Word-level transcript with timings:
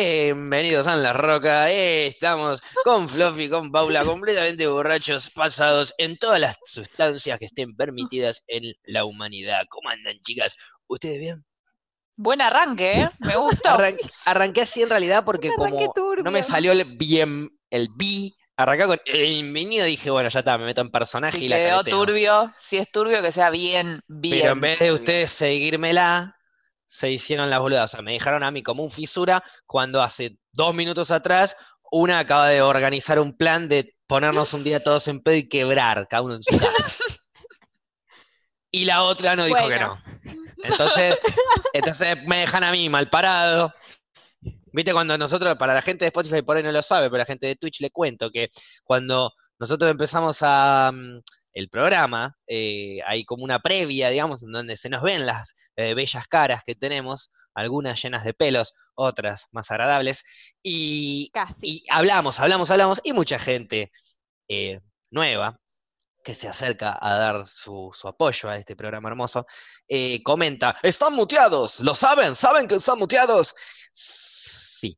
Bienvenidos 0.00 0.86
a 0.86 0.94
La 0.94 1.12
Roca. 1.12 1.68
Estamos 1.72 2.62
con 2.84 3.08
Fluffy, 3.08 3.50
con 3.50 3.72
Paula, 3.72 4.04
completamente 4.04 4.68
borrachos, 4.68 5.28
pasados 5.30 5.92
en 5.98 6.16
todas 6.16 6.38
las 6.38 6.56
sustancias 6.64 7.36
que 7.40 7.46
estén 7.46 7.74
permitidas 7.74 8.44
en 8.46 8.74
la 8.84 9.04
humanidad. 9.04 9.62
¿Cómo 9.68 9.88
andan, 9.88 10.14
chicas? 10.22 10.54
¿Ustedes 10.86 11.18
bien? 11.18 11.44
Buen 12.14 12.40
arranque, 12.40 13.00
¿eh? 13.00 13.10
Me 13.18 13.36
gustó. 13.36 13.70
arranqué 14.24 14.60
así 14.60 14.82
en 14.82 14.90
realidad 14.90 15.24
porque 15.24 15.50
como 15.56 15.92
no 16.22 16.30
me 16.30 16.44
salió 16.44 16.70
el 16.70 16.84
bien 16.96 17.50
el 17.68 17.88
B, 17.96 18.30
arranqué 18.56 18.86
con 18.86 19.00
bienvenido, 19.04 19.84
dije, 19.84 20.10
bueno, 20.10 20.28
ya 20.28 20.38
está, 20.38 20.56
me 20.58 20.66
meto 20.66 20.80
en 20.80 20.92
personaje 20.92 21.38
si 21.38 21.46
y 21.46 21.48
la 21.48 21.56
quedó 21.56 21.82
turbio, 21.82 22.54
si 22.56 22.76
es 22.76 22.88
turbio, 22.92 23.20
que 23.20 23.32
sea 23.32 23.50
bien, 23.50 24.00
bien. 24.06 24.42
Pero 24.42 24.52
en 24.52 24.60
vez 24.60 24.78
de 24.78 24.92
ustedes 24.92 25.32
seguírmela, 25.32 26.37
se 26.88 27.12
hicieron 27.12 27.50
las 27.50 27.60
boludas. 27.60 27.92
O 27.92 27.96
sea, 27.96 28.02
me 28.02 28.14
dejaron 28.14 28.42
a 28.42 28.50
mí 28.50 28.62
como 28.62 28.82
un 28.82 28.90
fisura 28.90 29.44
cuando 29.66 30.02
hace 30.02 30.38
dos 30.52 30.74
minutos 30.74 31.12
atrás 31.12 31.54
una 31.90 32.18
acaba 32.18 32.48
de 32.48 32.62
organizar 32.62 33.18
un 33.18 33.36
plan 33.36 33.68
de 33.68 33.94
ponernos 34.06 34.52
un 34.54 34.64
día 34.64 34.82
todos 34.82 35.08
en 35.08 35.20
pedo 35.20 35.36
y 35.36 35.48
quebrar, 35.48 36.06
cada 36.08 36.22
uno 36.22 36.34
en 36.34 36.42
su 36.42 36.58
casa. 36.58 37.04
y 38.70 38.84
la 38.84 39.02
otra 39.02 39.36
no 39.36 39.44
dijo 39.44 39.68
que 39.68 39.78
no. 39.78 40.02
Entonces, 40.62 41.16
entonces 41.72 42.16
me 42.26 42.38
dejan 42.38 42.64
a 42.64 42.72
mí 42.72 42.88
mal 42.88 43.08
parado. 43.08 43.72
Viste, 44.72 44.92
cuando 44.92 45.16
nosotros, 45.16 45.56
para 45.56 45.74
la 45.74 45.82
gente 45.82 46.04
de 46.04 46.08
Spotify 46.08 46.42
por 46.42 46.56
ahí 46.56 46.62
no 46.62 46.72
lo 46.72 46.82
sabe, 46.82 47.08
pero 47.08 47.18
la 47.18 47.26
gente 47.26 47.46
de 47.46 47.56
Twitch 47.56 47.80
le 47.80 47.90
cuento 47.90 48.30
que 48.30 48.50
cuando 48.84 49.32
nosotros 49.58 49.90
empezamos 49.90 50.38
a, 50.42 50.90
mm, 50.92 51.20
el 51.58 51.68
programa, 51.68 52.36
eh, 52.46 53.00
hay 53.04 53.24
como 53.24 53.42
una 53.42 53.58
previa, 53.58 54.10
digamos, 54.10 54.44
en 54.44 54.52
donde 54.52 54.76
se 54.76 54.88
nos 54.88 55.02
ven 55.02 55.26
las 55.26 55.54
eh, 55.74 55.92
bellas 55.94 56.28
caras 56.28 56.62
que 56.64 56.76
tenemos, 56.76 57.32
algunas 57.52 58.00
llenas 58.00 58.22
de 58.22 58.32
pelos, 58.32 58.74
otras 58.94 59.48
más 59.50 59.68
agradables, 59.72 60.22
y, 60.62 61.32
hablamos, 61.90 62.38
hablamos, 62.38 62.70
hablamos, 62.70 63.00
y 63.02 63.12
mucha 63.12 63.40
gente 63.40 63.90
eh, 64.48 64.80
nueva 65.10 65.58
que 66.22 66.36
se 66.36 66.46
acerca 66.46 66.96
a 67.00 67.18
dar 67.18 67.46
su, 67.48 67.92
apoyo 68.04 68.48
a 68.50 68.56
este 68.56 68.76
programa 68.76 69.08
hermoso, 69.08 69.44
comenta, 70.22 70.76
están 70.82 71.14
muteados, 71.14 71.80
¿lo 71.80 71.94
saben? 71.94 72.36
¿Saben 72.36 72.68
que 72.68 72.76
están 72.76 72.98
muteados? 72.98 73.54
Sí, 73.92 74.96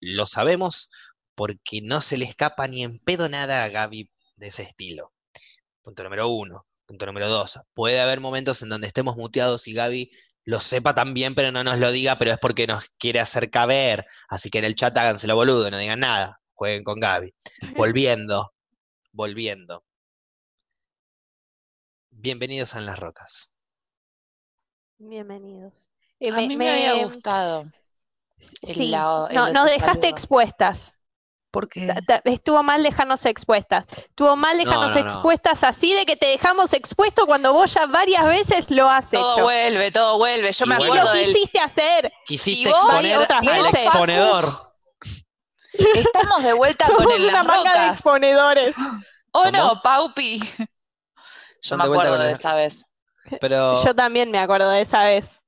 lo 0.00 0.26
sabemos 0.26 0.90
porque 1.34 1.80
no 1.82 2.00
se 2.00 2.16
le 2.16 2.26
escapa 2.26 2.68
ni 2.68 2.84
en 2.84 3.00
pedo 3.00 3.28
nada 3.28 3.64
a 3.64 3.68
Gaby 3.68 4.10
de 4.36 4.46
ese 4.48 4.62
estilo. 4.62 5.15
Punto 5.86 6.02
número 6.02 6.26
uno. 6.26 6.66
Punto 6.84 7.06
número 7.06 7.28
dos. 7.28 7.60
Puede 7.72 8.00
haber 8.00 8.18
momentos 8.18 8.60
en 8.60 8.70
donde 8.70 8.88
estemos 8.88 9.16
muteados 9.16 9.68
y 9.68 9.72
Gaby 9.72 10.10
lo 10.42 10.58
sepa 10.58 10.96
también, 10.96 11.36
pero 11.36 11.52
no 11.52 11.62
nos 11.62 11.78
lo 11.78 11.92
diga, 11.92 12.18
pero 12.18 12.32
es 12.32 12.38
porque 12.38 12.66
nos 12.66 12.88
quiere 12.98 13.20
hacer 13.20 13.52
caber. 13.52 14.04
Así 14.28 14.50
que 14.50 14.58
en 14.58 14.64
el 14.64 14.74
chat 14.74 14.98
háganselo 14.98 15.36
boludo, 15.36 15.70
no 15.70 15.78
digan 15.78 16.00
nada. 16.00 16.40
Jueguen 16.54 16.82
con 16.82 16.98
Gaby. 16.98 17.32
Volviendo. 17.76 18.52
volviendo. 19.12 19.84
Bienvenidos 22.10 22.74
a 22.74 22.80
Las 22.80 22.98
Rocas. 22.98 23.52
Bienvenidos. 24.98 25.86
a 26.32 26.36
mí 26.40 26.56
me, 26.56 26.68
había 26.68 27.04
gustado. 27.04 27.70
sí. 28.40 28.90
no, 28.90 29.28
nos 29.52 29.66
dejaste 29.66 30.08
expuestas. 30.08 30.95
Porque... 31.56 31.90
Estuvo 32.24 32.62
mal 32.62 32.82
dejarnos 32.82 33.24
expuestas. 33.24 33.86
Estuvo 33.96 34.36
mal 34.36 34.58
dejarnos 34.58 34.94
expuestas 34.94 35.64
así 35.64 35.94
de 35.94 36.04
que 36.04 36.14
te 36.14 36.26
dejamos 36.26 36.74
expuesto 36.74 37.24
cuando 37.24 37.54
vos 37.54 37.72
ya 37.72 37.86
varias 37.86 38.26
veces 38.26 38.70
lo 38.70 38.90
has 38.90 39.10
hecho. 39.10 39.22
Todo 39.22 39.44
vuelve, 39.44 39.90
todo 39.90 40.18
vuelve. 40.18 40.52
Yo 40.52 40.66
me 40.66 40.74
acuerdo. 40.74 41.14
Lo 41.14 41.24
quisiste 41.24 41.58
hacer. 41.58 42.12
Quisiste 42.26 42.68
exponer 42.68 43.16
otras 43.16 43.40
al 43.40 43.66
exponedor. 43.68 44.44
Estamos 45.72 46.44
de 46.44 46.52
vuelta 46.52 46.88
con 46.94 47.10
el 47.10 47.24
una 47.24 47.42
manga 47.42 47.84
de 47.84 47.88
exponedores. 47.88 48.76
Oh 49.32 49.50
no, 49.50 49.80
Paupi. 49.82 50.42
Yo 51.62 51.78
me 51.78 51.84
acuerdo 51.84 52.18
de, 52.18 52.32
esa 52.32 52.54
vez. 52.54 52.84
Pero... 53.40 53.82
Yo 53.82 53.94
también 53.94 54.30
me 54.30 54.40
acuerdo 54.40 54.68
de 54.68 54.82
esa 54.82 55.04
vez. 55.04 55.42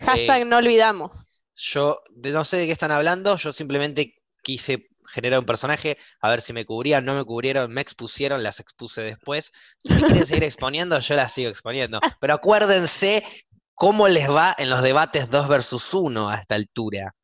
Hashtag 0.00 0.42
eh, 0.42 0.44
no 0.44 0.58
olvidamos. 0.58 1.24
Yo 1.56 2.02
no 2.14 2.44
sé 2.44 2.58
de 2.58 2.66
qué 2.66 2.72
están 2.72 2.90
hablando, 2.90 3.38
yo 3.38 3.52
simplemente 3.52 4.20
quise 4.42 4.90
generar 5.12 5.38
un 5.38 5.46
personaje, 5.46 5.98
a 6.20 6.28
ver 6.30 6.40
si 6.40 6.52
me 6.52 6.64
cubrían, 6.64 7.04
no 7.04 7.14
me 7.14 7.24
cubrieron, 7.24 7.72
me 7.72 7.80
expusieron, 7.80 8.42
las 8.42 8.60
expuse 8.60 9.02
después. 9.02 9.52
Si 9.78 9.94
me 9.94 10.02
quieren 10.02 10.26
seguir 10.26 10.44
exponiendo, 10.44 10.98
yo 10.98 11.14
las 11.14 11.32
sigo 11.32 11.50
exponiendo. 11.50 12.00
Pero 12.20 12.34
acuérdense 12.34 13.24
cómo 13.74 14.08
les 14.08 14.30
va 14.30 14.54
en 14.58 14.70
los 14.70 14.82
debates 14.82 15.30
2 15.30 15.48
versus 15.48 15.94
1 15.94 16.28
a 16.28 16.36
esta 16.36 16.54
altura. 16.54 17.14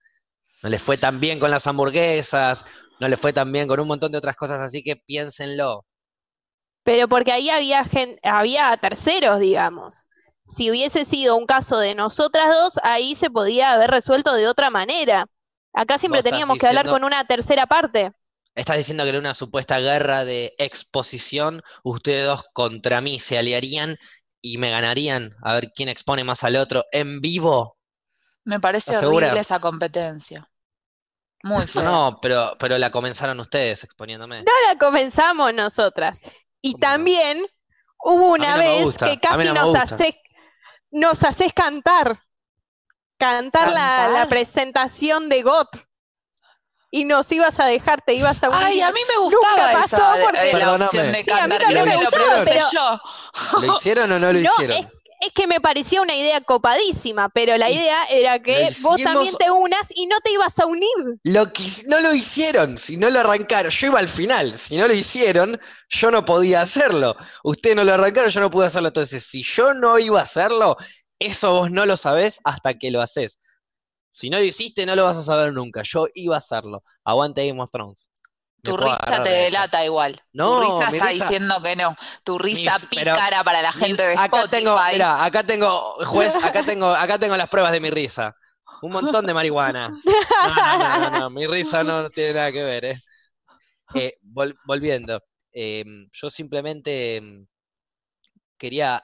No 0.63 0.71
les 0.71 0.83
fue 0.83 0.97
tan 0.97 1.21
bien 1.21 1.39
con 1.39 1.51
las 1.51 1.67
hamburguesas, 1.67 2.65
no 2.99 3.09
les 3.09 3.21
fue 3.21 3.33
tan 3.33 3.53
bien 3.53 3.69
con 3.69 3.79
un 3.79 3.89
montón 3.89 4.13
de 4.13 4.19
otras 4.19 4.37
cosas, 4.37 4.61
así 4.61 4.83
que 4.83 4.97
piénsenlo. 4.97 5.85
Pero 6.83 7.09
porque 7.09 7.33
ahí 7.33 7.51
había, 7.51 7.85
había 8.23 8.77
terceros, 8.77 9.41
digamos. 9.41 10.07
Si 10.45 10.71
hubiese 10.71 11.05
sido 11.05 11.37
un 11.37 11.45
caso 11.45 11.79
de 11.79 11.95
nosotras 11.95 12.49
dos, 12.49 12.75
ahí 12.83 13.17
se 13.17 13.29
podía 13.29 13.73
haber 13.73 13.91
resuelto 13.91 14.33
de 14.35 14.47
otra 14.49 14.71
manera. 14.71 15.27
Acá 15.77 15.99
siempre 15.99 16.23
teníamos 16.23 16.59
que 16.59 16.67
hablar 16.67 16.87
con 16.87 17.05
una 17.05 17.27
tercera 17.27 17.67
parte. 17.67 18.13
Estás 18.55 18.79
diciendo 18.79 19.05
que 19.05 19.11
en 19.11 19.17
una 19.17 19.35
supuesta 19.35 19.79
guerra 19.79 20.25
de 20.25 20.55
exposición, 20.57 21.63
ustedes 21.85 22.27
dos 22.27 22.45
contra 22.55 23.03
mí 23.03 23.21
se 23.21 23.37
aliarían 23.37 23.99
y 24.41 24.57
me 24.57 24.71
ganarían 24.71 25.37
a 25.43 25.53
ver 25.53 25.73
quién 25.77 25.91
expone 25.91 26.25
más 26.25 26.45
al 26.45 26.57
otro 26.57 26.87
en 26.93 27.21
vivo. 27.21 27.77
Me 28.45 28.59
parece 28.59 28.97
horrible 28.97 29.39
esa 29.39 29.61
competencia. 29.61 30.49
Muy 31.43 31.67
feo. 31.67 31.83
No, 31.85 32.19
pero, 32.23 32.57
pero 32.59 32.79
la 32.79 32.91
comenzaron 32.91 33.39
ustedes 33.39 33.85
exponiéndome. 33.85 34.39
No 34.45 34.53
la 34.67 34.79
comenzamos 34.79 35.53
nosotras. 35.53 36.19
Y 36.63 36.77
también 36.77 37.45
hubo 38.03 38.33
una 38.33 38.57
vez 38.57 38.97
que 38.97 39.21
casi 39.21 39.51
nos, 39.51 39.75
haces, 39.75 40.15
nos 40.91 41.23
haces 41.23 41.53
cantar 41.53 42.19
cantar, 43.19 43.73
La, 43.73 44.27
presentación 44.29 45.29
de 45.29 45.43
GOT. 45.43 45.69
Y 46.91 47.05
nos 47.05 47.31
ibas 47.33 47.59
a 47.61 47.67
dejar, 47.67 48.03
te 48.03 48.15
ibas 48.15 48.43
a 48.43 48.49
unir. 48.49 48.63
Ay, 48.63 48.81
a 48.81 48.93
mí 48.93 49.01
me 49.09 49.19
gustaba 49.19 49.85
esa 49.85 50.13
de, 50.15 50.53
la 50.53 50.75
opción 50.75 51.13
de 51.13 51.25
cantar, 51.25 51.63
creo 51.67 51.85
que 51.85 52.05
lo 52.05 52.11
propuse 52.11 52.61
yo. 52.73 53.01
¿Lo 53.61 53.77
hicieron 53.77 54.13
o 54.13 54.19
no 54.19 54.33
lo 54.33 54.39
hicieron? 54.39 54.89
Es, 55.21 55.33
que 55.35 55.47
me 55.47 55.61
parecía 55.61 56.01
una 56.01 56.15
idea 56.15 56.41
copadísima, 56.43 57.29
pero 57.31 57.59
la 57.59 57.69
idea 57.69 58.05
era 58.05 58.41
que 58.41 58.71
vos 58.83 59.03
también 59.03 59.35
te 59.35 59.51
unas 59.51 59.89
y 59.95 60.07
no 60.07 60.21
te 60.21 60.31
ibas 60.31 60.59
a 60.61 60.67
unir. 60.67 60.89
Lo 61.25 61.53
que, 61.53 61.65
no 61.89 62.01
lo 62.01 62.15
hicieron, 62.15 62.79
si 62.79 62.97
no 62.97 63.11
lo 63.11 63.21
arrancaron, 63.21 63.71
yo 63.71 63.89
iba 63.89 63.99
al 63.99 64.09
final, 64.09 64.57
si 64.57 64.77
no 64.77 64.87
lo 64.87 64.95
hicieron, 64.95 65.61
yo 65.89 66.11
no 66.11 66.25
podía 66.25 66.61
hacerlo. 66.61 67.17
Ustedes 67.43 67.75
no 67.77 67.85
lo 67.85 67.95
arrancaron, 67.95 68.31
yo 68.31 68.41
no 68.41 68.51
pude 68.51 68.67
hacerlo. 68.67 68.89
Entonces, 68.89 69.25
si 69.25 69.43
yo 69.43 69.75
no 69.75 69.99
iba 69.99 70.21
a 70.21 70.25
hacerlo, 70.25 70.77
eso 71.19 71.53
vos 71.53 71.71
no 71.71 71.87
lo 71.87 71.97
sabés 71.97 72.41
hasta 72.45 72.75
que 72.75 72.91
lo 72.91 73.01
haces. 73.01 73.41
Si 74.13 74.31
no 74.31 74.39
lo 74.39 74.45
hiciste, 74.45 74.87
no 74.87 74.97
lo 74.97 75.05
vas 75.05 75.17
a 75.17 75.23
saber 75.23 75.53
nunca. 75.53 75.83
Yo 75.85 76.07
iba 76.15 76.37
a 76.37 76.39
hacerlo. 76.39 76.83
Aguante 77.05 77.47
Game 77.47 77.61
of 77.61 77.71
Thrones. 77.71 78.09
tu 78.63 78.77
risa 78.77 79.23
te 79.23 79.29
delata 79.29 79.85
igual. 79.85 80.21
No, 80.33 80.61
tu 80.61 80.81
risa 80.81 80.97
está 80.97 81.09
diciendo 81.11 81.63
que 81.63 81.77
no. 81.77 81.95
Tu 82.25 82.39
risa 82.39 82.79
pícara 82.89 83.45
para 83.45 83.61
la 83.61 83.73
gente 83.73 84.03
de 84.03 84.15
acá 84.15 84.25
Spotify. 84.25 84.51
Tengo, 84.51 84.81
mira, 84.91 85.25
acá 85.25 85.43
tengo, 85.43 85.97
juez, 86.07 86.35
acá 86.43 86.65
tengo, 86.65 86.87
acá 86.87 87.19
tengo 87.19 87.37
las 87.37 87.49
pruebas 87.49 87.73
de 87.73 87.81
mi 87.81 87.91
risa. 87.91 88.35
Un 88.83 88.93
montón 88.93 89.27
de 89.27 89.35
marihuana. 89.35 89.91
No, 90.47 91.11
no, 91.11 91.21
no, 91.21 91.31
mi 91.31 91.47
risa 91.47 91.83
no 91.83 92.09
tiene 92.11 92.35
nada 92.35 92.53
que 92.53 92.63
ver, 92.63 92.85
¿eh? 92.85 92.97
eh 93.95 94.13
volviendo. 94.65 95.21
Em, 95.53 96.09
yo 96.13 96.31
simplemente 96.31 97.17
em, 97.17 97.47
quería 98.59 99.03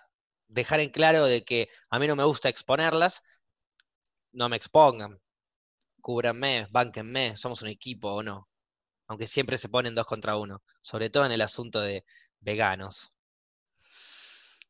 dejar 0.53 0.81
en 0.81 0.91
claro 0.91 1.25
de 1.25 1.45
que 1.45 1.69
a 1.91 1.99
mí 1.99 2.07
no 2.07 2.17
me 2.17 2.25
gusta 2.25 2.49
exponerlas, 2.49 3.23
no 4.33 4.49
me 4.49 4.57
expongan, 4.57 5.21
cúbranme, 6.01 6.67
bánquenme, 6.71 7.37
somos 7.37 7.63
un 7.63 7.69
equipo 7.69 8.11
o 8.13 8.23
no. 8.23 8.49
Aunque 9.09 9.27
siempre 9.27 9.59
se 9.59 9.69
ponen 9.69 9.95
dos 9.95 10.07
contra 10.07 10.37
uno, 10.37 10.63
sobre 10.81 11.11
todo 11.11 11.27
en 11.27 11.33
el 11.33 11.43
asunto 11.43 11.81
de 11.81 12.05
veganos. 12.41 13.13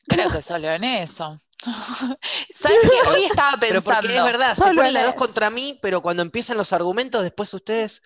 Creo 0.09 0.31
que 0.31 0.43
solo 0.43 0.69
en 0.71 0.85
eso. 0.85 1.37
¿Sabes 2.53 2.79
qué? 2.83 3.09
Hoy 3.09 3.25
estaba 3.25 3.57
pensando. 3.59 3.61
Pero 3.61 3.83
porque 3.83 4.17
es 4.17 4.25
verdad, 4.25 4.55
se 4.57 4.63
ponen 4.63 4.93
las 4.93 5.07
dos 5.07 5.15
contra 5.15 5.51
mí, 5.51 5.79
pero 5.81 6.01
cuando 6.03 6.23
empiezan 6.23 6.57
los 6.57 6.73
argumentos, 6.73 7.23
después 7.23 7.53
ustedes 7.55 8.03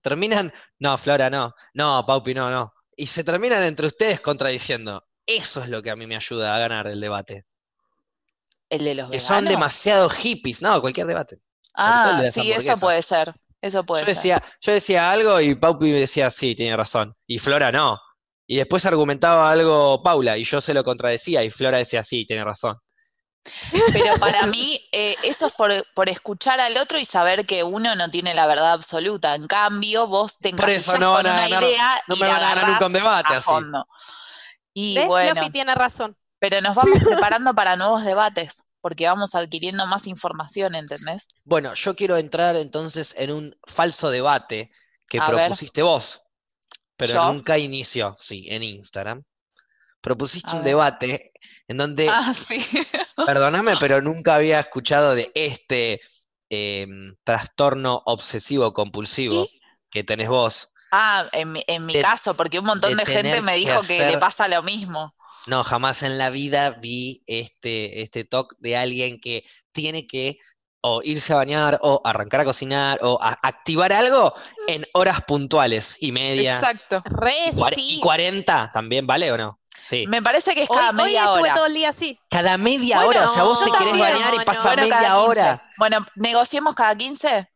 terminan. 0.00 0.52
No, 0.78 0.96
Flora, 0.96 1.28
no. 1.28 1.54
No, 1.74 2.04
Paupi, 2.06 2.32
no, 2.32 2.50
no. 2.50 2.72
Y 2.96 3.06
se 3.06 3.22
terminan 3.22 3.62
entre 3.64 3.86
ustedes 3.86 4.20
contradiciendo. 4.20 5.05
Eso 5.26 5.62
es 5.62 5.68
lo 5.68 5.82
que 5.82 5.90
a 5.90 5.96
mí 5.96 6.06
me 6.06 6.16
ayuda 6.16 6.54
a 6.54 6.58
ganar 6.58 6.86
el 6.86 7.00
debate. 7.00 7.44
El 8.68 8.84
de 8.84 8.94
los 8.94 9.10
Que 9.10 9.20
son 9.20 9.44
demasiado 9.44 10.08
hippies, 10.08 10.62
no, 10.62 10.80
cualquier 10.80 11.06
debate. 11.06 11.38
Ah, 11.74 12.22
sí, 12.32 12.52
eso 12.52 12.76
puede 12.78 13.02
ser. 13.02 13.34
Eso 13.60 13.84
puede 13.84 14.02
yo 14.02 14.08
decía, 14.08 14.42
Yo 14.60 14.72
decía 14.72 15.10
algo 15.10 15.40
y 15.40 15.54
Paupi 15.54 15.86
me 15.86 16.00
decía, 16.00 16.30
sí, 16.30 16.54
tiene 16.54 16.76
razón. 16.76 17.14
Y 17.26 17.38
Flora 17.38 17.72
no. 17.72 18.00
Y 18.46 18.56
después 18.56 18.86
argumentaba 18.86 19.50
algo 19.50 20.02
Paula 20.02 20.38
y 20.38 20.44
yo 20.44 20.60
se 20.60 20.72
lo 20.72 20.84
contradecía 20.84 21.42
y 21.42 21.50
Flora 21.50 21.78
decía, 21.78 22.04
sí, 22.04 22.24
tiene 22.26 22.44
razón. 22.44 22.78
Pero 23.92 24.16
para 24.18 24.46
mí 24.46 24.80
eh, 24.92 25.16
eso 25.22 25.46
es 25.46 25.54
por, 25.54 26.08
escuchar 26.08 26.60
al 26.60 26.76
otro 26.76 26.98
y 26.98 27.04
saber 27.04 27.46
que 27.46 27.62
uno 27.62 27.94
no 27.96 28.10
tiene 28.10 28.34
la 28.34 28.46
verdad 28.46 28.72
absoluta. 28.72 29.34
En 29.34 29.46
cambio, 29.46 30.06
vos 30.06 30.38
te 30.38 30.52
por 30.52 30.70
eso 30.70 30.96
no 30.98 31.16
con 31.16 31.26
una 31.26 31.48
idea 31.48 32.02
no 32.06 32.16
me 32.16 32.26
van 32.26 32.36
a 32.42 32.54
ganar 32.54 32.68
nunca 32.68 32.86
un 32.86 32.92
debate 32.92 33.34
a 33.34 33.40
fondo. 33.40 33.86
Y 34.78 35.02
bueno, 35.06 35.50
tiene 35.50 35.74
razón. 35.74 36.14
Pero 36.38 36.60
nos 36.60 36.74
vamos 36.74 36.98
preparando 37.02 37.54
para 37.54 37.76
nuevos 37.76 38.04
debates 38.04 38.62
porque 38.82 39.06
vamos 39.06 39.34
adquiriendo 39.34 39.86
más 39.86 40.06
información, 40.06 40.74
¿entendés? 40.74 41.28
Bueno, 41.44 41.72
yo 41.72 41.96
quiero 41.96 42.18
entrar 42.18 42.56
entonces 42.56 43.14
en 43.18 43.32
un 43.32 43.56
falso 43.66 44.10
debate 44.10 44.70
que 45.08 45.18
propusiste 45.18 45.80
vos, 45.80 46.22
pero 46.94 47.32
nunca 47.32 47.56
inició, 47.56 48.14
sí, 48.18 48.44
en 48.48 48.62
Instagram. 48.62 49.24
Propusiste 50.02 50.54
un 50.54 50.62
debate 50.62 51.32
en 51.66 51.78
donde, 51.78 52.08
ah, 52.10 52.34
sí. 52.34 52.58
perdóname, 53.26 53.76
pero 53.80 54.02
nunca 54.02 54.34
había 54.34 54.60
escuchado 54.60 55.14
de 55.14 55.32
este 55.34 56.02
em, 56.50 57.16
trastorno 57.24 58.02
obsesivo 58.04 58.74
compulsivo 58.74 59.48
que 59.90 60.04
tenés 60.04 60.28
vos. 60.28 60.74
Ah, 60.90 61.26
en 61.32 61.52
mi, 61.52 61.64
en 61.66 61.84
mi 61.84 62.00
caso, 62.00 62.34
porque 62.36 62.58
un 62.58 62.66
montón 62.66 62.96
de, 62.96 63.06
gente 63.06 63.40
me 63.42 63.56
dijo 63.56 63.82
que, 63.82 64.10
le 64.10 64.18
pasa 64.18 64.48
lo 64.48 64.62
mismo. 64.62 65.14
No, 65.46 65.62
jamás 65.62 66.02
en 66.02 66.18
la 66.18 66.30
vida 66.30 66.70
vi 66.70 67.22
este, 67.26 68.02
este 68.02 68.24
talk 68.24 68.56
de 68.58 68.76
alguien 68.76 69.20
que 69.20 69.44
tiene 69.72 70.06
que 70.06 70.38
o 70.80 71.02
irse 71.02 71.32
a 71.32 71.36
bañar 71.36 71.78
o 71.82 72.00
arrancar 72.04 72.40
a 72.40 72.44
cocinar 72.44 72.98
o 73.02 73.18
activar 73.20 73.92
algo 73.92 74.34
en 74.68 74.86
horas 74.92 75.22
puntuales 75.22 75.96
y 76.00 76.12
media. 76.12 76.54
Exacto. 76.54 77.02
y 77.76 78.00
40 78.00 78.70
también, 78.72 79.06
¿vale 79.06 79.32
o 79.32 79.36
no? 79.36 79.60
Sí. 79.84 80.04
Me 80.06 80.22
parece 80.22 80.54
que 80.54 80.62
es 80.62 80.68
cada 80.68 80.92
media 80.92 81.30
hora. 81.30 81.54
todo 81.54 81.66
el 81.66 81.74
día 81.74 81.90
así. 81.90 82.18
Cada 82.30 82.56
media 82.58 83.04
hora, 83.04 83.26
o 83.26 83.34
sea, 83.34 83.42
vos 83.44 83.64
te 83.64 83.70
querés 83.72 83.98
bañar 83.98 84.34
y 84.34 84.44
pasa 84.44 84.76
media 84.76 85.18
hora. 85.18 85.70
Bueno, 85.76 86.06
negociemos 86.14 86.74
cada 86.74 86.94
15. 86.96 87.48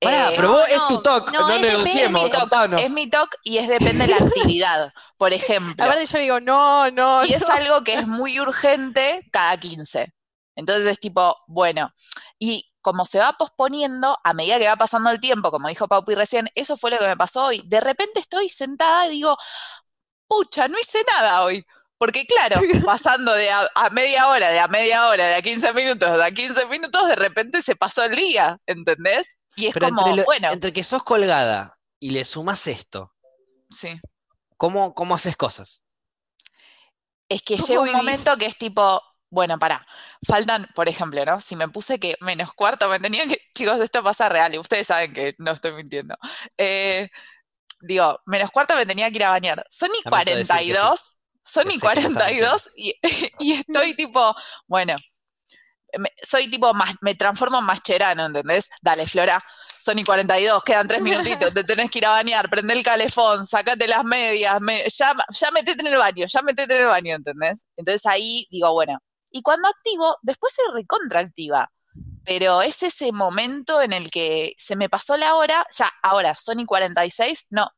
Pará, 0.00 0.30
eh, 0.30 0.32
pero 0.36 0.50
vos 0.50 0.68
es 0.68 0.86
tu 0.88 1.00
talk, 1.00 1.32
no, 1.32 1.58
negociemos, 1.58 2.30
es 2.30 2.68
mi, 2.70 2.82
es 2.82 2.90
mi 2.90 3.10
talk 3.10 3.34
y 3.42 3.58
es 3.58 3.68
depende 3.68 4.06
de 4.06 4.08
la 4.08 4.16
actividad, 4.16 4.92
por 5.16 5.32
ejemplo. 5.32 5.84
A 5.84 5.88
ver, 5.88 6.06
yo 6.06 6.18
digo, 6.18 6.40
no, 6.40 6.90
no. 6.90 7.24
Y 7.24 7.32
es 7.32 7.48
algo 7.48 7.82
que 7.82 7.94
es 7.94 8.06
muy 8.06 8.38
urgente 8.38 9.26
cada 9.32 9.56
15. 9.56 10.12
Entonces 10.54 10.86
es 10.86 10.98
tipo, 10.98 11.36
bueno, 11.46 11.92
y 12.38 12.66
como 12.80 13.04
se 13.04 13.18
va 13.18 13.34
posponiendo, 13.34 14.18
a 14.24 14.32
medida 14.34 14.58
que 14.58 14.66
va 14.66 14.76
pasando 14.76 15.10
el 15.10 15.20
tiempo, 15.20 15.50
como 15.50 15.68
dijo 15.68 15.86
Paupi 15.86 16.14
recién, 16.14 16.48
eso 16.54 16.76
fue 16.76 16.90
lo 16.90 16.98
que 16.98 17.06
me 17.06 17.16
pasó 17.16 17.46
hoy. 17.46 17.62
De 17.66 17.80
repente 17.80 18.20
estoy 18.20 18.48
sentada 18.48 19.06
y 19.06 19.10
digo, 19.10 19.36
pucha, 20.26 20.68
no 20.68 20.78
hice 20.78 21.04
nada 21.10 21.42
hoy. 21.42 21.64
Porque 21.98 22.26
claro, 22.26 22.60
pasando 22.84 23.32
de 23.32 23.50
a, 23.50 23.68
media 23.92 24.28
hora, 24.28 24.50
de 24.50 24.60
a 24.60 24.68
media 24.68 25.08
hora, 25.08 25.26
de 25.26 25.34
a 25.36 25.42
15 25.42 25.72
minutos, 25.72 26.16
de 26.16 26.24
a 26.24 26.30
15 26.30 26.66
minutos, 26.66 27.08
de 27.08 27.16
repente 27.16 27.62
se 27.62 27.76
pasó 27.76 28.04
el 28.04 28.16
día, 28.16 28.58
¿entendés? 28.66 29.38
Y 29.56 29.66
es 29.66 29.74
como, 29.74 30.06
entre 30.06 30.24
bueno. 30.24 30.52
Entre 30.52 30.72
que 30.72 30.84
sos 30.84 31.02
colgada 31.02 31.78
y 31.98 32.10
le 32.10 32.24
sumas 32.24 32.66
esto. 32.66 33.14
Sí. 33.70 33.98
¿Cómo, 34.56 34.94
cómo 34.94 35.14
haces 35.14 35.36
cosas? 35.36 35.82
Es 37.28 37.42
que 37.42 37.56
llega 37.56 37.80
un 37.80 37.92
momento 37.92 38.36
que 38.36 38.46
es 38.46 38.56
tipo, 38.56 39.02
bueno, 39.30 39.58
pará, 39.58 39.86
faltan, 40.26 40.68
por 40.74 40.88
ejemplo, 40.88 41.24
¿no? 41.24 41.40
Si 41.40 41.56
me 41.56 41.68
puse 41.68 41.98
que 41.98 42.16
menos 42.20 42.52
cuarto 42.54 42.88
me 42.88 43.00
tenía 43.00 43.26
que, 43.26 43.40
chicos, 43.54 43.80
esto 43.80 44.02
pasa 44.02 44.28
real 44.28 44.54
y 44.54 44.58
ustedes 44.58 44.86
saben 44.86 45.12
que 45.12 45.34
no 45.38 45.52
estoy 45.52 45.72
mintiendo. 45.72 46.16
Eh, 46.56 47.08
digo, 47.80 48.20
menos 48.26 48.50
cuarto 48.50 48.76
me 48.76 48.86
tenía 48.86 49.10
que 49.10 49.16
ir 49.16 49.24
a 49.24 49.30
bañar. 49.30 49.66
Son 49.68 49.90
y 49.98 50.02
42, 50.08 51.16
son 51.44 51.70
y 51.70 51.78
42 51.78 52.70
y, 52.76 52.94
y 53.40 53.52
estoy 53.54 53.94
tipo, 53.94 54.34
bueno, 54.66 54.94
soy 56.22 56.50
tipo, 56.50 56.72
más, 56.74 56.94
me 57.00 57.14
transformo 57.14 57.58
en 57.58 57.64
mascherano, 57.64 58.26
¿entendés? 58.26 58.68
Dale, 58.82 59.06
Flora, 59.06 59.42
son 59.68 59.98
y 59.98 60.04
42, 60.04 60.64
quedan 60.64 60.88
tres 60.88 61.00
minutitos, 61.00 61.54
te 61.54 61.64
tenés 61.64 61.90
que 61.90 61.98
ir 61.98 62.06
a 62.06 62.10
bañar, 62.10 62.50
prende 62.50 62.74
el 62.74 62.82
calefón, 62.82 63.46
sacate 63.46 63.86
las 63.86 64.04
medias, 64.04 64.60
ya, 64.96 65.14
ya 65.30 65.50
metete 65.50 65.80
en 65.80 65.86
el 65.88 65.98
baño, 65.98 66.26
ya 66.28 66.42
metete 66.42 66.74
en 66.74 66.80
el 66.82 66.86
baño, 66.88 67.14
¿entendés? 67.14 67.66
Entonces 67.76 68.04
ahí 68.06 68.46
digo, 68.50 68.72
bueno, 68.72 68.98
y 69.30 69.42
cuando 69.42 69.68
activo, 69.68 70.16
después 70.22 70.52
se 70.52 70.62
recontraactiva. 70.72 71.70
Pero 72.24 72.60
es 72.62 72.82
ese 72.82 73.12
momento 73.12 73.80
en 73.80 73.92
el 73.92 74.10
que 74.10 74.54
se 74.58 74.74
me 74.74 74.88
pasó 74.88 75.16
la 75.16 75.36
hora, 75.36 75.64
ya, 75.70 75.92
ahora, 76.02 76.34
son 76.34 76.58
y 76.58 76.66
46, 76.66 77.46
no. 77.50 77.70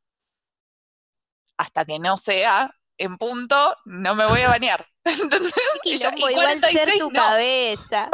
Hasta 1.59 1.85
que 1.85 1.99
no 1.99 2.17
sea 2.17 2.73
en 2.97 3.19
punto, 3.19 3.77
no 3.85 4.15
me 4.15 4.25
voy 4.27 4.41
a 4.41 4.49
bañar. 4.49 4.87
¿Entendés? 5.09 5.53
Qué 5.83 5.99
quilombo, 5.99 6.31
igual 6.31 6.61
ser 6.61 6.99
tu 6.99 7.11
cabeza. 7.11 8.11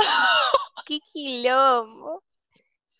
Qué 0.86 0.98
quilombo. 1.12 2.22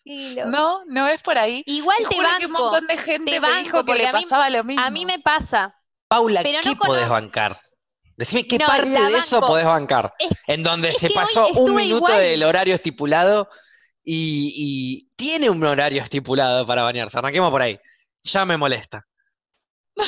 No, 0.05 0.83
no 0.85 1.07
es 1.07 1.21
por 1.23 1.37
ahí. 1.37 1.63
Igual 1.65 1.97
te, 2.09 2.21
banco. 2.21 2.39
Que 2.39 2.45
un 2.45 2.51
montón 2.51 2.87
de 2.87 2.97
gente 2.97 3.39
me 3.39 3.63
dijo 3.63 3.83
que 3.83 3.95
le 3.95 4.11
pasaba 4.11 4.49
lo 4.49 4.63
mismo. 4.63 4.83
A 4.83 4.89
mí 4.89 5.05
me 5.05 5.19
pasa. 5.19 5.75
Paula, 6.07 6.43
¿qué 6.43 6.75
podés 6.75 7.09
bancar? 7.09 7.59
Decime 8.17 8.47
qué 8.47 8.59
parte 8.59 8.87
de 8.87 9.17
eso 9.17 9.41
podés 9.41 9.65
bancar. 9.65 10.13
en 10.47 10.63
donde 10.63 10.93
se 10.93 11.09
pasó 11.09 11.47
un 11.47 11.75
minuto 11.75 12.11
del 12.13 12.43
horario 12.43 12.75
estipulado 12.75 13.49
y, 14.03 15.09
tiene 15.15 15.49
un 15.49 15.63
horario 15.63 16.03
estipulado 16.03 16.67
para 16.67 16.83
bañarse. 16.83 17.17
Arranquemos 17.17 17.49
por 17.49 17.61
ahí. 17.61 17.79
Ya 18.23 18.45
me 18.45 18.57
molesta. 18.57 19.05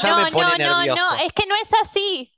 Ya 0.01 0.09
no, 0.09 0.23
me 0.23 0.31
pone 0.31 0.65
no, 0.65 0.85
no, 0.85 0.95
no, 0.95 1.15
es 1.15 1.31
que 1.33 1.45
no 1.47 1.55
es 1.55 1.69
así. 1.81 2.36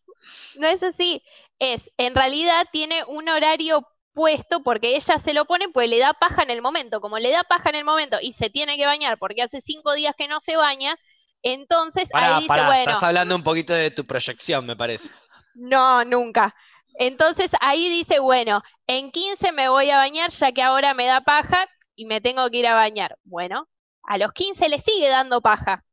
No 0.58 0.68
es 0.68 0.84
así. 0.84 1.24
Es, 1.60 1.92
en 1.98 2.16
realidad 2.16 2.68
tiene 2.72 3.04
un 3.06 3.30
horario 3.30 3.88
puesto 4.14 4.64
porque 4.64 4.96
ella 4.96 5.18
se 5.18 5.34
lo 5.34 5.46
pone 5.46 5.70
pues 5.70 5.90
le 5.90 6.00
da 6.00 6.14
paja 6.14 6.44
en 6.44 6.50
el 6.50 6.62
momento. 6.62 7.02
Como 7.02 7.20
le 7.20 7.32
da 7.32 7.44
paja 7.44 7.70
en 7.70 7.76
el 7.76 7.86
momento 7.86 8.18
y 8.22 8.34
se 8.34 8.50
tiene 8.50 8.78
que 8.78 8.86
bañar 8.86 9.18
porque 9.18 9.42
hace 9.42 9.62
cinco 9.62 9.94
días 9.94 10.16
que 10.18 10.28
no 10.28 10.40
se 10.40 10.56
baña, 10.56 10.98
entonces 11.42 12.10
ahí 12.14 12.42
dice, 12.42 12.66
bueno. 12.66 12.92
Estás 12.92 13.04
hablando 13.04 13.36
un 13.36 13.44
poquito 13.44 13.74
de 13.74 13.92
tu 13.92 14.06
proyección, 14.06 14.66
me 14.66 14.76
parece. 14.76 15.10
No, 15.56 16.04
nunca. 16.06 16.56
Entonces 16.96 17.52
ahí 17.62 17.90
dice, 17.90 18.20
bueno, 18.20 18.62
en 18.88 19.12
15 19.12 19.52
me 19.52 19.70
voy 19.70 19.90
a 19.90 19.98
bañar 19.98 20.32
ya 20.32 20.52
que 20.52 20.62
ahora 20.62 20.94
me 20.94 21.06
da 21.06 21.22
paja 21.22 21.68
y 21.96 22.06
me 22.06 22.22
tengo 22.22 22.50
que 22.50 22.58
ir 22.58 22.68
a 22.68 22.76
bañar. 22.76 23.18
Bueno, 23.24 23.70
a 24.04 24.18
los 24.18 24.34
15 24.34 24.68
le 24.70 24.80
sigue 24.80 25.08
dando 25.08 25.42
paja. 25.42 25.86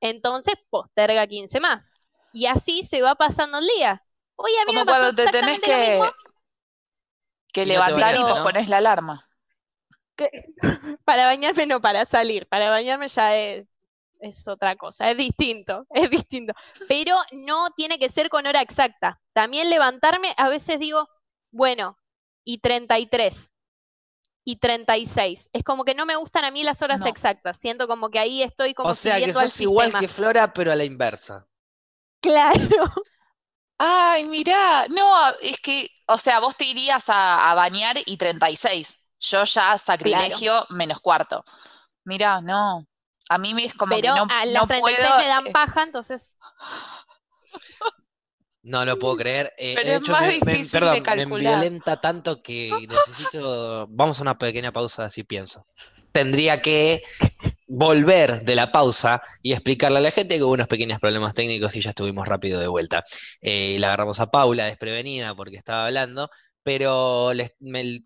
Entonces 0.00 0.54
posterga 0.70 1.26
15 1.26 1.60
más. 1.60 1.92
Y 2.32 2.46
así 2.46 2.82
se 2.82 3.02
va 3.02 3.14
pasando 3.14 3.58
el 3.58 3.66
día. 3.76 4.04
Hoy 4.36 4.52
a 4.60 4.64
mí 4.64 4.74
Como 4.74 4.84
cuando 4.86 5.14
te 5.14 5.26
tenés 5.28 5.60
que, 5.60 6.00
que 7.52 7.66
levantar 7.66 8.16
y 8.16 8.20
pospones 8.20 8.68
la 8.68 8.78
alarma. 8.78 9.28
para 11.04 11.26
bañarme 11.26 11.66
no 11.66 11.80
para 11.80 12.04
salir, 12.04 12.46
para 12.48 12.70
bañarme 12.70 13.08
ya 13.08 13.36
es, 13.36 13.68
es 14.20 14.46
otra 14.48 14.76
cosa, 14.76 15.10
es 15.10 15.16
distinto, 15.16 15.86
es 15.90 16.10
distinto. 16.10 16.54
Pero 16.88 17.16
no 17.32 17.70
tiene 17.72 17.98
que 17.98 18.08
ser 18.08 18.28
con 18.28 18.46
hora 18.46 18.62
exacta. 18.62 19.20
También 19.32 19.70
levantarme, 19.70 20.34
a 20.36 20.48
veces 20.48 20.78
digo, 20.78 21.08
bueno, 21.50 21.96
y 22.44 22.58
33, 22.58 23.52
y 24.44 24.56
36. 24.56 25.50
Es 25.52 25.62
como 25.62 25.84
que 25.84 25.94
no 25.94 26.06
me 26.06 26.16
gustan 26.16 26.44
a 26.44 26.50
mí 26.50 26.62
las 26.62 26.80
horas 26.80 27.04
exactas. 27.04 27.58
Siento 27.58 27.86
como 27.86 28.08
que 28.08 28.18
ahí 28.18 28.42
estoy 28.42 28.72
como. 28.72 28.88
O 28.88 28.94
sea 28.94 29.18
que 29.18 29.32
sos 29.32 29.60
igual 29.60 29.92
que 29.98 30.08
Flora, 30.08 30.52
pero 30.54 30.72
a 30.72 30.74
la 30.74 30.84
inversa. 30.84 31.46
Claro. 32.20 32.92
Ay, 33.78 34.24
mirá, 34.24 34.86
no, 34.88 35.30
es 35.40 35.60
que, 35.60 35.88
o 36.06 36.18
sea, 36.18 36.40
vos 36.40 36.56
te 36.56 36.64
irías 36.64 37.04
a, 37.06 37.54
bañar 37.54 37.96
y 38.04 38.16
36. 38.16 38.98
Yo 39.20 39.44
ya 39.44 39.78
sacrilegio 39.78 40.66
menos 40.70 40.98
cuarto. 40.98 41.44
Mirá, 42.04 42.40
no. 42.40 42.84
A 43.28 43.38
mí 43.38 43.54
me 43.54 43.66
es 43.66 43.74
como 43.74 43.94
que 43.94 44.02
no, 44.02 44.26
a 44.28 44.44
las 44.46 44.66
36 44.66 45.10
me 45.18 45.26
dan 45.28 45.46
eh. 45.46 45.50
paja, 45.52 45.82
entonces. 45.84 46.36
No 48.68 48.84
lo 48.84 48.98
puedo 48.98 49.16
creer. 49.16 49.54
Eh, 49.56 49.74
Pero 49.76 49.92
es 49.92 50.08
más 50.10 50.28
difícil 50.28 50.70
perdón, 50.70 50.94
de 50.96 51.02
calcular. 51.02 51.28
me 51.28 51.38
violenta 51.38 52.00
tanto 52.00 52.42
que 52.42 52.70
necesito. 52.86 53.86
Vamos 53.88 54.18
a 54.18 54.22
una 54.22 54.36
pequeña 54.36 54.72
pausa, 54.72 55.04
así 55.04 55.24
pienso. 55.24 55.64
Tendría 56.12 56.60
que 56.60 57.02
volver 57.68 58.42
de 58.44 58.54
la 58.54 58.72
pausa 58.72 59.22
y 59.42 59.52
explicarle 59.52 59.98
a 59.98 60.00
la 60.00 60.10
gente 60.10 60.36
que 60.36 60.42
hubo 60.42 60.52
unos 60.52 60.68
pequeños 60.68 60.98
problemas 60.98 61.34
técnicos 61.34 61.76
y 61.76 61.80
ya 61.80 61.90
estuvimos 61.90 62.26
rápido 62.26 62.60
de 62.60 62.68
vuelta. 62.68 63.04
Eh, 63.40 63.76
la 63.78 63.88
agarramos 63.88 64.20
a 64.20 64.30
Paula 64.30 64.66
desprevenida 64.66 65.34
porque 65.34 65.56
estaba 65.56 65.86
hablando, 65.86 66.30
pero 66.62 67.32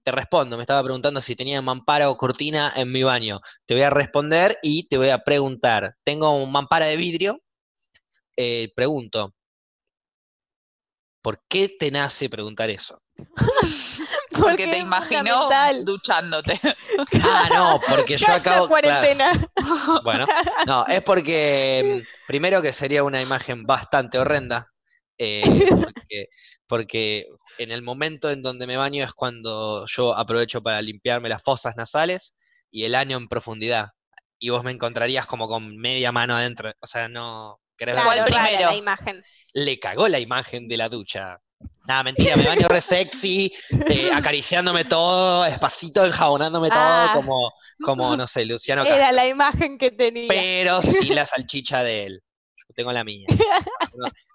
te 0.03 0.11
respondo, 0.13 0.57
me 0.57 0.63
estaba 0.63 0.83
preguntando 0.83 1.21
si 1.21 1.37
tenía 1.37 1.63
mampara 1.63 2.11
o 2.11 2.17
cortina 2.17 2.73
en 2.77 2.93
mi 2.93 3.03
baño. 3.03 3.41
Te 3.67 3.75
voy 3.75 3.83
a 3.85 3.91
responder 3.91 4.59
y 4.63 4.89
te 4.89 4.99
voy 4.99 5.11
a 5.11 5.19
preguntar, 5.19 5.97
¿tengo 6.05 6.31
un 6.37 6.53
mampara 6.53 6.87
de 6.87 6.97
vidrio? 6.97 7.41
Eh, 8.37 8.71
pregunto, 8.77 9.35
¿por 11.23 11.43
qué 11.49 11.69
te 11.69 11.91
nace 11.91 12.29
preguntar 12.29 12.71
eso? 12.71 13.03
Porque, 14.31 14.67
te 14.67 14.79
imaginó 14.79 15.49
duchándote. 15.85 16.59
Ah, 17.23 17.49
no, 17.53 17.81
porque 17.87 18.17
yo 18.17 18.33
acabo. 18.33 18.67
cuarentena. 18.69 19.33
Bueno, 20.05 20.27
no, 20.67 20.87
es 20.87 21.03
porque 21.03 22.03
mm, 22.03 22.27
primero 22.27 22.63
que 22.63 22.73
sería 22.73 23.05
una 23.05 23.21
imagen 23.21 23.65
bastante 23.65 24.19
horrenda. 24.19 24.69
Eh, 25.19 25.43
porque, 26.67 27.27
en 27.59 27.71
el 27.71 27.83
momento 27.83 28.31
en 28.31 28.43
donde 28.43 28.67
me 28.67 28.77
baño 28.77 29.05
es 29.05 29.13
cuando 29.13 29.85
yo 29.87 30.17
aprovecho 30.17 30.63
para 30.63 30.81
limpiarme 30.83 31.29
las 31.29 31.43
fosas 31.43 31.77
nasales 31.77 32.35
y 32.71 32.85
el 32.85 32.95
año 32.95 33.19
en 33.19 33.29
profundidad. 33.29 33.91
Y 34.39 34.49
vos 34.49 34.65
me 34.65 34.73
encontrarías 34.73 35.27
como 35.27 35.47
con 35.47 35.77
media 35.77 36.11
mano 36.11 36.35
adentro. 36.35 36.73
O 36.81 36.87
sea, 36.87 37.09
no. 37.09 37.61
Claro, 37.77 38.25
primero? 38.25 38.71
La 38.71 38.77
imagen. 38.77 39.21
Le 39.55 39.79
cagó 39.79 40.09
la 40.09 40.19
imagen 40.19 40.69
de 40.69 40.77
la 40.77 40.89
ducha. 40.89 41.39
Nada, 41.87 42.05
mentira, 42.05 42.37
me 42.37 42.47
baño 42.47 42.69
re 42.69 42.81
sexy, 42.81 43.53
eh, 43.89 44.11
acariciándome 44.13 44.85
todo, 44.85 45.43
despacito, 45.43 46.07
enjabonándome 46.07 46.69
todo, 46.69 46.81
ah. 46.81 47.11
como, 47.13 47.53
como, 47.83 48.17
no 48.17 48.27
sé, 48.29 48.45
Luciano 48.45 48.85
Era 48.85 49.11
la 49.11 49.27
imagen 49.27 49.79
que 49.79 49.91
tenía. 49.91 50.29
Pero 50.29 50.81
sin 50.83 51.15
la 51.15 51.27
salchicha 51.27 51.83
de 51.83 52.07
él. 52.07 52.23
Yo 52.57 52.75
tengo 52.75 52.93
la 52.93 53.03
mía. 53.03 53.27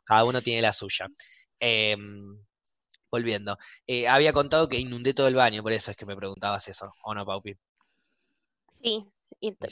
Cada 0.04 0.26
uno, 0.26 0.42
tiene 0.42 0.62
la 0.62 0.74
suya. 0.74 1.08
Em, 1.60 2.38
volviendo. 3.10 3.58
Eh, 3.88 4.10
había 4.10 4.34
contado 4.34 4.68
que 4.68 4.78
inundé 4.78 5.14
todo 5.14 5.30
el 5.30 5.36
baño, 5.36 5.64
por 5.64 5.72
eso 5.72 5.92
es 5.92 5.96
que 5.96 6.06
me 6.06 6.18
preguntabas 6.18 6.68
eso, 6.68 6.92
¿o 7.04 7.16
no, 7.16 7.26
Paupi? 7.26 7.56
Sí, 8.82 9.06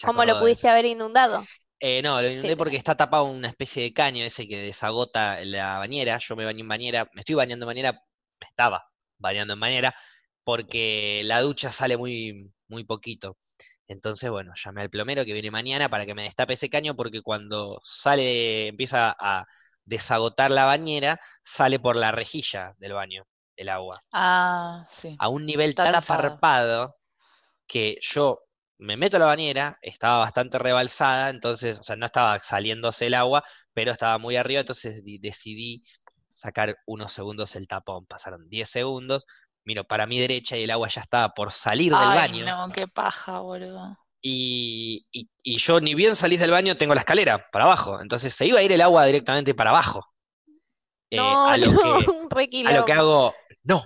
¿cómo 0.03 0.23
lo 0.23 0.39
pudiste 0.39 0.69
haber 0.69 0.85
inundado? 0.85 1.43
Eh, 1.79 2.01
no, 2.01 2.21
lo 2.21 2.29
inundé 2.29 2.55
porque 2.55 2.77
está 2.77 2.95
tapado 2.95 3.25
una 3.25 3.49
especie 3.49 3.83
de 3.83 3.93
caño 3.93 4.23
ese 4.23 4.47
que 4.47 4.57
desagota 4.57 5.43
la 5.43 5.77
bañera. 5.77 6.17
Yo 6.17 6.35
me 6.35 6.45
baño 6.45 6.61
en 6.61 6.67
bañera, 6.67 7.09
me 7.13 7.21
estoy 7.21 7.35
bañando 7.35 7.65
en 7.65 7.67
bañera, 7.67 7.91
me 7.93 8.47
estaba 8.47 8.85
bañando 9.17 9.53
en 9.53 9.59
bañera, 9.59 9.95
porque 10.43 11.21
la 11.25 11.41
ducha 11.41 11.71
sale 11.71 11.97
muy, 11.97 12.51
muy 12.67 12.83
poquito. 12.85 13.37
Entonces, 13.87 14.29
bueno, 14.29 14.53
llamé 14.55 14.81
al 14.81 14.89
plomero 14.89 15.25
que 15.25 15.33
viene 15.33 15.51
mañana 15.51 15.89
para 15.89 16.05
que 16.05 16.15
me 16.15 16.23
destape 16.23 16.53
ese 16.53 16.69
caño, 16.69 16.95
porque 16.95 17.21
cuando 17.21 17.79
sale, 17.83 18.67
empieza 18.67 19.15
a 19.19 19.45
desagotar 19.83 20.51
la 20.51 20.65
bañera, 20.65 21.19
sale 21.43 21.79
por 21.79 21.95
la 21.95 22.11
rejilla 22.11 22.73
del 22.79 22.93
baño 22.93 23.27
el 23.55 23.69
agua. 23.69 24.01
Ah, 24.11 24.85
sí. 24.89 25.15
A 25.19 25.29
un 25.29 25.45
nivel 25.45 25.75
tan 25.75 26.01
zarpado 26.01 26.97
que 27.67 27.97
yo 28.01 28.44
me 28.77 28.97
meto 28.97 29.17
a 29.17 29.19
la 29.19 29.25
bañera, 29.27 29.73
estaba 29.81 30.19
bastante 30.19 30.59
rebalsada, 30.59 31.29
entonces, 31.29 31.79
o 31.79 31.83
sea, 31.83 31.95
no 31.95 32.05
estaba 32.05 32.39
saliéndose 32.39 33.07
el 33.07 33.13
agua, 33.13 33.43
pero 33.73 33.91
estaba 33.91 34.17
muy 34.17 34.35
arriba, 34.35 34.61
entonces 34.61 35.01
decidí 35.03 35.83
sacar 36.31 36.75
unos 36.85 37.13
segundos 37.13 37.55
el 37.55 37.67
tapón. 37.67 38.05
Pasaron 38.05 38.49
10 38.49 38.69
segundos, 38.69 39.25
miro 39.63 39.85
para 39.85 40.05
mi 40.05 40.19
derecha 40.19 40.57
y 40.57 40.63
el 40.63 40.71
agua 40.71 40.89
ya 40.89 41.01
estaba 41.01 41.33
por 41.33 41.51
salir 41.51 41.91
del 41.91 42.09
Ay, 42.09 42.17
baño. 42.17 42.45
No, 42.45 42.71
qué 42.73 42.87
paja, 42.87 43.39
boludo. 43.39 43.97
Y, 44.21 45.05
y, 45.11 45.57
yo 45.57 45.79
ni 45.79 45.93
bien 45.93 46.15
salís 46.15 46.39
del 46.39 46.49
baño 46.49 46.77
tengo 46.77 46.95
la 46.95 47.01
escalera 47.01 47.47
para 47.51 47.65
abajo, 47.65 48.01
entonces 48.01 48.33
se 48.33 48.47
iba 48.47 48.59
a 48.59 48.63
ir 48.63 48.71
el 48.71 48.81
agua 48.81 49.05
directamente 49.05 49.53
para 49.53 49.69
abajo. 49.69 50.03
Eh, 51.11 51.19
a, 51.21 51.57
lo 51.57 51.77
que, 51.77 52.65
a 52.65 52.71
lo 52.71 52.85
que 52.85 52.93
hago, 52.93 53.35
no. 53.63 53.83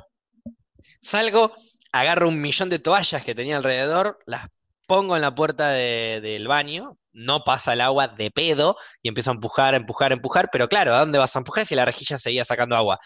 Salgo, 1.01 1.53
agarro 1.91 2.27
un 2.27 2.39
millón 2.41 2.69
de 2.69 2.79
toallas 2.79 3.24
que 3.24 3.36
tenía 3.36 3.58
alrededor, 3.58 4.19
las 4.25 4.48
pongo 4.89 5.15
en 5.15 5.22
la 5.22 5.36
puerta 5.36 5.69
del 5.69 6.48
baño, 6.48 6.98
no 7.13 7.43
pasa 7.43 7.74
el 7.74 7.81
agua 7.81 8.08
de 8.08 8.31
pedo 8.31 8.75
y 9.03 9.08
empiezo 9.08 9.29
a 9.29 9.36
empujar, 9.36 9.75
empujar, 9.75 10.12
empujar, 10.12 10.50
pero 10.51 10.67
claro, 10.67 10.96
¿a 10.96 11.00
dónde 11.00 11.19
vas 11.19 11.36
a 11.36 11.39
empujar 11.39 11.67
si 11.67 11.75
la 11.75 11.86
rejilla 11.86 12.17
seguía 12.17 12.43
sacando 12.43 12.75
agua? 12.75 13.00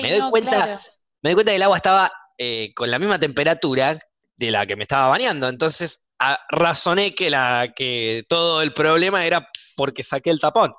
me 0.00 0.16
doy 0.16 0.30
cuenta, 0.30 0.78
me 1.22 1.30
doy 1.30 1.34
cuenta 1.34 1.50
que 1.50 1.56
el 1.56 1.62
agua 1.64 1.76
estaba 1.76 2.12
eh, 2.38 2.72
con 2.76 2.92
la 2.92 3.00
misma 3.00 3.18
temperatura 3.18 3.98
de 4.36 4.50
la 4.52 4.66
que 4.66 4.76
me 4.76 4.84
estaba 4.84 5.08
bañando, 5.08 5.48
entonces 5.48 6.08
razoné 6.48 7.12
que, 7.16 7.28
la, 7.28 7.72
que 7.74 8.24
todo 8.28 8.62
el 8.62 8.72
problema 8.72 9.26
era 9.26 9.48
porque 9.76 10.04
saqué 10.04 10.30
el 10.30 10.38
tapón. 10.38 10.74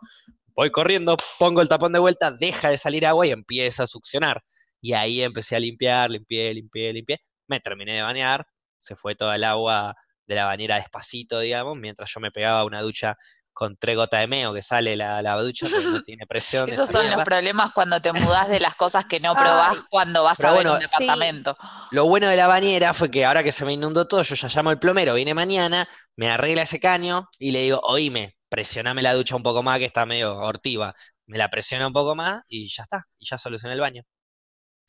Voy 0.56 0.72
corriendo, 0.72 1.18
pongo 1.38 1.62
el 1.62 1.68
tapón 1.68 1.92
de 1.92 2.00
vuelta, 2.00 2.32
deja 2.32 2.70
de 2.70 2.78
salir 2.78 3.06
agua 3.06 3.28
y 3.28 3.32
empieza 3.32 3.84
a 3.84 3.88
succionar. 3.88 4.42
Y 4.80 4.94
ahí 4.94 5.22
empecé 5.22 5.58
a 5.58 5.60
limpiar, 5.60 6.10
limpié, 6.10 6.54
limpié, 6.54 6.94
limpié. 6.94 7.20
Me 7.48 7.60
terminé 7.60 7.96
de 7.96 8.02
bañar, 8.02 8.46
se 8.78 8.96
fue 8.96 9.14
toda 9.14 9.36
el 9.36 9.44
agua 9.44 9.94
de 10.28 10.36
la 10.36 10.46
bañera 10.46 10.76
despacito, 10.76 11.40
digamos, 11.40 11.78
mientras 11.78 12.12
yo 12.14 12.20
me 12.20 12.32
pegaba 12.32 12.66
una 12.66 12.82
ducha 12.82 13.18
con 13.58 13.76
tres 13.76 13.96
gotas 13.96 14.20
de 14.20 14.28
meo 14.28 14.54
que 14.54 14.62
sale 14.62 14.96
la, 14.96 15.20
la 15.24 15.36
ducha 15.42 15.66
no 15.68 16.04
tiene 16.06 16.28
presión. 16.28 16.70
Esos 16.70 16.92
son 16.92 17.10
los 17.10 17.24
problemas 17.24 17.74
cuando 17.74 18.00
te 18.00 18.14
mudas 18.14 18.50
de 18.50 18.60
las 18.60 18.76
cosas 18.76 19.06
que 19.06 19.20
no 19.20 19.34
probás 19.34 19.80
cuando 19.90 20.24
vas 20.24 20.40
a 20.44 20.52
ver 20.52 20.68
un 20.68 20.78
departamento. 20.78 21.58
Lo 21.90 22.06
bueno 22.06 22.28
de 22.28 22.36
la 22.36 22.46
bañera 22.46 22.94
fue 22.94 23.10
que 23.10 23.26
ahora 23.26 23.42
que 23.42 23.52
se 23.52 23.66
me 23.66 23.74
inundó 23.74 24.08
todo, 24.08 24.22
yo 24.22 24.36
ya 24.36 24.48
llamo 24.48 24.70
al 24.70 24.78
plomero, 24.78 25.16
viene 25.16 25.34
mañana, 25.34 25.90
me 26.16 26.30
arregla 26.30 26.62
ese 26.62 26.80
caño 26.80 27.28
y 27.40 27.50
le 27.50 27.64
digo, 27.64 27.80
oíme, 27.82 28.38
presioname 28.48 29.02
la 29.02 29.16
ducha 29.16 29.36
un 29.36 29.42
poco 29.42 29.64
más 29.64 29.80
que 29.80 29.86
está 29.86 30.06
medio 30.06 30.38
hortiva. 30.38 30.94
Me 31.26 31.40
la 31.40 31.50
presiona 31.50 31.88
un 31.88 31.94
poco 31.94 32.14
más 32.14 32.44
y 32.48 32.70
ya 32.70 32.84
está, 32.84 33.08
y 33.18 33.26
ya 33.28 33.40
solucioné 33.40 33.74
el 33.74 33.82
baño. 33.82 34.04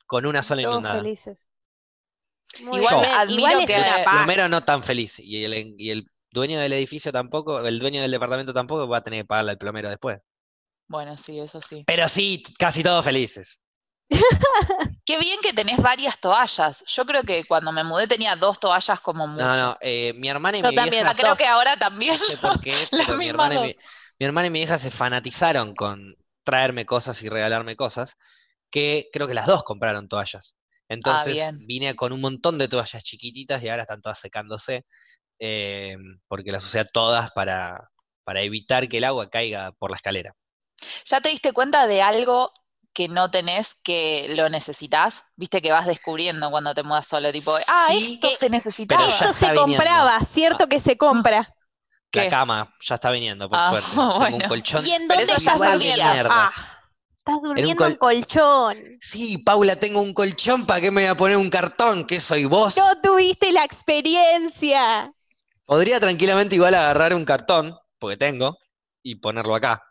Con 0.05 0.27
una 0.27 0.43
sola 0.43 0.61
Todos 0.61 0.75
inundada. 0.75 0.97
Felices 0.97 1.48
igual 2.61 3.01
me 3.01 3.13
admiro 3.13 3.67
que 3.67 3.77
el 3.77 4.05
plomero 4.05 4.49
no 4.49 4.63
tan 4.63 4.83
feliz 4.83 5.19
y 5.19 5.45
el, 5.45 5.75
y 5.79 5.91
el 5.91 6.11
dueño 6.31 6.61
del 6.61 6.73
edificio 6.73 7.13
tampoco, 7.13 7.61
el 7.61 7.79
dueño 7.79 8.03
del 8.03 8.11
departamento 8.11 8.53
tampoco 8.53 8.89
va 8.89 8.99
a 8.99 9.03
tener 9.03 9.23
que 9.23 9.27
pagarle 9.27 9.53
al 9.53 9.59
plomero 9.59 9.89
después. 9.89 10.19
Bueno, 10.87 11.17
sí, 11.19 11.39
eso 11.39 11.61
sí. 11.61 11.85
Pero 11.87 12.09
sí, 12.09 12.43
casi 12.59 12.83
todos 12.83 13.05
felices. 13.05 13.59
Qué 15.05 15.19
bien 15.19 15.41
que 15.43 15.53
tenés 15.53 15.83
varias 15.83 16.19
toallas. 16.19 16.83
Yo 16.87 17.05
creo 17.05 17.23
que 17.23 17.45
cuando 17.45 17.73
me 17.73 17.85
mudé 17.85 18.07
tenía 18.07 18.37
dos 18.37 18.59
toallas 18.59 19.01
como 19.01 19.27
mucho. 19.27 19.45
No, 19.45 19.57
no, 19.57 19.77
eh, 19.81 20.15
mi 20.15 20.29
hermana 20.29 20.59
y 20.59 20.63
mi 20.63 20.75
también, 20.75 20.91
vieja... 20.91 21.15
Creo 21.15 21.37
que 21.37 21.47
ahora 21.47 21.77
también. 21.77 22.15
No 22.15 22.19
sé 22.19 22.37
por 22.39 22.61
qué 22.61 22.75
mi 23.19 23.29
hermana, 23.29 23.61
mi, 23.61 23.77
mi 24.19 24.27
hermana 24.27 24.47
y 24.47 24.51
mi 24.51 24.63
hija 24.63 24.79
se 24.79 24.91
fanatizaron 24.91 25.75
con 25.75 26.17
traerme 26.43 26.87
cosas 26.87 27.23
y 27.23 27.29
regalarme 27.29 27.77
cosas, 27.77 28.17
que 28.71 29.11
creo 29.13 29.29
que 29.29 29.35
las 29.35 29.47
dos 29.47 29.65
compraron 29.65 30.09
toallas. 30.09 30.57
Ah, 30.89 30.95
Entonces 30.95 31.51
vine 31.67 31.95
con 31.95 32.13
un 32.13 32.21
montón 32.21 32.57
de 32.59 32.69
toallas 32.69 33.05
chiquititas 33.05 33.63
y 33.63 33.69
ahora 33.69 33.83
están 33.83 34.01
todas 34.01 34.19
secándose, 34.19 34.87
eh, 35.39 35.97
porque 36.29 36.51
las 36.51 36.65
usé 36.65 36.85
todas 36.87 37.31
para, 37.33 37.91
para 38.25 38.41
evitar 38.41 38.89
que 38.89 38.99
el 38.99 39.05
agua 39.05 39.29
caiga 39.29 39.73
por 39.73 39.91
la 39.91 39.97
escalera. 39.97 40.35
¿Ya 41.05 41.21
te 41.21 41.29
diste 41.29 41.53
cuenta 41.53 41.87
de 41.87 42.03
algo 42.03 42.53
que 42.95 43.09
no 43.09 43.31
tenés 43.31 43.75
que 43.83 44.29
lo 44.31 44.49
necesitas? 44.49 45.25
Viste 45.37 45.61
que 45.61 45.73
vas 45.73 45.87
descubriendo 45.87 46.51
cuando 46.51 46.75
te 46.75 46.83
mudas 46.83 47.07
solo, 47.07 47.33
tipo, 47.33 47.55
ah, 47.69 47.89
esto 47.93 48.31
se 48.31 48.49
necesitaba. 48.49 49.07
Esto 49.07 49.35
se 49.35 49.55
compraba, 49.55 50.19
cierto 50.21 50.65
ah. 50.65 50.69
que 50.69 50.81
se 50.81 50.97
compra. 50.97 51.55
La 52.13 52.29
cama 52.29 52.75
ya 52.81 52.95
está 52.95 53.11
viniendo, 53.11 53.51
por 53.51 53.59
ah, 53.61 53.81
suerte. 53.81 54.35
un 54.35 54.41
colchón. 54.49 54.87
¿Y 54.87 54.93
en 54.93 55.07
dónde 55.07 55.27
ya 55.27 55.37
Estás 57.29 57.43
durmiendo 57.43 57.87
en 57.87 57.97
colchón. 57.97 58.77
Sí, 59.01 59.37
Paula, 59.37 59.77
tengo 59.77 60.01
un 60.01 60.15
colchón, 60.15 60.65
¿para 60.65 60.81
qué 60.81 60.91
me 60.91 61.03
voy 61.03 61.11
a 61.11 61.15
poner 61.15 61.37
un 61.37 61.51
cartón? 61.51 62.07
¿Qué 62.07 62.21
soy 62.21 62.47
vos? 62.47 62.75
No 62.79 63.03
tuviste 63.03 63.53
la 63.53 63.65
experiencia. 63.65 65.13
Podría 65.67 66.01
tranquilamente 66.01 66.55
igual 66.55 66.75
agarrar 66.75 67.13
un 67.13 67.27
cartón, 67.27 67.77
porque 67.99 68.17
tengo, 68.17 68.57
y 69.03 69.17
ponerlo 69.17 69.55
acá. 69.55 69.83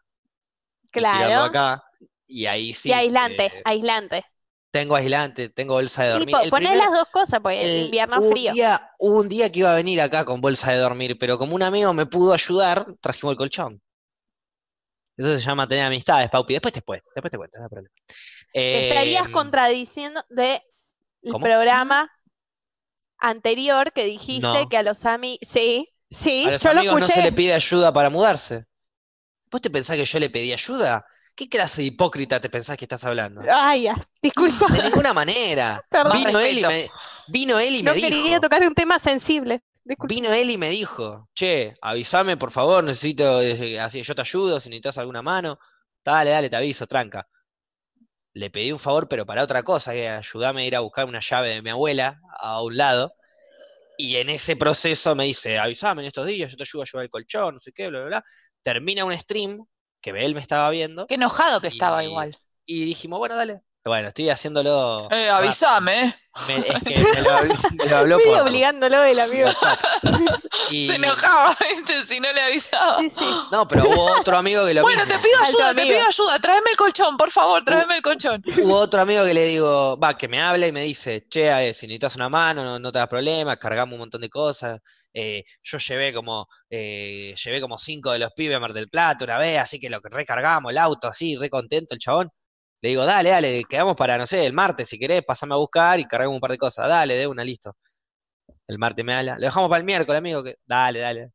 Claro. 0.89 1.15
Y 1.15 1.25
tirarlo 1.25 1.44
acá, 1.44 1.84
y 2.25 2.48
ahí 2.48 2.74
sí. 2.74 2.89
Y 2.89 2.94
aislante, 2.94 3.46
eh, 3.46 3.62
aislante. 3.65 4.25
Tengo 4.72 4.96
aislante, 4.96 5.50
tengo 5.50 5.75
bolsa 5.75 6.06
de 6.06 6.10
dormir. 6.10 6.36
Sí, 6.41 6.50
ponés 6.50 6.75
las 6.75 6.91
dos 6.91 7.08
cosas, 7.12 7.39
porque 7.39 7.62
el, 7.62 7.86
invierno 7.86 8.20
frío. 8.32 8.51
Día, 8.51 8.94
hubo 8.98 9.20
un 9.20 9.29
día 9.29 9.51
que 9.51 9.60
iba 9.60 9.74
a 9.74 9.75
venir 9.75 10.01
acá 10.01 10.25
con 10.25 10.41
bolsa 10.41 10.72
de 10.72 10.79
dormir, 10.79 11.20
pero 11.20 11.38
como 11.38 11.53
un 11.53 11.62
amigo 11.62 11.94
me 11.94 12.08
pudo 12.08 12.34
ayudar, 12.34 12.88
trajimos 13.00 13.34
el 13.34 13.38
colchón. 13.38 13.82
Eso 15.18 15.36
se 15.36 15.40
llama 15.40 15.68
tener 15.68 15.86
amistades, 15.86 16.30
Paupi. 16.30 16.54
Después 16.54 16.74
te 16.74 16.84
después 17.16 17.32
te 17.32 17.38
cuento, 17.38 17.60
no 17.60 17.66
hay 17.66 17.70
problema. 17.70 17.94
estarías 18.54 19.26
em, 19.26 19.32
contradiciendo 19.32 20.24
de 20.30 20.62
el 21.24 21.34
programa 21.34 22.12
anterior 23.18 23.92
que 23.94 24.06
dijiste 24.06 24.68
que 24.70 24.78
a 24.78 24.84
los 24.84 25.06
amigos. 25.06 25.40
Sí, 25.42 25.90
sí, 26.10 26.46
a 26.46 26.52
los 26.52 26.66
amigos 26.66 27.00
no 27.00 27.08
se 27.08 27.22
le 27.22 27.32
pide 27.32 27.54
ayuda 27.54 27.92
para 27.92 28.10
mudarse. 28.10 28.66
¿Vos 29.50 29.62
te 29.62 29.70
pensás 29.70 29.96
que 29.96 30.06
yo 30.06 30.20
le 30.20 30.30
pedí 30.30 30.54
ayuda? 30.54 31.06
¿Qué 31.36 31.48
clase 31.48 31.82
de 31.82 31.88
hipócrita 31.88 32.40
te 32.40 32.50
pensás 32.50 32.78
que 32.78 32.86
estás 32.86 33.06
hablando? 33.06 33.42
Ay, 33.50 33.88
disculpa. 34.22 34.68
De 34.74 34.84
ninguna 34.84 35.14
manera. 35.14 35.84
Vino 36.14 36.40
él, 36.40 36.58
y 36.58 36.62
me, 36.64 36.90
vino 37.28 37.60
él 37.60 37.76
y 37.76 37.84
me 37.84 37.94
dijo. 37.94 38.10
No 38.10 38.16
quería 38.16 38.40
tocar 38.40 38.64
un 38.64 38.74
tema 38.74 38.98
sensible. 38.98 39.62
Vino 40.08 40.34
él 40.34 40.50
y 40.50 40.58
me 40.58 40.70
dijo, 40.70 41.29
che, 41.34 41.75
avísame 41.82 42.38
por 42.38 42.51
favor, 42.51 42.84
necesito, 42.84 43.41
eh, 43.41 43.79
así 43.79 44.01
yo 44.01 44.15
te 44.15 44.22
ayudo, 44.22 44.60
si 44.60 44.70
necesitas 44.70 44.98
alguna 44.98 45.22
mano. 45.22 45.60
Dale, 46.03 46.32
dale, 46.32 46.50
te 46.50 46.56
aviso, 46.56 46.88
tranca. 46.88 47.27
Le 48.34 48.50
pedí 48.50 48.72
un 48.72 48.79
favor, 48.79 49.08
pero 49.08 49.25
para 49.25 49.44
otra 49.44 49.63
cosa, 49.63 49.94
que 49.94 50.08
ayúdame 50.10 50.62
a 50.62 50.65
ir 50.65 50.75
a 50.75 50.82
buscar 50.82 51.06
una 51.06 51.20
llave 51.20 51.50
de 51.50 51.62
mi 51.62 51.70
abuela 51.70 52.22
a 52.39 52.62
un 52.62 52.77
lado. 52.77 53.13
Y 53.98 54.17
en 54.17 54.29
ese 54.29 54.56
proceso 54.56 55.15
me 55.15 55.25
dice, 55.25 55.58
avísame 55.58 56.03
en 56.03 56.08
estos 56.08 56.27
días, 56.27 56.51
yo 56.51 56.58
te 56.58 56.63
ayudo 56.63 56.84
a 56.84 56.86
llevar 56.86 57.03
el 57.06 57.10
colchón, 57.10 57.56
no 57.56 57.60
sé 57.60 57.72
qué, 57.72 57.88
bla, 57.88 58.00
bla, 58.00 58.08
bla. 58.08 58.25
Termina 58.62 59.06
un 59.06 59.17
stream, 59.17 59.65
que 60.01 60.12
él 60.12 60.36
me 60.36 60.41
estaba 60.41 60.70
viendo. 60.70 61.08
Qué 61.08 61.15
enojado 61.15 61.62
que 61.62 61.67
estaba 61.67 62.03
igual. 62.03 62.38
Y 62.65 62.86
dijimos, 62.86 63.20
bueno, 63.20 63.36
dale, 63.36 63.62
bueno, 63.88 64.10
estoy 64.10 64.29
haciéndolo. 64.29 65.08
Eh, 65.12 65.29
avísame. 65.29 66.15
Me, 66.48 66.58
es 66.58 66.84
que 66.84 66.98
me 67.15 67.22
lo 67.22 67.32
habló, 67.32 67.56
me 67.74 67.86
lo 67.86 67.98
habló 67.98 68.17
Estoy 68.20 68.32
por 68.34 68.41
obligándolo 68.44 69.03
el 69.03 69.20
amigo. 69.20 69.50
Y- 70.70 70.88
Se 70.88 70.96
enojaba, 70.96 71.56
¿viste? 71.70 72.03
Si 72.06 72.20
no 72.20 72.32
le 72.32 72.41
avisaba. 72.41 73.00
Sí, 73.00 73.10
sí. 73.10 73.25
No, 73.51 73.67
pero 73.67 73.89
hubo 73.89 74.20
otro 74.20 74.38
amigo 74.38 74.65
que 74.65 74.74
lo 74.74 74.82
Bueno, 74.84 75.03
mismo. 75.06 75.20
te 75.20 75.27
pido 75.27 75.38
Alto 75.39 75.58
ayuda, 75.63 75.74
te 75.74 75.82
pido 75.91 76.08
ayuda. 76.08 76.39
Tráeme 76.39 76.70
el 76.72 76.77
colchón, 76.77 77.17
por 77.17 77.32
favor, 77.32 77.63
tráeme 77.63 77.96
el 77.98 78.01
colchón. 78.01 78.44
Hubo 78.63 78.75
otro 78.77 79.01
amigo 79.01 79.24
que 79.25 79.34
le 79.34 79.46
digo, 79.46 79.98
va, 79.98 80.15
que 80.17 80.27
me 80.27 80.41
habla 80.41 80.67
y 80.67 80.72
me 80.72 80.82
dice, 80.82 81.25
che, 81.29 81.74
si 81.74 81.88
necesitas 81.88 82.15
una 82.15 82.29
mano, 82.29 82.63
no, 82.63 82.77
no 82.79 82.91
te 82.91 83.00
das 83.00 83.08
problema, 83.08 83.58
cargamos 83.58 83.94
un 83.94 84.00
montón 84.00 84.22
de 84.22 84.29
cosas. 84.29 84.79
Eh, 85.13 85.44
yo 85.63 85.79
llevé 85.79 86.13
como, 86.13 86.48
eh, 86.70 87.34
llevé 87.44 87.60
como 87.62 87.77
cinco 87.79 88.12
de 88.12 88.20
los 88.20 88.32
pibes 88.34 88.56
a 88.58 88.60
Mar 88.60 88.74
del 88.74 88.89
Plata 88.89 89.25
una 89.25 89.39
vez, 89.39 89.58
así 89.60 89.79
que 89.79 89.89
lo 89.89 90.00
que 90.01 90.10
recargamos 90.12 90.72
el 90.72 90.77
auto, 90.77 91.08
así, 91.08 91.36
re 91.38 91.50
contento 91.50 91.96
el 91.96 92.00
chabón. 92.00 92.29
Le 92.81 92.89
digo, 92.89 93.05
dale, 93.05 93.29
dale, 93.31 93.63
quedamos 93.67 93.96
para, 93.96 94.17
no 94.17 94.27
sé, 94.27 94.46
el 94.46 94.53
martes, 94.53 94.88
si 94.89 95.00
querés, 95.00 95.24
pasame 95.25 95.53
a 95.55 95.57
buscar 95.57 96.00
y 96.00 96.05
cargamos 96.05 96.36
un 96.36 96.41
par 96.41 96.51
de 96.51 96.57
cosas. 96.57 96.88
Dale, 96.88 97.15
de 97.15 97.25
una, 97.27 97.43
listo. 97.43 97.75
El 98.67 98.77
martes 98.77 99.03
me 99.03 99.15
habla. 99.15 99.36
Lo 99.36 99.41
dejamos 99.41 99.69
para 99.69 99.79
el 99.79 99.86
miércoles, 99.86 100.19
amigo, 100.19 100.43
que, 100.43 100.57
dale, 100.65 101.00
dale. 101.00 101.31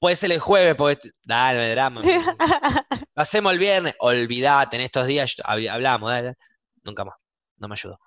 Puede 0.00 0.14
ser 0.14 0.30
el 0.30 0.38
jueves, 0.38 0.76
porque, 0.76 1.10
dale, 1.24 1.60
hay 1.64 1.70
drama. 1.72 2.02
Lo 3.14 3.22
hacemos 3.22 3.52
el 3.52 3.58
viernes, 3.58 3.94
olvidate, 3.98 4.76
en 4.76 4.82
estos 4.82 5.06
días 5.08 5.34
hablamos, 5.44 6.10
dale. 6.12 6.34
Nunca 6.84 7.04
más, 7.04 7.16
no 7.56 7.66
me 7.68 7.74
ayudó. 7.74 7.98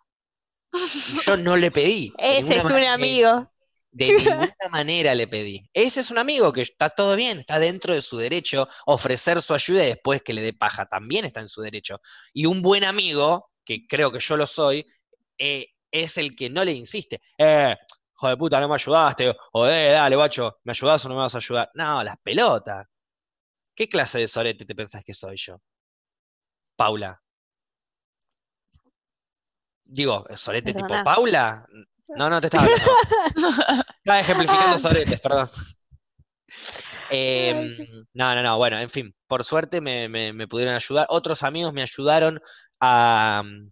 Yo 1.25 1.35
no 1.35 1.57
le 1.57 1.69
pedí. 1.69 2.13
Ese 2.17 2.57
es 2.57 2.63
un 2.63 2.71
manera- 2.71 2.93
amigo. 2.93 3.50
De 3.91 4.07
ninguna 4.47 4.55
manera 4.71 5.13
le 5.15 5.27
pedí. 5.27 5.69
Ese 5.73 5.99
es 5.99 6.11
un 6.11 6.17
amigo 6.17 6.51
que 6.53 6.61
está 6.61 6.89
todo 6.89 7.15
bien, 7.15 7.39
está 7.39 7.59
dentro 7.59 7.93
de 7.93 8.01
su 8.01 8.17
derecho 8.17 8.67
ofrecer 8.85 9.41
su 9.41 9.53
ayuda 9.53 9.83
y 9.83 9.87
después 9.87 10.21
que 10.21 10.33
le 10.33 10.41
dé 10.41 10.53
paja, 10.53 10.85
también 10.85 11.25
está 11.25 11.41
en 11.41 11.47
su 11.47 11.61
derecho. 11.61 11.99
Y 12.33 12.45
un 12.45 12.61
buen 12.61 12.83
amigo, 12.83 13.51
que 13.65 13.85
creo 13.87 14.11
que 14.11 14.19
yo 14.19 14.37
lo 14.37 14.47
soy, 14.47 14.85
eh, 15.37 15.67
es 15.91 16.17
el 16.17 16.35
que 16.35 16.49
no 16.49 16.63
le 16.63 16.71
insiste. 16.73 17.21
Eh, 17.37 17.75
hijo 18.15 18.27
de 18.29 18.37
puta, 18.37 18.59
no 18.59 18.69
me 18.69 18.75
ayudaste. 18.75 19.35
O 19.53 19.67
eh, 19.67 19.91
dale, 19.91 20.15
guacho, 20.15 20.59
¿me 20.63 20.71
ayudás 20.71 21.05
o 21.05 21.09
no 21.09 21.15
me 21.15 21.21
vas 21.21 21.35
a 21.35 21.39
ayudar? 21.39 21.69
No, 21.73 22.03
las 22.03 22.15
pelotas. 22.23 22.85
¿Qué 23.75 23.89
clase 23.89 24.19
de 24.19 24.27
sorete 24.27 24.65
te 24.65 24.75
pensás 24.75 25.03
que 25.03 25.13
soy 25.13 25.37
yo? 25.37 25.61
Paula. 26.75 27.21
Digo, 29.83 30.25
¿sorete 30.35 30.73
tipo. 30.73 31.03
Paula? 31.03 31.65
No, 32.15 32.29
no 32.29 32.41
te 32.41 32.47
estaba 32.47 32.63
hablando. 32.65 32.91
Estaba 34.03 34.19
ejemplificando 34.19 34.75
Ah. 34.75 34.79
soretes, 34.79 35.21
perdón. 35.21 35.49
Em, 37.09 37.77
no, 38.13 38.35
no, 38.35 38.43
no, 38.43 38.57
bueno, 38.57 38.79
en 38.79 38.89
fin, 38.89 39.15
por 39.27 39.43
suerte 39.43 39.81
me, 39.81 40.07
me- 40.09 40.33
me 40.33 40.47
pudieron 40.47 40.75
ayudar. 40.75 41.05
Otros 41.09 41.43
amigos 41.43 41.73
me 41.73 41.81
ayudaron 41.81 42.41
a, 42.79 43.43
mm, 43.45 43.71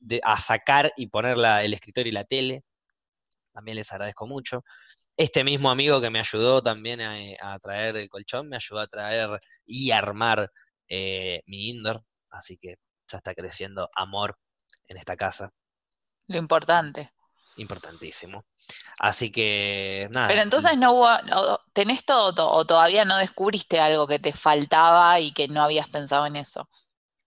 de- 0.00 0.20
a 0.24 0.40
sacar 0.40 0.92
y 0.96 1.06
poner 1.08 1.36
la- 1.36 1.62
el 1.62 1.74
escritorio 1.74 2.10
y 2.10 2.14
la 2.14 2.24
tele. 2.24 2.64
También 3.52 3.76
les 3.76 3.92
agradezco 3.92 4.26
mucho. 4.26 4.64
Este 5.16 5.44
mismo 5.44 5.70
amigo 5.70 6.00
que 6.00 6.10
me 6.10 6.20
ayudó 6.20 6.62
también 6.62 7.00
a, 7.00 7.20
eh, 7.20 7.36
a 7.40 7.58
traer 7.58 7.96
el 7.96 8.08
colchón, 8.08 8.48
me 8.48 8.56
ayudó 8.56 8.80
a 8.80 8.86
traer 8.86 9.40
y 9.66 9.90
armar 9.90 10.50
eh, 10.88 11.42
mi 11.46 11.68
indoor. 11.68 12.02
Así 12.30 12.56
que 12.58 12.76
ya 13.08 13.18
está 13.18 13.34
creciendo 13.34 13.88
amor 13.94 14.36
en 14.88 14.96
esta 14.96 15.16
casa. 15.16 15.52
Lo 16.26 16.38
importante. 16.38 17.12
Importantísimo. 17.60 18.44
Así 18.98 19.30
que, 19.30 20.08
nada. 20.10 20.28
Pero 20.28 20.40
entonces 20.40 20.78
no 20.78 20.92
hubo, 20.92 21.08
¿tenés 21.74 22.04
todo 22.06 22.34
to- 22.34 22.50
o 22.50 22.64
todavía 22.64 23.04
no 23.04 23.18
descubriste 23.18 23.78
algo 23.78 24.06
que 24.06 24.18
te 24.18 24.32
faltaba 24.32 25.20
y 25.20 25.32
que 25.32 25.46
no 25.48 25.62
habías 25.62 25.88
pensado 25.88 26.24
en 26.26 26.36
eso? 26.36 26.68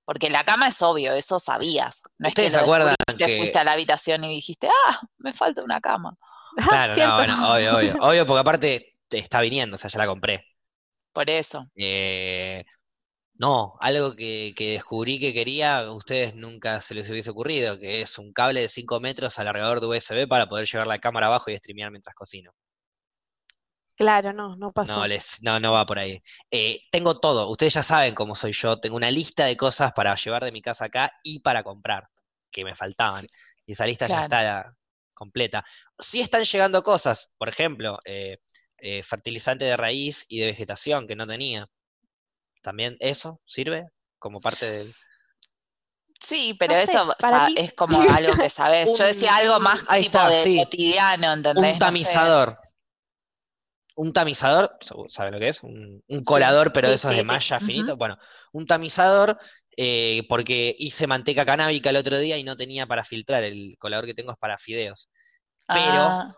Porque 0.05 0.29
la 0.29 0.43
cama 0.43 0.67
es 0.69 0.81
obvio, 0.81 1.13
eso 1.13 1.39
sabías. 1.39 2.01
No 2.17 2.27
es 2.27 2.33
que 2.33 2.41
¿Ustedes 2.41 2.53
se 2.53 2.59
acuerdan 2.59 2.95
que- 3.17 3.37
fuiste 3.37 3.59
a 3.59 3.63
la 3.63 3.73
habitación 3.73 4.23
y 4.23 4.29
dijiste, 4.29 4.67
ah, 4.87 5.01
me 5.19 5.33
falta 5.33 5.63
una 5.63 5.79
cama. 5.79 6.17
Ah, 6.57 6.65
Claro, 6.69 6.95
no, 6.97 7.15
bueno, 7.15 7.53
obvio, 7.53 7.77
obvio. 7.77 7.95
Obvio, 8.01 8.27
porque 8.27 8.39
aparte 8.41 8.97
te 9.07 9.17
está 9.19 9.39
viniendo, 9.41 9.75
o 9.75 9.77
sea, 9.77 9.89
ya 9.89 9.99
la 9.99 10.07
compré. 10.07 10.45
Por 11.13 11.29
eso. 11.29 11.69
Eh, 11.75 12.65
no, 13.43 13.75
algo 13.81 14.15
que, 14.15 14.53
que 14.55 14.71
descubrí 14.71 15.19
que 15.19 15.33
quería, 15.33 15.79
a 15.79 15.91
ustedes 15.91 16.33
nunca 16.33 16.79
se 16.79 16.95
les 16.95 17.09
hubiese 17.09 17.31
ocurrido, 17.31 17.77
que 17.77 18.01
es 18.01 18.17
un 18.17 18.31
cable 18.31 18.61
de 18.61 18.69
5 18.69 19.01
metros 19.01 19.37
alargador 19.37 19.81
de 19.81 19.87
USB 19.87 20.29
para 20.29 20.47
poder 20.47 20.65
llevar 20.65 20.87
la 20.87 20.99
cámara 20.99 21.27
abajo 21.27 21.51
y 21.51 21.57
streamear 21.57 21.91
mientras 21.91 22.15
cocino. 22.15 22.53
Claro, 23.97 24.31
no, 24.31 24.55
no 24.55 24.71
pasó. 24.71 24.95
No, 24.95 25.05
les, 25.05 25.43
no, 25.43 25.59
no 25.59 25.73
va 25.73 25.85
por 25.85 25.99
ahí. 25.99 26.23
Eh, 26.49 26.79
tengo 26.89 27.15
todo, 27.15 27.49
ustedes 27.49 27.73
ya 27.73 27.83
saben 27.83 28.15
cómo 28.15 28.33
soy 28.33 28.53
yo, 28.53 28.79
tengo 28.79 28.95
una 28.95 29.11
lista 29.11 29.43
de 29.43 29.57
cosas 29.57 29.91
para 29.91 30.15
llevar 30.15 30.45
de 30.45 30.53
mi 30.53 30.61
casa 30.61 30.85
acá 30.85 31.11
y 31.21 31.41
para 31.41 31.63
comprar, 31.63 32.07
que 32.49 32.63
me 32.63 32.77
faltaban. 32.77 33.27
Y 33.65 33.73
esa 33.73 33.85
lista 33.85 34.07
ya 34.07 34.23
está 34.23 34.73
completa. 35.13 35.65
Sí 35.99 36.21
están 36.21 36.45
llegando 36.45 36.81
cosas, 36.81 37.29
por 37.37 37.49
ejemplo, 37.49 37.99
eh, 38.05 38.37
eh, 38.77 39.03
fertilizante 39.03 39.65
de 39.65 39.75
raíz 39.75 40.25
y 40.29 40.39
de 40.39 40.45
vegetación 40.45 41.07
que 41.07 41.17
no 41.17 41.27
tenía. 41.27 41.67
También 42.63 42.97
eso 42.99 43.39
sirve 43.45 43.85
como 44.17 44.41
parte 44.41 44.71
del... 44.71 44.93
Sí, 46.19 46.55
pero 46.57 46.75
No 46.75 46.85
sé, 46.85 46.93
eso 46.93 47.13
para 47.19 47.39
sa- 47.41 47.47
mí- 47.49 47.55
es 47.57 47.73
como 47.73 48.01
algo 48.01 48.33
que 48.37 48.49
sabes. 48.49 48.97
Yo 48.97 49.03
decía 49.05 49.35
algo 49.35 49.59
más 49.59 49.83
Ahí 49.87 50.03
tipo 50.03 50.17
está, 50.17 50.29
de 50.29 50.43
sí. 50.43 50.57
cotidiano, 50.57 51.33
¿entendés? 51.33 51.61
No 51.61 51.61
Un 51.67 51.73
sé. 51.73 51.79
tamizador. 51.79 52.57
Un 53.95 54.11
tamizador, 54.11 54.75
¿saben 55.07 55.33
lo 55.33 55.39
que 55.39 55.49
es? 55.49 55.61
Un, 55.61 56.01
un 56.07 56.23
colador, 56.23 56.73
pero 56.73 56.87
Sí, 56.87 56.89
de 56.91 56.95
esos 56.95 57.11
sí, 57.11 57.17
de 57.17 57.21
sí. 57.21 57.27
malla 57.27 57.59
finito. 57.59 57.95
Bueno, 57.97 58.17
un 58.51 58.65
tamizador, 58.65 59.37
eh, 59.77 60.23
porque 60.29 60.75
hice 60.79 61.05
manteca 61.05 61.45
canábica 61.45 61.91
el 61.91 61.97
otro 61.97 62.17
día 62.17 62.37
y 62.37 62.43
no 62.43 62.55
tenía 62.57 62.87
para 62.87 63.05
filtrar. 63.05 63.43
El 63.43 63.75
colador 63.77 64.05
que 64.07 64.15
tengo 64.15 64.31
es 64.31 64.37
para 64.39 64.57
fideos. 64.57 65.09
Pero, 65.67 66.07
Ah, 66.07 66.33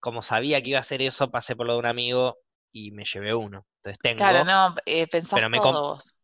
como 0.00 0.22
sabía 0.22 0.60
que 0.62 0.70
iba 0.70 0.78
a 0.78 0.82
hacer 0.82 1.02
eso, 1.02 1.30
pasé 1.30 1.54
por 1.54 1.66
lo 1.66 1.74
de 1.74 1.78
un 1.80 1.86
amigo 1.86 2.38
y 2.78 2.90
me 2.90 3.04
llevé 3.04 3.34
uno. 3.34 3.64
Entonces 3.78 3.98
tengo, 4.02 4.18
claro, 4.18 4.44
no, 4.44 4.74
eh, 4.84 5.06
pensás 5.06 5.34
pero 5.38 5.48
me 5.50 5.58
todo 5.58 5.94
vos. 5.94 6.20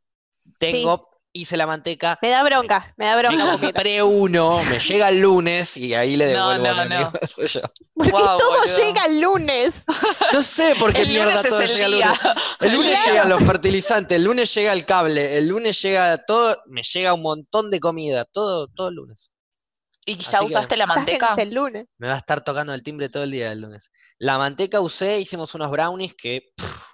tengo, 0.59 1.09
hice 1.35 1.57
la 1.57 1.67
manteca, 1.67 2.19
Me 2.21 2.29
da 2.29 2.43
bronca, 2.43 2.93
me 2.99 3.07
da 3.07 3.17
bronca. 3.17 3.45
porque- 3.53 3.67
compré 3.73 4.03
uno, 4.03 4.63
me 4.65 4.79
llega 4.79 5.09
el 5.09 5.21
lunes 5.21 5.77
y 5.79 5.95
ahí 5.95 6.17
le 6.17 6.33
No, 6.35 6.51
devuelvo 6.51 6.67
a 6.81 6.85
no, 6.85 6.89
mi 6.91 6.95
amigo 6.97 7.11
no. 7.13 7.21
Porque 7.95 8.11
todo 8.11 8.51
boludo. 8.61 8.77
llega 8.79 9.05
el 9.07 9.21
lunes. 9.21 9.75
No 10.33 10.43
sé 10.43 10.75
por 10.79 10.93
qué 10.93 11.07
mierda 11.07 11.43
todo 11.43 11.61
llega 11.63 11.87
el 11.87 11.93
lunes. 11.93 12.19
El 12.61 12.73
lunes 12.75 12.93
Claro. 12.93 13.11
llegan 13.13 13.29
los 13.31 13.43
fertilizantes, 13.45 14.17
el 14.17 14.25
lunes 14.25 14.55
llega 14.55 14.73
el 14.73 14.85
cable, 14.85 15.39
el 15.39 15.47
lunes 15.49 15.81
llega 15.81 16.19
todo, 16.19 16.57
me 16.67 16.83
llega 16.83 17.15
un 17.15 17.23
montón 17.23 17.71
de 17.71 17.81
comida, 17.81 18.25
todo, 18.27 18.69
todo 18.69 18.89
el 18.89 18.97
lunes. 18.97 19.31
¿Y 20.05 20.15
Así 20.19 20.31
ya 20.33 20.39
que- 20.41 20.45
usaste 20.47 20.77
la 20.77 20.87
manteca? 20.87 21.35
El 21.39 21.55
lunes. 21.55 21.87
Me 21.99 22.09
va 22.09 22.15
a 22.15 22.19
estar 22.19 22.43
tocando 22.43 22.75
el 22.75 22.83
timbre 22.83 23.09
todo 23.09 23.25
el 23.25 23.31
día 23.31 23.53
el 23.53 23.61
lunes. 23.61 23.91
La 24.19 24.39
manteca 24.39 24.81
usé, 24.81 25.21
hicimos 25.21 25.55
unos 25.55 25.71
brownies 25.71 26.15
que 26.15 26.53
pff, 26.57 26.87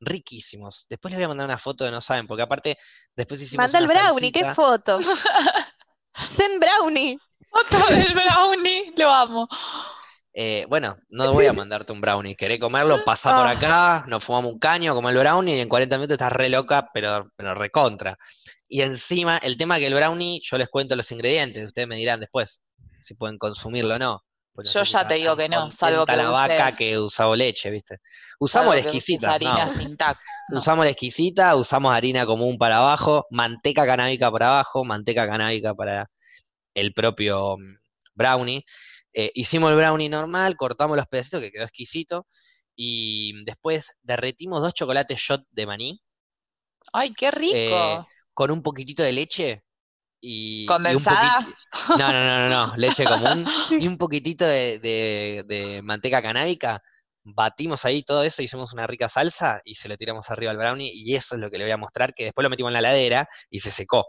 riquísimos. 0.00 0.86
Después 0.88 1.12
les 1.12 1.18
voy 1.18 1.24
a 1.24 1.28
mandar 1.28 1.46
una 1.46 1.58
foto 1.58 1.84
de 1.84 1.90
no 1.90 2.00
saben, 2.00 2.26
porque 2.26 2.42
aparte 2.42 2.78
después 3.14 3.40
hicimos 3.42 3.64
Manda 3.64 3.78
el 3.78 3.86
brownie, 3.86 4.32
qué 4.32 4.54
foto. 4.54 4.98
Zen 6.36 6.58
brownie. 6.60 7.18
Foto 7.50 7.86
del 7.94 8.14
brownie, 8.14 8.92
lo 8.96 9.10
amo. 9.12 9.48
Eh, 10.32 10.64
bueno, 10.68 10.96
no 11.10 11.32
voy 11.32 11.46
a 11.46 11.52
mandarte 11.64 11.92
un 11.92 12.00
brownie. 12.00 12.36
¿Querés 12.36 12.60
comerlo? 12.60 13.02
Pasa 13.04 13.34
por 13.36 13.46
Ah. 13.46 13.50
acá, 13.50 14.04
nos 14.06 14.24
fumamos 14.24 14.52
un 14.52 14.58
caño, 14.58 14.94
como 14.94 15.10
el 15.10 15.16
brownie 15.16 15.56
y 15.56 15.60
en 15.60 15.68
40 15.68 15.96
minutos 15.96 16.14
estás 16.14 16.32
re 16.32 16.48
loca, 16.48 16.88
pero, 16.94 17.30
pero 17.36 17.54
recontra. 17.54 18.16
Y 18.68 18.82
encima, 18.82 19.38
el 19.38 19.56
tema 19.56 19.78
que 19.78 19.86
el 19.88 19.94
brownie, 19.94 20.40
yo 20.44 20.56
les 20.56 20.68
cuento 20.68 20.94
los 20.94 21.10
ingredientes, 21.10 21.66
ustedes 21.66 21.88
me 21.88 21.96
dirán 21.96 22.20
después 22.20 22.62
si 23.00 23.14
pueden 23.14 23.38
consumirlo 23.38 23.96
o 23.96 23.98
no. 23.98 24.24
Pues 24.52 24.72
Yo 24.72 24.82
ya 24.82 25.06
te 25.06 25.14
digo 25.14 25.36
que 25.36 25.48
no, 25.48 25.70
salvo 25.70 26.04
que 26.04 26.16
la 26.16 26.28
vaca 26.28 26.68
uses- 26.68 26.76
que 26.76 26.98
usaba 26.98 27.36
leche, 27.36 27.70
¿viste? 27.70 27.98
Usamos 28.38 28.74
la 28.74 28.80
exquisita, 28.80 29.38
no. 29.38 29.68
sin 29.68 29.96
tac. 29.96 30.18
no. 30.50 30.58
Usamos 30.58 30.84
la 30.84 30.90
exquisita, 30.90 31.54
usamos 31.54 31.94
harina 31.94 32.26
común 32.26 32.58
para 32.58 32.78
abajo, 32.78 33.26
manteca 33.30 33.86
canábica 33.86 34.30
para 34.30 34.48
abajo, 34.48 34.84
manteca 34.84 35.26
canábica 35.26 35.74
para 35.74 36.10
el 36.74 36.92
propio 36.92 37.56
mm, 37.58 37.76
brownie. 38.14 38.64
Eh, 39.14 39.30
hicimos 39.34 39.70
el 39.70 39.76
brownie 39.76 40.08
normal, 40.08 40.56
cortamos 40.56 40.96
los 40.96 41.06
pedacitos 41.06 41.40
que 41.40 41.50
quedó 41.52 41.64
exquisito 41.64 42.26
y 42.76 43.44
después 43.44 43.92
derretimos 44.02 44.62
dos 44.62 44.74
chocolates 44.74 45.18
shot 45.18 45.42
de 45.50 45.66
maní 45.66 46.02
Ay, 46.92 47.12
qué 47.14 47.30
rico. 47.30 47.56
eh, 47.56 47.98
con 48.34 48.50
un 48.50 48.62
poquitito 48.62 49.02
de 49.02 49.12
leche 49.12 49.64
y, 50.20 50.64
y 50.66 50.66
un 50.66 50.68
¿Condensada? 50.68 51.40
No, 51.98 52.12
no, 52.12 52.24
no, 52.24 52.48
no, 52.48 52.68
no, 52.68 52.74
leche 52.78 53.06
común 53.06 53.46
y 53.78 53.86
un 53.88 53.98
poquitito 53.98 54.44
de, 54.46 54.78
de- 54.80 55.44
de 55.46 55.82
manteca 55.82 56.22
canábica. 56.22 56.82
Batimos 57.24 57.84
ahí 57.84 58.02
todo 58.02 58.24
eso, 58.24 58.42
hicimos 58.42 58.72
una 58.72 58.86
rica 58.86 59.08
salsa 59.08 59.60
y 59.64 59.74
se 59.76 59.88
lo 59.88 59.96
tiramos 59.96 60.30
arriba 60.30 60.52
al 60.52 60.58
brownie 60.58 60.92
y 60.94 61.14
eso 61.16 61.34
es 61.36 61.40
lo 61.40 61.50
que 61.50 61.58
le 61.58 61.64
voy 61.64 61.72
a 61.72 61.76
mostrar, 61.76 62.14
que 62.14 62.24
después 62.24 62.42
lo 62.44 62.50
metimos 62.50 62.70
en 62.70 62.74
la 62.74 62.78
heladera 62.80 63.28
y 63.50 63.60
se 63.60 63.70
secó. 63.70 64.06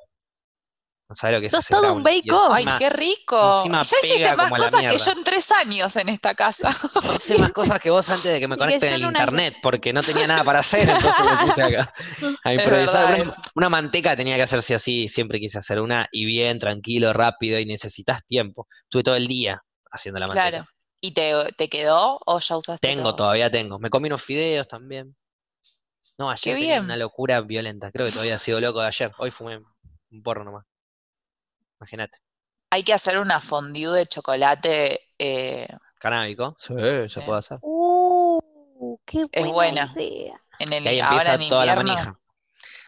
No 1.12 1.16
sabes 1.16 1.36
lo 1.36 1.40
que 1.42 1.48
es 1.48 1.52
Sos 1.52 1.68
todo 1.68 1.94
un 1.94 2.04
bake 2.04 2.32
off. 2.32 2.54
Ay, 2.54 2.66
qué 2.80 2.90
rico. 2.90 3.66
Ya 3.70 3.82
hiciste 3.82 4.34
más 4.34 4.50
cosas 4.50 4.82
que 4.82 4.98
yo 4.98 5.12
en 5.12 5.26
tres 5.26 5.52
años 5.52 5.94
en 5.98 6.08
esta 6.08 6.34
casa. 6.34 6.70
Hice 7.18 7.38
más 7.38 7.52
cosas 7.52 7.82
que 7.82 7.90
vos 7.90 8.08
antes 8.08 8.32
de 8.32 8.40
que 8.40 8.48
me 8.48 8.58
conecten 8.58 8.94
en 8.94 8.96
el 8.96 9.02
internet, 9.08 9.56
porque 9.62 9.92
no 9.92 10.02
tenía 10.04 10.26
nada 10.26 10.46
para 10.46 10.60
hacer, 10.60 10.88
entonces 10.88 11.26
me 11.26 11.48
puse 11.48 11.64
acá 11.64 11.94
a 12.46 12.54
improvisar. 12.54 13.24
Una, 13.56 13.68
manteca 13.68 14.16
tenía 14.16 14.38
que 14.38 14.44
hacerse 14.44 14.74
así, 14.74 15.10
siempre 15.10 15.42
quise 15.42 15.58
hacer 15.58 15.82
una, 15.82 16.08
y 16.14 16.24
bien, 16.24 16.60
tranquilo, 16.60 17.12
rápido, 17.12 17.60
y 17.60 17.66
necesitas 17.66 18.26
tiempo. 18.26 18.70
Estuve 18.84 19.04
todo 19.04 19.16
el 19.18 19.28
día 19.28 19.62
haciendo 19.92 20.22
la 20.22 20.28
manteca. 20.28 20.50
Claro. 20.50 20.66
¿Y 21.02 21.12
te, 21.12 21.34
te 21.58 21.68
quedó 21.68 22.22
o 22.26 22.40
ya 22.40 22.56
usaste? 22.56 22.88
Tengo, 22.88 23.16
todavía 23.16 23.52
tengo. 23.52 23.80
Me 23.80 23.90
comí 23.90 24.08
unos 24.08 24.22
fideos 24.22 24.70
también. 24.70 25.14
No, 26.18 26.32
ayer 26.32 26.56
tenía 26.56 26.80
una 26.80 26.96
locura 26.96 27.42
violenta. 27.42 27.92
Creo 27.92 28.06
que 28.06 28.14
todavía 28.14 28.36
ha 28.36 28.40
sido 28.40 28.62
loco 28.62 28.80
de 28.80 28.88
ayer. 28.88 29.12
Hoy 29.18 29.32
fumé 29.32 29.58
un 29.58 30.24
porro 30.24 30.46
nomás. 30.46 30.71
Imagínate. 31.82 32.20
Hay 32.70 32.84
que 32.84 32.94
hacer 32.94 33.20
una 33.20 33.42
fondue 33.42 33.98
de 33.98 34.06
chocolate. 34.06 35.10
Eh... 35.18 35.68
Canábico. 36.00 36.56
Sí, 36.60 36.76
se 37.06 37.22
puede 37.22 37.40
hacer. 37.40 37.58
Uh, 37.62 38.40
qué 39.06 39.26
buena 39.26 39.32
es 39.32 39.48
buena. 39.52 39.94
En 40.60 40.74
el, 40.74 40.84
y 40.86 40.88
ahí 40.88 41.00
empieza 41.00 41.40
toda 41.50 41.66
la 41.66 41.76
manija. 41.76 42.20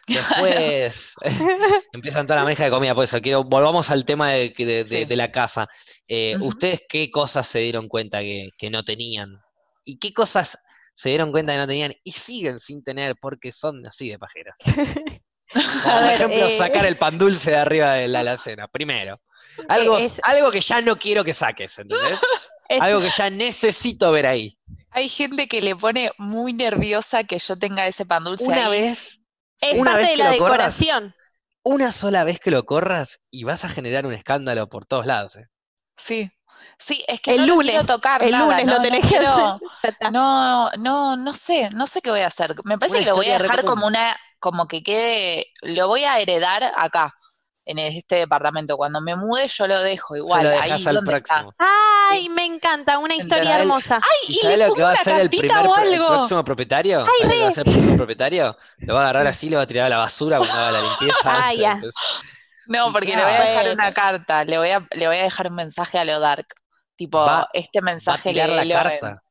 Después 0.06 1.14
empiezan 1.92 2.26
toda 2.26 2.36
la 2.36 2.44
manija 2.44 2.64
de 2.64 2.70
comida, 2.70 2.94
por 2.94 3.04
eso 3.04 3.20
quiero, 3.20 3.42
volvamos 3.42 3.90
al 3.90 4.04
tema 4.04 4.30
de, 4.30 5.06
la 5.10 5.32
casa. 5.32 5.68
Eh, 6.06 6.36
¿Ustedes 6.40 6.82
qué 6.88 7.10
cosas 7.10 7.46
se 7.46 7.60
dieron 7.60 7.88
cuenta 7.88 8.20
que, 8.20 8.50
que, 8.56 8.70
no 8.70 8.84
tenían? 8.84 9.40
¿Y 9.84 9.98
qué 9.98 10.12
cosas 10.12 10.58
se 10.92 11.08
dieron 11.08 11.32
cuenta 11.32 11.52
que 11.52 11.58
no 11.58 11.66
tenían 11.66 11.94
y 12.04 12.12
siguen 12.12 12.60
sin 12.60 12.84
tener 12.84 13.16
porque 13.20 13.50
son 13.50 13.84
así 13.86 14.08
de 14.08 14.18
pajeras? 14.18 14.54
por 15.54 16.10
ejemplo, 16.10 16.46
eh, 16.46 16.58
sacar 16.58 16.84
el 16.86 16.98
pan 16.98 17.18
dulce 17.18 17.52
de 17.52 17.56
arriba 17.56 17.94
de 17.94 18.08
la 18.08 18.20
alacena, 18.20 18.66
primero. 18.66 19.20
Algo, 19.68 19.98
algo 20.24 20.50
que 20.50 20.60
ya 20.60 20.80
no 20.80 20.96
quiero 20.96 21.22
que 21.24 21.32
saques, 21.32 21.78
¿entendés? 21.78 22.18
algo 22.80 23.00
que 23.00 23.10
ya 23.16 23.30
necesito 23.30 24.10
ver 24.12 24.26
ahí. 24.26 24.58
Hay 24.90 25.08
gente 25.08 25.48
que 25.48 25.60
le 25.60 25.76
pone 25.76 26.10
muy 26.18 26.52
nerviosa 26.52 27.24
que 27.24 27.38
yo 27.38 27.56
tenga 27.56 27.86
ese 27.86 28.06
pan 28.06 28.24
dulce. 28.24 28.44
Una 28.44 28.68
vez. 28.68 29.20
Es 29.60 29.80
una 29.80 29.92
parte 29.92 30.10
de 30.10 30.16
la 30.16 30.30
decoración. 30.30 31.14
una 31.62 31.92
sola 31.92 32.24
vez 32.24 32.40
que 32.40 32.50
lo 32.50 32.64
corras 32.64 33.20
y 33.30 33.44
vas 33.44 33.64
a 33.64 33.68
generar 33.68 34.06
un 34.06 34.12
escándalo 34.12 34.68
por 34.68 34.84
todos 34.84 35.06
lados. 35.06 35.36
¿eh? 35.36 35.46
Sí. 35.96 36.30
Sí, 36.78 37.04
es 37.06 37.20
que 37.20 37.32
el 37.32 37.46
no 37.46 37.54
lunes, 37.54 37.70
quiero 37.70 37.86
tocar 37.86 38.22
el 38.22 38.32
lunes 38.32 38.64
no, 38.66 38.74
lo 38.74 38.82
tenés 38.82 39.06
que 39.06 39.20
no, 40.10 40.70
no, 40.78 41.16
no 41.16 41.34
sé, 41.34 41.70
no 41.70 41.86
sé 41.86 42.00
qué 42.00 42.10
voy 42.10 42.20
a 42.20 42.26
hacer. 42.26 42.54
Me 42.64 42.78
parece 42.78 43.00
que 43.00 43.04
lo 43.06 43.14
voy 43.14 43.30
a 43.30 43.38
dejar 43.38 43.64
como 43.64 43.86
una 43.86 44.16
como 44.44 44.66
que 44.66 44.82
quede, 44.82 45.46
lo 45.62 45.88
voy 45.88 46.04
a 46.04 46.18
heredar 46.18 46.70
acá, 46.76 47.14
en 47.64 47.78
este 47.78 48.16
departamento. 48.16 48.76
Cuando 48.76 49.00
me 49.00 49.16
mude, 49.16 49.48
yo 49.48 49.66
lo 49.66 49.80
dejo 49.80 50.16
igual. 50.16 50.46
ahí 50.46 50.84
donde 50.84 51.16
está. 51.16 51.46
Ay, 51.56 52.28
me 52.28 52.44
encanta, 52.44 52.98
una 52.98 53.14
historia 53.16 53.60
hermosa. 53.60 54.02
Ay, 54.02 54.36
y, 54.42 54.46
le 54.46 54.68
lo 54.68 54.74
que 54.74 54.82
va 54.82 54.90
a 54.90 54.94
hacer 54.96 55.18
el, 55.18 55.30
primer, 55.30 55.50
el 55.50 55.96
próximo 56.06 56.44
propietario? 56.44 57.06
Ay, 57.06 57.06
¿Sabes 57.22 57.22
lo 57.22 57.32
que 57.32 57.40
va 57.40 57.46
a 57.46 57.48
hacer 57.48 57.64
el 57.64 57.72
próximo 57.72 57.96
propietario? 57.96 58.58
Lo 58.80 58.94
va 58.94 59.00
a 59.00 59.02
agarrar 59.04 59.26
así, 59.28 59.48
lo 59.48 59.56
va 59.56 59.62
a 59.62 59.66
tirar 59.66 59.86
a 59.86 59.88
la 59.88 59.96
basura 59.96 60.36
cuando 60.36 60.56
haga 60.56 60.72
la 60.72 60.82
limpieza. 60.82 61.16
Ah, 61.24 61.54
ya. 61.54 61.80
No, 62.66 62.92
porque 62.92 63.16
le 63.16 63.24
voy 63.24 63.32
a 63.32 63.40
dejar 63.44 63.70
una 63.70 63.92
carta, 63.92 64.44
le 64.44 64.58
voy 64.58 64.70
a, 64.70 64.86
le 64.90 65.06
voy 65.06 65.16
a 65.16 65.22
dejar 65.22 65.48
un 65.48 65.54
mensaje 65.54 65.98
a 65.98 66.04
lo 66.04 66.20
dark. 66.20 66.48
Tipo, 66.96 67.26
este 67.54 67.80
mensaje 67.80 68.28
va 68.28 68.44
a 68.44 68.46
tirar 68.46 68.66
la 68.66 68.74
carta. 68.74 69.23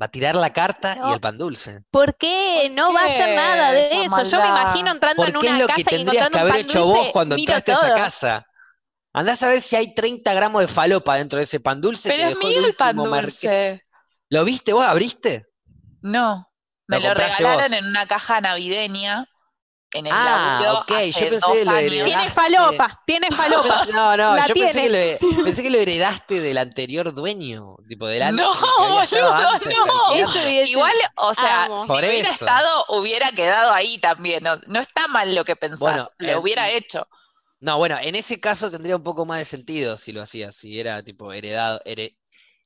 Va 0.00 0.06
a 0.06 0.10
tirar 0.10 0.34
la 0.34 0.52
carta 0.52 0.96
y 1.08 1.12
el 1.12 1.20
pan 1.20 1.36
dulce. 1.36 1.82
¿Por 1.90 2.16
qué? 2.16 2.70
No 2.72 2.92
va 2.92 3.02
a 3.02 3.04
hacer 3.04 3.36
nada 3.36 3.72
de 3.72 3.82
eso. 3.82 4.22
Yo 4.24 4.40
me 4.40 4.48
imagino 4.48 4.92
entrando 4.92 5.26
en 5.26 5.36
una 5.36 5.50
es 5.50 5.58
lo 5.58 5.66
que 5.74 5.84
tendrías 5.84 6.30
que 6.30 6.38
haber 6.38 6.56
hecho 6.56 6.86
vos 6.86 7.08
cuando 7.12 7.36
entraste 7.36 7.72
a 7.72 7.74
esa 7.74 7.94
casa. 7.94 8.46
Andás 9.12 9.42
a 9.42 9.48
ver 9.48 9.60
si 9.60 9.76
hay 9.76 9.94
30 9.94 10.32
gramos 10.34 10.62
de 10.62 10.68
falopa 10.68 11.16
dentro 11.16 11.38
de 11.38 11.44
ese 11.44 11.60
pan 11.60 11.80
dulce. 11.80 12.08
Pero 12.08 12.28
es 12.28 12.38
mío 12.38 12.64
el 12.64 12.74
pan 12.76 12.96
dulce. 12.96 13.84
¿Lo 14.28 14.44
viste 14.44 14.72
vos? 14.72 14.86
¿Abriste? 14.86 15.46
No. 16.00 16.48
Me 16.86 17.00
lo, 17.00 17.12
regalaron 17.14 17.74
en 17.74 17.86
una 17.86 18.06
caja 18.06 18.40
navideña 18.40 19.29
en 19.92 20.06
el 20.06 20.12
ah, 20.14 20.82
ok, 20.82 20.88
yo 21.20 21.30
pensé 21.30 21.54
que 21.54 21.64
lo 21.64 21.76
heredaste. 21.76 21.90
Tiene 21.90 22.30
falopa, 22.30 23.02
tiene 23.06 23.30
falopa. 23.30 23.86
No, 23.92 24.16
no, 24.16 24.46
yo 24.46 24.54
pensé 24.54 24.82
que, 24.82 25.18
lo, 25.20 25.44
pensé 25.44 25.62
que, 25.62 25.70
lo, 25.70 25.78
heredaste 25.78 26.40
del 26.40 26.58
anterior 26.58 27.12
dueño, 27.12 27.76
tipo 27.88 28.06
del 28.06 28.22
antes. 28.22 28.44
No, 28.44 28.52
boludo, 28.78 29.86
no. 29.86 30.50
Igual, 30.64 30.94
o 31.16 31.34
sea, 31.34 31.66
si 31.86 31.92
hubiera 31.92 32.30
estado, 32.30 32.84
hubiera 32.88 33.32
quedado 33.32 33.72
ahí 33.72 33.98
también. 33.98 34.44
No, 34.44 34.80
está 34.80 35.08
mal 35.08 35.34
lo 35.34 35.44
que 35.44 35.56
pensás, 35.56 36.08
lo 36.18 36.28
eh, 36.28 36.36
hubiera 36.36 36.70
hecho. 36.70 37.06
No, 37.58 37.76
bueno, 37.76 37.98
en 38.00 38.14
ese 38.14 38.40
caso 38.40 38.70
tendría 38.70 38.96
un 38.96 39.02
poco 39.02 39.26
más 39.26 39.38
de 39.38 39.44
sentido 39.44 39.98
si 39.98 40.12
lo 40.12 40.22
hacía, 40.22 40.50
si 40.52 40.80
era 40.80 41.02
tipo 41.02 41.32
heredado, 41.32 41.80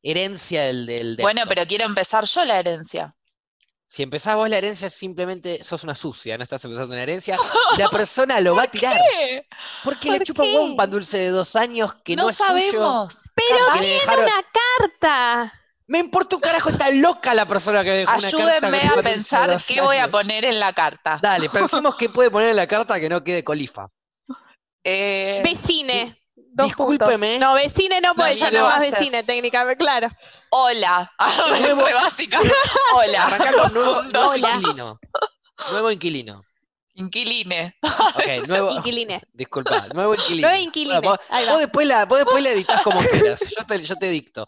herencia 0.03 0.65
del, 0.65 0.87
del 0.87 1.17
Bueno, 1.21 1.43
pero 1.49 1.67
quiero 1.67 1.85
empezar 1.85 2.25
yo 2.27 2.45
la 2.45 2.61
herencia. 2.61 3.17
Si 3.95 4.03
empezás 4.03 4.35
vos 4.35 4.51
la 4.51 4.59
herencia, 4.59 4.91
simplemente 4.91 5.63
sos 5.63 5.85
una 5.85 5.95
sucia, 5.95 6.37
no 6.37 6.43
estás 6.43 6.65
empezando 6.65 6.95
una 6.95 7.05
herencia. 7.05 7.37
la 7.79 7.89
persona 7.91 8.41
lo 8.41 8.57
va 8.57 8.65
a 8.65 8.67
tirar. 8.67 8.97
Qué? 8.97 9.47
Porque 9.85 10.11
le 10.11 10.19
chupa 10.19 10.43
un 10.43 10.75
pan 10.75 10.91
dulce 10.91 11.17
de 11.19 11.29
dos 11.29 11.55
años 11.55 11.95
que 12.03 12.17
no, 12.17 12.25
no 12.25 12.31
es 12.31 12.37
sabemos. 12.37 13.31
Pero 13.37 13.57
tiene 13.79 14.01
una 14.05 14.45
carta. 14.81 15.53
Me 15.87 16.01
importa 16.01 16.35
un 16.35 16.43
carajo, 16.43 16.71
está 16.71 16.91
loca 16.91 17.35
la 17.35 17.47
persona 17.47 17.85
que 17.85 17.91
dejó 17.91 18.11
una 18.11 18.21
carta. 18.21 18.37
Ayúdenme 18.37 18.89
a 18.89 19.01
pensar 19.01 19.57
qué 19.65 19.81
voy 19.81 19.99
a 19.99 20.11
poner 20.11 20.45
en 20.45 20.59
la 20.59 20.73
carta. 20.73 21.21
Dale, 21.23 21.49
pensemos 21.49 21.95
qué 21.95 22.09
puede 22.09 22.33
poner 22.33 22.49
en 22.49 22.57
la 22.57 22.67
carta 22.67 22.99
que 22.99 23.09
no 23.09 23.23
quede 23.23 23.45
colifa. 23.45 23.87
Eh, 24.87 25.41
Vecine. 25.43 26.24
Dos 26.55 26.67
Discúlpeme. 26.69 27.39
No, 27.39 27.55
vecine 27.55 28.01
no 28.01 28.15
puede, 28.15 28.35
ya 28.35 28.49
no 28.51 28.65
más 28.65 28.81
vecine 28.81 29.25
técnicamente, 29.25 29.77
claro. 29.77 30.09
Hola. 30.51 31.13
Nuevo, 31.49 31.83
básica. 31.83 32.39
Hola. 32.95 33.69
Nuevo, 33.73 34.03
nuevo 34.05 34.37
inquilino. 34.37 35.01
Nuevo 35.73 35.91
inquilino. 35.91 36.45
Inquiline. 36.97 37.75
Ok, 37.83 38.47
nuevo. 38.47 38.71
Inquiline. 38.71 39.21
Disculpa, 39.33 39.89
nuevo 39.93 40.15
inquilino. 40.15 40.49
Nuevo 40.49 40.63
inquilino. 40.63 41.01
vos, 41.03 41.19
después 41.59 41.89
la, 41.89 42.05
vos 42.07 42.19
después 42.19 42.45
la 42.45 42.51
editas 42.51 42.83
como 42.83 43.01
quieras. 43.01 43.41
Yo 43.41 43.67
te, 43.67 43.83
yo 43.83 43.97
te 43.97 44.11
dicto. 44.11 44.47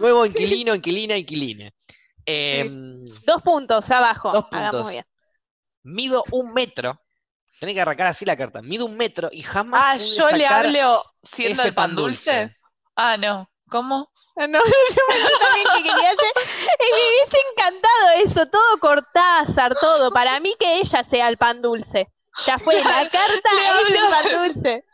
Nuevo 0.00 0.24
inquilino, 0.24 0.76
inquilina, 0.76 1.16
inquiline. 1.16 1.74
Eh, 2.24 2.70
Dos 3.26 3.42
puntos 3.42 3.90
abajo. 3.90 4.30
Dos 4.30 4.44
puntos. 4.44 4.92
bien. 4.92 5.04
Mido 5.82 6.22
un 6.30 6.54
metro 6.54 7.00
Tenés 7.60 7.74
que 7.74 7.80
arrancar 7.80 8.06
así 8.06 8.24
la 8.24 8.36
carta. 8.36 8.62
Mido 8.62 8.86
un 8.86 8.96
metro 8.96 9.28
y 9.32 9.42
jamás. 9.42 9.82
Ah, 9.84 9.96
yo 9.96 10.30
le 10.30 10.46
hablo 10.46 11.04
siendo 11.22 11.62
el 11.62 11.74
pan 11.74 11.94
dulce. 11.94 12.56
Ah, 12.94 13.16
no. 13.16 13.50
¿Cómo? 13.68 14.10
No, 14.36 14.46
yo 14.46 15.02
me 15.08 15.46
también 15.46 15.66
que 15.76 15.82
quería 15.82 16.10
hacer. 16.10 16.32
Y 16.78 16.92
me 16.92 17.08
hubiese 17.08 17.38
encantado 17.50 18.10
eso, 18.24 18.46
todo 18.46 18.78
Cortázar, 18.78 19.74
todo. 19.80 20.12
Para 20.12 20.38
mí 20.38 20.54
que 20.58 20.78
ella 20.78 21.02
sea 21.02 21.28
el 21.28 21.36
pan 21.36 21.60
dulce. 21.60 22.08
Ya 22.46 22.58
fue, 22.58 22.76
la 22.76 22.82
carta 23.10 23.50
es 23.64 23.96
el 23.96 24.10
pan 24.10 24.42
dulce. 24.44 24.84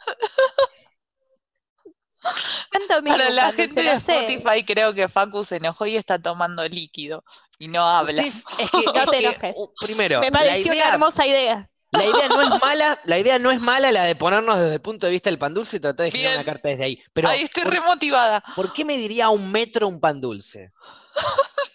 Para 3.06 3.30
la 3.30 3.52
gente 3.52 3.82
de 3.82 3.92
Spotify 3.92 4.64
creo 4.64 4.94
que 4.94 5.08
Facu 5.08 5.44
se 5.44 5.56
enojó 5.56 5.84
y 5.84 5.96
está 5.96 6.18
tomando 6.18 6.66
líquido 6.66 7.22
y 7.58 7.68
no 7.68 7.86
habla. 7.86 8.22
es 8.22 8.44
que, 8.44 8.64
no 8.94 9.06
te 9.10 9.18
enojes. 9.18 9.54
Uh, 9.56 9.68
primero, 9.78 10.20
me 10.20 10.32
pareció 10.32 10.72
una 10.72 10.88
hermosa 10.88 11.26
idea. 11.26 11.70
La 11.94 12.04
idea 12.04 12.28
no 12.28 12.42
es 12.42 12.48
mala, 12.62 13.00
la 13.04 13.18
idea 13.18 13.38
no 13.38 13.50
es 13.50 13.60
mala 13.60 13.92
la 13.92 14.04
de 14.04 14.14
ponernos 14.14 14.58
desde 14.58 14.74
el 14.74 14.80
punto 14.80 15.06
de 15.06 15.12
vista 15.12 15.30
del 15.30 15.38
pan 15.38 15.54
dulce 15.54 15.76
y 15.76 15.80
tratar 15.80 16.04
de 16.04 16.10
generar 16.10 16.36
una 16.36 16.44
carta 16.44 16.68
desde 16.68 16.84
ahí. 16.84 17.02
Pero 17.12 17.28
ahí 17.28 17.42
estoy 17.42 17.64
remotivada. 17.64 18.42
¿Por 18.54 18.72
qué 18.72 18.84
me 18.84 18.96
diría 18.96 19.28
un 19.30 19.50
metro 19.50 19.88
un 19.88 20.00
pan 20.00 20.20
dulce? 20.20 20.72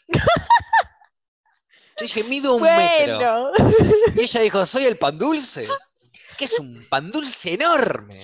Yo 0.09 2.03
dije, 2.03 2.23
mido 2.23 2.55
un 2.55 2.61
metro. 2.61 3.51
Y 4.15 4.21
ella 4.21 4.41
dijo, 4.41 4.65
soy 4.65 4.85
el 4.85 4.97
pan 4.97 5.17
dulce. 5.17 5.65
Que 6.37 6.45
es 6.45 6.57
un 6.59 6.87
pan 6.89 7.11
dulce 7.11 7.53
enorme. 7.53 8.21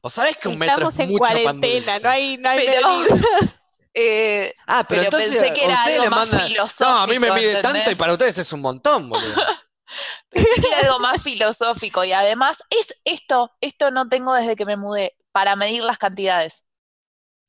¿O 0.00 0.10
sabés 0.10 0.36
que 0.36 0.48
un 0.48 0.58
metro 0.58 0.88
es 0.88 0.98
mucho 1.08 1.34
pan 1.44 1.60
dulce? 1.60 2.00
No 2.00 2.10
hay, 2.10 2.36
no 2.36 2.48
hay 2.48 2.66
eh, 3.94 4.54
ah, 4.66 4.84
pero, 4.88 5.02
entonces 5.02 5.36
pensé 5.36 5.52
que 5.52 5.64
era 5.64 5.84
algo 5.84 6.10
más 6.10 6.28
filosófico. 6.28 6.90
No, 6.90 6.98
a 6.98 7.06
mí 7.06 7.18
me 7.18 7.30
mide 7.32 7.62
tanto 7.62 7.90
y 7.90 7.94
para 7.94 8.12
ustedes 8.12 8.38
es 8.38 8.52
un 8.52 8.60
montón, 8.60 9.08
boludo. 9.08 9.42
Pensé 10.30 10.60
que 10.60 10.68
era 10.68 10.80
algo 10.80 10.98
más 10.98 11.22
filosófico 11.22 12.04
y 12.04 12.12
además 12.12 12.62
es 12.70 12.94
esto, 13.04 13.52
esto 13.60 13.90
no 13.90 14.08
tengo 14.08 14.34
desde 14.34 14.56
que 14.56 14.64
me 14.64 14.76
mudé, 14.76 15.16
para 15.32 15.56
medir 15.56 15.82
las 15.84 15.98
cantidades. 15.98 16.66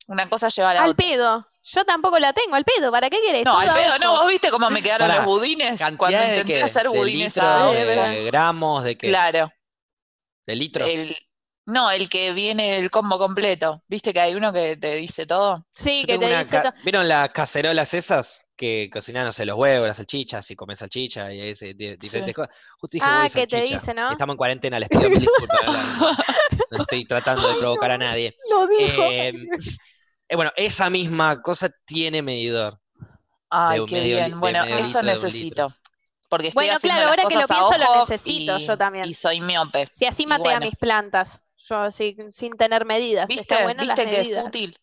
Una 0.06 0.28
cosa 0.28 0.48
lleva 0.48 0.70
a 0.70 0.74
la 0.74 0.84
al 0.84 0.96
pedo. 0.96 1.46
Yo 1.62 1.84
tampoco 1.84 2.18
la 2.18 2.32
tengo, 2.32 2.54
al 2.56 2.64
pedo, 2.64 2.90
¿para 2.90 3.10
qué 3.10 3.20
querés? 3.20 3.44
No, 3.44 3.58
al 3.58 3.68
pedo, 3.72 3.98
no, 3.98 4.12
vos 4.12 4.28
viste 4.28 4.50
cómo 4.50 4.70
me 4.70 4.82
quedaron 4.82 5.08
los 5.08 5.24
budines 5.24 5.80
cuando 5.96 6.18
intenté 6.18 6.62
hacer 6.62 6.88
budines 6.88 7.34
de, 7.34 7.84
de 7.84 8.24
gramos, 8.24 8.82
de 8.82 8.96
qué? 8.96 9.08
Claro. 9.08 9.52
¿De 10.46 10.56
litros? 10.56 10.88
No, 11.66 11.90
el 11.90 12.08
que 12.08 12.32
viene 12.32 12.78
el 12.78 12.90
combo 12.90 13.18
completo. 13.18 13.82
¿Viste 13.86 14.12
que 14.12 14.20
hay 14.20 14.34
uno 14.34 14.52
que 14.52 14.76
te 14.76 14.96
dice 14.96 15.26
todo? 15.26 15.66
Sí, 15.70 16.04
que 16.06 16.18
te 16.18 16.26
dice 16.26 16.60
todo. 16.62 16.72
¿Vieron 16.82 17.06
las 17.06 17.30
cacerolas 17.30 17.94
esas? 17.94 18.46
Que 18.56 18.90
cocinan, 18.92 19.24
no 19.24 19.32
sé, 19.32 19.46
los 19.46 19.56
huevos, 19.56 19.88
las 19.88 19.96
salchichas, 19.96 20.50
y 20.50 20.56
comen 20.56 20.76
salchicha 20.76 21.32
y 21.32 21.50
ese, 21.50 21.74
diferentes 21.74 22.34
cosas. 22.34 22.54
Justo 22.78 22.96
dije 22.96 23.06
ah, 23.08 23.26
que 23.32 23.46
te 23.46 23.62
dice, 23.62 23.94
¿no? 23.94 24.12
Estamos 24.12 24.34
en 24.34 24.36
cuarentena, 24.38 24.78
les 24.78 24.88
pido 24.88 25.08
mil 25.08 25.20
disculpas. 25.20 25.98
no, 26.70 26.82
estoy 26.82 27.04
tratando 27.06 27.48
de 27.48 27.54
provocar 27.58 27.90
a 27.92 27.98
nadie. 27.98 28.36
No 28.50 28.66
dijo. 28.66 29.02
Eh, 29.10 29.32
eh, 30.28 30.36
bueno, 30.36 30.52
esa 30.56 30.90
misma 30.90 31.40
cosa 31.40 31.70
tiene 31.86 32.22
medidor. 32.22 32.80
Ay, 33.48 33.80
qué 33.86 34.00
bien. 34.00 34.38
Bueno, 34.38 34.64
eso 34.64 35.02
necesito. 35.02 35.74
Porque 36.28 36.48
estoy 36.48 36.66
bueno, 36.66 36.80
claro, 36.80 37.08
ahora 37.08 37.24
que 37.28 37.34
lo 37.34 37.46
pienso 37.46 37.78
lo 37.78 38.00
necesito 38.00 38.58
yo 38.58 38.78
también. 38.78 39.04
Y 39.04 39.14
soy 39.14 39.40
miope. 39.40 39.88
Si 39.90 40.06
así 40.06 40.26
maté 40.26 40.52
a 40.52 40.60
mis 40.60 40.76
plantas, 40.76 41.42
yo 41.70 41.90
sin, 41.90 42.32
sin 42.32 42.52
tener 42.56 42.84
medidas. 42.84 43.28
¿Viste, 43.28 43.56
¿viste 43.78 44.04
que 44.06 44.20
es 44.20 44.36
útil? 44.36 44.76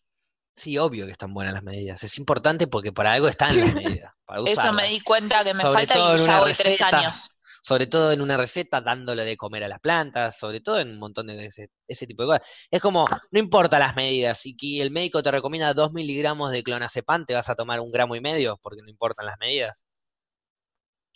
Sí, 0.58 0.76
obvio 0.76 1.06
que 1.06 1.12
están 1.12 1.32
buenas 1.32 1.54
las 1.54 1.62
medidas. 1.62 2.02
Es 2.02 2.18
importante 2.18 2.66
porque 2.66 2.92
para 2.92 3.12
algo 3.12 3.28
están 3.28 3.60
las 3.60 3.74
medidas. 3.74 4.12
Para 4.26 4.42
Eso 4.42 4.72
me 4.72 4.88
di 4.88 5.00
cuenta 5.00 5.44
que 5.44 5.54
me 5.54 5.60
falta 5.60 5.94
y 5.94 6.26
ya 6.26 6.40
voy 6.40 6.52
tres 6.52 6.82
años. 6.82 7.30
Sobre 7.62 7.86
todo 7.86 8.12
en 8.12 8.20
una 8.20 8.36
receta, 8.36 8.80
dándole 8.80 9.24
de 9.24 9.36
comer 9.36 9.64
a 9.64 9.68
las 9.68 9.78
plantas, 9.78 10.36
sobre 10.36 10.60
todo 10.60 10.80
en 10.80 10.90
un 10.90 10.98
montón 10.98 11.28
de 11.28 11.46
ese, 11.46 12.06
tipo 12.06 12.24
de 12.24 12.26
cosas. 12.26 12.48
Es 12.70 12.82
como, 12.82 13.06
no 13.30 13.38
importa 13.38 13.78
las 13.78 13.94
medidas, 13.94 14.38
si 14.38 14.80
el 14.80 14.90
médico 14.90 15.22
te 15.22 15.30
recomienda 15.30 15.72
dos 15.74 15.92
miligramos 15.92 16.50
de 16.50 16.62
clonazepam, 16.62 17.24
te 17.24 17.34
vas 17.34 17.48
a 17.48 17.54
tomar 17.54 17.80
un 17.80 17.92
gramo 17.92 18.16
y 18.16 18.20
medio 18.20 18.58
porque 18.62 18.82
no 18.82 18.90
importan 18.90 19.26
las 19.26 19.36
medidas. 19.38 19.86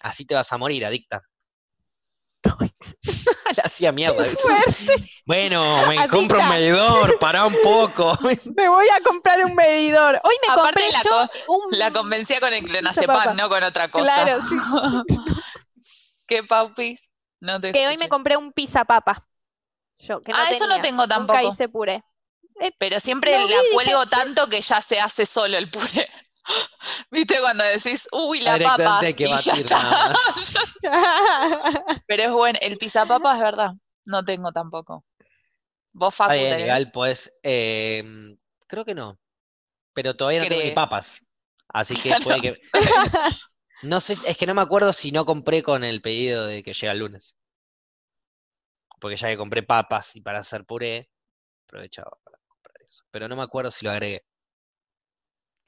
Así 0.03 0.25
te 0.25 0.35
vas 0.35 0.53
a 0.53 0.59
morir, 0.59 0.87
adicta. 0.87 1.23
La 3.57 3.63
hacía 3.65 3.93
mierda. 3.93 4.25
Bueno, 5.25 5.87
me 5.87 6.09
compro 6.09 6.41
un 6.41 6.49
medidor, 6.49 7.19
para 7.19 7.47
un 7.47 7.57
poco. 7.63 8.17
me 8.57 8.69
voy 8.69 8.87
a 8.89 9.01
comprar 9.03 9.45
un 9.45 9.55
medidor. 9.55 10.21
Hoy 10.25 10.35
me 10.47 10.55
compré 10.55 10.91
la, 10.91 11.03
yo 11.03 11.29
la 11.73 11.91
convencía 11.91 12.41
con 12.41 12.53
el 12.53 12.65
clonazepam, 12.65 13.37
no 13.37 13.49
con 13.49 13.63
otra 13.63 13.91
cosa. 13.91 14.05
Claro, 14.05 14.41
sí. 14.49 15.17
¿Qué 16.27 16.43
paupis? 16.45 17.11
No 17.41 17.61
te 17.61 17.73
que 17.73 17.87
hoy 17.89 17.97
me 17.99 18.09
compré 18.09 18.37
un 18.37 18.53
pizza 18.53 18.85
papa. 18.85 19.27
Yo, 19.99 20.21
que 20.21 20.33
no 20.33 20.39
ah, 20.39 20.51
eso 20.51 20.67
no 20.67 20.81
tengo 20.81 21.07
tampoco. 21.07 21.39
Nunca 21.39 21.53
hice 21.53 21.69
puré. 21.69 22.03
Eh, 22.61 22.73
Pero 22.79 23.01
siempre 23.01 23.39
la 23.39 23.61
cuelgo 23.73 24.07
tanto 24.07 24.49
que 24.49 24.61
ya 24.61 24.81
se 24.81 25.01
hace 25.01 25.27
solo 25.27 25.57
el 25.57 25.71
puré. 25.71 26.09
¿Viste 27.11 27.39
cuando 27.41 27.65
decís, 27.65 28.09
uy, 28.13 28.41
la 28.41 28.59
papa? 28.59 29.01
Que 29.15 29.33
Pero 32.07 32.23
es 32.23 32.33
bueno, 32.33 32.59
el 32.63 32.79
pizza 32.79 33.07
papa 33.07 33.35
es 33.35 33.41
verdad, 33.41 33.71
no 34.05 34.25
tengo 34.25 34.51
tampoco. 34.53 35.05
¿Vos, 35.93 36.15
Facu, 36.15 36.33
Está 36.33 36.57
legal, 36.57 36.91
pues, 36.93 37.33
creo 37.43 38.85
que 38.85 38.95
no, 38.95 39.21
pero 39.93 40.15
todavía 40.15 40.41
no 40.43 40.49
tengo 40.49 40.63
ni 40.63 40.71
papas, 40.71 41.25
así 41.69 41.95
que 41.95 42.19
puede 42.23 42.41
que... 42.43 42.61
No 43.83 43.99
sé, 43.99 44.13
es 44.13 44.39
que 44.39 44.47
no 44.47 44.55
me 44.55 44.63
acuerdo 44.63 44.93
si 44.93 45.11
no 45.11 45.27
compré 45.27 45.63
con 45.63 45.83
el 45.83 46.01
pedido 46.01 46.47
de 46.47 46.63
que 46.63 46.73
llega 46.73 46.93
el 46.93 47.01
lunes. 47.01 47.37
Porque 49.01 49.17
ya 49.17 49.29
que 49.29 49.37
compré 49.37 49.65
papas 49.65 50.15
y 50.15 50.21
para 50.21 50.39
hacer 50.39 50.65
puré, 50.65 51.11
aprovechaba 51.67 52.17
para 52.23 52.39
comprar 52.47 52.77
eso. 52.87 53.03
Pero 53.11 53.27
no 53.27 53.35
me 53.35 53.43
acuerdo 53.43 53.73
si 53.73 53.85
lo 53.85 53.91
agregué. 53.91 54.25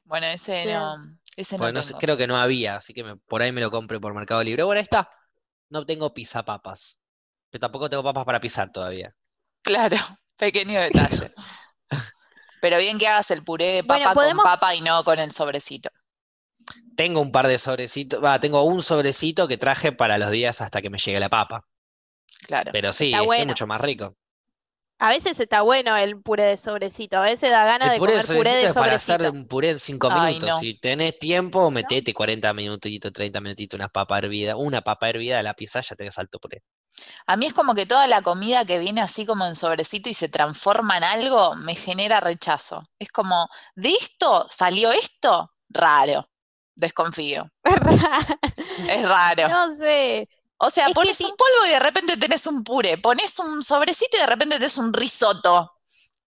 Bueno, 0.04 0.26
ese 0.26 0.66
no, 0.66 0.96
ese 1.36 1.58
no, 1.58 1.98
creo 1.98 2.16
que 2.16 2.26
no 2.26 2.36
había, 2.36 2.76
así 2.76 2.92
que 2.92 3.16
por 3.26 3.42
ahí 3.42 3.52
me 3.52 3.60
lo 3.60 3.70
compré 3.70 3.98
por 3.98 4.14
Mercado 4.14 4.42
Libre. 4.42 4.62
Bueno, 4.62 4.78
ahí 4.78 4.82
está. 4.82 5.08
No 5.70 5.84
tengo 5.84 6.12
papas. 6.44 6.98
Pero 7.50 7.60
tampoco 7.60 7.88
tengo 7.88 8.02
papas 8.02 8.24
para 8.24 8.40
pisar 8.40 8.70
todavía. 8.70 9.14
Claro, 9.62 9.96
pequeño 10.36 10.80
detalle. 10.80 11.32
Pero 12.60 12.78
bien 12.78 12.98
que 12.98 13.06
hagas 13.06 13.30
el 13.30 13.44
puré 13.44 13.66
de 13.66 13.84
papa 13.84 14.14
con 14.14 14.36
papa 14.38 14.74
y 14.74 14.80
no 14.80 15.04
con 15.04 15.18
el 15.18 15.32
sobrecito. 15.32 15.90
Tengo 16.96 17.20
un 17.20 17.32
par 17.32 17.46
de 17.46 17.58
sobrecitos, 17.58 18.24
va, 18.24 18.40
tengo 18.40 18.62
un 18.62 18.82
sobrecito 18.82 19.48
que 19.48 19.58
traje 19.58 19.92
para 19.92 20.16
los 20.16 20.30
días 20.30 20.60
hasta 20.60 20.80
que 20.80 20.88
me 20.88 20.98
llegue 20.98 21.20
la 21.20 21.28
papa. 21.28 21.66
Claro. 22.46 22.70
Pero 22.72 22.92
sí, 22.92 23.12
es 23.12 23.46
mucho 23.46 23.66
más 23.66 23.80
rico. 23.80 24.16
A 25.04 25.10
veces 25.10 25.38
está 25.38 25.60
bueno 25.60 25.94
el 25.98 26.18
puré 26.22 26.44
de 26.44 26.56
sobrecito, 26.56 27.18
a 27.18 27.20
veces 27.20 27.50
da 27.50 27.66
ganas 27.66 27.92
de 27.92 27.98
comer 27.98 28.24
puré 28.24 28.56
de 28.56 28.68
sobrecito. 28.68 28.80
para 28.80 28.94
hacer 28.94 29.30
un 29.30 29.46
puré 29.46 29.68
en 29.72 29.78
5 29.78 30.10
minutos. 30.10 30.60
Si 30.60 30.80
tenés 30.80 31.18
tiempo, 31.18 31.70
metete 31.70 32.14
40 32.14 32.54
minutitos, 32.54 33.12
30 33.12 33.38
minutitos, 33.42 33.78
una 33.78 33.90
papa 33.90 34.16
hervida, 34.16 34.56
una 34.56 34.80
papa 34.80 35.10
hervida 35.10 35.36
de 35.36 35.42
la 35.42 35.52
pizza, 35.52 35.82
ya 35.82 35.94
tenés 35.94 36.16
alto 36.16 36.38
puré. 36.38 36.62
A 37.26 37.36
mí 37.36 37.44
es 37.44 37.52
como 37.52 37.74
que 37.74 37.84
toda 37.84 38.06
la 38.06 38.22
comida 38.22 38.64
que 38.64 38.78
viene 38.78 39.02
así 39.02 39.26
como 39.26 39.44
en 39.44 39.54
sobrecito 39.54 40.08
y 40.08 40.14
se 40.14 40.30
transforma 40.30 40.96
en 40.96 41.04
algo, 41.04 41.54
me 41.54 41.74
genera 41.74 42.20
rechazo. 42.20 42.82
Es 42.98 43.12
como, 43.12 43.50
¿de 43.74 43.90
esto 43.90 44.46
salió 44.48 44.90
esto? 44.90 45.50
Raro. 45.68 46.30
Desconfío. 46.74 47.50
es 48.88 49.06
raro. 49.06 49.48
No 49.50 49.76
sé. 49.76 50.30
O 50.64 50.70
sea, 50.70 50.88
pones 50.94 51.20
un 51.20 51.36
polvo 51.36 51.66
y 51.66 51.70
de 51.70 51.78
repente 51.78 52.16
tenés 52.16 52.46
un 52.46 52.64
puré, 52.64 52.96
pones 52.96 53.38
un 53.38 53.62
sobrecito 53.62 54.16
y 54.16 54.20
de 54.20 54.26
repente 54.26 54.56
tenés 54.56 54.78
un 54.78 54.94
risotto. 54.94 55.74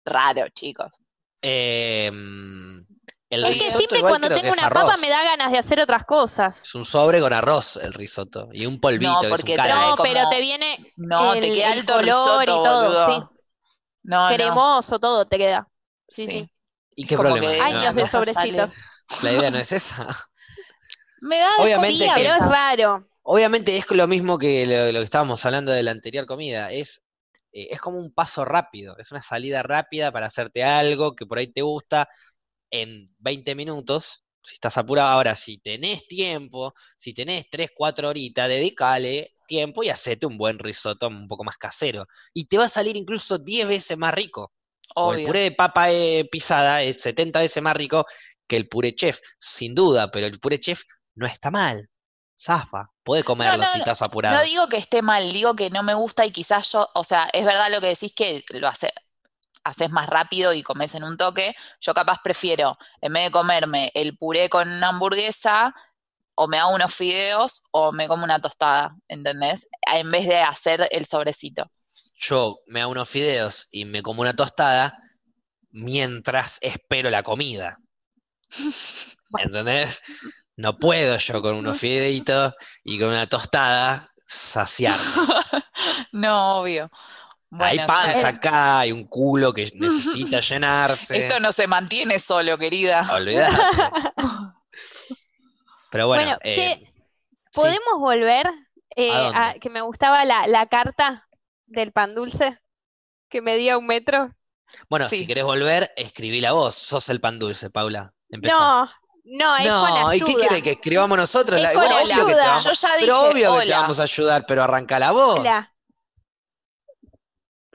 Raro, 0.04 0.50
chicos. 0.50 0.92
Eh, 1.42 2.08
el 2.08 3.46
es 3.46 3.64
que 3.64 3.72
siempre 3.72 4.02
cuando 4.02 4.28
tengo 4.28 4.52
una 4.52 4.70
papa 4.70 4.98
me 4.98 5.10
da 5.10 5.24
ganas 5.24 5.54
de 5.54 5.58
hacer 5.58 5.80
otras 5.80 6.06
cosas. 6.06 6.62
Es 6.64 6.76
un 6.76 6.84
sobre 6.84 7.22
con 7.22 7.32
arroz 7.32 7.78
el 7.78 7.94
risotto 7.94 8.50
y 8.52 8.66
un 8.66 8.82
polvito. 8.82 9.24
No, 9.24 9.30
porque 9.30 9.56
no, 9.56 9.96
pero 10.04 10.28
te 10.30 10.42
viene 10.42 10.94
no, 10.98 11.34
te 11.34 11.52
queda 11.52 11.74
el 11.74 11.86
color 11.86 12.44
y 12.44 12.48
todo, 12.48 13.14
sí. 13.14 13.24
No, 14.04 14.28
Cremoso 14.28 15.00
todo 15.00 15.26
te 15.26 15.38
queda. 15.38 15.70
Sí, 16.10 16.28
sí. 16.28 16.50
¿Y 16.98 17.06
qué 17.06 17.18
problema? 17.18 17.66
Años 17.66 17.96
de 17.96 18.08
sobrecitos. 18.08 18.74
La 19.24 19.32
idea 19.32 19.50
no 19.50 19.60
es 19.60 19.72
esa. 19.72 20.08
Me 21.22 21.40
da 21.40 21.50
Obviamente 21.60 22.06
pero 22.14 22.34
es 22.34 22.40
raro. 22.40 23.08
Obviamente 23.28 23.76
es 23.76 23.90
lo 23.90 24.08
mismo 24.08 24.38
que 24.38 24.68
lo, 24.68 25.00
que 25.00 25.04
estábamos 25.04 25.44
hablando 25.46 25.72
de 25.72 25.82
la 25.82 25.90
anterior 25.90 26.28
comida, 26.28 26.72
es, 26.72 27.04
eh, 27.52 27.70
es 27.72 27.82
como 27.82 27.98
un 27.98 28.14
paso 28.14 28.46
rápido, 28.46 28.96
es 29.00 29.12
una 29.12 29.24
salida 29.24 29.64
rápida 29.64 30.12
para 30.12 30.28
hacerte 30.28 30.64
algo 30.64 31.16
que 31.16 31.26
por 31.26 31.40
ahí 31.40 31.48
te 31.48 31.64
gusta 31.64 32.08
en 32.70 33.16
20 33.18 33.56
minutos, 33.56 34.26
si 34.44 34.56
estás 34.56 34.78
apurado. 34.78 35.10
Ahora, 35.10 35.36
si 35.36 35.58
tenés 35.58 36.06
tiempo, 36.08 36.76
si 36.98 37.16
tenés 37.16 37.50
3, 37.50 37.72
4 37.76 38.10
horitas, 38.10 38.48
dedícale 38.48 39.34
tiempo 39.48 39.84
y 39.84 39.90
hacete 39.90 40.28
un 40.28 40.38
buen 40.38 40.60
risotto 40.60 41.08
un 41.08 41.28
poco 41.28 41.44
más 41.44 41.58
casero. 41.58 42.06
Y 42.32 42.46
te 42.46 42.60
va 42.60 42.66
a 42.66 42.70
salir 42.70 42.96
incluso 42.96 43.40
10 43.40 43.68
veces 43.68 43.98
más 43.98 44.14
rico. 44.14 44.54
O 44.96 45.14
el 45.16 45.26
puré 45.26 45.40
de 45.40 45.52
papa 45.52 45.92
eh, 45.92 46.28
pisada 46.32 46.84
es 46.84 47.02
70 47.02 47.40
veces 47.40 47.64
más 47.64 47.76
rico 47.76 48.06
que 48.48 48.56
el 48.56 48.68
puré 48.68 48.94
chef, 48.94 49.20
sin 49.40 49.74
duda, 49.74 50.12
pero 50.12 50.28
el 50.28 50.40
puré 50.40 50.60
chef 50.60 50.84
no 51.16 51.26
está 51.26 51.50
mal. 51.50 51.90
Zafa, 52.40 52.92
puede 53.06 53.24
comerlo 53.24 53.66
si 53.68 53.78
estás 53.78 54.02
apurado. 54.02 54.36
No 54.36 54.44
digo 54.44 54.68
que 54.68 54.78
esté 54.78 55.02
mal, 55.02 55.32
digo 55.32 55.56
que 55.56 55.70
no 55.70 55.84
me 55.84 55.94
gusta 55.94 56.26
y 56.26 56.32
quizás 56.32 56.70
yo, 56.72 56.90
o 56.94 57.04
sea, 57.06 57.30
es 57.32 57.46
verdad 57.46 57.70
lo 57.70 57.80
que 57.80 57.88
decís 57.88 58.12
que 58.14 58.44
lo 58.50 58.68
hace, 58.68 58.92
haces 59.64 59.92
más 59.92 60.10
rápido 60.10 60.54
y 60.54 60.64
comes 60.64 60.96
en 60.96 61.04
un 61.04 61.16
toque. 61.16 61.56
Yo 61.80 61.94
capaz 61.94 62.18
prefiero, 62.24 62.74
en 63.00 63.14
vez 63.14 63.26
de 63.26 63.32
comerme 63.32 63.92
el 63.94 64.18
puré 64.18 64.50
con 64.50 64.70
una 64.70 64.90
hamburguesa, 64.90 65.74
o 66.36 66.48
me 66.48 66.58
hago 66.58 66.74
unos 66.74 66.94
fideos 66.94 67.64
o 67.72 67.92
me 67.92 68.08
como 68.08 68.26
una 68.26 68.42
tostada, 68.42 68.96
¿entendés? 69.08 69.70
En 69.94 70.12
vez 70.12 70.28
de 70.28 70.40
hacer 70.40 70.88
el 70.92 71.06
sobrecito. 71.06 71.72
Yo 72.18 72.60
me 72.68 72.82
hago 72.82 72.92
unos 72.92 73.08
fideos 73.08 73.68
y 73.72 73.86
me 73.86 74.02
como 74.02 74.22
una 74.22 74.36
tostada 74.36 74.98
mientras 75.70 76.58
espero 76.62 77.10
la 77.10 77.24
comida. 77.24 77.78
¿Entendés? 79.38 80.02
No 80.56 80.78
puedo 80.78 81.18
yo 81.18 81.42
con 81.42 81.56
unos 81.56 81.78
fideitos 81.78 82.54
y 82.84 83.00
con 83.00 83.10
una 83.10 83.28
tostada 83.28 84.10
saciarme. 84.26 85.00
no, 86.12 86.52
obvio. 86.52 86.90
hay 87.60 87.78
panza 87.86 88.30
acá, 88.30 88.80
hay 88.80 88.92
un 88.92 89.06
culo 89.08 89.54
que 89.54 89.72
necesita 89.76 90.40
llenarse. 90.50 91.18
Esto 91.18 91.40
no 91.40 91.52
se 91.52 91.68
mantiene 91.68 92.20
solo, 92.20 92.58
querida. 92.58 93.08
Olvídate. 93.14 93.58
Pero 95.92 96.08
bueno, 96.08 96.38
eh, 96.44 96.86
¿podemos 97.54 98.00
volver 98.00 98.48
eh, 98.96 99.12
¿A, 99.12 99.56
que 99.60 99.70
me 99.70 99.82
gustaba 99.82 100.24
la, 100.26 100.66
carta 100.68 101.28
del 101.66 101.92
pan 101.92 102.16
dulce 102.16 102.58
que 103.30 103.42
medía 103.42 103.78
un 103.78 103.88
metro? 103.88 104.34
Bueno, 104.90 105.08
si 105.10 105.28
querés 105.28 105.44
volver, 105.44 105.92
escribí 105.96 106.42
la 106.42 106.54
voz. 106.54 106.76
Sos 106.76 107.10
el 107.10 107.20
pan 107.20 107.40
dulce, 107.40 107.70
Paula. 107.70 108.14
No, 108.30 108.90
no, 109.26 109.58
es 109.58 109.68
no, 109.68 110.14
¿y 110.14 110.20
qué 110.22 110.36
quiere 110.36 110.62
que 110.62 110.72
escribamos 110.72 111.18
nosotros? 111.18 111.60
Es 111.60 111.74
bueno, 111.74 111.98
obvio 111.98 112.28
que 112.28 112.34
te 112.34 112.40
vamos, 112.40 112.64
Yo 112.64 112.74
ya 112.74 112.96
dije, 112.96 113.00
pero 113.02 113.22
obvio 113.22 113.60
que 113.60 113.66
te 113.66 113.72
vamos 113.72 114.00
a 114.00 114.04
ayudar, 114.04 114.46
pero 114.46 114.64
arranca 114.64 115.00
la 115.00 115.12
voz. 115.12 115.40
Hola. 115.40 115.74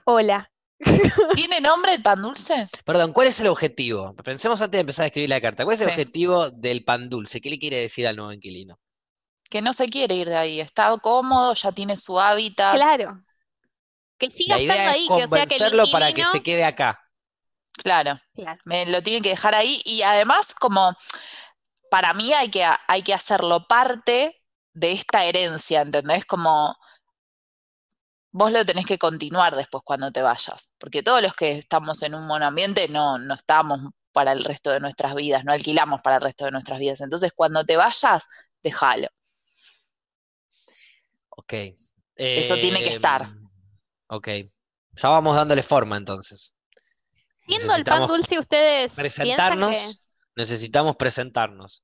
Hola. 0.05 0.51
¿Tiene 1.35 1.59
nombre 1.59 1.93
el 1.93 2.01
pan 2.01 2.21
dulce? 2.21 2.67
Perdón, 2.85 3.11
¿cuál 3.11 3.27
es 3.27 3.39
el 3.41 3.47
objetivo? 3.47 4.15
Pensemos 4.15 4.61
antes 4.61 4.77
de 4.77 4.81
empezar 4.81 5.03
a 5.03 5.07
escribir 5.07 5.29
la 5.29 5.41
carta. 5.41 5.65
¿Cuál 5.65 5.75
es 5.75 5.81
el 5.81 5.89
objetivo 5.89 6.49
del 6.49 6.85
pan 6.85 7.09
dulce? 7.09 7.41
¿Qué 7.41 7.49
le 7.49 7.59
quiere 7.59 7.77
decir 7.77 8.07
al 8.07 8.15
nuevo 8.15 8.31
inquilino? 8.31 8.79
Que 9.49 9.61
no 9.61 9.73
se 9.73 9.89
quiere 9.89 10.15
ir 10.15 10.29
de 10.29 10.37
ahí, 10.37 10.61
está 10.61 10.97
cómodo, 10.99 11.53
ya 11.53 11.73
tiene 11.73 11.97
su 11.97 12.17
hábitat. 12.17 12.75
Claro. 12.75 13.21
que 14.17 14.31
siga 14.31 14.55
la 14.55 14.61
idea 14.61 14.73
estando 14.73 14.91
ahí, 14.91 15.03
es 15.03 15.09
que 15.09 15.23
o 15.23 15.27
sea 15.27 15.45
que 15.45 15.55
el 15.57 15.91
para 15.91 16.13
que 16.13 16.23
se 16.23 16.41
quede 16.41 16.63
acá. 16.63 16.97
Claro, 17.73 18.19
me 18.65 18.85
lo 18.85 19.01
tienen 19.01 19.23
que 19.23 19.29
dejar 19.29 19.55
ahí 19.55 19.81
y 19.85 20.01
además 20.01 20.53
como 20.53 20.95
para 21.91 22.13
mí 22.13 22.31
hay 22.31 22.49
que, 22.49 22.65
hay 22.87 23.01
que 23.01 23.13
hacerlo 23.13 23.67
parte 23.67 24.41
de 24.73 24.93
esta 24.93 25.25
herencia, 25.25 25.81
¿entendés? 25.81 26.23
Como 26.23 26.77
vos 28.31 28.49
lo 28.53 28.65
tenés 28.65 28.85
que 28.85 28.97
continuar 28.97 29.57
después 29.57 29.83
cuando 29.83 30.09
te 30.09 30.21
vayas, 30.21 30.71
porque 30.77 31.03
todos 31.03 31.21
los 31.21 31.35
que 31.35 31.57
estamos 31.57 32.01
en 32.03 32.15
un 32.15 32.25
monoambiente 32.25 32.87
no, 32.87 33.17
no 33.17 33.33
estamos 33.33 33.91
para 34.13 34.31
el 34.31 34.45
resto 34.45 34.71
de 34.71 34.79
nuestras 34.79 35.15
vidas, 35.15 35.43
no 35.43 35.51
alquilamos 35.51 36.01
para 36.01 36.15
el 36.15 36.21
resto 36.21 36.45
de 36.45 36.51
nuestras 36.51 36.79
vidas. 36.79 37.01
Entonces, 37.01 37.33
cuando 37.35 37.65
te 37.65 37.75
vayas, 37.75 38.25
déjalo. 38.63 39.09
Ok. 41.29 41.53
Eso 42.15 42.55
tiene 42.55 42.81
que 42.83 42.89
estar. 42.89 43.23
Em, 43.23 43.49
ok. 44.07 44.27
Ya 44.93 45.09
vamos 45.09 45.35
dándole 45.35 45.61
forma 45.61 45.97
entonces. 45.97 46.53
Siendo 47.39 47.75
el 47.75 47.83
pan 47.83 48.07
dulce, 48.07 48.39
ustedes. 48.39 48.93
Presentarnos, 48.93 50.01
necesitamos 50.35 50.95
presentarnos. 50.95 51.83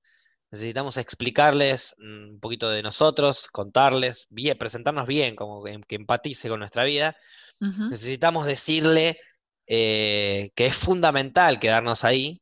Necesitamos 0.52 0.98
explicarles 0.98 1.96
mm, 1.98 2.30
un 2.34 2.40
poquito 2.40 2.70
de 2.70 2.82
nosotros, 2.82 3.48
contarles, 3.48 4.28
bien, 4.30 4.58
presentarnos 4.58 5.08
bien, 5.08 5.36
como 5.36 5.64
que, 5.64 5.96
empatice 5.96 6.50
con 6.50 6.60
nuestra 6.60 6.84
vida. 6.86 7.16
Necesitamos 7.60 8.46
decirle 8.46 9.20
eh, 9.66 10.52
que 10.56 10.68
es 10.68 10.76
fundamental 10.76 11.60
quedarnos 11.60 12.04
ahí 12.04 12.40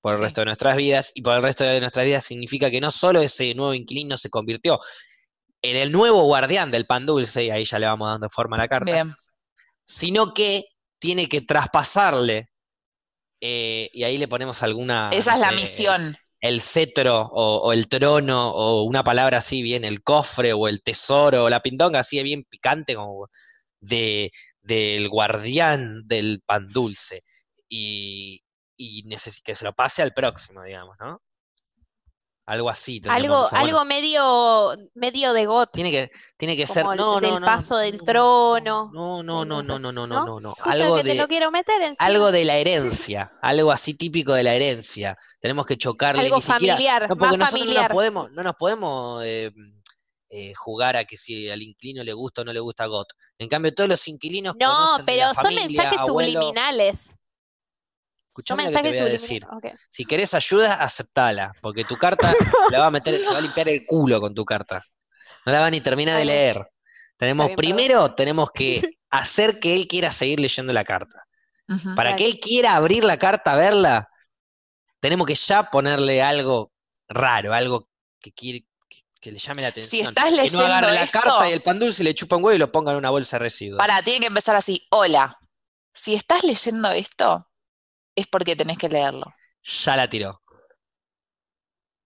por 0.00 0.14
el 0.14 0.20
resto 0.20 0.40
de 0.40 0.46
nuestras 0.46 0.76
vidas, 0.76 1.12
y 1.14 1.22
por 1.22 1.36
el 1.36 1.42
resto 1.42 1.64
de 1.64 1.80
nuestras 1.80 2.06
vidas 2.06 2.24
significa 2.24 2.70
que 2.70 2.80
no 2.80 2.90
solo 2.90 3.20
ese 3.20 3.54
nuevo 3.54 3.74
inquilino 3.74 4.16
se 4.16 4.30
convirtió 4.30 4.80
en 5.62 5.76
el 5.76 5.92
nuevo 5.92 6.24
guardián 6.24 6.70
del 6.70 6.86
pan 6.86 7.06
dulce, 7.06 7.44
y 7.44 7.50
ahí 7.50 7.64
ya 7.64 7.78
le 7.78 7.86
vamos 7.86 8.08
dando 8.08 8.28
forma 8.30 8.56
a 8.56 8.60
la 8.60 8.68
carta, 8.68 9.14
sino 9.84 10.32
que 10.32 10.64
tiene 10.98 11.28
que 11.28 11.42
traspasarle, 11.42 12.49
eh, 13.40 13.90
y 13.92 14.04
ahí 14.04 14.18
le 14.18 14.28
ponemos 14.28 14.62
alguna... 14.62 15.10
Esa 15.12 15.34
es 15.34 15.40
la 15.40 15.52
misión 15.52 16.16
el 16.40 16.62
cetro 16.62 17.28
o, 17.32 17.72
el 17.72 17.88
trono 17.88 18.50
o 18.50 18.82
una 18.84 19.04
palabra 19.04 19.38
así 19.38 19.62
bien, 19.62 19.84
el 19.84 20.02
cofre 20.02 20.52
o 20.52 20.68
el 20.68 20.82
tesoro 20.82 21.44
o 21.44 21.50
la 21.50 21.60
pindonga 21.60 22.00
así 22.00 22.22
bien 22.22 22.44
picante 22.44 22.94
como 22.94 23.28
de, 23.80 24.32
del 24.62 25.08
guardián 25.08 26.02
del 26.06 26.42
pan 26.46 26.66
dulce 26.66 27.24
y, 27.68 28.42
y 28.76 29.04
que 29.44 29.54
se 29.54 29.64
lo 29.64 29.74
pase 29.74 30.02
al 30.02 30.14
próximo, 30.14 30.62
digamos, 30.62 30.96
¿no? 30.98 31.20
Algo 32.50 32.68
así. 32.68 33.00
Algo, 33.08 33.46
algo 33.52 33.84
medio, 33.84 34.76
medio 34.94 35.32
de 35.32 35.46
got. 35.46 35.70
Tiene 35.72 35.92
que, 35.92 36.10
tiene 36.36 36.56
que 36.56 36.66
ser. 36.66 36.84
No, 36.84 37.20
no, 37.20 37.40
paso 37.42 37.76
del 37.76 38.02
trono. 38.02 38.90
No, 38.92 39.22
no, 39.22 39.44
no, 39.44 39.62
no, 39.62 39.78
no, 39.78 39.92
no, 39.92 40.04
no, 40.04 40.40
no. 40.40 40.54
Algo 40.64 41.00
de. 41.00 41.14
lo 41.14 41.28
quiero 41.28 41.52
meter 41.52 41.94
Algo 42.00 42.32
de 42.32 42.44
la 42.44 42.56
herencia. 42.56 43.30
algo 43.40 43.70
así 43.70 43.94
típico 43.94 44.32
de 44.32 44.42
la 44.42 44.56
herencia. 44.56 45.16
Tenemos 45.38 45.64
que 45.64 45.76
chocarle. 45.76 46.22
Algo 46.22 46.40
familiar. 46.40 47.08
no, 47.08 47.16
porque 47.16 47.38
nosotros 47.38 47.66
no 47.66 47.74
nos 47.74 47.88
podemos, 47.88 48.32
no 48.32 48.42
nos 48.42 48.54
podemos 48.56 49.24
eh, 49.24 49.52
eh, 50.30 50.52
jugar 50.54 50.96
a 50.96 51.04
que 51.04 51.16
si 51.16 51.48
al 51.48 51.62
inquilino 51.62 52.02
le 52.02 52.14
gusta 52.14 52.42
o 52.42 52.44
no 52.44 52.52
le 52.52 52.58
gusta 52.58 52.86
GOT. 52.86 53.12
En 53.38 53.48
cambio, 53.48 53.72
todos 53.72 53.88
los 53.88 54.08
inquilinos. 54.08 54.56
No, 54.58 54.98
pero 55.06 55.32
son 55.34 55.54
mensajes 55.54 56.00
subliminales. 56.04 57.14
Escuchame 58.30 58.70
lo 58.70 58.70
que 58.70 58.82
te 58.82 58.88
voy 58.90 58.98
a 58.98 59.04
decir. 59.06 59.44
Si 59.90 60.04
querés 60.04 60.34
ayuda, 60.34 60.74
aceptala, 60.74 61.52
porque 61.60 61.84
tu 61.84 61.96
carta 61.96 62.32
la 62.70 62.78
va 62.78 62.86
a 62.86 62.90
meter, 62.90 63.14
se 63.18 63.30
va 63.30 63.38
a 63.38 63.40
limpiar 63.40 63.68
el 63.68 63.84
culo 63.86 64.20
con 64.20 64.34
tu 64.34 64.44
carta. 64.44 64.84
No 65.44 65.52
la 65.52 65.60
va 65.60 65.70
ni 65.70 65.80
terminar 65.80 66.16
de 66.16 66.24
leer. 66.24 66.70
Tenemos, 67.16 67.50
primero, 67.56 68.14
tenemos 68.14 68.50
que 68.52 68.82
hacer 69.10 69.58
que 69.58 69.74
él 69.74 69.88
quiera 69.88 70.12
seguir 70.12 70.38
leyendo 70.38 70.72
la 70.72 70.84
carta. 70.84 71.26
Para 71.94 72.16
que 72.16 72.26
él 72.26 72.40
quiera 72.40 72.74
abrir 72.74 73.04
la 73.04 73.16
carta, 73.16 73.54
verla, 73.54 74.08
tenemos 74.98 75.26
que 75.26 75.36
ya 75.36 75.70
ponerle 75.70 76.20
algo 76.20 76.72
raro, 77.08 77.54
algo 77.54 77.86
que 78.20 78.32
quiere 78.32 78.66
que 79.20 79.30
le 79.30 79.38
llame 79.38 79.62
la 79.62 79.68
atención. 79.68 79.90
Si 79.90 80.08
estás 80.08 80.32
leyendo 80.32 80.58
que 80.58 80.68
no 80.68 80.74
agarre 80.74 80.94
la 80.94 81.06
carta 81.06 81.48
y 81.48 81.52
el 81.52 81.62
pan 81.62 81.78
dulce 81.78 82.02
le 82.02 82.14
chupa 82.14 82.36
un 82.36 82.44
huevo 82.44 82.56
y 82.56 82.58
lo 82.58 82.72
ponga 82.72 82.92
en 82.92 82.98
una 82.98 83.10
bolsa 83.10 83.36
de 83.36 83.44
residuos. 83.44 83.78
Para, 83.78 84.02
tiene 84.02 84.20
que 84.20 84.26
empezar 84.26 84.56
así. 84.56 84.86
Hola, 84.90 85.38
si 85.92 86.14
estás 86.14 86.42
leyendo 86.42 86.90
esto, 86.90 87.49
es 88.20 88.26
porque 88.26 88.56
tenés 88.56 88.78
que 88.78 88.88
leerlo. 88.88 89.24
Ya 89.62 89.96
la 89.96 90.08
tiró. 90.08 90.40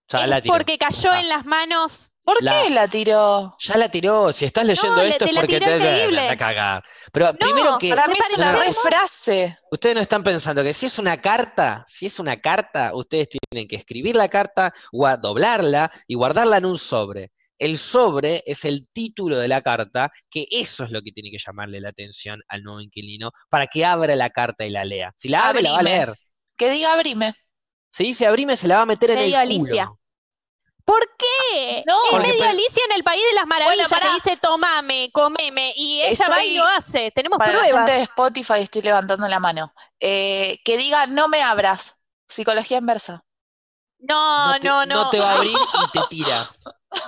Ya 0.08 0.26
la 0.26 0.40
tiró. 0.40 0.54
Porque 0.54 0.78
cayó 0.78 1.14
en 1.14 1.28
las 1.28 1.44
manos. 1.44 2.10
¿Por 2.24 2.38
qué 2.38 2.70
la 2.70 2.88
tiró? 2.88 3.54
Ya 3.58 3.76
la 3.76 3.90
tiró. 3.90 4.32
Si 4.32 4.46
estás 4.46 4.64
leyendo 4.64 5.02
esto 5.02 5.26
es 5.26 5.36
porque 5.36 5.60
te 5.60 5.78
debe 5.78 6.30
a 6.30 6.36
cagar. 6.36 6.82
Pero 7.12 7.34
primero 7.34 7.76
que. 7.78 7.90
Para 7.90 8.08
mí 8.08 8.14
es 8.18 8.38
una 8.38 8.56
frase. 8.72 9.58
Ustedes 9.70 9.94
no 9.94 10.00
están 10.00 10.22
pensando 10.22 10.62
que 10.62 10.72
si 10.72 10.86
es 10.86 10.98
una 10.98 11.20
carta, 11.20 11.84
si 11.86 12.06
es 12.06 12.18
una 12.18 12.40
carta, 12.40 12.92
ustedes 12.94 13.28
tienen 13.28 13.68
que 13.68 13.76
escribir 13.76 14.16
la 14.16 14.28
carta, 14.28 14.72
doblarla 14.90 15.92
y 16.06 16.14
guardarla 16.14 16.56
en 16.56 16.64
un 16.64 16.78
sobre. 16.78 17.30
El 17.58 17.78
sobre 17.78 18.42
es 18.46 18.64
el 18.64 18.88
título 18.92 19.36
de 19.38 19.48
la 19.48 19.62
carta, 19.62 20.10
que 20.30 20.46
eso 20.50 20.84
es 20.84 20.90
lo 20.90 21.02
que 21.02 21.12
tiene 21.12 21.30
que 21.30 21.38
llamarle 21.38 21.80
la 21.80 21.90
atención 21.90 22.40
al 22.48 22.62
nuevo 22.62 22.80
inquilino 22.80 23.30
para 23.48 23.66
que 23.66 23.84
abra 23.84 24.16
la 24.16 24.30
carta 24.30 24.66
y 24.66 24.70
la 24.70 24.84
lea. 24.84 25.12
Si 25.16 25.28
la 25.28 25.48
abre, 25.48 25.62
la 25.62 25.72
va 25.72 25.78
a 25.78 25.82
leer. 25.82 26.14
Que 26.56 26.70
diga 26.70 26.92
abrime. 26.92 27.34
Si 27.92 28.04
dice 28.04 28.26
abrime, 28.26 28.56
se 28.56 28.66
la 28.66 28.76
va 28.76 28.82
a 28.82 28.86
meter 28.86 29.10
en 29.10 29.20
el 29.20 29.34
Alicia. 29.34 29.86
culo. 29.86 30.00
¿Por 30.84 31.00
qué? 31.16 31.82
No, 31.86 32.18
es 32.18 32.28
medio 32.28 32.44
Alicia 32.44 32.82
en 32.90 32.96
el 32.96 33.04
País 33.04 33.22
de 33.26 33.34
las 33.34 33.46
Maravillas 33.46 33.88
que 33.88 34.14
dice 34.14 34.36
tomame, 34.36 35.10
comeme, 35.12 35.72
y 35.76 36.02
ella 36.02 36.26
va 36.28 36.44
y 36.44 36.58
lo 36.58 36.64
hace. 36.64 37.10
Tenemos 37.14 37.38
para 37.38 37.52
pruebas. 37.52 37.70
La 37.70 37.78
gente 37.78 37.92
de 37.92 38.02
Spotify 38.02 38.60
estoy 38.60 38.82
levantando 38.82 39.26
la 39.26 39.40
mano. 39.40 39.72
Eh, 39.98 40.60
que 40.64 40.76
diga 40.76 41.06
no 41.06 41.28
me 41.28 41.42
abras. 41.42 42.04
Psicología 42.28 42.78
inversa. 42.78 43.24
No, 43.98 44.58
no, 44.58 44.84
no. 44.84 45.04
No 45.04 45.10
te 45.10 45.18
va 45.18 45.30
a 45.30 45.36
abrir 45.36 45.56
y 45.56 45.98
te 45.98 46.00
tira. 46.10 46.50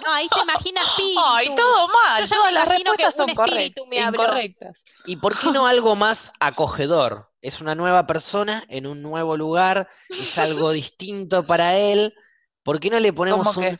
No, 0.05 0.12
ahí 0.12 0.29
se 0.33 0.40
imagina 0.40 0.81
así. 0.83 1.14
Ay, 1.25 1.55
todo 1.55 1.88
mal, 1.88 2.29
todas 2.29 2.53
las 2.53 2.68
respuestas 2.68 3.14
son 3.14 3.31
incorrectas. 3.31 4.85
¿Y 5.05 5.16
por 5.16 5.38
qué 5.38 5.51
no 5.51 5.66
algo 5.66 5.96
más 5.96 6.33
acogedor? 6.40 7.31
Es 7.40 7.61
una 7.61 7.75
nueva 7.75 8.07
persona 8.07 8.64
en 8.68 8.87
un 8.87 9.03
nuevo 9.03 9.37
lugar, 9.37 9.88
es 10.09 10.38
algo 10.38 10.70
distinto 10.72 11.46
para 11.46 11.77
él. 11.77 12.14
¿Por 12.62 12.81
qué 12.81 12.90
no 12.90 12.99
le 12.99 13.12
ponemos 13.12 13.57
un 13.57 13.79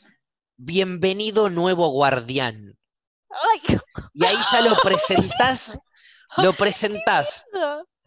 bienvenido 0.57 1.51
nuevo 1.51 1.89
guardián? 1.89 2.79
Y 4.15 4.25
ahí 4.25 4.37
ya 4.53 4.61
lo 4.61 4.77
presentás, 4.77 5.79
lo 6.37 6.53
presentás 6.53 7.45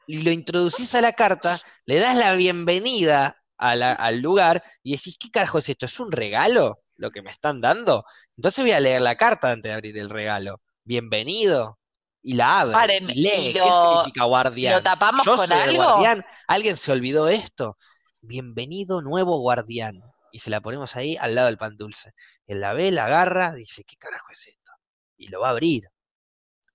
y 0.07 0.23
lo 0.23 0.31
introducís 0.31 0.95
a 0.95 1.01
la 1.01 1.13
carta, 1.13 1.57
le 1.85 1.99
das 1.99 2.15
la 2.15 2.33
bienvenida 2.33 3.35
al 3.57 4.19
lugar 4.21 4.63
y 4.81 4.93
decís, 4.93 5.17
¿qué 5.19 5.29
carajo 5.29 5.59
es 5.59 5.69
esto? 5.69 5.85
¿Es 5.85 5.99
un 5.99 6.11
regalo? 6.11 6.79
Lo 6.99 7.11
que 7.11 7.21
me 7.21 7.31
están 7.31 7.61
dando. 7.61 8.03
Entonces 8.35 8.63
voy 8.63 8.73
a 8.73 8.79
leer 8.79 9.01
la 9.01 9.15
carta 9.15 9.51
antes 9.51 9.69
de 9.69 9.73
abrir 9.73 9.97
el 9.97 10.09
regalo. 10.09 10.61
Bienvenido. 10.83 11.79
Y 12.21 12.33
la 12.33 12.59
abre. 12.59 12.97
y 12.97 13.13
lee. 13.13 13.53
¿Qué 13.53 13.63
significa 13.63 14.25
guardián? 14.25 14.73
¿Lo 14.73 14.83
tapamos 14.83 15.25
con 15.25 15.51
algo? 15.51 16.03
¿Alguien 16.47 16.75
se 16.75 16.91
olvidó 16.91 17.29
esto? 17.29 17.77
Bienvenido 18.21 19.01
nuevo 19.01 19.39
guardián. 19.39 20.01
Y 20.31 20.39
se 20.39 20.49
la 20.49 20.59
ponemos 20.59 20.95
ahí 20.97 21.15
al 21.15 21.35
lado 21.35 21.47
del 21.47 21.57
pan 21.57 21.77
dulce. 21.77 22.11
Él 22.45 22.59
la 22.59 22.73
ve, 22.73 22.91
la 22.91 23.05
agarra, 23.05 23.53
dice, 23.53 23.83
¿qué 23.85 23.95
carajo 23.95 24.27
es 24.31 24.47
esto? 24.47 24.73
Y 25.17 25.29
lo 25.29 25.39
va 25.39 25.47
a 25.47 25.51
abrir. 25.51 25.85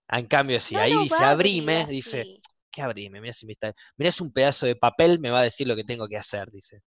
En 0.08 0.26
cambio, 0.26 0.58
si 0.58 0.76
ahí 0.76 0.96
dice 0.96 1.22
abrime, 1.22 1.86
dice, 1.86 2.38
¿qué 2.70 2.80
abrime? 2.80 3.20
Mira 3.20 3.34
si 3.34 3.44
me 3.44 3.52
está... 3.52 3.74
Mira, 3.96 4.08
es 4.08 4.20
un 4.22 4.32
pedazo 4.32 4.64
de 4.64 4.74
papel, 4.74 5.18
me 5.18 5.30
va 5.30 5.40
a 5.40 5.44
decir 5.44 5.68
lo 5.68 5.76
que 5.76 5.84
tengo 5.84 6.08
que 6.08 6.16
hacer, 6.16 6.50
dice. 6.50 6.80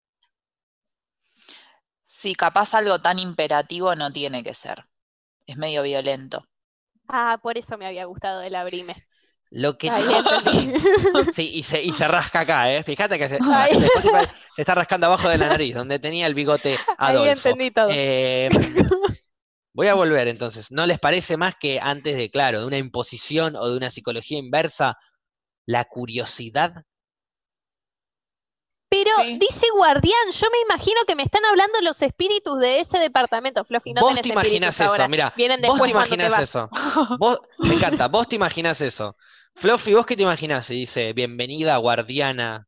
Sí, 2.18 2.34
capaz 2.34 2.74
algo 2.74 3.00
tan 3.00 3.20
imperativo 3.20 3.94
no 3.94 4.12
tiene 4.12 4.44
que 4.44 4.56
ser. 4.56 4.88
Es 5.46 5.56
medio 5.56 5.84
violento. 5.84 6.48
Ah, 7.08 7.38
por 7.44 7.60
eso 7.60 7.78
me 7.78 7.86
había 7.86 8.06
gustado 8.06 8.42
el 8.42 8.56
abrime. 8.56 8.96
Lo 9.52 9.78
que 9.78 9.92
sí, 11.36 11.52
y 11.54 11.62
se, 11.62 11.84
y 11.84 11.92
se 11.92 12.08
rasca 12.08 12.40
acá, 12.40 12.74
¿eh? 12.74 12.82
Fíjate 12.82 13.20
que 13.20 13.30
se, 13.30 13.38
está 14.58 14.74
rascando 14.74 15.06
abajo 15.06 15.30
de 15.30 15.38
la 15.38 15.50
nariz, 15.50 15.76
donde 15.76 16.00
tenía 16.00 16.26
el 16.26 16.34
bigote 16.34 16.80
Adolfo. 16.98 17.24
Ahí 17.24 17.30
entendí 17.30 17.70
todo. 17.70 17.90
Em, 17.92 18.52
voy 19.74 19.86
a 19.86 19.94
volver 19.94 20.28
entonces. 20.28 20.72
¿No 20.72 20.88
les 20.88 20.98
parece 20.98 21.38
más 21.38 21.56
que 21.56 21.80
antes 21.80 22.18
de, 22.18 22.32
claro, 22.32 22.62
de 22.62 22.66
una 22.66 22.80
imposición 22.80 23.56
o 23.56 23.70
de 23.70 23.78
una 23.78 23.92
psicología 23.92 24.40
inversa, 24.40 24.98
la 25.68 25.86
curiosidad 25.86 26.84
pero 28.90 29.12
dice 29.38 29.66
guardián, 29.76 30.32
yo 30.32 30.48
me 30.52 30.60
imagino 30.62 31.02
que 31.06 31.16
me 31.16 31.24
están 31.24 31.44
hablando 31.46 31.82
los 31.82 32.02
espíritus 32.02 32.60
de 32.60 32.80
ese 32.80 33.00
departamento, 33.00 33.66
Fluffy. 33.66 33.94
No 33.94 34.02
vos 34.02 34.22
te 34.22 34.30
imaginas 34.30 34.80
eso, 34.80 35.10
mira. 35.10 35.34
Vos 35.68 35.82
te 35.82 35.90
imaginas 35.90 36.40
eso. 36.40 36.70
me 37.60 37.74
encanta, 37.74 38.08
vos 38.08 38.28
te 38.28 38.36
imaginas 38.36 38.80
eso. 38.82 39.16
Fluffy, 39.56 39.94
¿vos 39.94 40.06
qué 40.06 40.16
te 40.16 40.24
imaginas? 40.24 40.70
Y 40.70 40.76
dice, 40.76 41.14
bienvenida, 41.14 41.76
guardiana. 41.78 42.68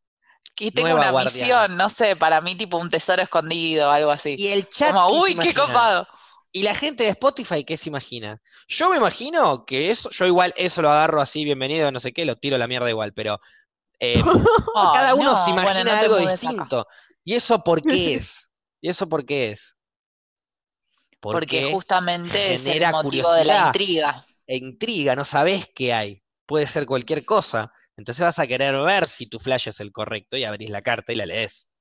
Aquí 0.52 0.72
tengo 0.72 0.96
una 0.96 1.12
misión, 1.12 1.78
no 1.78 1.90
sé, 1.90 2.18
para 2.18 2.42
mí 2.42 2.56
tipo 2.56 2.78
un 2.78 2.90
tesoro 2.90 3.22
escondido, 3.22 3.90
algo 3.90 4.12
así. 4.12 4.36
Y 4.38 4.48
el 4.48 4.68
chat. 4.70 4.92
Como, 4.92 5.22
uy, 5.22 5.36
qué 5.36 5.54
copado. 5.54 6.06
¿Y 6.52 6.64
la 6.64 6.74
gente 6.74 7.04
de 7.04 7.10
Spotify 7.10 7.64
qué 7.64 7.78
se 7.78 7.90
imagina? 7.90 8.42
Yo 8.68 8.90
me 8.90 8.98
imagino 8.98 9.66
que 9.66 9.92
eso, 9.92 10.10
yo 10.10 10.26
igual 10.26 10.54
eso 10.58 10.82
lo 10.82 10.90
agarro 10.90 11.22
así, 11.22 11.46
bienvenido, 11.46 11.92
no 11.92 12.00
sé 12.00 12.12
qué, 12.12 12.26
lo 12.26 12.38
tiro 12.38 12.56
a 12.56 12.60
la 12.60 12.68
mierda 12.68 12.90
igual, 12.90 13.14
pero 13.14 13.40
eh, 14.00 14.24
cada 14.94 15.16
uno 15.16 15.36
se 15.44 15.52
imagina 15.52 16.00
algo 16.00 16.18
distinto. 16.18 16.88
¿Y 17.24 17.36
eso 17.36 17.64
por 17.64 17.82
qué 17.82 18.14
es? 18.16 18.50
¿Y 18.82 18.90
eso 18.90 19.08
por 19.08 19.26
qué 19.26 19.52
es? 19.52 19.76
Porque, 21.20 21.72
justamente 21.72 22.54
es 22.54 22.66
el 22.66 22.90
motivo 22.92 23.32
de 23.34 23.44
la 23.46 23.68
intriga. 23.68 24.26
E 24.48 24.56
intriga, 24.56 25.16
no 25.16 25.26
sabes 25.26 25.68
qué 25.76 25.94
hay. 25.94 26.24
Puede 26.46 26.66
ser 26.66 26.86
cualquier 26.86 27.26
cosa. 27.26 27.72
Entonces 27.98 28.24
vas 28.24 28.40
a 28.40 28.48
querer 28.48 28.78
ver 28.78 29.06
si 29.06 29.28
tu 29.28 29.40
flash 29.40 29.68
es 29.68 29.82
el 29.82 29.92
correcto 29.92 30.38
y 30.38 30.46
abrís 30.46 30.70
la 30.70 30.82
carta 30.82 31.12
y 31.12 31.16
la 31.16 31.26
lees. 31.26 31.72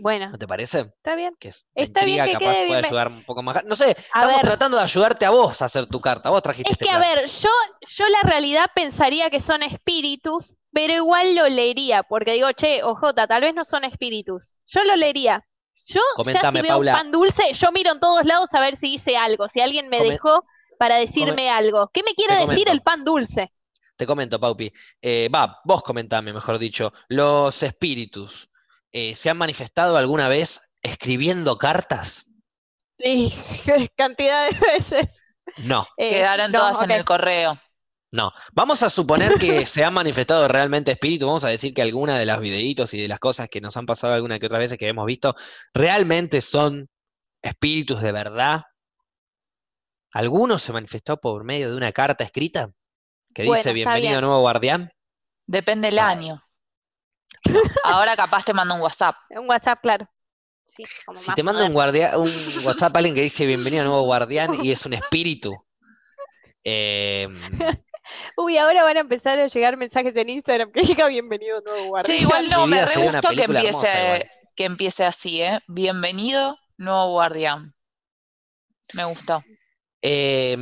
Bueno. 0.00 0.30
¿No 0.30 0.38
te 0.38 0.46
parece? 0.46 0.80
Está 0.80 1.14
bien. 1.14 1.34
Que 1.38 1.48
es 1.48 1.66
Está 1.74 2.04
bien 2.04 2.24
que 2.24 2.32
capaz 2.32 2.56
puede 2.56 2.76
ayudar 2.76 3.08
un 3.08 3.24
poco 3.24 3.42
más. 3.42 3.64
No 3.64 3.76
sé, 3.76 3.90
estamos 3.90 4.40
tratando 4.42 4.76
de 4.78 4.82
ayudarte 4.82 5.26
a 5.26 5.30
vos 5.30 5.60
a 5.60 5.66
hacer 5.66 5.86
tu 5.86 6.00
carta. 6.00 6.30
Vos 6.30 6.42
trajiste 6.42 6.70
Es 6.70 6.80
este 6.80 6.86
que, 6.86 6.90
a 6.90 6.98
ver, 6.98 7.26
yo, 7.26 7.50
yo 7.82 8.04
la 8.08 8.28
realidad 8.28 8.66
pensaría 8.74 9.30
que 9.30 9.40
son 9.40 9.62
espíritus, 9.62 10.56
pero 10.72 10.94
igual 10.94 11.34
lo 11.34 11.48
leería, 11.48 12.02
porque 12.02 12.32
digo, 12.32 12.50
che, 12.52 12.82
ojota, 12.82 13.26
tal 13.26 13.42
vez 13.42 13.54
no 13.54 13.64
son 13.64 13.84
espíritus. 13.84 14.52
Yo 14.66 14.84
lo 14.84 14.96
leería. 14.96 15.44
Yo 15.84 16.00
ya 16.24 16.52
si 16.52 16.60
veo 16.60 16.78
un 16.78 16.86
pan 16.86 17.10
dulce, 17.10 17.52
yo 17.52 17.72
miro 17.72 17.92
en 17.92 18.00
todos 18.00 18.24
lados 18.24 18.54
a 18.54 18.60
ver 18.60 18.76
si 18.76 18.92
dice 18.92 19.16
algo, 19.16 19.48
si 19.48 19.60
alguien 19.60 19.88
me 19.88 20.00
dejó 20.02 20.44
para 20.78 20.96
decirme 20.96 21.50
algo. 21.50 21.90
¿Qué 21.92 22.02
me 22.02 22.14
quiere 22.14 22.46
decir 22.46 22.68
el 22.68 22.80
pan 22.80 23.04
dulce? 23.04 23.52
Te 23.96 24.06
comento, 24.06 24.40
Paupi. 24.40 24.72
Eh, 25.02 25.28
va, 25.28 25.60
vos 25.64 25.82
comentame, 25.82 26.32
mejor 26.32 26.58
dicho. 26.58 26.92
Los 27.08 27.62
espíritus, 27.62 28.50
eh, 28.92 29.14
¿se 29.14 29.30
han 29.30 29.36
manifestado 29.36 29.96
alguna 29.96 30.28
vez 30.28 30.72
escribiendo 30.82 31.58
cartas? 31.58 32.26
Sí, 32.98 33.32
cantidad 33.96 34.50
de 34.50 34.58
veces. 34.58 35.22
No. 35.58 35.86
Eh, 35.96 36.10
Quedaron 36.10 36.52
todas 36.52 36.82
en 36.82 36.90
el 36.90 37.04
correo. 37.04 37.58
No. 38.12 38.32
Vamos 38.52 38.82
a 38.82 38.90
suponer 38.90 39.34
que 39.34 39.64
se 39.66 39.84
han 39.84 39.94
manifestado 39.94 40.48
realmente 40.48 40.92
espíritus. 40.92 41.26
Vamos 41.26 41.44
a 41.44 41.48
decir 41.48 41.72
que 41.72 41.82
alguna 41.82 42.18
de 42.18 42.26
los 42.26 42.40
videitos 42.40 42.92
y 42.94 43.00
de 43.00 43.08
las 43.08 43.18
cosas 43.18 43.48
que 43.48 43.60
nos 43.60 43.76
han 43.76 43.86
pasado 43.86 44.14
alguna 44.14 44.38
que 44.38 44.46
otra 44.46 44.58
veces 44.58 44.78
que 44.78 44.88
hemos 44.88 45.06
visto 45.06 45.34
realmente 45.74 46.40
son 46.40 46.88
espíritus 47.42 48.02
de 48.02 48.12
verdad. 48.12 48.62
¿Alguno 50.12 50.58
se 50.58 50.72
manifestó 50.72 51.18
por 51.18 51.44
medio 51.44 51.70
de 51.70 51.76
una 51.76 51.92
carta 51.92 52.24
escrita? 52.24 52.70
que 53.34 53.44
dice 53.44 53.72
bienvenido 53.72 54.20
nuevo 54.20 54.40
guardián? 54.40 54.90
Depende 55.46 55.88
del 55.88 55.98
año. 55.98 56.42
Ahora 57.84 58.16
capaz 58.16 58.44
te 58.44 58.52
mando 58.52 58.74
un 58.74 58.80
WhatsApp. 58.80 59.16
Un 59.30 59.48
WhatsApp, 59.48 59.80
claro. 59.80 60.08
si 60.66 61.34
te 61.34 61.42
manda 61.42 61.64
un, 61.64 61.72
guardia, 61.72 62.16
un 62.16 62.30
WhatsApp 62.64 62.96
alguien 62.96 63.14
que 63.14 63.22
dice 63.22 63.46
bienvenido 63.46 63.84
nuevo 63.84 64.02
guardián 64.02 64.54
y 64.62 64.70
es 64.70 64.84
un 64.86 64.94
espíritu. 64.94 65.54
Em, 66.62 67.40
Uy, 68.36 68.58
ahora 68.58 68.82
van 68.82 68.96
a 68.96 69.00
empezar 69.00 69.38
a 69.38 69.46
llegar 69.46 69.76
mensajes 69.76 70.14
en 70.16 70.28
Instagram 70.28 70.72
que 70.72 70.82
diga 70.82 71.08
bienvenido 71.08 71.62
nuevo 71.62 71.86
guardián. 71.88 72.16
Sí, 72.18 72.22
igual 72.22 72.50
no, 72.50 72.66
me 72.66 72.84
re 72.84 73.02
gustó 73.02 73.28
que 73.30 73.44
empiece, 73.44 74.30
que 74.54 74.64
empiece 74.64 75.04
así, 75.04 75.42
¿eh? 75.42 75.60
Bienvenido 75.68 76.58
nuevo 76.76 77.12
guardián. 77.12 77.74
Me 78.94 79.04
gustó. 79.04 79.44
Eh, 80.02 80.56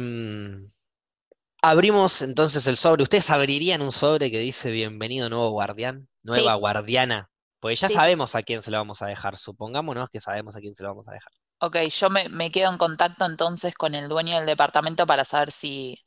Abrimos 1.62 2.22
entonces 2.22 2.66
el 2.68 2.76
sobre. 2.76 3.02
¿Ustedes 3.02 3.30
abrirían 3.30 3.82
un 3.82 3.90
sobre 3.90 4.30
que 4.30 4.38
dice 4.38 4.70
bienvenido 4.70 5.28
nuevo 5.28 5.50
guardián? 5.50 6.08
Nueva 6.22 6.54
guardiana. 6.54 7.30
Pues 7.58 7.80
ya 7.80 7.88
sabemos 7.88 8.36
a 8.36 8.42
quién 8.42 8.62
se 8.62 8.70
lo 8.70 8.78
vamos 8.78 9.02
a 9.02 9.06
dejar. 9.06 9.36
Supongámonos 9.36 10.08
que 10.10 10.20
sabemos 10.20 10.54
a 10.54 10.60
quién 10.60 10.76
se 10.76 10.84
lo 10.84 10.90
vamos 10.90 11.08
a 11.08 11.12
dejar. 11.12 11.32
Ok, 11.60 11.76
yo 11.88 12.08
me, 12.10 12.50
quedo 12.50 12.70
en 12.70 12.78
contacto 12.78 13.26
entonces 13.26 13.74
con 13.74 13.96
el 13.96 14.08
dueño 14.08 14.36
del 14.36 14.46
departamento 14.46 15.04
para 15.06 15.24
saber 15.24 15.50
si. 15.50 15.98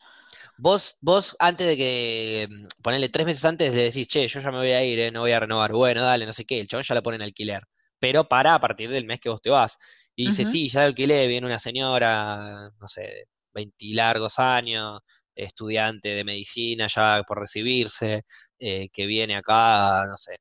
Vos, 0.58 0.96
vos 1.02 1.36
antes 1.40 1.68
de 1.68 1.76
que, 1.76 2.48
mm, 2.50 2.68
ponerle 2.82 3.10
tres 3.10 3.26
meses 3.26 3.44
antes, 3.44 3.74
le 3.74 3.84
decís, 3.84 4.08
che, 4.08 4.26
yo 4.30 4.40
ya 4.40 4.52
me 4.52 4.60
voy 4.60 4.72
a 4.72 4.84
ir, 4.86 5.00
eh, 5.00 5.12
no 5.12 5.22
voy 5.22 5.34
a 5.34 5.42
renovar. 5.42 5.74
Bueno, 5.74 6.04
dale, 6.04 6.26
no 6.26 6.32
sé 6.32 6.46
qué. 6.46 6.62
El 6.62 6.68
chabón 6.68 6.86
ya 6.86 6.96
lo 6.96 7.04
pone 7.04 7.18
en 7.18 7.24
alquiler. 7.24 7.64
Pero 8.00 8.30
para 8.30 8.56
a 8.56 8.60
partir 8.62 8.90
del 8.90 9.06
mes 9.06 9.20
que 9.20 9.30
vos 9.30 9.42
te 9.42 9.50
vas. 9.50 9.78
Y 10.16 10.28
dice, 10.28 10.46
sí, 10.46 10.70
ya 10.70 10.82
lo 10.82 10.86
alquilé, 10.88 11.28
viene 11.28 11.48
una 11.48 11.60
señora, 11.60 12.70
no 12.80 12.88
sé, 12.88 13.28
20 13.54 13.86
largos 13.94 14.40
años, 14.40 15.02
estudiante 15.44 16.10
de 16.10 16.24
medicina 16.24 16.88
ya 16.88 17.24
por 17.28 17.40
recibirse, 17.40 18.24
eh, 18.60 18.90
que 18.92 19.06
viene 19.06 19.36
acá, 19.36 20.06
no 20.08 20.18
sé, 20.18 20.38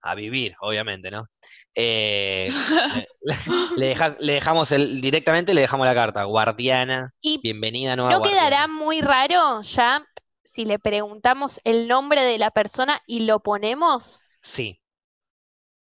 a 0.00 0.14
vivir, 0.14 0.54
obviamente, 0.60 1.10
¿no? 1.10 1.28
Eh, 1.74 2.48
le, 3.76 3.94
dejamos 4.20 4.72
el, 4.72 5.00
directamente 5.00 5.54
le 5.54 5.62
dejamos 5.62 5.86
la 5.86 5.94
carta, 5.94 6.24
guardiana, 6.24 7.12
bienvenida 7.42 7.96
nueva. 7.96 8.12
¿No 8.12 8.22
quedará 8.22 8.68
muy 8.68 9.00
raro 9.00 9.62
ya 9.62 10.06
si 10.44 10.64
le 10.64 10.78
preguntamos 10.78 11.60
el 11.64 11.88
nombre 11.88 12.22
de 12.22 12.38
la 12.38 12.50
persona 12.50 13.02
y 13.06 13.20
lo 13.20 13.40
ponemos? 13.40 14.20
Sí. 14.40 14.80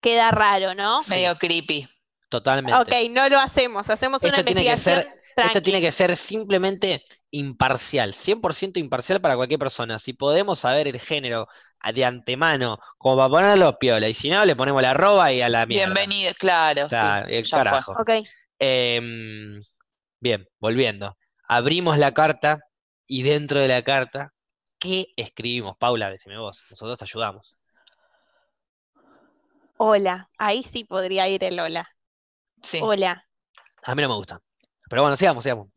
Queda 0.01 0.31
raro, 0.31 0.73
¿no? 0.73 0.99
Medio 1.09 1.35
creepy. 1.35 1.87
Totalmente. 2.29 2.77
Ok, 2.79 3.09
no 3.09 3.29
lo 3.29 3.39
hacemos, 3.39 3.89
hacemos 3.89 4.21
una 4.21 4.39
investigación. 4.39 5.05
Esto 5.45 5.61
tiene 5.61 5.81
que 5.81 5.91
ser 5.91 6.15
simplemente 6.15 7.03
imparcial, 7.31 8.13
100% 8.13 8.77
imparcial 8.77 9.21
para 9.21 9.35
cualquier 9.35 9.59
persona. 9.59 9.99
Si 9.99 10.13
podemos 10.13 10.59
saber 10.59 10.87
el 10.87 10.99
género 10.99 11.47
de 11.93 12.05
antemano, 12.05 12.79
como 12.97 13.17
para 13.17 13.29
ponerlo 13.29 13.77
piola, 13.77 14.09
y 14.09 14.13
si 14.13 14.29
no, 14.29 14.43
le 14.45 14.55
ponemos 14.55 14.81
la 14.81 14.91
arroba 14.91 15.31
y 15.31 15.41
a 15.41 15.49
la 15.49 15.65
mierda. 15.65 15.93
Bienvenido, 15.93 16.33
claro. 16.39 16.87
el 17.27 17.49
carajo. 17.49 17.95
Em, 18.59 19.61
bien, 20.19 20.47
volviendo. 20.59 21.17
Abrimos 21.47 21.97
la 21.97 22.13
carta 22.13 22.59
y 23.05 23.21
dentro 23.23 23.59
de 23.59 23.67
la 23.67 23.83
carta, 23.83 24.33
¿qué 24.79 25.07
escribimos? 25.15 25.77
Paula, 25.77 26.09
decime 26.09 26.37
vos, 26.37 26.65
nosotros 26.69 26.97
te 26.97 27.05
ayudamos. 27.05 27.57
Hola, 29.77 30.29
ahí 30.39 30.63
sí 30.63 30.83
podría 30.83 31.27
ir 31.29 31.43
el 31.43 31.59
hola. 31.59 31.87
Sí. 32.63 32.79
Hola. 32.81 33.23
A 33.83 33.93
mí 33.93 34.01
no 34.01 34.09
me 34.09 34.15
gusta. 34.15 34.41
Pero 34.89 35.01
bueno, 35.01 35.17
sigamos, 35.17 35.43
sigamos. 35.43 35.67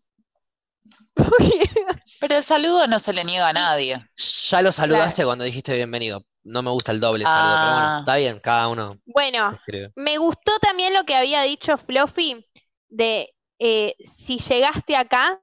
Pero 2.21 2.37
el 2.37 2.45
saludo 2.45 2.87
no 2.87 2.99
se 2.99 3.13
le 3.13 3.25
niega 3.25 3.49
a 3.49 3.53
nadie. 3.53 4.05
Ya 4.17 4.63
lo 4.63 4.73
saludaste 4.73 5.25
cuando 5.25 5.45
dijiste 5.45 5.75
bienvenido. 5.75 6.23
No 6.43 6.63
me 6.63 6.71
gusta 6.71 6.93
el 6.93 7.01
doble 7.01 7.25
saludo, 7.25 7.57
pero 7.57 7.73
bueno, 7.73 7.89
ah. 7.89 7.97
está 8.01 8.17
bien, 8.17 8.41
cada 8.41 8.69
uno. 8.69 8.97
Bueno, 9.07 9.59
me 9.95 10.19
gustó 10.19 10.59
también 10.61 10.95
lo 10.95 11.05
que 11.05 11.15
había 11.15 11.43
dicho 11.43 11.77
Fluffy 11.77 12.47
de 12.89 13.35
eh, 13.59 13.95
si 14.05 14.39
llegaste 14.39 14.97
acá, 14.97 15.41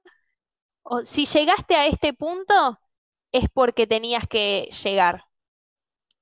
o 0.82 1.04
si 1.04 1.26
llegaste 1.26 1.76
a 1.76 1.86
este 1.86 2.14
punto, 2.14 2.78
es 3.30 3.48
porque 3.52 3.86
tenías 3.86 4.26
que 4.26 4.70
llegar. 4.82 5.24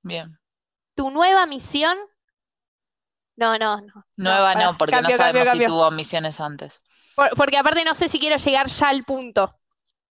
Bien. 0.03 0.39
Tu 0.95 1.11
nueva 1.11 1.47
misión. 1.47 1.97
No, 3.37 3.59
no, 3.59 3.81
no. 3.81 4.07
Nueva 4.19 4.55
no, 4.55 4.77
porque 4.77 5.01
no 5.01 5.11
sabemos 5.11 5.49
si 5.49 5.65
tuvo 5.65 5.91
misiones 5.91 6.41
antes 6.41 6.83
porque 7.37 7.57
aparte 7.57 7.85
no 7.85 7.95
sé 7.95 8.09
si 8.09 8.19
quiero 8.19 8.37
llegar 8.37 8.69
ya 8.69 8.89
al 8.89 9.05
punto. 9.05 9.59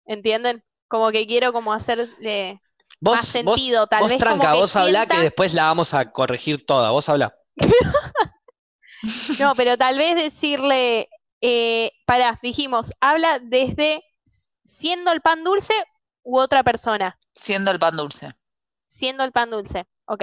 ¿Entienden? 0.04 0.64
Como 0.88 1.10
que 1.10 1.26
quiero 1.26 1.52
como 1.52 1.72
hacerle 1.72 2.60
más 3.00 3.26
sentido. 3.26 3.86
Tal 3.86 4.00
vos 4.00 4.10
vez 4.10 4.18
tranca, 4.18 4.52
que 4.52 4.58
vos 4.58 4.76
habla 4.76 5.06
que 5.06 5.18
después 5.18 5.54
la 5.54 5.64
vamos 5.64 5.94
a 5.94 6.10
corregir 6.10 6.64
toda. 6.66 6.90
Vos 6.90 7.08
habla. 7.08 7.34
no, 9.40 9.54
pero 9.54 9.76
tal 9.76 9.96
vez 9.96 10.16
decirle, 10.16 11.08
eh, 11.40 11.92
pará, 12.06 12.38
dijimos, 12.42 12.92
habla 13.00 13.38
desde 13.38 14.04
siendo 14.64 15.12
el 15.12 15.20
pan 15.20 15.44
dulce 15.44 15.74
u 16.22 16.38
otra 16.38 16.62
persona. 16.62 17.16
Siendo 17.34 17.70
el 17.70 17.78
pan 17.78 17.96
dulce. 17.96 18.32
Siendo 18.88 19.24
el 19.24 19.32
pan 19.32 19.50
dulce, 19.50 19.86
ok. 20.06 20.22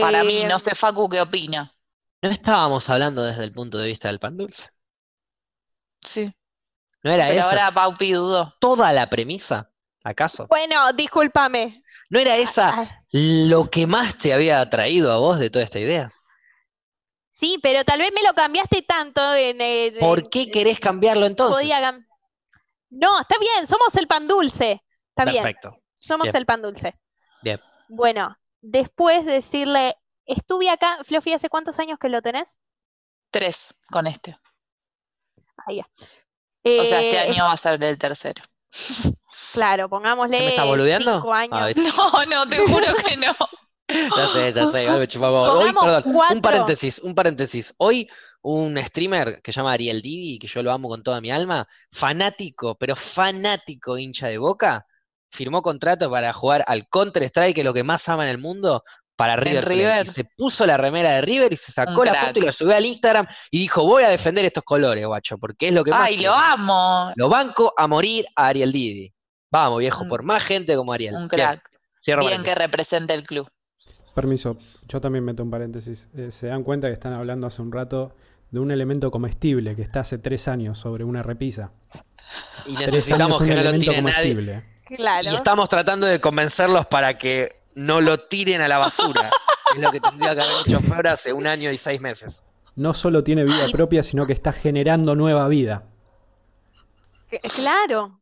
Para 0.00 0.22
mí, 0.22 0.44
no 0.44 0.56
eh, 0.56 0.60
sé 0.60 0.74
Facu 0.74 1.08
qué 1.08 1.20
opina. 1.20 1.72
¿No 2.20 2.28
estábamos 2.28 2.90
hablando 2.90 3.22
desde 3.22 3.44
el 3.44 3.52
punto 3.52 3.78
de 3.78 3.86
vista 3.86 4.08
del 4.08 4.18
pan 4.18 4.36
dulce? 4.36 4.70
Sí. 6.02 6.32
¿No 7.02 7.12
era 7.12 7.28
Pero 7.28 7.42
ahora 7.42 7.70
Paupi 7.70 8.12
dudó. 8.12 8.54
¿Toda 8.60 8.92
la 8.92 9.08
premisa? 9.08 9.70
¿Acaso? 10.04 10.46
Bueno, 10.48 10.92
discúlpame. 10.92 11.82
¿No 12.10 12.18
era 12.18 12.36
esa 12.36 12.68
ah, 12.68 12.88
ah. 12.90 13.04
lo 13.12 13.68
que 13.70 13.86
más 13.86 14.16
te 14.16 14.32
había 14.32 14.60
atraído 14.60 15.12
a 15.12 15.18
vos 15.18 15.38
de 15.38 15.50
toda 15.50 15.64
esta 15.64 15.78
idea? 15.78 16.12
Sí, 17.30 17.58
pero 17.62 17.84
tal 17.84 18.00
vez 18.00 18.10
me 18.14 18.22
lo 18.22 18.34
cambiaste 18.34 18.82
tanto 18.82 19.34
en 19.34 19.60
el. 19.60 19.98
¿Por 19.98 20.28
qué 20.28 20.50
querés 20.50 20.80
cambiarlo 20.80 21.26
entonces? 21.26 21.68
No, 22.90 23.20
está 23.20 23.36
bien, 23.38 23.66
somos 23.66 23.94
el 23.96 24.08
pan 24.08 24.26
dulce. 24.26 24.82
Está 25.10 25.30
bien. 25.30 25.42
Perfecto. 25.42 25.76
Somos 25.94 26.34
el 26.34 26.46
pan 26.46 26.62
dulce. 26.62 26.98
Bien. 27.42 27.60
Bueno, 27.88 28.36
después 28.60 29.24
decirle, 29.24 29.96
estuve 30.24 30.70
acá, 30.70 30.98
Fluffy, 31.04 31.34
¿hace 31.34 31.48
cuántos 31.48 31.78
años 31.78 31.98
que 31.98 32.08
lo 32.08 32.22
tenés? 32.22 32.60
Tres 33.30 33.74
con 33.90 34.06
este 34.06 34.38
o 35.76 36.84
sea, 36.84 37.02
este 37.02 37.18
año 37.18 37.44
va 37.44 37.52
a 37.52 37.56
ser 37.56 37.78
del 37.78 37.98
tercero. 37.98 38.42
Claro, 39.52 39.88
pongámosle. 39.88 40.38
¿Me 40.38 40.48
está 40.48 40.64
boludeando? 40.64 41.14
Cinco 41.14 41.32
años. 41.32 41.74
No, 41.96 42.26
no, 42.26 42.48
te 42.48 42.58
juro 42.58 42.86
que 43.06 43.16
no. 43.16 43.34
ya 43.88 44.26
sé, 44.32 44.52
ya 44.52 44.70
sé, 44.70 45.18
Hoy, 45.18 45.72
perdón, 45.72 46.04
un 46.04 46.40
paréntesis, 46.42 46.98
un 46.98 47.14
paréntesis. 47.14 47.74
Hoy 47.78 48.08
un 48.42 48.78
streamer 48.78 49.40
que 49.42 49.52
se 49.52 49.60
llama 49.60 49.72
Ariel 49.72 50.02
Divi, 50.02 50.38
que 50.38 50.46
yo 50.46 50.62
lo 50.62 50.72
amo 50.72 50.88
con 50.88 51.02
toda 51.02 51.20
mi 51.20 51.30
alma, 51.30 51.66
fanático, 51.90 52.76
pero 52.76 52.94
fanático 52.94 53.98
hincha 53.98 54.28
de 54.28 54.38
boca, 54.38 54.86
firmó 55.30 55.62
contrato 55.62 56.10
para 56.10 56.32
jugar 56.32 56.64
al 56.66 56.88
Counter-Strike, 56.88 57.54
que 57.54 57.60
es 57.62 57.64
lo 57.64 57.74
que 57.74 57.82
más 57.82 58.08
ama 58.08 58.24
en 58.24 58.30
el 58.30 58.38
mundo, 58.38 58.84
para 59.18 59.34
River, 59.34 60.06
Y 60.06 60.08
se 60.08 60.24
puso 60.24 60.64
la 60.64 60.76
remera 60.76 61.10
de 61.10 61.22
River 61.22 61.52
y 61.52 61.56
se 61.56 61.72
sacó 61.72 62.04
la 62.04 62.14
foto 62.14 62.38
y 62.38 62.42
lo 62.42 62.52
subió 62.52 62.76
al 62.76 62.86
Instagram 62.86 63.26
y 63.50 63.58
dijo, 63.58 63.84
voy 63.84 64.04
a 64.04 64.10
defender 64.10 64.44
estos 64.44 64.62
colores, 64.62 65.04
guacho, 65.04 65.38
porque 65.38 65.68
es 65.68 65.74
lo 65.74 65.82
que 65.82 65.90
más... 65.90 66.04
¡Ay, 66.04 66.18
lo 66.18 66.32
amo! 66.32 67.10
Lo 67.16 67.28
banco 67.28 67.74
a 67.76 67.88
morir 67.88 68.26
a 68.36 68.46
Ariel 68.46 68.70
Didi. 68.70 69.12
Vamos, 69.50 69.80
viejo, 69.80 70.06
por 70.06 70.22
más 70.22 70.44
gente 70.44 70.76
como 70.76 70.92
Ariel. 70.92 71.16
Un 71.16 71.26
crack. 71.26 71.68
Bien, 72.20 72.44
que 72.44 72.54
represente 72.54 73.12
el 73.12 73.24
club. 73.24 73.50
Permiso, 74.14 74.56
yo 74.86 75.00
también 75.00 75.24
meto 75.24 75.42
un 75.42 75.50
paréntesis. 75.50 76.08
Eh, 76.16 76.30
se 76.30 76.46
dan 76.46 76.62
cuenta 76.62 76.86
que 76.86 76.92
están 76.92 77.12
hablando 77.12 77.48
hace 77.48 77.60
un 77.60 77.72
rato 77.72 78.14
de 78.52 78.60
un 78.60 78.70
elemento 78.70 79.10
comestible 79.10 79.74
que 79.74 79.82
está 79.82 80.00
hace 80.00 80.18
tres 80.18 80.46
años 80.46 80.78
sobre 80.78 81.02
una 81.02 81.24
repisa. 81.24 81.72
Y 82.66 82.76
necesitamos 82.76 83.42
que 83.42 83.52
no 83.52 83.62
lo 83.64 83.72
tire 83.78 84.00
nadie. 84.00 84.62
Y 85.22 85.34
estamos 85.34 85.68
tratando 85.68 86.06
de 86.06 86.20
convencerlos 86.20 86.86
para 86.86 87.18
que 87.18 87.57
no 87.78 88.00
lo 88.00 88.18
tiren 88.18 88.60
a 88.60 88.68
la 88.68 88.78
basura. 88.78 89.30
es 89.74 89.80
lo 89.80 89.92
que 89.92 90.00
tendría 90.00 90.34
que 90.34 90.40
haber 90.40 90.66
hecho 90.66 90.80
Flor 90.80 91.06
hace 91.06 91.32
un 91.32 91.46
año 91.46 91.70
y 91.70 91.78
seis 91.78 92.00
meses. 92.00 92.44
No 92.74 92.92
solo 92.92 93.22
tiene 93.22 93.44
vida 93.44 93.68
propia, 93.72 94.02
sino 94.02 94.26
que 94.26 94.32
está 94.32 94.52
generando 94.52 95.14
nueva 95.14 95.48
vida. 95.48 95.84
Claro. 97.54 98.20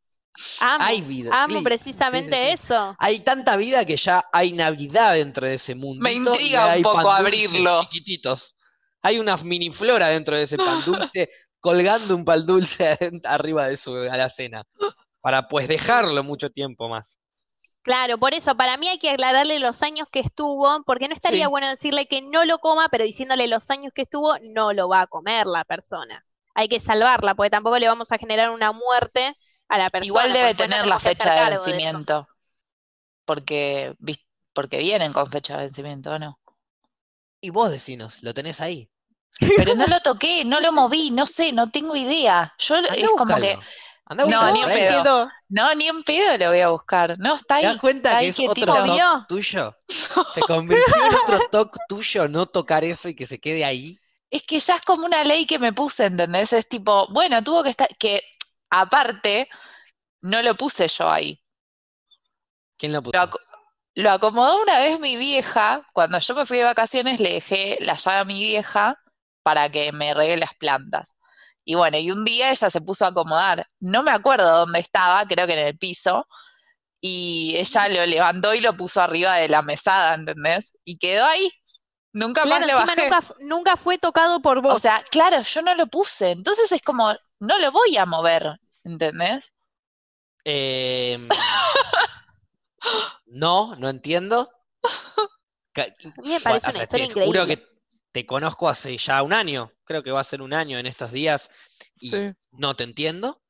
Amo, 0.61 0.85
hay 0.85 1.01
vida. 1.01 1.43
Amo 1.43 1.63
precisamente 1.63 2.53
eso. 2.53 2.95
Hay 2.99 3.21
tanta 3.21 3.57
vida 3.57 3.87
que 3.87 3.97
ya 3.97 4.27
hay 4.31 4.53
Navidad 4.53 5.15
dentro 5.15 5.47
de 5.47 5.55
ese 5.55 5.75
mundo. 5.75 6.03
Me 6.03 6.13
intriga 6.13 6.77
un 6.77 6.83
poco 6.83 7.11
abrirlo. 7.11 7.83
Chiquititos. 7.85 8.57
Hay 9.03 9.19
una 9.19 9.37
mini 9.39 9.71
flora 9.71 10.09
dentro 10.09 10.37
de 10.37 10.43
ese 10.43 10.59
pan 10.59 10.85
dulce, 10.85 11.31
colgando 11.61 12.15
un 12.15 12.25
pan 12.25 12.45
dulce 12.45 12.99
arriba 13.25 13.69
de 13.69 13.77
su 13.79 13.95
alacena. 13.95 14.65
Para 15.23 15.49
pues 15.49 15.69
dejarlo 15.69 16.23
mucho 16.23 16.51
tiempo 16.51 16.89
más. 16.89 17.19
Claro, 17.87 18.19
por 18.19 18.35
eso, 18.35 18.57
para 18.57 18.77
mí 18.79 18.89
hay 18.89 18.99
que 18.99 19.11
aclararle 19.11 19.61
los 19.61 19.81
años 19.85 20.09
que 20.11 20.19
estuvo, 20.19 20.83
porque 20.83 21.07
no 21.07 21.15
estaría 21.15 21.47
bueno 21.47 21.69
decirle 21.69 22.09
que 22.09 22.21
no 22.21 22.45
lo 22.45 22.59
coma, 22.59 22.89
pero 22.89 23.05
diciéndole 23.05 23.47
los 23.47 23.71
años 23.71 23.93
que 23.95 24.03
estuvo, 24.03 24.37
no 24.41 24.73
lo 24.73 24.89
va 24.89 25.03
a 25.03 25.07
comer 25.07 25.47
la 25.47 25.63
persona. 25.63 26.27
Hay 26.53 26.69
que 26.69 26.81
salvarla, 26.81 27.37
porque 27.37 27.51
tampoco 27.51 27.79
le 27.79 27.87
vamos 27.87 28.11
a 28.11 28.19
generar 28.19 28.51
una 28.51 28.73
muerte 28.73 29.37
a 29.69 29.79
la 29.79 29.89
persona. 29.89 30.07
Igual 30.07 30.33
debe 30.33 30.55
tener 30.57 30.85
la 30.85 30.99
fecha 30.99 31.33
de 31.33 31.51
vencimiento, 31.51 32.27
porque, 33.25 33.95
porque 34.53 34.79
vienen 34.79 35.13
con 35.13 35.31
fecha 35.31 35.57
de 35.57 35.67
vencimiento, 35.67 36.11
¿o 36.11 36.19
no? 36.19 36.41
Y 37.41 37.51
vos 37.51 37.71
decinos, 37.71 38.21
¿lo 38.21 38.35
tenés 38.35 38.61
ahí? 38.61 38.91
Pero 39.39 39.77
no 39.77 39.87
lo 39.87 40.01
toqué, 40.01 40.45
no 40.45 40.59
lo 40.59 40.73
moví, 40.73 41.13
no 41.13 41.25
sé, 41.25 41.53
no 41.53 41.71
tengo 41.71 41.95
idea. 41.95 42.53
Yo 42.59 42.79
es 42.79 43.09
como 43.11 43.37
que 43.37 43.57
no, 44.15 44.53
ni 44.53 44.61
en 44.63 44.69
pedo. 44.69 45.29
No, 45.49 45.75
ni 45.75 45.89
en 45.89 46.05
pedo 46.05 46.39
lo 46.39 46.49
voy 46.51 46.61
a 46.61 46.69
buscar. 46.69 47.19
No, 47.19 47.35
está 47.35 47.57
ahí. 47.57 47.63
¿Te 47.63 47.69
das 47.69 47.79
cuenta 47.79 48.19
que 48.21 48.29
es 48.29 48.41
otro 48.41 48.75
toque 48.75 49.03
tuyo? 49.29 49.77
Se 50.35 50.41
convirtió 50.43 50.95
en 51.05 51.15
otro 51.15 51.41
toque 51.51 51.79
tuyo 51.89 52.29
no 52.29 52.47
tocar 52.47 52.85
eso 52.85 53.09
y 53.09 53.17
que 53.17 53.27
se 53.27 53.41
quede 53.41 53.65
ahí. 53.65 53.99
Es 54.31 54.43
que 54.45 54.61
ya 54.61 54.77
es 54.77 54.83
como 54.83 55.07
una 55.07 55.25
ley 55.25 55.47
que 55.47 55.59
me 55.59 55.73
puse, 55.73 56.07
¿entendés? 56.07 56.53
Es 56.53 56.69
tipo, 56.69 57.09
bueno, 57.13 57.43
tuvo 57.43 57.63
que 57.63 57.71
estar, 57.71 57.89
que 57.97 58.23
aparte, 58.71 59.49
no 60.21 60.43
lo 60.43 60.55
puse 60.57 60.89
yo 60.89 61.11
ahí. 61.11 61.41
¿Quién 62.77 62.93
lo 62.93 63.03
puso? 63.03 63.19
Lo, 63.95 64.11
acomodó 64.11 64.61
una 64.63 64.79
vez 64.81 65.01
mi 65.01 65.17
vieja, 65.17 65.87
cuando 65.93 66.19
yo 66.19 66.35
me 66.35 66.45
fui 66.45 66.59
de 66.59 66.65
vacaciones 66.65 67.19
le 67.19 67.35
dejé 67.35 67.79
la 67.81 67.95
llave 67.95 68.19
a 68.19 68.25
mi 68.25 68.39
vieja 68.39 69.01
para 69.43 69.71
que 69.71 69.91
me 69.93 70.13
regue 70.13 70.37
las 70.37 70.55
plantas. 70.55 71.16
Y 71.69 71.75
bueno, 71.75 71.99
y 71.99 72.13
un 72.13 72.25
día 72.25 72.53
ella 72.53 72.71
se 72.71 72.81
puso 72.81 73.05
a 73.05 73.09
acomodar. 73.09 73.67
No 73.81 74.05
me 74.05 74.13
acuerdo 74.13 74.59
dónde 74.59 74.79
estaba, 74.79 75.27
creo 75.27 75.49
que 75.49 75.55
en 75.55 75.67
el 75.67 75.77
piso. 75.77 76.27
Y 77.01 77.55
ella 77.57 77.89
lo 77.89 78.07
levantó 78.07 78.55
y 78.55 78.61
lo 78.61 78.77
puso 78.77 79.03
arriba 79.03 79.35
de 79.35 79.49
la 79.49 79.63
mesada, 79.63 80.15
¿entendés? 80.15 80.73
Y 80.85 80.97
quedó 80.97 81.27
ahí. 81.27 81.51
Nunca 82.13 82.45
más 82.45 82.65
lo 82.65 82.77
bajé. 82.77 83.03
Nunca, 83.03 83.35
nunca 83.41 83.77
fue 83.77 83.99
tocado 83.99 84.41
por 84.41 84.63
vos. 84.63 84.77
O 84.77 84.79
sea, 84.79 85.03
claro, 85.11 85.43
yo 85.43 85.61
no 85.61 85.75
lo 85.75 85.89
puse. 85.89 86.31
Entonces 86.31 86.71
es 86.71 86.83
como, 86.83 87.13
no 87.41 87.59
lo 87.59 87.73
voy 87.73 87.97
a 87.97 88.07
mover, 88.07 88.61
¿entendés? 88.85 89.53
Em, 90.45 91.29
no, 93.27 93.75
no 93.75 93.89
entiendo. 93.89 94.49
A 95.75 96.23
mí 96.23 96.33
me 96.33 96.41
parece 96.41 96.71
una 96.71 96.83
historia 96.85 97.07
increíble. 97.07 97.47
que 97.49 97.76
te 98.17 98.25
conozco 98.25 98.67
hace 98.67 98.97
ya 98.97 99.23
un 99.23 99.35
año, 99.35 99.71
creo 99.85 100.03
que 100.03 100.11
va 100.11 100.21
a 100.21 100.25
ser 100.25 100.41
un 100.41 100.55
año 100.55 100.79
en 100.79 100.87
estos 100.87 101.13
días, 101.13 101.51
y 102.01 102.11
no 102.51 102.75
te 102.75 102.85
entiendo. 102.85 103.43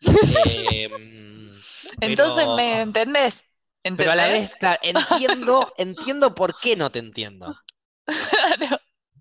Em, 0.72 1.54
Entonces, 2.00 2.48
¿me 2.56 2.80
entendés? 2.80 3.44
Pero 3.82 4.12
a 4.12 4.14
la 4.14 4.28
vez, 4.28 4.50
entiendo, 4.80 5.70
entiendo 5.76 6.34
por 6.34 6.58
qué 6.58 6.76
no 6.76 6.90
te 6.90 6.98
entiendo. 6.98 7.54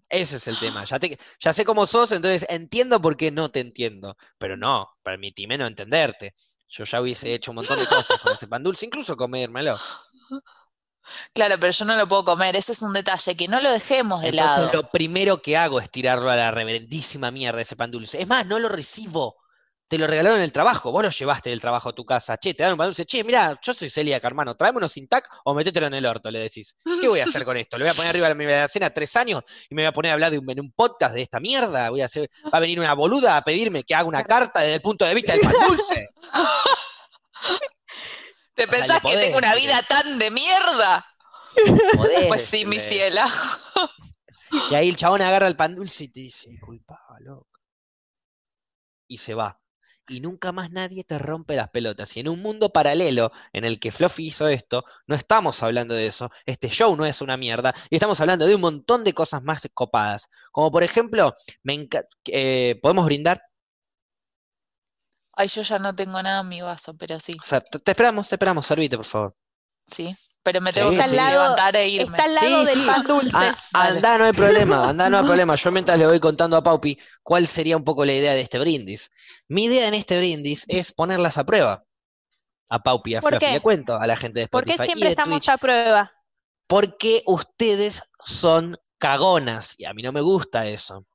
Ese 0.08 0.38
es 0.38 0.48
el 0.48 0.58
tema. 0.60 0.86
Ya, 0.86 0.98
te, 0.98 1.20
ya 1.42 1.52
sé 1.52 1.66
cómo 1.66 1.86
sos, 1.86 2.14
entonces 2.14 2.46
entiendo 2.48 3.02
por 3.02 3.18
qué 3.18 3.32
no 3.32 3.52
te 3.52 3.60
entiendo. 3.60 4.16
Pero 4.38 4.56
no, 4.56 4.92
permitime 5.04 5.58
no 5.58 5.68
entenderte. 5.68 6.36
Yo 6.70 6.86
ya 6.86 7.02
hubiese 7.02 7.34
hecho 7.34 7.52
un 7.52 7.56
montón 7.56 7.80
de 7.80 7.86
cosas 7.86 8.18
con 8.22 8.32
ese 8.32 8.48
pan 8.48 8.64
dulce, 8.64 8.86
incluso 8.86 9.18
comérmelo. 9.18 9.78
Claro, 11.34 11.56
pero 11.60 11.72
yo 11.72 11.86
no 11.86 11.96
lo 11.96 12.08
puedo 12.08 12.24
comer, 12.24 12.56
ese 12.56 12.72
es 12.72 12.82
un 12.82 12.94
detalle, 12.94 13.36
que 13.36 13.48
no 13.48 13.62
lo 13.62 13.72
dejemos 13.72 14.22
de 14.22 14.30
Entonces, 14.30 14.74
Lo 14.74 14.90
primero 14.90 15.42
que 15.42 15.58
hago 15.58 15.80
es 15.80 15.90
tirarlo 15.90 16.30
a 16.30 16.36
la 16.36 16.52
reverendísima 16.52 17.32
mierda 17.32 17.62
ese 17.62 17.76
pan 17.76 17.92
dulce. 17.92 18.22
Es 18.22 18.28
más, 18.28 18.46
no 18.46 18.60
lo 18.60 18.70
recibo. 18.70 19.38
Te 19.88 20.00
lo 20.00 20.08
regalaron 20.08 20.40
en 20.40 20.44
el 20.44 20.52
trabajo, 20.52 20.92
vos 20.92 21.04
lo 21.04 21.12
llevaste 21.12 21.52
del 21.52 21.62
trabajo 21.62 21.90
a 21.90 21.94
tu 21.94 22.04
casa. 22.04 22.38
Che, 22.38 22.56
te 22.56 22.64
dan 22.64 22.72
un 22.72 22.78
pan 22.78 22.88
dulce. 22.88 23.06
Che, 23.06 23.24
mira, 23.24 23.56
yo 23.62 23.72
soy 23.72 23.88
celíaca, 23.88 24.28
hermano. 24.28 24.56
Tráeme 24.56 24.80
unos 24.80 24.92
sin 24.92 25.08
tac 25.08 25.30
o 25.44 25.54
metételo 25.54 25.86
en 25.86 25.94
el 25.94 26.06
orto, 26.08 26.32
le 26.32 26.40
decís. 26.40 26.76
¿Qué 27.00 27.08
voy 27.08 27.20
a 27.20 27.26
hacer 27.26 27.46
con 27.46 27.56
esto? 27.56 27.78
¿Le 27.78 27.86
voy 27.86 27.92
a 27.92 27.94
poner 27.94 28.10
arriba 28.10 28.30
de 28.30 28.36
mi 28.36 28.68
cena 28.68 28.90
tres 28.90 29.16
años 29.16 29.44
y 29.70 29.76
me 29.76 29.84
voy 29.84 29.90
a 29.90 29.92
poner 29.92 30.10
a 30.10 30.14
hablar 30.14 30.32
de 30.32 30.40
un, 30.40 30.50
en 30.50 30.60
un 30.60 30.72
podcast 30.72 31.14
de 31.14 31.22
esta 31.22 31.40
mierda? 31.40 31.92
Voy 31.92 32.02
a 32.02 32.06
hacer, 32.06 32.32
va 32.52 32.58
a 32.58 32.62
venir 32.62 32.80
una 32.80 32.96
boluda 32.96 33.38
a 33.38 33.44
pedirme 33.44 33.84
que 33.84 33.94
haga 33.94 34.06
una 34.06 34.24
carta 34.24 34.62
desde 34.62 34.76
el 34.76 34.82
punto 34.82 35.06
de 35.06 35.14
vista 35.14 35.34
del 35.34 35.42
pan 35.42 35.54
dulce. 35.68 36.10
¿Te 38.56 38.68
pensás 38.68 39.02
que 39.02 39.18
tengo 39.18 39.38
una 39.38 39.54
vida 39.56 39.82
tan 39.84 40.18
de 40.18 40.32
mierda? 40.32 41.06
pues 42.28 42.46
sí, 42.46 42.66
mi 42.66 42.80
ciela. 42.80 43.30
Y 44.72 44.76
ahí 44.76 44.90
el 44.90 44.96
chabón 44.96 45.22
agarra 45.22 45.48
el 45.48 45.58
pan 45.58 45.76
dulce 45.76 46.06
y 46.06 46.08
te 46.08 46.20
dice, 46.22 46.50
disculpa, 46.50 47.00
loco. 47.20 47.48
Y 49.08 49.18
se 49.18 49.34
va. 49.34 49.60
Y 50.08 50.22
nunca 50.22 50.52
más 50.52 50.72
nadie 50.72 51.04
te 51.04 51.18
rompe 51.18 51.56
las 51.56 51.70
pelotas. 51.70 52.16
Y 52.16 52.20
en 52.20 52.30
un 52.30 52.42
mundo 52.42 52.72
paralelo 52.72 53.32
en 53.54 53.66
el 53.66 53.80
que 53.80 53.92
Fluffy 53.92 54.28
hizo 54.28 54.48
esto, 54.48 54.86
no 55.08 55.16
estamos 55.16 55.62
hablando 55.64 55.96
de 55.96 56.08
eso. 56.08 56.30
Este 56.46 56.70
show 56.70 56.96
no 56.96 57.06
es 57.06 57.22
una 57.22 57.38
mierda. 57.38 57.74
Y 57.90 57.96
estamos 57.96 58.20
hablando 58.22 58.46
de 58.46 58.56
un 58.56 58.62
montón 58.62 59.04
de 59.04 59.14
cosas 59.14 59.42
más 59.42 59.68
copadas. 59.74 60.30
Como 60.52 60.72
por 60.72 60.84
ejemplo, 60.84 61.34
me 61.64 61.88
eh, 62.28 62.80
¿podemos 62.82 63.06
brindar? 63.06 63.42
Ay, 65.36 65.48
yo 65.50 65.62
ya 65.62 65.80
no 65.80 65.94
tengo 65.94 66.22
nada 66.22 66.42
en 66.42 66.48
mi 66.48 66.62
vaso, 66.62 66.96
pero 66.96 67.20
sí. 67.20 67.34
te, 67.34 67.92
esperamos, 67.92 68.30
te 68.30 68.36
esperamos. 68.36 68.66
Servite, 68.66 68.96
por 68.96 69.06
favor. 69.06 69.36
Sí. 69.86 70.16
Pero 70.46 70.62
me 70.62 70.72
tengo 70.72 70.92
que 70.92 71.08
levantar 71.08 71.76
e 71.76 71.90
irme. 71.90 72.18
Está 72.18 72.24
al 72.26 72.36
lado 72.36 72.66
del 72.66 72.86
pan 72.86 73.04
dulce. 73.04 73.32
Ah, 73.34 73.56
anda, 73.74 74.18
no 74.20 74.26
hay 74.26 74.32
problema, 74.32 74.90
anda, 74.90 75.10
no 75.10 75.18
hay 75.18 75.24
problema. 75.26 75.56
Yo 75.56 75.72
mientras 75.72 75.98
le 75.98 76.06
voy 76.06 76.20
contando 76.20 76.56
a 76.56 76.62
Paupi 76.62 77.00
cuál 77.24 77.48
sería 77.48 77.76
un 77.76 77.84
poco 77.84 78.06
la 78.06 78.14
idea 78.14 78.34
de 78.34 78.42
este 78.42 78.60
brindis. 78.60 79.10
Mi 79.48 79.66
idea 79.66 79.88
en 79.88 79.96
este 79.96 80.18
brindis 80.20 80.66
es 80.68 80.92
ponerlas 80.92 81.40
a 81.40 81.46
prueba. 81.46 81.84
A 82.70 82.80
Paupi, 82.80 83.16
a 83.16 83.22
Fluffy. 83.24 83.54
Le 83.54 83.60
cuento 83.60 83.96
a 83.96 84.06
la 84.06 84.16
gente 84.16 84.40
de 84.40 84.44
Spotify. 84.44 84.78
¿Por 84.78 84.86
qué 84.86 84.86
siempre 84.86 85.10
estamos 85.10 85.50
a 85.50 85.58
prueba? 85.58 86.14
Porque 86.68 87.24
ustedes 87.26 88.04
son 88.20 88.78
cagonas 89.00 89.74
y 89.80 89.86
a 89.86 89.94
mí 89.94 90.04
no 90.04 90.12
me 90.12 90.22
gusta 90.22 90.68
eso. 90.68 91.08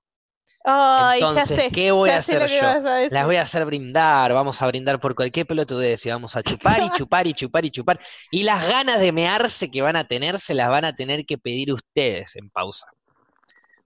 Entonces, 0.65 1.71
¿qué 1.73 1.91
voy 1.91 2.11
a 2.11 2.19
hacer 2.19 2.49
yo? 2.49 3.09
Las 3.11 3.27
voy 3.27 3.37
a 3.37 3.43
hacer 3.43 3.65
brindar, 3.65 4.33
vamos 4.35 4.61
a 4.61 4.67
brindar 4.67 5.01
por 5.01 5.15
cualquier 5.15 5.47
pelotudez 5.47 6.05
y 6.05 6.11
vamos 6.11 6.37
a 6.37 6.43
chupar 6.43 6.83
y 6.83 6.91
chupar 6.97 7.27
y 7.27 7.35
chupar 7.35 7.65
y 7.65 7.71
chupar. 7.71 8.01
Y 8.31 8.43
las 8.43 8.69
ganas 8.69 9.01
de 9.01 9.13
mearse 9.13 9.71
que 9.71 9.83
van 9.83 9.97
a 9.97 10.05
tener 10.05 10.39
se 10.39 10.55
las 10.55 10.69
van 10.69 10.85
a 10.85 10.95
tener 10.95 11.25
que 11.25 11.39
pedir 11.39 11.73
ustedes 11.73 12.37
en 12.37 12.51
pausa. 12.51 12.87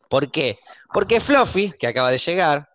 ¿Por 0.09 0.31
qué? 0.31 0.59
Porque 0.93 1.21
Fluffy, 1.21 1.73
que 1.79 1.87
acaba 1.87 2.11
de 2.11 2.19
llegar, 2.19 2.69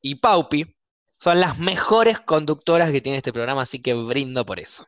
y 0.00 0.16
Paupi 0.16 0.76
son 1.18 1.40
las 1.40 1.58
mejores 1.58 2.20
conductoras 2.20 2.90
que 2.90 3.00
tiene 3.00 3.18
este 3.18 3.32
programa, 3.32 3.62
así 3.62 3.80
que 3.80 3.94
brindo 3.94 4.44
por 4.44 4.60
eso. 4.60 4.86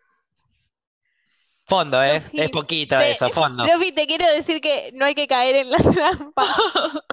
Fondo, 1.67 2.03
¿eh? 2.03 2.23
es 2.33 2.51
poquito 2.51 2.99
eso, 3.01 3.29
fondo. 3.31 3.67
Fluffy, 3.67 3.93
te 3.93 4.07
quiero 4.07 4.27
decir 4.33 4.61
que 4.61 4.91
no 4.95 5.05
hay 5.05 5.15
que 5.15 5.27
caer 5.27 5.57
en 5.57 5.71
la 5.71 5.79
trampa. 5.93 6.45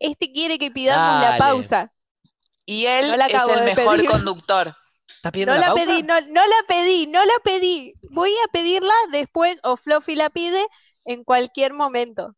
este 0.00 0.32
quiere 0.32 0.58
que 0.58 0.70
pidamos 0.70 1.22
la 1.22 1.38
pausa. 1.38 1.92
Y 2.66 2.86
él 2.86 3.14
es 3.28 3.48
el 3.48 3.64
mejor 3.64 4.04
conductor. 4.06 4.74
¿Estás 5.08 5.32
pidiendo 5.32 5.54
no 5.54 5.60
la, 5.60 5.66
pausa? 5.68 5.84
pedí, 5.84 6.02
no, 6.02 6.20
no 6.20 6.46
la 6.46 6.64
pedí, 6.66 7.06
no 7.06 7.24
la 7.24 7.32
pedí. 7.44 7.94
Voy 8.10 8.32
a 8.32 8.48
pedirla 8.52 8.94
después 9.12 9.60
o 9.62 9.76
Fluffy 9.76 10.16
la 10.16 10.30
pide 10.30 10.64
en 11.04 11.24
cualquier 11.24 11.72
momento. 11.72 12.36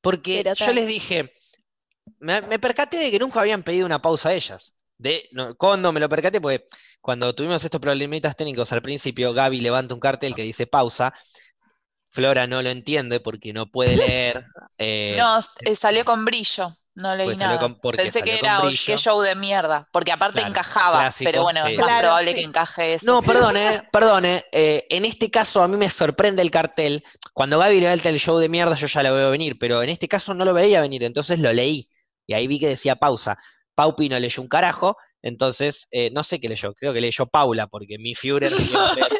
Porque 0.00 0.44
yo 0.56 0.72
les 0.72 0.86
dije, 0.86 1.32
me, 2.18 2.58
percaté 2.58 2.96
de 2.96 3.10
que 3.10 3.18
nunca 3.18 3.40
habían 3.40 3.62
pedido 3.62 3.86
una 3.86 4.02
pausa 4.02 4.30
a 4.30 4.34
ellas. 4.34 4.74
De, 4.98 5.28
cuando 5.58 5.92
me 5.92 6.00
lo 6.00 6.08
percaté, 6.08 6.40
pues 6.40 6.62
cuando 7.00 7.34
tuvimos 7.34 7.62
estos 7.62 7.80
problemitas 7.80 8.34
técnicos 8.34 8.72
al 8.72 8.82
principio, 8.82 9.32
Gaby 9.32 9.60
levanta 9.60 9.94
un 9.94 10.00
cartel 10.00 10.34
que 10.34 10.42
dice 10.42 10.66
pausa. 10.66 11.12
Flora 12.08 12.46
no 12.46 12.62
lo 12.62 12.70
entiende 12.70 13.20
porque 13.20 13.52
no 13.52 13.70
puede 13.70 13.96
leer. 13.96 14.44
Eh, 14.78 15.16
no, 15.16 15.38
eh, 15.64 15.74
salió 15.74 16.04
con 16.04 16.26
brillo. 16.26 16.76
No 16.96 17.14
leí 17.14 17.26
pues 17.26 17.38
nada. 17.38 17.76
Pensé 17.94 18.22
que 18.22 18.38
era 18.38 18.62
qué 18.62 18.96
show 18.96 19.20
de 19.20 19.34
mierda. 19.34 19.86
Porque 19.92 20.12
aparte 20.12 20.40
encajaba. 20.40 21.12
pero 21.22 21.42
bueno, 21.42 21.64
es 21.66 21.78
más 21.78 22.00
probable 22.00 22.34
que 22.34 22.42
encaje 22.42 22.94
eso. 22.94 23.06
No, 23.06 23.22
perdone, 23.22 23.82
perdone. 23.92 24.46
Eh, 24.50 24.86
en 24.88 25.04
este 25.04 25.30
caso 25.30 25.62
a 25.62 25.68
mí 25.68 25.76
me 25.76 25.90
sorprende 25.90 26.40
el 26.40 26.50
cartel. 26.50 27.04
Cuando 27.34 27.58
Gaby 27.58 27.80
levanta 27.80 28.08
el 28.08 28.18
show 28.18 28.38
de 28.38 28.48
mierda, 28.48 28.74
yo 28.76 28.86
ya 28.86 29.02
lo 29.02 29.14
veo 29.14 29.30
venir. 29.30 29.58
Pero 29.58 29.82
en 29.82 29.90
este 29.90 30.08
caso 30.08 30.32
no 30.32 30.46
lo 30.46 30.54
veía 30.54 30.80
venir. 30.80 31.04
Entonces 31.04 31.38
lo 31.38 31.52
leí. 31.52 31.90
Y 32.26 32.32
ahí 32.32 32.46
vi 32.46 32.58
que 32.58 32.68
decía 32.68 32.96
pausa. 32.96 33.36
Paupi 33.74 34.08
no 34.08 34.18
leyó 34.18 34.42
un 34.42 34.48
carajo. 34.48 34.96
Entonces, 35.20 35.88
eh, 35.90 36.10
no 36.12 36.22
sé 36.22 36.40
qué 36.40 36.48
leyó, 36.48 36.72
creo 36.72 36.92
que 36.94 37.00
leyó 37.00 37.26
Paula, 37.26 37.66
porque 37.66 37.98
mi 37.98 38.14
Führer 38.14 38.52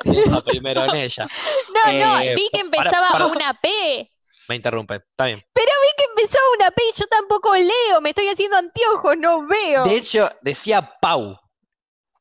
puso 0.05 0.45
primero 0.45 0.85
en 0.85 0.95
ella. 0.95 1.27
No, 1.74 1.93
no, 1.93 2.20
eh, 2.20 2.35
vi 2.37 2.49
que 2.53 2.61
empezaba 2.61 3.27
una 3.27 3.55
P. 3.61 4.09
Me 4.49 4.57
interrumpe, 4.57 4.97
está 4.97 5.27
bien. 5.27 5.43
Pero 5.53 5.67
vi 5.83 5.89
que 5.97 6.05
empezaba 6.05 6.45
una 6.57 6.71
P 6.71 6.83
y 6.83 6.99
yo 6.99 7.07
tampoco 7.07 7.55
leo, 7.55 8.01
me 8.01 8.11
estoy 8.11 8.29
haciendo 8.29 8.57
anteojos, 8.57 9.17
no 9.19 9.47
veo. 9.47 9.85
De 9.85 9.97
hecho, 9.97 10.31
decía 10.43 10.93
Pau 11.01 11.39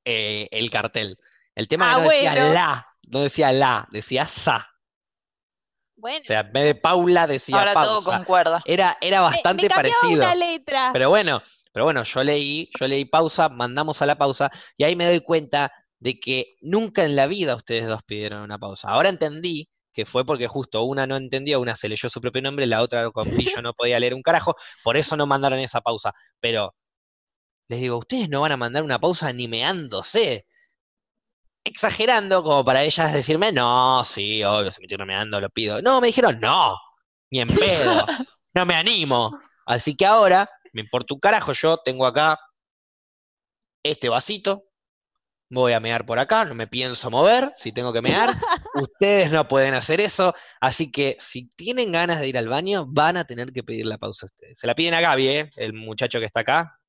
eh, 0.03 0.47
el 0.51 0.69
cartel. 0.69 1.17
El 1.55 1.67
tema 1.67 1.91
ah, 1.91 1.97
no 1.97 2.09
decía 2.09 2.35
la, 2.35 2.87
no 3.07 3.21
decía 3.21 3.51
la, 3.51 3.87
decía 3.91 4.27
sa. 4.27 4.69
Bueno. 5.95 6.19
O 6.21 6.25
sea, 6.25 6.41
en 6.41 6.51
vez 6.51 6.65
de 6.65 6.75
Paula 6.75 7.25
decía 7.25 7.57
Ahora 7.57 7.73
todo 7.73 8.03
concuerda. 8.03 8.61
Era, 8.65 8.97
era 9.01 9.21
bastante 9.21 9.69
me, 9.69 9.75
parecido. 9.75 10.15
Una 10.15 10.35
letra. 10.35 10.89
Pero 10.91 11.09
bueno, 11.09 11.41
pero 11.71 11.85
bueno, 11.85 12.03
yo 12.03 12.23
leí, 12.23 12.69
yo 12.79 12.87
leí 12.87 13.05
pausa, 13.05 13.49
mandamos 13.49 14.01
a 14.01 14.05
la 14.05 14.17
pausa, 14.17 14.51
y 14.77 14.83
ahí 14.83 14.95
me 14.95 15.05
doy 15.05 15.21
cuenta 15.21 15.71
de 15.99 16.19
que 16.19 16.55
nunca 16.61 17.03
en 17.05 17.15
la 17.15 17.27
vida 17.27 17.55
ustedes 17.55 17.87
dos 17.87 18.03
pidieron 18.03 18.41
una 18.41 18.59
pausa. 18.59 18.89
Ahora 18.89 19.09
entendí 19.09 19.69
que 19.95 20.05
fue 20.05 20.25
porque 20.25 20.47
justo 20.47 20.83
una 20.83 21.07
no 21.07 21.15
entendía, 21.15 21.57
una 21.57 21.75
se 21.75 21.89
leyó 21.89 22.09
su 22.09 22.21
propio 22.21 22.41
nombre, 22.41 22.67
la 22.67 22.81
otra 22.81 23.09
con 23.11 23.31
brillo 23.31 23.61
no 23.61 23.73
podía 23.73 23.99
leer 23.99 24.13
un 24.13 24.21
carajo, 24.21 24.55
por 24.83 24.97
eso 24.97 25.15
no 25.17 25.25
mandaron 25.25 25.59
esa 25.59 25.81
pausa. 25.81 26.13
Pero 26.39 26.75
les 27.69 27.79
digo, 27.81 27.97
ustedes 27.97 28.29
no 28.29 28.41
van 28.41 28.51
a 28.51 28.57
mandar 28.57 28.83
una 28.83 28.99
pausa 28.99 29.31
ni 29.33 29.47
meándose. 29.47 30.45
Exagerando, 31.63 32.43
como 32.43 32.63
para 32.63 32.83
ellas 32.83 33.13
decirme, 33.13 33.51
no, 33.51 34.03
sí, 34.03 34.43
obvio, 34.43 34.71
se 34.71 34.81
metieron 34.81 35.07
meando, 35.07 35.39
lo 35.41 35.49
pido. 35.49 35.81
No, 35.81 35.99
me 36.01 36.07
dijeron, 36.07 36.39
no, 36.39 36.77
ni 37.31 37.39
en 37.41 37.47
pedo, 37.47 38.05
no 38.53 38.65
me 38.65 38.75
animo. 38.75 39.31
Así 39.65 39.95
que 39.95 40.05
ahora, 40.05 40.49
me 40.73 40.81
importa 40.81 41.13
un 41.15 41.19
carajo, 41.21 41.53
yo 41.53 41.77
tengo 41.77 42.05
acá 42.05 42.37
este 43.83 44.09
vasito, 44.09 44.65
voy 45.49 45.73
a 45.73 45.79
mear 45.79 46.05
por 46.05 46.19
acá, 46.19 46.45
no 46.45 46.55
me 46.55 46.67
pienso 46.67 47.09
mover, 47.11 47.53
si 47.55 47.71
tengo 47.71 47.93
que 47.93 48.01
mear, 48.01 48.35
ustedes 48.75 49.31
no 49.31 49.47
pueden 49.47 49.73
hacer 49.73 50.01
eso, 50.01 50.33
así 50.59 50.91
que 50.91 51.17
si 51.19 51.47
tienen 51.49 51.91
ganas 51.91 52.19
de 52.19 52.27
ir 52.27 52.37
al 52.37 52.47
baño, 52.47 52.85
van 52.87 53.17
a 53.17 53.25
tener 53.25 53.51
que 53.51 53.63
pedir 53.63 53.85
la 53.85 53.97
pausa 53.97 54.25
a 54.25 54.27
ustedes. 54.27 54.59
Se 54.59 54.67
la 54.67 54.75
piden 54.75 54.93
a 54.93 55.01
Gaby, 55.01 55.27
¿eh? 55.27 55.49
el 55.57 55.73
muchacho 55.73 56.19
que 56.19 56.25
está 56.25 56.41
acá, 56.41 56.79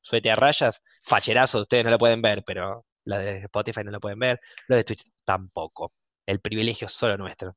suete 0.00 0.30
a 0.30 0.36
rayas, 0.36 0.82
facherazo, 1.02 1.60
ustedes 1.62 1.84
no 1.84 1.90
lo 1.90 1.98
pueden 1.98 2.22
ver, 2.22 2.42
pero 2.44 2.86
la 3.04 3.18
de 3.18 3.38
Spotify 3.38 3.82
no 3.84 3.90
lo 3.90 4.00
pueden 4.00 4.18
ver, 4.18 4.40
lo 4.68 4.76
de 4.76 4.84
Twitch 4.84 5.04
tampoco. 5.24 5.92
El 6.24 6.40
privilegio 6.40 6.86
es 6.86 6.92
solo 6.92 7.16
nuestro. 7.16 7.56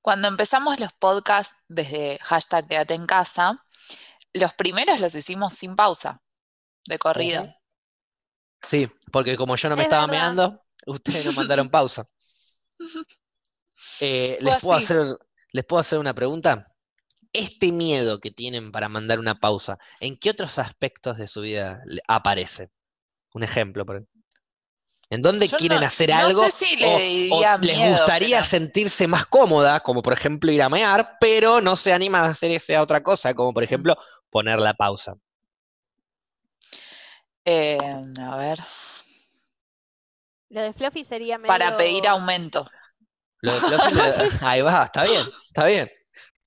Cuando 0.00 0.28
empezamos 0.28 0.78
los 0.78 0.92
podcasts 0.92 1.56
desde 1.66 2.18
hashtag 2.20 2.68
Quédate 2.68 2.94
en 2.94 3.06
casa, 3.06 3.64
los 4.32 4.52
primeros 4.52 5.00
los 5.00 5.14
hicimos 5.14 5.54
sin 5.54 5.76
pausa, 5.76 6.20
de 6.86 6.98
corrido. 6.98 7.54
Sí, 8.64 8.88
porque 9.12 9.36
como 9.36 9.56
yo 9.56 9.68
no 9.68 9.76
me 9.76 9.84
estaba 9.84 10.06
meando, 10.06 10.64
ustedes 10.86 11.26
no 11.26 11.32
mandaron 11.32 11.68
pausa. 11.68 12.08
Eh, 14.00 14.38
¿les, 14.40 14.60
puedo 14.60 14.78
hacer, 14.78 15.18
¿Les 15.50 15.64
puedo 15.64 15.80
hacer 15.80 15.98
una 15.98 16.14
pregunta? 16.14 16.72
Este 17.32 17.72
miedo 17.72 18.20
que 18.20 18.30
tienen 18.30 18.70
para 18.70 18.88
mandar 18.88 19.18
una 19.18 19.40
pausa, 19.40 19.78
¿en 20.00 20.16
qué 20.16 20.30
otros 20.30 20.58
aspectos 20.60 21.16
de 21.16 21.26
su 21.26 21.40
vida 21.40 21.82
aparece? 22.06 22.70
Un 23.32 23.42
ejemplo. 23.42 23.84
Por 23.84 24.06
¿En 25.10 25.22
dónde 25.22 25.48
quieren 25.48 25.84
hacer 25.84 26.12
algo? 26.12 26.48
si 26.50 26.76
o, 26.84 27.58
les 27.60 27.90
gustaría 27.90 28.42
sentirse 28.42 29.06
más 29.06 29.26
cómoda, 29.26 29.80
como 29.80 30.02
por 30.02 30.12
ejemplo 30.12 30.50
ir 30.50 30.62
a 30.62 30.68
mear, 30.68 31.18
pero 31.20 31.60
no 31.60 31.76
se 31.76 31.92
animan 31.92 32.24
a 32.24 32.30
hacer 32.30 32.50
esa 32.50 32.82
otra 32.82 33.02
cosa, 33.02 33.34
como 33.34 33.52
por 33.52 33.62
ejemplo 33.62 33.96
poner 34.30 34.58
la 34.58 34.74
pausa. 34.74 35.14
Eh, 37.44 37.78
a 38.20 38.36
ver. 38.36 38.58
Lo 40.50 40.62
de 40.62 40.72
Fluffy 40.72 41.04
sería 41.04 41.38
medio... 41.38 41.48
Para 41.48 41.76
pedir 41.76 42.06
aumento. 42.08 42.70
Lo 43.40 43.52
de 43.52 43.60
Fluffy, 43.60 44.38
ahí 44.42 44.62
va, 44.62 44.84
está 44.84 45.04
bien, 45.04 45.22
está 45.48 45.66
bien. 45.66 45.90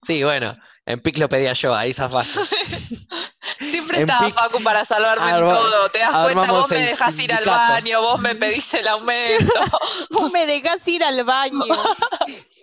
Sí, 0.02 0.24
bueno, 0.24 0.56
en 0.86 1.02
PIC 1.02 1.18
lo 1.18 1.30
pedía 1.30 1.54
yo, 1.54 1.76
ahí 1.76 1.94
fácil. 1.94 2.42
Siempre 3.60 4.02
estaba 4.02 4.30
Facu 4.30 4.64
para 4.64 4.86
salvarme 4.86 5.30
en 5.30 5.40
todo. 5.40 5.90
Te 5.90 6.00
das 6.00 6.24
cuenta, 6.24 6.52
vos 6.52 6.70
me 6.70 6.78
dejas 6.78 7.20
ir 7.20 7.34
al 7.34 7.46
baño, 7.46 8.02
vos 8.02 8.20
me 8.20 8.36
pedís 8.36 8.74
el 8.76 8.88
aumento. 8.88 9.54
vos 10.12 10.32
me 10.32 10.46
dejás 10.46 10.88
ir 10.88 11.04
al 11.04 11.24
baño. 11.24 11.66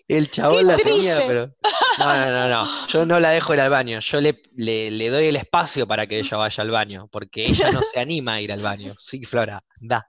El 0.07 0.30
chabón 0.30 0.66
la 0.66 0.76
tenía, 0.76 1.18
pero. 1.26 1.55
No, 1.98 2.14
no, 2.14 2.30
no, 2.30 2.48
no. 2.48 2.86
Yo 2.88 3.07
no 3.07 3.20
la 3.20 3.30
dejo 3.30 3.55
ir 3.55 3.61
al 3.61 3.70
baño. 3.70 4.00
Yo 4.00 4.20
le, 4.20 4.42
le, 4.59 5.09
doy 5.09 5.26
el 5.26 5.36
espacio 5.36 5.86
para 5.86 6.07
que 6.07 6.18
ella 6.18 6.36
vaya 6.36 6.62
al 6.62 6.70
baño. 6.70 7.09
Porque 7.11 7.46
ella 7.46 7.70
no 7.70 7.80
se 7.82 8.00
anima 8.00 8.34
a 8.34 8.40
ir 8.40 8.52
al 8.52 8.61
baño. 8.61 8.94
Sí, 8.98 9.24
Flora, 9.24 9.62
anda. 9.80 10.07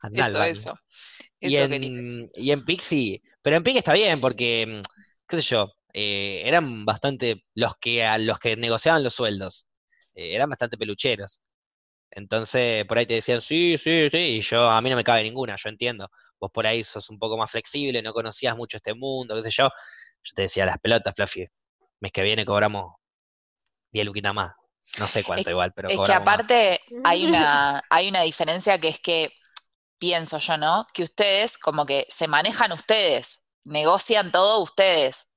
Anda 0.00 0.24
al 0.24 0.32
baño. 0.32 0.52
Eso. 0.52 0.74
Y, 1.38 1.56
en, 1.56 2.28
y 2.34 2.50
en 2.50 2.64
Pixie. 2.64 3.22
Pero 3.42 3.56
en 3.56 3.62
Pixie 3.62 3.78
está 3.78 3.92
bien, 3.92 4.20
porque, 4.20 4.82
qué 5.28 5.36
sé 5.36 5.42
yo, 5.42 5.72
eh, 5.92 6.42
eran 6.44 6.84
bastante 6.84 7.44
los 7.54 7.76
que 7.76 8.04
a 8.04 8.18
los 8.18 8.38
que 8.38 8.56
negociaban 8.56 9.04
los 9.04 9.14
sueldos. 9.14 9.66
Eh, 10.14 10.34
eran 10.34 10.50
bastante 10.50 10.76
pelucheros. 10.76 11.40
Entonces, 12.10 12.84
por 12.86 12.98
ahí 12.98 13.06
te 13.06 13.14
decían, 13.14 13.40
sí, 13.40 13.78
sí, 13.78 14.08
sí, 14.10 14.18
y 14.18 14.40
yo, 14.40 14.68
a 14.68 14.80
mí 14.82 14.90
no 14.90 14.96
me 14.96 15.04
cabe 15.04 15.22
ninguna, 15.22 15.54
yo 15.56 15.68
entiendo 15.68 16.10
vos 16.40 16.50
por 16.50 16.66
ahí 16.66 16.82
sos 16.82 17.10
un 17.10 17.18
poco 17.18 17.36
más 17.36 17.50
flexible, 17.50 18.02
no 18.02 18.12
conocías 18.12 18.56
mucho 18.56 18.78
este 18.78 18.94
mundo, 18.94 19.34
qué 19.36 19.42
sé 19.42 19.50
yo. 19.50 19.68
Yo 20.22 20.34
te 20.34 20.42
decía, 20.42 20.66
las 20.66 20.78
pelotas, 20.78 21.14
Fluffy, 21.14 21.46
mes 22.00 22.12
que 22.12 22.22
viene 22.22 22.44
cobramos 22.44 22.94
10 23.92 24.06
luquitas 24.06 24.34
más. 24.34 24.52
No 24.98 25.06
sé 25.06 25.22
cuánto 25.22 25.50
igual, 25.50 25.72
pero... 25.72 25.88
Es 25.88 26.00
que 26.00 26.12
aparte 26.12 26.80
hay 27.04 27.26
una, 27.26 27.82
hay 27.90 28.08
una 28.08 28.22
diferencia 28.22 28.78
que 28.78 28.88
es 28.88 29.00
que, 29.00 29.28
pienso 30.00 30.38
yo, 30.38 30.56
¿no? 30.56 30.86
Que 30.92 31.04
ustedes 31.04 31.58
como 31.58 31.86
que 31.86 32.06
se 32.08 32.26
manejan 32.26 32.72
ustedes, 32.72 33.42
negocian 33.64 34.32
todo 34.32 34.60
ustedes. 34.62 35.28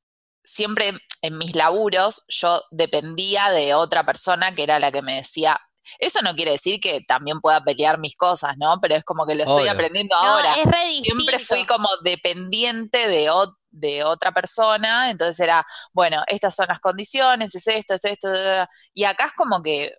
Siempre 0.43 0.93
en 1.21 1.37
mis 1.37 1.55
laburos 1.55 2.23
yo 2.27 2.61
dependía 2.71 3.51
de 3.51 3.75
otra 3.75 4.05
persona 4.05 4.55
que 4.55 4.63
era 4.63 4.79
la 4.79 4.91
que 4.91 5.01
me 5.01 5.17
decía, 5.17 5.59
eso 5.99 6.21
no 6.21 6.35
quiere 6.35 6.51
decir 6.51 6.79
que 6.79 7.01
también 7.01 7.39
pueda 7.41 7.63
pelear 7.63 7.99
mis 7.99 8.15
cosas, 8.15 8.55
¿no? 8.57 8.79
Pero 8.81 8.95
es 8.95 9.03
como 9.03 9.25
que 9.25 9.35
lo 9.35 9.43
estoy 9.43 9.67
aprendiendo 9.67 10.15
ahora. 10.15 10.55
Siempre 11.03 11.39
fui 11.39 11.65
como 11.65 11.89
dependiente 12.03 13.07
de, 13.07 13.29
de 13.69 14.03
otra 14.03 14.31
persona, 14.31 15.09
entonces 15.09 15.39
era, 15.39 15.65
bueno, 15.93 16.23
estas 16.27 16.55
son 16.55 16.67
las 16.69 16.79
condiciones, 16.79 17.53
es 17.55 17.67
esto, 17.67 17.95
es 17.95 18.05
esto, 18.05 18.27
y 18.93 19.03
acá 19.03 19.25
es 19.25 19.33
como 19.33 19.61
que 19.61 19.93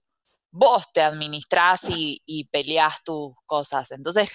vos 0.51 0.93
te 0.93 1.03
administrás 1.03 1.89
y, 1.91 2.23
y 2.25 2.45
peleás 2.45 3.03
tus 3.03 3.35
cosas, 3.45 3.91
entonces 3.91 4.31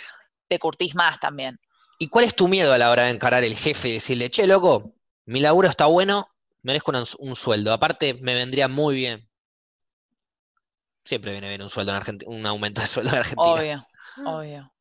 te 0.47 0.59
curtís 0.59 0.95
más 0.95 1.19
también. 1.19 1.57
¿Y 1.97 2.07
cuál 2.07 2.25
es 2.25 2.35
tu 2.35 2.47
miedo 2.47 2.73
a 2.73 2.77
la 2.77 2.91
hora 2.91 3.03
de 3.03 3.11
encarar 3.11 3.43
el 3.43 3.55
jefe 3.55 3.89
y 3.89 3.93
decirle, 3.93 4.29
che, 4.29 4.47
loco, 4.47 4.93
mi 5.25 5.39
laburo 5.39 5.69
está 5.69 5.85
bueno, 5.85 6.29
merezco 6.61 6.91
un 7.19 7.35
sueldo, 7.35 7.71
aparte 7.71 8.13
me 8.15 8.33
vendría 8.33 8.67
muy 8.67 8.95
bien 8.95 9.28
Siempre 11.09 11.31
viene 11.31 11.49
bien 11.49 11.63
un 11.63 11.71
sueldo 11.71 11.91
en 11.91 11.95
Argentina, 11.97 12.31
un 12.31 12.45
aumento 12.45 12.81
de 12.81 12.87
sueldo 12.87 13.13
en 13.13 13.17
Argentina. 13.17 13.49
Obvio, 13.51 13.87
mm. 14.17 14.27
obvio. 14.27 14.73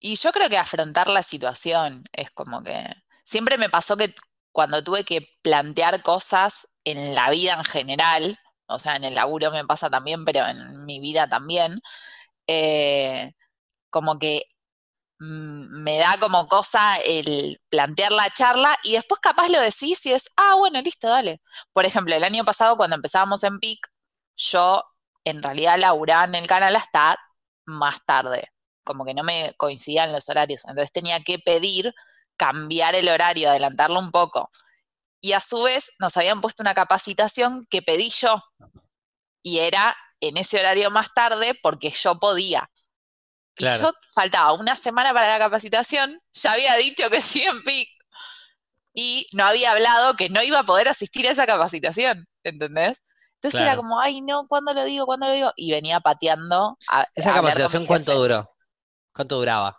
Y 0.00 0.14
yo 0.14 0.32
creo 0.32 0.48
que 0.48 0.56
afrontar 0.56 1.08
la 1.08 1.22
situación 1.22 2.04
es 2.10 2.30
como 2.30 2.62
que. 2.62 2.86
Siempre 3.22 3.58
me 3.58 3.68
pasó 3.68 3.94
que 3.94 4.14
cuando 4.50 4.82
tuve 4.82 5.04
que 5.04 5.28
plantear 5.42 6.02
cosas 6.02 6.66
en 6.84 7.14
la 7.14 7.28
vida 7.28 7.52
en 7.52 7.64
general, 7.64 8.38
o 8.66 8.78
sea, 8.78 8.96
en 8.96 9.04
el 9.04 9.14
laburo 9.14 9.50
me 9.50 9.62
pasa 9.66 9.90
también, 9.90 10.24
pero 10.24 10.46
en 10.46 10.86
mi 10.86 11.00
vida 11.00 11.28
también, 11.28 11.82
eh, 12.46 13.34
como 13.90 14.18
que 14.18 14.44
mm, 15.20 15.82
me 15.82 15.98
da 15.98 16.18
como 16.18 16.48
cosa 16.48 16.96
el 16.96 17.60
plantear 17.68 18.12
la 18.12 18.30
charla 18.30 18.78
y 18.84 18.92
después 18.92 19.20
capaz 19.20 19.48
lo 19.50 19.60
decís 19.60 20.06
y 20.06 20.12
es, 20.12 20.30
ah, 20.38 20.54
bueno, 20.56 20.80
listo, 20.80 21.08
dale. 21.08 21.42
Por 21.74 21.84
ejemplo, 21.84 22.14
el 22.14 22.24
año 22.24 22.44
pasado 22.46 22.78
cuando 22.78 22.96
empezábamos 22.96 23.44
en 23.44 23.58
PIC, 23.60 23.86
yo 24.36 24.82
en 25.28 25.42
realidad 25.42 25.78
Laura 25.78 26.24
en 26.24 26.34
el 26.34 26.46
canal 26.46 26.76
hasta 26.76 27.18
más 27.66 28.04
tarde. 28.04 28.50
como 28.84 29.04
que 29.04 29.12
no 29.14 29.22
me 29.22 29.54
coincidían 29.58 30.12
los 30.12 30.28
horarios. 30.30 30.64
Entonces 30.64 30.92
tenía 30.92 31.22
que 31.22 31.38
pedir 31.38 31.92
cambiar 32.38 32.94
el 32.94 33.08
horario, 33.10 33.50
adelantarlo 33.50 33.98
un 33.98 34.10
poco. 34.10 34.50
Y 35.20 35.32
a 35.32 35.40
su 35.40 35.62
vez 35.62 35.92
nos 35.98 36.16
habían 36.16 36.40
puesto 36.40 36.62
una 36.62 36.74
capacitación 36.74 37.62
que 37.68 37.82
pedí 37.82 38.08
yo. 38.08 38.42
Y 39.42 39.58
era 39.58 39.94
en 40.20 40.38
ese 40.38 40.58
horario 40.58 40.90
más 40.90 41.12
tarde 41.12 41.54
porque 41.62 41.90
yo 41.90 42.18
podía. 42.18 42.70
Y 43.58 43.64
yo 43.64 43.92
faltaba 44.14 44.52
una 44.52 44.76
semana 44.76 45.12
para 45.12 45.28
la 45.28 45.38
capacitación, 45.38 46.20
ya 46.32 46.52
había 46.52 46.76
dicho 46.76 47.10
que 47.10 47.20
sí 47.20 47.42
en 47.42 47.62
PIC 47.62 47.88
y 48.94 49.26
no 49.32 49.44
había 49.44 49.72
hablado 49.72 50.16
que 50.16 50.28
no 50.28 50.42
iba 50.42 50.60
a 50.60 50.64
poder 50.64 50.88
asistir 50.88 51.28
a 51.28 51.32
esa 51.32 51.46
capacitación, 51.46 52.26
¿entendés? 52.42 53.04
Entonces 53.40 53.60
era 53.60 53.76
como, 53.76 54.00
ay, 54.00 54.20
no, 54.20 54.48
¿cuándo 54.48 54.74
lo 54.74 54.84
digo? 54.84 55.06
¿Cuándo 55.06 55.26
lo 55.28 55.32
digo? 55.32 55.52
Y 55.54 55.70
venía 55.70 56.00
pateando. 56.00 56.76
¿Esa 57.14 57.34
capacitación 57.34 57.86
cuánto 57.86 58.18
duró? 58.18 58.52
¿Cuánto 59.14 59.36
duraba? 59.36 59.78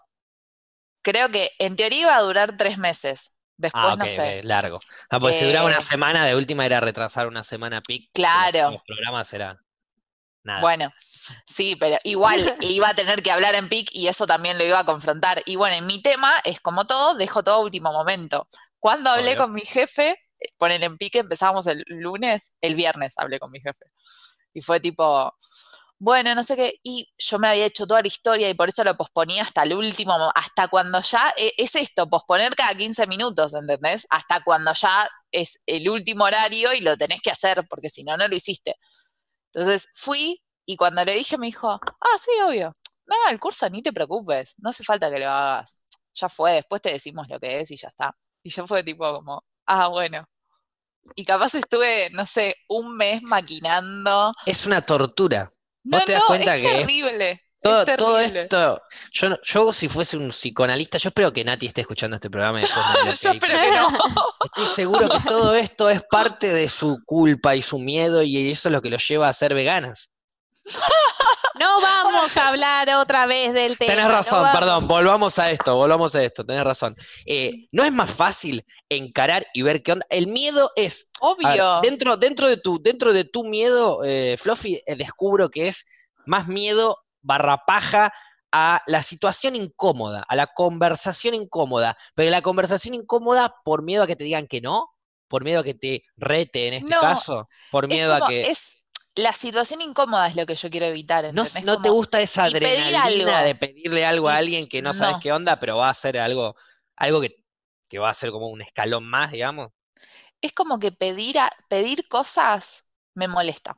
Creo 1.02 1.30
que 1.30 1.52
en 1.60 1.76
teoría 1.76 2.02
iba 2.02 2.16
a 2.16 2.22
durar 2.22 2.56
tres 2.56 2.78
meses. 2.78 3.34
Después 3.58 3.84
ah, 3.86 3.96
no 3.98 4.08
sé. 4.08 4.42
largo. 4.44 4.80
Ah, 5.10 5.20
pues 5.20 5.36
si 5.36 5.46
duraba 5.46 5.68
una 5.68 5.80
eh, 5.80 5.82
semana, 5.82 6.26
de 6.26 6.36
última 6.36 6.66
era 6.66 6.80
retrasar 6.80 7.28
una 7.28 7.44
semana 7.44 7.82
PIC. 7.82 8.12
Claro. 8.14 8.72
Los 8.72 8.84
programas 8.84 9.34
eran 9.34 9.58
nada. 10.44 10.62
Bueno, 10.62 10.94
sí, 11.46 11.76
pero 11.76 11.98
igual 12.06 12.56
iba 12.62 12.88
a 12.88 12.94
tener 12.94 13.22
que 13.22 13.32
hablar 13.32 13.56
en 13.56 13.68
PIC 13.68 13.90
y 13.92 14.08
eso 14.08 14.26
también 14.26 14.58
lo 14.58 14.64
iba 14.64 14.80
a 14.80 14.86
confrontar. 14.86 15.44
Y 15.46 15.58
bueno, 15.58 15.76
en 15.76 15.86
mi 15.86 16.02
tema 16.02 16.36
es 16.46 16.62
como 16.62 16.88
todo, 16.88 17.16
dejo 17.16 17.44
todo 17.44 17.56
a 17.56 17.60
último 17.60 17.92
momento. 17.92 18.48
Cuando 18.80 19.10
hablé 19.10 19.36
con 19.36 19.52
mi 19.52 19.62
jefe, 19.62 20.18
ponen 20.58 20.84
en 20.84 20.98
pique, 20.98 21.20
empezamos 21.20 21.68
el 21.68 21.84
lunes, 21.88 22.56
el 22.62 22.76
viernes 22.76 23.14
hablé 23.18 23.40
con 23.40 23.52
mi 23.52 23.60
jefe. 23.62 23.86
Y 24.54 24.62
fue 24.62 24.80
tipo, 24.80 25.34
bueno, 26.00 26.34
no 26.34 26.44
sé 26.44 26.56
qué, 26.56 26.80
y 26.82 27.10
yo 27.18 27.40
me 27.40 27.50
había 27.50 27.66
hecho 27.66 27.86
toda 27.86 28.02
la 28.02 28.08
historia 28.08 28.50
y 28.50 28.54
por 28.54 28.70
eso 28.70 28.84
lo 28.86 28.96
posponía 28.96 29.44
hasta 29.44 29.64
el 29.64 29.74
último, 29.74 30.14
hasta 30.34 30.70
cuando 30.70 31.02
ya, 31.02 31.34
e, 31.38 31.54
es 31.58 31.76
esto, 31.76 32.10
posponer 32.10 32.56
cada 32.56 32.74
15 32.76 33.06
minutos, 33.08 33.54
¿entendés? 33.54 34.08
Hasta 34.10 34.42
cuando 34.44 34.74
ya 34.74 35.10
es 35.32 35.60
el 35.66 35.90
último 35.90 36.24
horario 36.26 36.74
y 36.74 36.82
lo 36.82 36.98
tenés 36.98 37.22
que 37.22 37.32
hacer, 37.32 37.66
porque 37.70 37.90
si 37.90 38.04
no, 38.04 38.16
no 38.18 38.28
lo 38.30 38.36
hiciste. 38.36 38.76
Entonces 39.54 39.90
fui 39.94 40.42
y 40.66 40.78
cuando 40.78 41.04
le 41.06 41.14
dije 41.16 41.38
me 41.38 41.48
dijo, 41.48 41.70
ah, 41.72 42.18
sí, 42.20 42.32
obvio, 42.46 42.76
no, 43.06 43.16
el 43.32 43.40
curso 43.40 43.70
ni 43.70 43.82
te 43.82 43.94
preocupes, 43.94 44.54
no 44.60 44.70
hace 44.70 44.84
falta 44.84 45.10
que 45.12 45.20
lo 45.20 45.30
hagas, 45.30 45.84
ya 46.14 46.30
fue, 46.30 46.54
después 46.54 46.82
te 46.82 46.92
decimos 46.92 47.28
lo 47.30 47.40
que 47.40 47.62
es 47.62 47.72
y 47.72 47.78
ya 47.78 47.90
está. 47.90 48.16
Y 48.44 48.52
yo 48.52 48.66
fue 48.68 48.84
tipo 48.84 49.12
como, 49.14 49.44
ah, 49.70 49.88
bueno. 49.88 50.28
Y 51.16 51.24
capaz 51.24 51.56
estuve, 51.56 52.10
no 52.12 52.26
sé, 52.26 52.56
un 52.68 52.96
mes 52.96 53.24
maquinando. 53.24 54.32
Es 54.46 54.66
una 54.66 54.82
tortura. 54.82 55.52
¿Vos 55.84 56.06
te 56.06 56.14
das 56.14 56.24
cuenta 56.24 56.58
es 56.58 56.66
que 56.66 56.72
terrible. 56.72 57.44
Todo, 57.62 57.86
todo, 57.98 58.20
esto, 58.20 58.82
yo, 59.12 59.38
yo 59.44 59.74
si 59.74 59.90
fuese 59.90 60.16
un 60.16 60.30
psicoanalista, 60.30 60.98
yo 60.98 61.10
espero 61.10 61.34
que 61.34 61.44
Nati 61.44 61.66
esté 61.66 61.82
escuchando 61.82 62.16
este 62.16 62.30
programa. 62.30 62.62
yo 63.06 63.32
espero 63.32 63.60
que 63.60 63.72
no. 63.72 63.88
Estoy 64.46 64.68
seguro 64.68 65.10
que 65.10 65.20
todo 65.28 65.54
esto 65.56 65.90
es 65.90 66.02
parte 66.10 66.54
de 66.54 66.70
su 66.70 67.04
culpa 67.06 67.58
y 67.58 67.62
su 67.62 67.78
miedo 67.78 68.24
y 68.24 68.50
eso 68.50 68.70
es 68.70 68.74
lo 68.74 68.82
que 68.82 68.90
los 68.90 69.06
lleva 69.06 69.28
a 69.28 69.34
ser 69.34 69.54
veganas. 69.54 70.10
No 71.56 71.82
vamos 71.82 72.36
a 72.38 72.48
hablar 72.50 72.90
otra 72.96 73.26
vez 73.26 73.54
del 73.54 73.78
tema. 73.78 73.94
Tenés 73.94 74.12
razón, 74.12 74.48
perdón, 74.54 74.88
volvamos 74.88 75.40
a 75.40 75.52
esto, 75.52 75.76
volvamos 75.76 76.16
a 76.16 76.24
esto, 76.24 76.46
tenés 76.46 76.64
razón. 76.64 76.96
Eh, 77.26 77.68
no 77.72 77.84
es 77.84 77.92
más 77.92 78.12
fácil 78.12 78.66
encarar 78.90 79.48
y 79.54 79.62
ver 79.62 79.82
qué 79.84 79.94
onda. 79.94 80.06
El 80.10 80.28
miedo 80.28 80.72
es. 80.76 81.08
Obvio. 81.20 81.82
dentro, 81.82 82.18
dentro, 82.18 82.48
de 82.48 82.58
tu, 82.58 82.82
dentro 82.82 83.14
de 83.14 83.24
tu 83.24 83.44
miedo, 83.44 84.04
eh, 84.04 84.38
Fluffy, 84.40 84.82
eh, 84.86 84.96
descubro 84.96 85.50
que 85.50 85.68
es 85.68 85.86
más 86.26 86.48
miedo 86.48 87.00
barra 87.22 87.66
paja 87.66 88.14
a 88.52 88.82
la 88.88 89.04
situación 89.04 89.56
incómoda, 89.56 90.26
a 90.28 90.36
la 90.36 90.48
conversación 90.48 91.34
incómoda. 91.34 91.98
Pero 92.16 92.32
la 92.32 92.42
conversación 92.42 92.96
incómoda 92.96 93.56
por 93.64 93.84
miedo 93.84 94.04
a 94.04 94.08
que 94.08 94.16
te 94.16 94.24
digan 94.24 94.48
que 94.48 94.62
no, 94.62 94.90
por 95.28 95.44
miedo 95.44 95.62
a 95.62 95.64
que 95.64 95.76
te 95.76 96.04
rete 96.18 96.68
en 96.68 96.74
este 96.74 96.96
caso, 96.96 97.48
por 97.72 97.88
miedo 97.88 98.14
a 98.14 98.28
que 98.28 98.52
la 99.20 99.34
situación 99.34 99.82
incómoda 99.82 100.28
es 100.28 100.36
lo 100.36 100.46
que 100.46 100.56
yo 100.56 100.70
quiero 100.70 100.88
evitar. 100.88 101.34
No, 101.34 101.44
no 101.64 101.82
te 101.82 101.90
gusta 101.90 102.22
esa 102.22 102.46
adrenalina 102.46 103.44
de 103.44 103.56
pedirle 103.56 104.06
algo 104.06 104.30
a 104.30 104.38
alguien 104.38 104.68
que 104.68 104.82
no 104.82 104.94
sabes 104.94 105.18
qué 105.22 105.32
onda, 105.32 105.60
pero 105.60 105.78
va 105.78 105.90
a 105.90 105.94
ser 105.94 106.18
algo, 106.18 106.56
algo 106.96 107.22
que, 107.22 107.44
que, 107.88 108.00
va 108.00 108.10
a 108.10 108.14
ser 108.14 108.32
como 108.32 108.48
un 108.48 108.62
escalón 108.62 109.06
más, 109.06 109.32
digamos. 109.32 109.70
Es 110.42 110.54
como 110.54 110.80
que 110.80 110.92
pedir, 110.92 111.40
a, 111.40 111.52
pedir 111.68 112.08
cosas 112.08 112.84
me 113.14 113.28
molesta. 113.28 113.78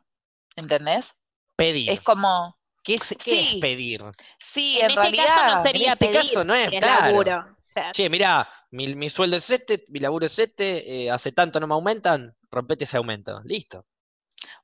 ¿Entendés? 0.56 1.16
Pedir. 1.56 1.89
Es 1.89 2.02
como. 2.02 2.58
¿Qué 2.84 2.96
es, 2.96 3.16
qué 3.24 3.60
pedir? 3.62 4.04
Sí, 4.39 4.80
en, 4.80 4.89
este 4.89 5.02
realidad. 5.02 5.26
Caso 5.26 5.56
no 5.56 5.64
sería 5.64 5.88
en 5.88 5.94
este 5.94 6.12
caso 6.12 6.44
no 6.44 6.56
es, 6.56 6.70
claro. 6.70 7.58
Che, 7.94 8.10
mira, 8.10 8.50
mi, 8.72 8.96
mi, 8.96 9.10
sueldo 9.10 9.38
es 9.38 9.50
este, 9.50 9.86
mi 9.88 10.00
laburo 10.00 10.26
es 10.26 10.38
este, 10.38 11.06
eh, 11.06 11.12
hace 11.12 11.32
tanto 11.32 11.60
no 11.60 11.68
me 11.68 11.74
aumentan, 11.74 12.36
rompete 12.50 12.84
ese 12.84 12.98
aumento. 12.98 13.39
Listo. 13.46 13.86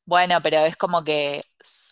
Bueno, 0.06 0.42
pero 0.42 0.60
es 0.66 0.76
como 0.78 1.04
que, 1.04 1.44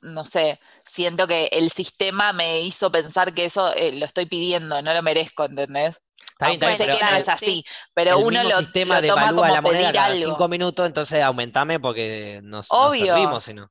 no 0.03 0.25
sé, 0.25 0.59
siento 0.85 1.27
que 1.27 1.47
el 1.51 1.69
sistema 1.69 2.31
me 2.31 2.61
hizo 2.61 2.91
pensar 2.91 3.33
que 3.33 3.45
eso 3.45 3.73
eh, 3.75 3.91
lo 3.91 4.05
estoy 4.05 4.25
pidiendo, 4.25 4.81
no 4.81 4.93
lo 4.93 5.03
merezco, 5.03 5.45
¿entendés? 5.45 6.01
Está 6.31 6.49
bien, 6.49 6.77
sé 6.77 6.85
que 6.85 7.03
no 7.03 7.15
es 7.15 7.29
así, 7.29 7.65
pero 7.93 8.19
uno 8.19 8.43
lo, 8.43 8.59
sistema 8.59 8.99
lo 8.99 9.07
toma 9.07 9.29
como 9.29 9.45
la 9.45 9.61
moneda 9.61 9.87
pedir 9.87 9.99
algo. 9.99 10.25
cinco 10.25 10.47
minutos, 10.47 10.85
entonces 10.85 11.21
aumentame 11.21 11.79
porque 11.79 12.41
nos, 12.43 12.67
obvio, 12.69 13.05
servimos, 13.05 13.43
sino. 13.43 13.69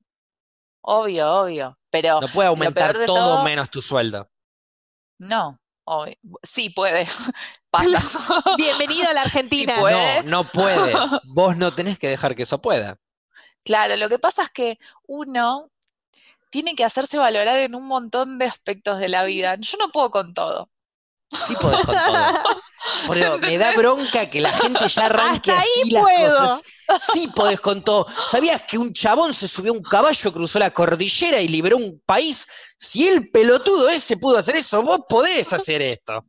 Obvio, 0.82 1.30
obvio, 1.40 1.78
pero... 1.90 2.20
No 2.20 2.28
puede 2.28 2.48
aumentar 2.48 3.06
todo, 3.06 3.42
menos 3.42 3.70
tu 3.70 3.80
sueldo. 3.80 4.30
No, 5.18 5.58
obvio. 5.84 6.16
sí 6.42 6.68
puede, 6.70 7.06
pasa. 7.70 8.42
Bienvenido 8.56 9.08
a 9.08 9.14
la 9.14 9.22
Argentina. 9.22 9.76
No, 9.78 10.22
no 10.22 10.44
puede. 10.44 10.92
Vos 11.24 11.56
no 11.56 11.70
tenés 11.70 11.98
que 11.98 12.08
dejar 12.08 12.34
que 12.34 12.42
eso 12.42 12.60
pueda. 12.60 12.98
Claro, 13.64 13.96
lo 13.96 14.08
que 14.08 14.18
pasa 14.18 14.44
es 14.44 14.50
que 14.50 14.78
uno 15.06 15.70
tiene 16.50 16.74
que 16.74 16.84
hacerse 16.84 17.18
valorar 17.18 17.56
en 17.56 17.74
un 17.74 17.86
montón 17.86 18.38
de 18.38 18.46
aspectos 18.46 18.98
de 18.98 19.08
la 19.08 19.24
vida. 19.24 19.56
Yo 19.58 19.76
no 19.78 19.90
puedo 19.90 20.10
con 20.10 20.34
todo. 20.34 20.70
Sí 21.46 21.54
podés 21.60 21.84
con 21.84 21.96
todo. 21.96 22.42
Pero 23.08 23.38
me 23.38 23.58
da 23.58 23.72
bronca 23.72 24.26
que 24.28 24.40
la 24.40 24.52
gente 24.52 24.86
ya 24.88 25.06
arranque 25.06 25.50
Hasta 25.50 25.62
así 25.62 25.90
las 25.90 26.04
cosas. 26.04 26.62
Sí 27.12 27.28
podés 27.34 27.60
con 27.60 27.82
todo. 27.82 28.06
¿Sabías 28.28 28.62
que 28.62 28.76
un 28.76 28.92
chabón 28.92 29.32
se 29.32 29.48
subió 29.48 29.72
a 29.72 29.76
un 29.76 29.82
caballo, 29.82 30.32
cruzó 30.32 30.58
la 30.58 30.70
cordillera 30.70 31.40
y 31.40 31.48
liberó 31.48 31.78
un 31.78 32.00
país? 32.04 32.46
Si 32.78 33.08
el 33.08 33.30
pelotudo 33.30 33.88
ese 33.88 34.18
pudo 34.18 34.38
hacer 34.38 34.56
eso, 34.56 34.82
vos 34.82 35.00
podés 35.08 35.52
hacer 35.52 35.80
esto. 35.80 36.24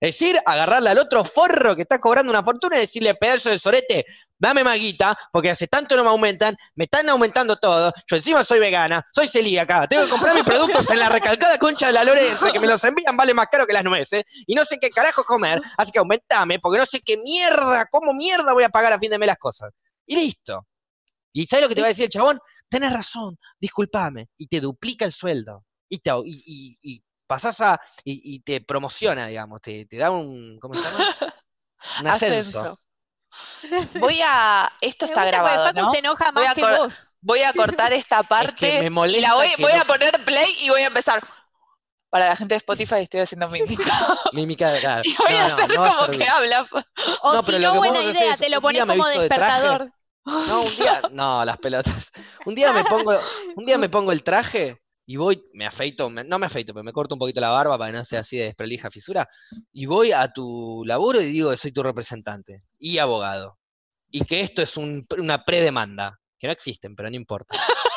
Es 0.00 0.18
decir, 0.18 0.38
agarrarle 0.46 0.90
al 0.90 0.98
otro 0.98 1.24
forro 1.24 1.74
que 1.74 1.82
está 1.82 1.98
cobrando 1.98 2.30
una 2.30 2.44
fortuna 2.44 2.76
y 2.76 2.80
decirle, 2.80 3.16
pedazo 3.16 3.50
de 3.50 3.58
sorete, 3.58 4.06
dame 4.38 4.62
maguita, 4.62 5.18
porque 5.32 5.50
hace 5.50 5.66
tanto 5.66 5.96
no 5.96 6.04
me 6.04 6.10
aumentan, 6.10 6.56
me 6.76 6.84
están 6.84 7.08
aumentando 7.08 7.56
todo, 7.56 7.92
yo 8.06 8.16
encima 8.16 8.44
soy 8.44 8.60
vegana, 8.60 9.04
soy 9.12 9.26
celíaca, 9.26 9.88
tengo 9.88 10.04
que 10.04 10.10
comprar 10.10 10.36
mis 10.36 10.44
productos 10.44 10.88
en 10.90 11.00
la 11.00 11.08
recalcada 11.08 11.58
concha 11.58 11.88
de 11.88 11.94
la 11.94 12.04
Lorenza, 12.04 12.52
que 12.52 12.60
me 12.60 12.68
los 12.68 12.84
envían 12.84 13.16
vale 13.16 13.34
más 13.34 13.48
caro 13.50 13.66
que 13.66 13.72
las 13.72 13.82
nueces, 13.82 14.22
y 14.46 14.54
no 14.54 14.64
sé 14.64 14.78
qué 14.80 14.90
carajo 14.90 15.24
comer, 15.24 15.60
así 15.76 15.90
que 15.90 15.98
aumentame, 15.98 16.60
porque 16.60 16.78
no 16.78 16.86
sé 16.86 17.00
qué 17.00 17.16
mierda, 17.16 17.86
cómo 17.90 18.14
mierda 18.14 18.52
voy 18.52 18.62
a 18.62 18.68
pagar 18.68 18.92
a 18.92 19.00
fin 19.00 19.10
de 19.10 19.18
mes 19.18 19.26
las 19.26 19.38
cosas. 19.38 19.72
Y 20.06 20.14
listo. 20.14 20.64
¿Y 21.32 21.46
sabes 21.46 21.64
lo 21.64 21.68
que 21.68 21.74
te 21.74 21.80
va 21.80 21.88
a 21.88 21.90
decir 21.90 22.04
el 22.04 22.10
chabón? 22.10 22.38
Tenés 22.68 22.92
razón, 22.92 23.36
discúlpame, 23.60 24.28
y 24.38 24.46
te 24.46 24.60
duplica 24.60 25.04
el 25.04 25.12
sueldo. 25.12 25.64
Y, 25.88 25.98
te, 25.98 26.10
y 26.24 27.02
pasás 27.28 27.60
a. 27.60 27.80
y, 28.02 28.40
te 28.40 28.60
promociona, 28.60 29.26
digamos, 29.26 29.60
te, 29.62 29.84
te, 29.84 29.96
da 29.96 30.10
un. 30.10 30.58
¿Cómo 30.58 30.74
se 30.74 30.82
llama? 30.82 31.16
Un 32.00 32.08
ascenso. 32.08 32.76
Voy 34.00 34.20
a. 34.20 34.72
Esto 34.80 35.04
está 35.04 35.24
grabado. 35.24 35.72
¿no? 35.72 35.92
se 35.92 35.98
enoja 35.98 36.32
más 36.32 36.42
voy, 36.42 36.46
a 36.46 36.54
que 36.54 36.78
vos. 36.78 36.94
voy 37.20 37.42
a 37.42 37.52
cortar 37.52 37.92
esta 37.92 38.24
parte. 38.24 38.90
me 38.90 39.08
y 39.08 39.20
la 39.20 39.34
voy, 39.34 39.48
voy 39.58 39.72
a 39.72 39.84
poner 39.84 40.12
play 40.24 40.50
y 40.62 40.70
voy 40.70 40.82
a 40.82 40.86
empezar. 40.88 41.22
Para 42.10 42.30
la 42.30 42.36
gente 42.36 42.54
de 42.54 42.56
Spotify 42.56 43.00
estoy 43.00 43.20
haciendo 43.20 43.48
mímica. 43.48 43.92
mímica 44.32 44.70
de 44.70 44.80
cara. 44.80 45.02
Y 45.04 45.14
voy 45.14 45.34
a 45.34 45.44
hacer 45.44 45.74
como 45.74 46.06
que 46.06 46.26
habla. 46.26 46.66
O 47.20 47.34
no, 47.34 47.42
pero 47.42 47.58
si 47.58 47.64
no, 47.64 47.74
buena 47.74 48.02
idea, 48.02 48.34
te 48.34 48.48
lo 48.48 48.62
pones 48.62 48.82
como 48.84 49.06
despertador. 49.08 49.92
no, 50.24 50.62
un 50.62 50.76
día, 50.76 51.02
no, 51.10 51.44
las 51.44 51.58
pelotas. 51.58 52.10
Un 52.46 52.54
día 52.54 52.72
me 52.72 52.82
pongo, 52.84 53.20
un 53.56 53.66
día 53.66 53.76
me 53.76 53.90
pongo 53.90 54.10
el 54.10 54.22
traje 54.22 54.80
y 55.10 55.16
voy, 55.16 55.42
me 55.54 55.64
afeito, 55.64 56.10
no 56.10 56.38
me 56.38 56.46
afeito, 56.46 56.74
pero 56.74 56.84
me 56.84 56.92
corto 56.92 57.14
un 57.14 57.18
poquito 57.18 57.40
la 57.40 57.48
barba 57.48 57.78
para 57.78 57.90
que 57.90 57.98
no 57.98 58.04
sea 58.04 58.20
así 58.20 58.36
de 58.36 58.44
desprolija 58.44 58.90
fisura, 58.90 59.26
y 59.72 59.86
voy 59.86 60.12
a 60.12 60.28
tu 60.28 60.82
laburo 60.84 61.18
y 61.22 61.24
digo 61.24 61.50
que 61.50 61.56
soy 61.56 61.72
tu 61.72 61.82
representante 61.82 62.62
y 62.78 62.98
abogado. 62.98 63.58
Y 64.10 64.26
que 64.26 64.42
esto 64.42 64.60
es 64.60 64.76
una 64.76 65.44
predemanda, 65.46 66.20
que 66.38 66.46
no 66.46 66.52
existen, 66.52 66.94
pero 66.94 67.08
no 67.08 67.16
importa. 67.16 67.56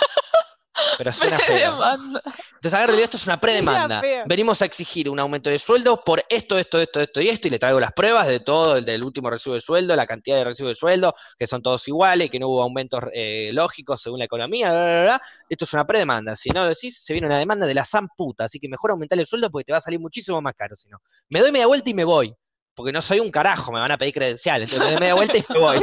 pero 0.98 1.14
suena 1.14 1.40
feo. 1.40 1.80
Entonces, 1.84 2.74
agarro 2.74 2.98
y 2.98 3.02
esto 3.02 3.18
es 3.18 3.26
una 3.26 3.40
predemanda. 3.40 4.02
Venimos 4.26 4.62
a 4.62 4.66
exigir 4.66 5.10
un 5.10 5.20
aumento 5.20 5.50
de 5.50 5.60
sueldo 5.60 6.04
por 6.04 6.24
esto, 6.30 6.58
esto, 6.58 6.80
esto, 6.80 7.02
esto 7.02 7.22
y 7.22 7.30
esto, 7.30 7.48
y 7.48 7.52
le 7.52 7.60
traigo 7.60 7.80
las 7.80 7.92
pruebas 7.94 8.28
de 8.28 8.40
todo, 8.40 8.78
el 8.78 8.86
del 8.86 9.04
último 9.04 9.30
recibo 9.30 9.56
de 9.56 9.62
sueldo, 9.62 9.96
la 9.96 10.06
cantidad 10.06 10.38
de 10.38 10.44
recibo 10.44 10.70
de 10.70 10.76
sueldo, 10.76 11.14
que 11.38 11.48
son 11.48 11.62
todos 11.62 11.88
iguales, 11.88 12.30
que 12.30 12.40
no 12.40 12.48
hubo 12.48 12.64
aumentos 12.64 13.02
eh, 13.14 13.52
lógicos 13.54 14.02
según 14.02 14.20
la 14.20 14.26
economía, 14.26 15.22
Esto 15.50 15.66
es 15.66 15.74
una 15.74 15.86
predemanda. 15.86 16.36
Si 16.36 16.50
no 16.50 16.64
lo 16.64 16.70
decís, 16.70 17.04
se 17.04 17.14
viene 17.14 17.28
una 17.28 17.40
demanda 17.40 17.66
de 17.66 17.74
la 17.74 17.86
san 17.86 18.08
puta, 18.16 18.46
así 18.46 18.60
que 18.60 18.70
mejor 18.70 18.92
aumentar 18.92 19.18
el 19.18 19.26
sueldo 19.26 19.50
porque 19.50 19.66
te 19.66 19.72
va 19.72 19.80
a 19.80 19.82
salir 19.82 20.00
muchísimo 20.00 20.42
más 20.42 20.54
caro, 20.54 20.76
si 20.76 20.90
no. 20.90 21.00
Me 21.30 21.40
doy 21.40 21.52
media 21.52 21.68
vuelta 21.68 21.90
y 21.90 21.94
me 21.94 22.04
voy 22.04 22.36
porque 22.76 22.92
no 22.92 23.02
soy 23.02 23.20
un 23.20 23.32
carajo, 23.32 23.72
me 23.72 23.80
van 23.80 23.92
a 23.92 23.98
pedir 23.98 24.14
credenciales, 24.14 24.72
entonces 24.74 25.00
me 25.00 25.10
doy 25.10 25.16
vuelta 25.18 25.38
y 25.38 25.46
me 25.50 25.60
voy. 25.60 25.82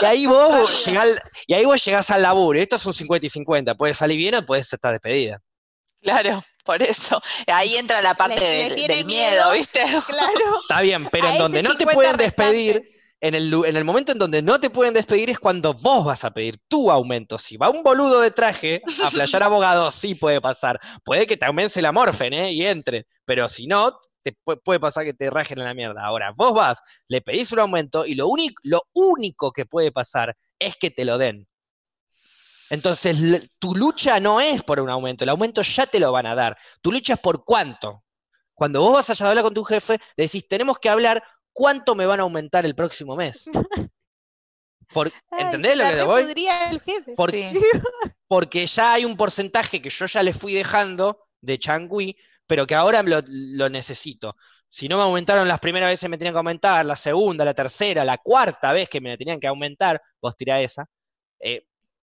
Y 0.00 0.04
ahí 0.04 0.26
vos 0.26 0.84
llegás, 0.86 1.18
y 1.46 1.54
ahí 1.54 1.64
vos 1.64 1.84
llegás 1.84 2.10
al 2.10 2.22
laburo, 2.22 2.58
y 2.58 2.62
esto 2.62 2.76
es 2.76 2.86
un 2.86 2.94
50 2.94 3.26
y 3.26 3.30
50, 3.30 3.74
puedes 3.74 3.96
salir 3.96 4.18
bien 4.18 4.34
o 4.34 4.46
puedes 4.46 4.72
estar 4.72 4.92
despedida. 4.92 5.40
Claro, 6.02 6.42
por 6.64 6.82
eso. 6.82 7.22
Ahí 7.46 7.76
entra 7.76 8.02
la 8.02 8.14
parte 8.14 8.44
del, 8.44 9.04
miedo, 9.04 9.52
¿viste? 9.52 9.80
Claro. 10.06 10.60
Está 10.60 10.80
bien, 10.80 11.08
pero 11.10 11.28
en 11.28 11.38
donde 11.38 11.62
no 11.62 11.76
te 11.76 11.86
pueden 11.86 12.16
despedir, 12.16 12.82
en 13.22 13.36
el, 13.36 13.54
en 13.64 13.76
el, 13.76 13.84
momento 13.84 14.10
en 14.10 14.18
donde 14.18 14.42
no 14.42 14.58
te 14.58 14.68
pueden 14.68 14.94
despedir 14.94 15.30
es 15.30 15.38
cuando 15.38 15.74
vos 15.74 16.04
vas 16.04 16.24
a 16.24 16.32
pedir 16.32 16.58
tu 16.66 16.90
aumento. 16.90 17.38
Si 17.38 17.56
va 17.56 17.70
un 17.70 17.84
boludo 17.84 18.20
de 18.20 18.32
traje 18.32 18.82
a 19.04 19.10
playar 19.10 19.42
abogado, 19.44 19.92
sí 19.92 20.16
puede 20.16 20.40
pasar. 20.40 20.80
Puede 21.04 21.24
que 21.24 21.36
te 21.36 21.46
aumente 21.46 21.80
la 21.80 21.92
morfen, 21.92 22.32
¿eh? 22.32 22.52
Y 22.52 22.66
entre. 22.66 23.06
Pero 23.24 23.46
si 23.46 23.68
no, 23.68 23.96
te 24.24 24.36
puede 24.64 24.80
pasar 24.80 25.04
que 25.04 25.14
te 25.14 25.30
rajen 25.30 25.60
en 25.60 25.66
la 25.66 25.72
mierda. 25.72 26.04
Ahora, 26.04 26.32
vos 26.32 26.52
vas, 26.52 26.82
le 27.06 27.20
pedís 27.20 27.52
un 27.52 27.60
aumento 27.60 28.04
y 28.04 28.16
lo 28.16 28.26
único, 28.26 28.60
lo 28.64 28.82
único 28.92 29.52
que 29.52 29.66
puede 29.66 29.92
pasar 29.92 30.36
es 30.58 30.74
que 30.76 30.90
te 30.90 31.04
lo 31.04 31.16
den. 31.16 31.46
Entonces, 32.70 33.50
tu 33.60 33.76
lucha 33.76 34.18
no 34.18 34.40
es 34.40 34.64
por 34.64 34.80
un 34.80 34.90
aumento, 34.90 35.22
el 35.22 35.30
aumento 35.30 35.62
ya 35.62 35.86
te 35.86 36.00
lo 36.00 36.10
van 36.10 36.26
a 36.26 36.34
dar. 36.34 36.58
Tu 36.80 36.90
lucha 36.90 37.14
es 37.14 37.20
por 37.20 37.44
cuánto. 37.44 38.02
Cuando 38.52 38.80
vos 38.80 38.94
vas 38.94 39.10
allá 39.10 39.26
a 39.26 39.28
hablar 39.28 39.44
con 39.44 39.54
tu 39.54 39.62
jefe, 39.62 39.98
le 40.16 40.24
decís, 40.24 40.48
tenemos 40.48 40.80
que 40.80 40.88
hablar 40.88 41.22
cuánto 41.52 41.94
me 41.94 42.06
van 42.06 42.20
a 42.20 42.24
aumentar 42.24 42.64
el 42.64 42.74
próximo 42.74 43.16
mes. 43.16 43.50
¿Entendés 45.38 45.76
lo 45.76 45.84
que 45.84 45.92
te 45.92 46.02
voy? 46.02 46.22
El 46.22 46.80
jefe. 46.80 47.12
Porque, 47.16 47.52
porque 48.28 48.66
ya 48.66 48.94
hay 48.94 49.04
un 49.04 49.16
porcentaje 49.16 49.80
que 49.80 49.90
yo 49.90 50.06
ya 50.06 50.22
le 50.22 50.34
fui 50.34 50.52
dejando 50.52 51.26
de 51.40 51.58
Changui, 51.58 52.16
pero 52.46 52.66
que 52.66 52.74
ahora 52.74 53.02
lo, 53.02 53.68
necesito. 53.68 54.36
Si 54.68 54.88
no 54.88 54.96
me 54.96 55.02
aumentaron 55.02 55.48
las 55.48 55.60
primeras 55.60 55.90
veces 55.90 56.08
me 56.08 56.18
tenían 56.18 56.34
que 56.34 56.38
aumentar, 56.38 56.84
la 56.84 56.96
segunda, 56.96 57.44
la 57.44 57.54
tercera, 57.54 58.04
la 58.04 58.18
cuarta 58.18 58.72
vez 58.72 58.88
que 58.88 59.00
me 59.00 59.16
tenían 59.18 59.40
que 59.40 59.46
aumentar, 59.46 60.00
vos 60.20 60.36
tirá 60.36 60.60
esa. 60.60 60.86
Eh, 61.40 61.66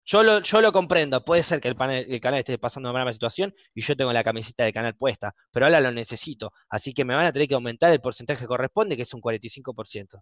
yo 0.09 0.23
lo, 0.23 0.41
yo 0.41 0.63
lo 0.63 0.73
comprendo, 0.73 1.23
puede 1.23 1.43
ser 1.43 1.61
que 1.61 1.69
el, 1.69 1.77
el 1.79 2.21
canal 2.21 2.39
esté 2.39 2.57
pasando 2.57 2.89
una 2.89 2.99
mala 3.01 3.13
situación 3.13 3.55
y 3.75 3.83
yo 3.83 3.95
tengo 3.95 4.11
la 4.11 4.25
camiseta 4.25 4.65
del 4.65 4.73
canal 4.73 4.97
puesta, 4.97 5.35
pero 5.53 5.67
ahora 5.67 5.81
lo 5.81 5.93
necesito, 5.93 6.51
así 6.71 6.95
que 6.95 7.05
me 7.05 7.15
van 7.15 7.27
a 7.27 7.33
tener 7.33 7.47
que 7.47 7.55
aumentar 7.55 7.93
el 7.93 8.01
porcentaje 8.01 8.41
que 8.41 8.47
corresponde, 8.47 8.97
que 8.97 9.03
es 9.03 9.13
un 9.13 9.21
45%. 9.21 10.19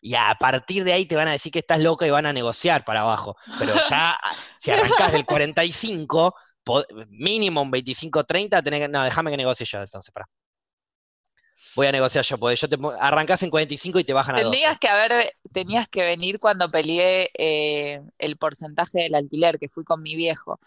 Y 0.00 0.14
a 0.14 0.34
partir 0.40 0.84
de 0.84 0.94
ahí 0.94 1.04
te 1.04 1.16
van 1.16 1.28
a 1.28 1.32
decir 1.32 1.52
que 1.52 1.58
estás 1.58 1.80
loca 1.80 2.06
y 2.06 2.10
van 2.10 2.24
a 2.24 2.32
negociar 2.32 2.84
para 2.84 3.00
abajo. 3.02 3.36
Pero 3.58 3.74
ya, 3.90 4.18
si 4.58 4.70
arrancás 4.70 5.12
del 5.12 5.26
45, 5.26 6.34
mínimo 7.08 7.60
un 7.60 7.70
25-30, 7.72 8.62
tenés 8.62 8.80
que. 8.80 8.88
No, 8.88 9.02
déjame 9.02 9.30
que 9.32 9.36
negocie 9.36 9.66
yo 9.66 9.80
entonces, 9.80 10.12
para 10.12 10.26
voy 11.74 11.86
a 11.86 11.92
negociar 11.92 12.24
yo, 12.24 12.38
porque 12.38 12.56
yo 12.56 12.68
te 12.68 12.78
arrancás 13.00 13.42
en 13.42 13.50
45 13.50 13.98
y 13.98 14.04
te 14.04 14.12
bajan 14.12 14.36
a 14.36 14.38
Tenías 14.38 14.78
que 14.78 14.88
haber, 14.88 15.34
tenías 15.52 15.88
que 15.88 16.02
venir 16.02 16.38
cuando 16.38 16.70
peleé 16.70 17.30
eh, 17.38 18.00
el 18.18 18.36
porcentaje 18.36 19.02
del 19.02 19.14
alquiler, 19.14 19.58
que 19.58 19.68
fui 19.68 19.84
con 19.84 20.02
mi 20.02 20.16
viejo. 20.16 20.58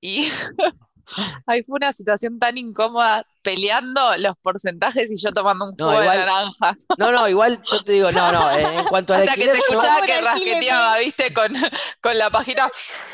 Y 0.00 0.28
Ahí 1.46 1.62
fue 1.62 1.76
una 1.76 1.92
situación 1.92 2.38
tan 2.38 2.58
incómoda 2.58 3.26
peleando 3.42 4.16
los 4.18 4.36
porcentajes 4.38 5.10
y 5.12 5.16
yo 5.16 5.32
tomando 5.32 5.66
un 5.66 5.72
jugo 5.72 6.00
de 6.00 6.06
naranja. 6.06 6.76
No, 6.98 7.12
no, 7.12 7.28
igual 7.28 7.62
yo 7.64 7.82
te 7.82 7.92
digo, 7.92 8.10
no, 8.10 8.32
no, 8.32 8.50
en 8.50 8.84
cuanto 8.86 9.14
a 9.14 9.18
Hasta 9.18 9.34
que 9.34 9.44
se 9.44 9.58
escuchaba 9.58 10.00
que 10.02 10.20
rasqueteaba, 10.20 10.98
viste, 10.98 11.32
con, 11.32 11.52
con 12.00 12.18
la 12.18 12.30
pajita. 12.30 12.70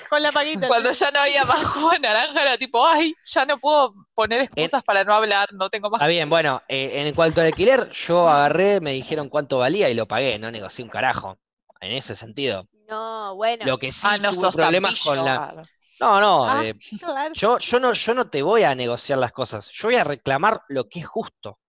Con 0.08 0.22
la 0.22 0.32
pajita. 0.32 0.68
Cuando 0.68 0.92
ya 0.92 1.10
no 1.10 1.20
había 1.20 1.44
más 1.44 1.64
jugo 1.64 1.90
de 1.90 1.98
naranja, 1.98 2.42
era 2.42 2.56
tipo, 2.56 2.86
ay, 2.86 3.14
ya 3.24 3.44
no 3.44 3.58
puedo 3.58 3.94
poner 4.14 4.42
excusas 4.42 4.82
para 4.84 5.04
no 5.04 5.14
hablar, 5.14 5.52
no 5.52 5.68
tengo 5.68 5.90
más. 5.90 6.00
Está 6.00 6.08
bien, 6.08 6.30
bueno, 6.30 6.62
eh, 6.68 7.06
en 7.06 7.14
cuanto 7.14 7.40
al 7.40 7.48
alquiler, 7.48 7.90
yo 7.90 8.28
agarré, 8.28 8.80
me 8.80 8.92
dijeron 8.92 9.28
cuánto 9.28 9.58
valía 9.58 9.88
y 9.90 9.94
lo 9.94 10.06
pagué, 10.06 10.38
no 10.38 10.50
negocié 10.50 10.84
un 10.84 10.90
carajo. 10.90 11.38
En 11.80 11.90
ese 11.90 12.14
sentido. 12.14 12.68
No, 12.88 13.34
bueno. 13.34 13.64
Lo 13.66 13.78
que 13.78 13.90
sí 13.90 14.06
ah, 14.08 14.16
tuve 14.18 14.52
problemas 14.52 15.00
con 15.02 15.24
la. 15.24 15.64
No, 16.02 16.20
no, 16.20 16.44
ah, 16.48 16.64
eh, 16.64 16.74
yo, 17.32 17.58
yo 17.58 17.78
no, 17.78 17.92
yo 17.92 18.12
no 18.12 18.28
te 18.28 18.42
voy 18.42 18.64
a 18.64 18.74
negociar 18.74 19.18
las 19.18 19.30
cosas, 19.30 19.70
yo 19.70 19.86
voy 19.86 19.94
a 19.94 20.02
reclamar 20.02 20.62
lo 20.66 20.88
que 20.88 20.98
es 20.98 21.06
justo. 21.06 21.60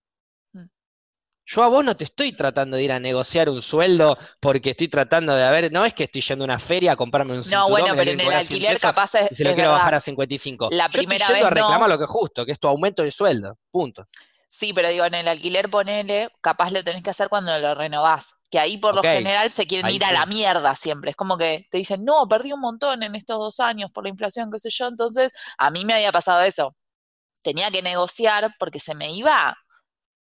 Mm. 0.52 0.64
Yo 1.46 1.62
a 1.62 1.68
vos 1.68 1.84
no 1.84 1.96
te 1.96 2.02
estoy 2.02 2.32
tratando 2.32 2.76
de 2.76 2.82
ir 2.82 2.90
a 2.90 2.98
negociar 2.98 3.48
un 3.48 3.62
sueldo 3.62 4.18
porque 4.40 4.70
estoy 4.70 4.88
tratando 4.88 5.36
de, 5.36 5.48
ver, 5.52 5.70
no 5.70 5.84
es 5.84 5.94
que 5.94 6.02
estoy 6.02 6.20
yendo 6.20 6.42
a 6.42 6.46
una 6.46 6.58
feria 6.58 6.90
a 6.90 6.96
comprarme 6.96 7.34
un 7.34 7.44
cinturón. 7.44 7.68
No, 7.68 7.70
bueno, 7.70 7.94
pero 7.96 8.10
en 8.10 8.18
el 8.18 8.32
alquiler 8.32 8.80
capaz 8.80 9.14
es. 9.14 9.30
Y 9.30 9.34
se 9.36 9.44
lo 9.44 9.54
quiero 9.54 9.70
bajar 9.70 9.94
a 9.94 10.00
55. 10.00 10.70
La 10.72 10.88
primera 10.88 11.18
yo 11.18 11.24
estoy 11.26 11.34
yendo 11.36 11.46
a 11.46 11.50
reclamar 11.50 11.88
lo 11.88 11.98
que 11.98 12.04
es 12.04 12.10
justo, 12.10 12.44
que 12.44 12.50
es 12.50 12.58
tu 12.58 12.66
aumento 12.66 13.04
de 13.04 13.12
sueldo. 13.12 13.56
Punto. 13.70 14.08
Sí, 14.56 14.72
pero 14.72 14.88
digo, 14.88 15.04
en 15.04 15.14
el 15.14 15.26
alquiler 15.26 15.68
ponele, 15.68 16.30
capaz 16.40 16.70
lo 16.70 16.84
tenés 16.84 17.02
que 17.02 17.10
hacer 17.10 17.28
cuando 17.28 17.58
lo 17.58 17.74
renovás, 17.74 18.36
que 18.48 18.60
ahí 18.60 18.78
por 18.78 18.94
lo 18.94 19.02
general 19.02 19.50
se 19.50 19.66
quieren 19.66 19.90
ir 19.90 20.04
a 20.04 20.12
la 20.12 20.26
mierda 20.26 20.76
siempre. 20.76 21.10
Es 21.10 21.16
como 21.16 21.36
que 21.36 21.66
te 21.72 21.78
dicen, 21.78 22.04
no, 22.04 22.28
perdí 22.28 22.52
un 22.52 22.60
montón 22.60 23.02
en 23.02 23.16
estos 23.16 23.36
dos 23.36 23.58
años 23.58 23.90
por 23.90 24.04
la 24.04 24.10
inflación, 24.10 24.52
qué 24.52 24.60
sé 24.60 24.70
yo. 24.70 24.86
Entonces, 24.86 25.32
a 25.58 25.72
mí 25.72 25.84
me 25.84 25.94
había 25.94 26.12
pasado 26.12 26.42
eso. 26.42 26.76
Tenía 27.42 27.68
que 27.72 27.82
negociar 27.82 28.54
porque 28.60 28.78
se 28.78 28.94
me 28.94 29.12
iba 29.12 29.58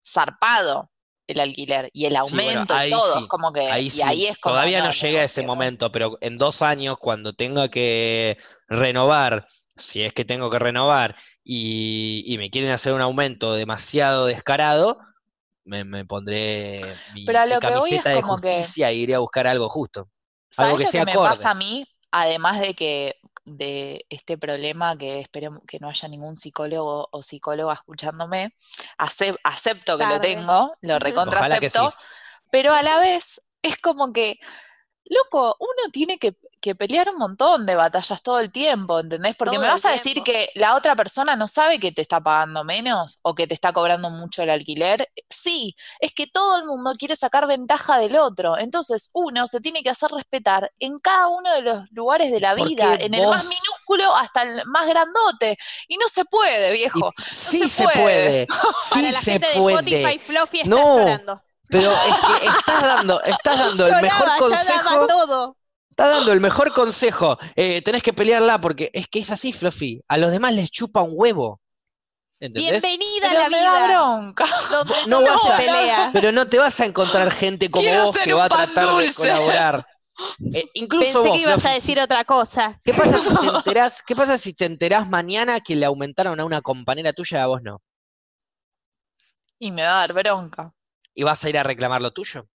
zarpado 0.07 0.89
el 1.27 1.41
alquiler 1.41 1.89
y 1.91 2.05
el 2.05 2.15
aumento 2.15 2.73
y 2.85 2.89
todo. 2.89 3.27
como 3.27 3.51
que, 3.51 3.69
ahí 3.69 3.91
y 3.93 4.01
ahí 4.01 4.27
es 4.27 4.37
como, 4.37 4.55
Todavía 4.55 4.81
no, 4.81 4.91
llegué 4.91 5.19
a 5.19 5.23
ese 5.25 5.43
momento, 5.43 5.91
pero 5.91 6.17
en 6.21 6.37
dos 6.37 6.61
años, 6.61 6.97
cuando 6.97 7.33
tenga 7.33 7.67
que 7.67 8.37
renovar, 8.69 9.45
si 9.75 10.03
es 10.03 10.13
que 10.13 10.23
tengo 10.23 10.49
que 10.49 10.59
renovar, 10.59 11.17
y, 11.53 12.37
me 12.37 12.49
quieren 12.49 12.71
hacer 12.71 12.93
un 12.93 13.01
aumento 13.01 13.53
demasiado 13.53 14.27
descarado, 14.27 14.99
me, 15.65 16.05
pondré 16.05 16.81
mi, 17.13 17.25
camiseta 17.25 18.09
de 18.09 18.21
justicia 18.21 18.89
e 18.89 18.95
iré 18.95 19.15
a 19.15 19.19
buscar 19.19 19.47
algo 19.47 19.67
justo. 19.67 20.07
algo 20.55 20.77
que, 20.77 20.85
sea 20.85 21.03
me 21.03 21.13
pasa 21.13 21.51
a 21.51 21.55
mí? 21.55 21.85
Además 22.09 22.61
de 22.61 22.73
que 22.73 23.17
de 23.43 24.05
este 24.09 24.37
problema 24.37 24.95
que 24.95 25.19
espero 25.19 25.61
que 25.67 25.79
no 25.79 25.89
haya 25.89 26.07
ningún 26.07 26.37
psicólogo 26.37 27.09
o 27.11 27.21
psicóloga 27.21 27.73
escuchándome, 27.73 28.55
acepto 28.97 29.97
que 29.97 30.05
lo 30.05 30.21
tengo, 30.21 30.73
lo 30.79 30.99
recontra 30.99 31.41
acepto, 31.41 31.93
pero 32.49 32.73
a 32.73 32.81
la 32.81 32.97
vez 32.99 33.41
es 33.61 33.75
como 33.77 34.13
que, 34.13 34.39
loco, 35.03 35.57
uno 35.59 35.91
tiene 35.91 36.17
que 36.17 36.37
que 36.61 36.75
pelear 36.75 37.09
un 37.09 37.17
montón 37.17 37.65
de 37.65 37.75
batallas 37.75 38.21
todo 38.21 38.39
el 38.39 38.51
tiempo, 38.51 38.99
¿entendés? 38.99 39.35
Porque 39.35 39.57
me 39.57 39.67
vas 39.67 39.83
a 39.85 39.91
decir 39.91 40.21
que 40.23 40.49
la 40.55 40.75
otra 40.75 40.95
persona 40.95 41.35
no 41.35 41.47
sabe 41.47 41.79
que 41.79 41.91
te 41.91 42.01
está 42.01 42.21
pagando 42.21 42.63
menos 42.63 43.19
o 43.23 43.35
que 43.35 43.47
te 43.47 43.53
está 43.53 43.73
cobrando 43.73 44.09
mucho 44.09 44.43
el 44.43 44.49
alquiler. 44.51 45.09
Sí, 45.29 45.75
es 45.99 46.13
que 46.13 46.27
todo 46.27 46.57
el 46.57 46.65
mundo 46.65 46.93
quiere 46.97 47.15
sacar 47.15 47.47
ventaja 47.47 47.97
del 47.97 48.15
otro. 48.15 48.57
Entonces 48.57 49.09
uno 49.13 49.47
se 49.47 49.59
tiene 49.59 49.83
que 49.83 49.89
hacer 49.89 50.11
respetar 50.11 50.71
en 50.79 50.99
cada 50.99 51.27
uno 51.27 51.51
de 51.51 51.61
los 51.61 51.91
lugares 51.91 52.31
de 52.31 52.39
la 52.39 52.53
vida, 52.53 52.95
en 52.95 53.13
el 53.13 53.27
más 53.27 53.45
minúsculo 53.45 54.15
hasta 54.15 54.43
el 54.43 54.65
más 54.67 54.87
grandote. 54.87 55.57
Y 55.87 55.97
no 55.97 56.07
se 56.07 56.23
puede, 56.25 56.71
viejo. 56.71 57.11
sí 57.33 57.67
se, 57.67 57.83
puede. 57.83 58.47
Sí 58.93 59.11
se 59.11 59.39
puede. 59.39 59.83
no. 61.25 61.43
Pero 61.71 61.89
es 61.89 62.39
que 62.39 62.47
estás 62.47 62.81
dando, 62.81 63.23
estás 63.23 63.57
dando 63.57 63.87
el 63.87 63.95
mejor 64.01 64.37
consejo. 64.37 65.07
Todo. 65.07 65.57
Está 66.01 66.15
dando 66.15 66.33
el 66.33 66.41
mejor 66.41 66.73
consejo. 66.73 67.37
Eh, 67.55 67.83
tenés 67.83 68.01
que 68.01 68.11
pelearla 68.11 68.59
porque 68.59 68.89
es 68.91 69.05
que 69.05 69.19
es 69.19 69.29
así, 69.29 69.53
Fluffy. 69.53 70.01
A 70.07 70.17
los 70.17 70.31
demás 70.31 70.55
les 70.55 70.71
chupa 70.71 71.03
un 71.03 71.11
huevo. 71.13 71.61
¿Entendés? 72.39 72.81
Bienvenida 72.81 73.29
a 73.29 73.33
la 73.35 73.49
vida. 73.49 73.87
bronca. 73.87 74.45
No, 75.05 75.21
vas 75.21 75.47
a, 75.47 76.09
pero 76.11 76.31
no 76.31 76.47
te 76.47 76.57
vas 76.57 76.79
a 76.79 76.85
encontrar 76.85 77.29
gente 77.29 77.69
como 77.69 77.87
vos 78.03 78.17
que 78.17 78.33
va 78.33 78.45
a 78.45 78.49
tratar 78.49 78.95
de 78.95 79.13
colaborar. 79.13 79.85
Eh, 80.53 80.65
incluso 80.73 81.23
Pensé 81.23 81.37
que 81.37 81.41
ibas 81.43 81.65
a 81.65 81.71
decir 81.71 81.99
otra 81.99 82.25
cosa. 82.25 82.79
¿Qué 82.83 82.93
pasa, 82.93 83.17
si 83.17 83.29
te 83.33 83.47
enterás, 83.55 84.03
¿Qué 84.03 84.15
pasa 84.15 84.37
si 84.37 84.53
te 84.53 84.65
enterás 84.65 85.07
mañana 85.07 85.61
que 85.61 85.75
le 85.75 85.85
aumentaron 85.85 86.39
a 86.39 86.45
una 86.45 86.61
compañera 86.61 87.13
tuya 87.13 87.39
y 87.39 87.41
a 87.41 87.47
vos 87.47 87.61
no? 87.63 87.81
Y 89.57 89.71
me 89.71 89.83
va 89.83 90.03
a 90.03 90.07
dar 90.07 90.13
bronca. 90.13 90.73
¿Y 91.15 91.23
vas 91.23 91.43
a 91.43 91.49
ir 91.49 91.57
a 91.57 91.63
reclamar 91.63 92.01
lo 92.01 92.11
tuyo? 92.11 92.45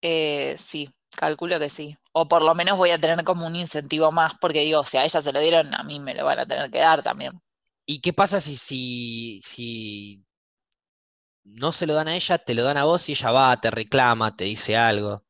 Eh, 0.00 0.54
sí, 0.56 0.88
Calculo 1.16 1.58
que 1.58 1.70
sí. 1.70 1.96
O 2.12 2.28
por 2.28 2.42
lo 2.42 2.54
menos 2.54 2.76
voy 2.76 2.90
a 2.90 2.98
tener 2.98 3.22
como 3.24 3.46
un 3.46 3.56
incentivo 3.56 4.12
más, 4.12 4.34
porque 4.40 4.60
digo, 4.60 4.84
si 4.84 4.96
a 4.96 5.04
ella 5.04 5.22
se 5.22 5.32
lo 5.32 5.40
dieron, 5.40 5.74
a 5.74 5.82
mí 5.82 6.00
me 6.00 6.14
lo 6.14 6.24
van 6.24 6.40
a 6.40 6.46
tener 6.46 6.70
que 6.70 6.78
dar 6.78 7.02
también. 7.02 7.40
¿Y 7.86 8.00
qué 8.00 8.12
pasa 8.12 8.40
si, 8.40 8.56
si, 8.56 9.40
si 9.44 10.24
no 11.44 11.72
se 11.72 11.86
lo 11.86 11.94
dan 11.94 12.08
a 12.08 12.16
ella, 12.16 12.38
te 12.38 12.54
lo 12.54 12.64
dan 12.64 12.78
a 12.78 12.84
vos 12.84 13.08
y 13.08 13.12
ella 13.12 13.30
va, 13.30 13.60
te 13.60 13.70
reclama, 13.70 14.34
te 14.34 14.44
dice 14.44 14.76
algo? 14.76 15.24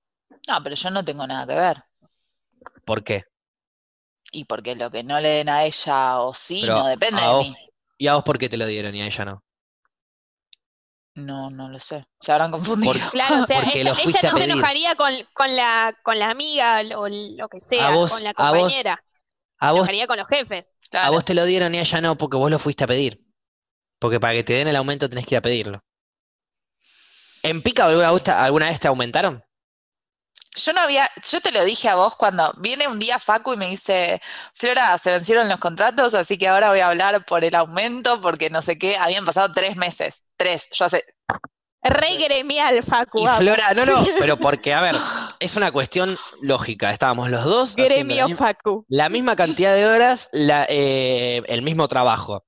No, 0.48 0.62
pero 0.62 0.76
yo 0.76 0.90
no 0.90 1.04
tengo 1.04 1.26
nada 1.26 1.46
que 1.46 1.54
ver. 1.54 1.84
¿Por 2.84 3.02
qué? 3.02 3.24
Y 4.30 4.44
porque 4.44 4.74
lo 4.74 4.90
que 4.90 5.02
no 5.02 5.20
le 5.20 5.28
den 5.28 5.48
a 5.48 5.64
ella 5.64 6.20
o 6.20 6.34
sí, 6.34 6.62
no 6.66 6.86
depende 6.86 7.22
de 7.22 7.34
mí. 7.38 7.56
¿Y 7.98 8.08
a 8.08 8.14
vos 8.14 8.24
por 8.24 8.38
qué 8.38 8.48
te 8.48 8.56
lo 8.56 8.66
dieron 8.66 8.94
y 8.94 9.02
a 9.02 9.06
ella 9.06 9.24
no? 9.24 9.44
No, 11.14 11.48
no 11.48 11.68
lo 11.68 11.78
sé. 11.78 12.06
Se 12.20 12.32
habrán 12.32 12.50
confundido. 12.50 12.92
claro, 13.12 13.44
o 13.44 13.46
sea, 13.46 13.62
ella, 13.72 13.92
no 13.92 13.94
se 13.94 14.44
enojaría 14.44 14.96
con, 14.96 15.56
la, 15.56 15.96
con 16.02 16.18
la 16.18 16.30
amiga 16.30 16.82
o 16.96 17.08
lo 17.08 17.48
que 17.48 17.60
sea, 17.60 17.92
con 17.92 18.22
la 18.22 18.34
compañera. 18.34 19.02
A 19.58 19.72
vos, 19.72 19.86
se 19.86 19.92
enojaría 19.92 20.06
con 20.06 20.18
los 20.18 20.26
jefes. 20.28 20.74
A 20.92 21.10
vos 21.10 21.24
te 21.24 21.34
lo 21.34 21.44
dieron 21.44 21.74
y 21.74 21.78
a 21.78 21.82
ella 21.82 22.00
no, 22.00 22.18
porque 22.18 22.36
vos 22.36 22.50
lo 22.50 22.58
fuiste 22.58 22.84
a 22.84 22.88
pedir. 22.88 23.24
Porque 24.00 24.18
para 24.18 24.34
que 24.34 24.44
te 24.44 24.54
den 24.54 24.68
el 24.68 24.76
aumento 24.76 25.08
tenés 25.08 25.26
que 25.26 25.36
ir 25.36 25.38
a 25.38 25.42
pedirlo. 25.42 25.84
¿En 27.42 27.62
Pica 27.62 27.86
alguna, 27.86 28.44
alguna 28.44 28.66
vez 28.66 28.80
te 28.80 28.88
aumentaron? 28.88 29.44
Yo 30.56 30.72
no 30.72 30.80
había, 30.80 31.10
yo 31.30 31.40
te 31.40 31.50
lo 31.52 31.64
dije 31.64 31.88
a 31.88 31.96
vos 31.96 32.16
cuando 32.16 32.52
viene 32.58 32.86
un 32.88 32.98
día 32.98 33.18
Facu 33.18 33.52
y 33.54 33.56
me 33.56 33.68
dice, 33.68 34.20
Flora, 34.54 34.96
se 34.98 35.10
vencieron 35.10 35.48
los 35.48 35.58
contratos, 35.58 36.14
así 36.14 36.38
que 36.38 36.48
ahora 36.48 36.70
voy 36.70 36.80
a 36.80 36.88
hablar 36.88 37.24
por 37.24 37.44
el 37.44 37.54
aumento, 37.54 38.20
porque 38.20 38.50
no 38.50 38.62
sé 38.62 38.78
qué, 38.78 38.96
habían 38.96 39.24
pasado 39.24 39.52
tres 39.52 39.76
meses, 39.76 40.24
tres, 40.36 40.68
yo 40.72 40.84
hace... 40.84 41.04
Re 41.86 42.16
gremial, 42.16 42.82
Facu. 42.82 43.18
Y 43.18 43.28
Flora, 43.36 43.74
no, 43.74 43.84
no, 43.84 44.02
pero 44.18 44.38
porque, 44.38 44.72
a 44.72 44.80
ver, 44.80 44.96
es 45.38 45.56
una 45.56 45.70
cuestión 45.70 46.16
lógica, 46.40 46.90
estábamos 46.90 47.28
los 47.30 47.44
dos... 47.44 47.76
Gremio 47.76 48.28
Facu. 48.36 48.86
La 48.88 49.10
misma 49.10 49.36
cantidad 49.36 49.74
de 49.74 49.86
horas, 49.86 50.30
la, 50.32 50.66
eh, 50.70 51.42
el 51.46 51.60
mismo 51.60 51.86
trabajo. 51.88 52.44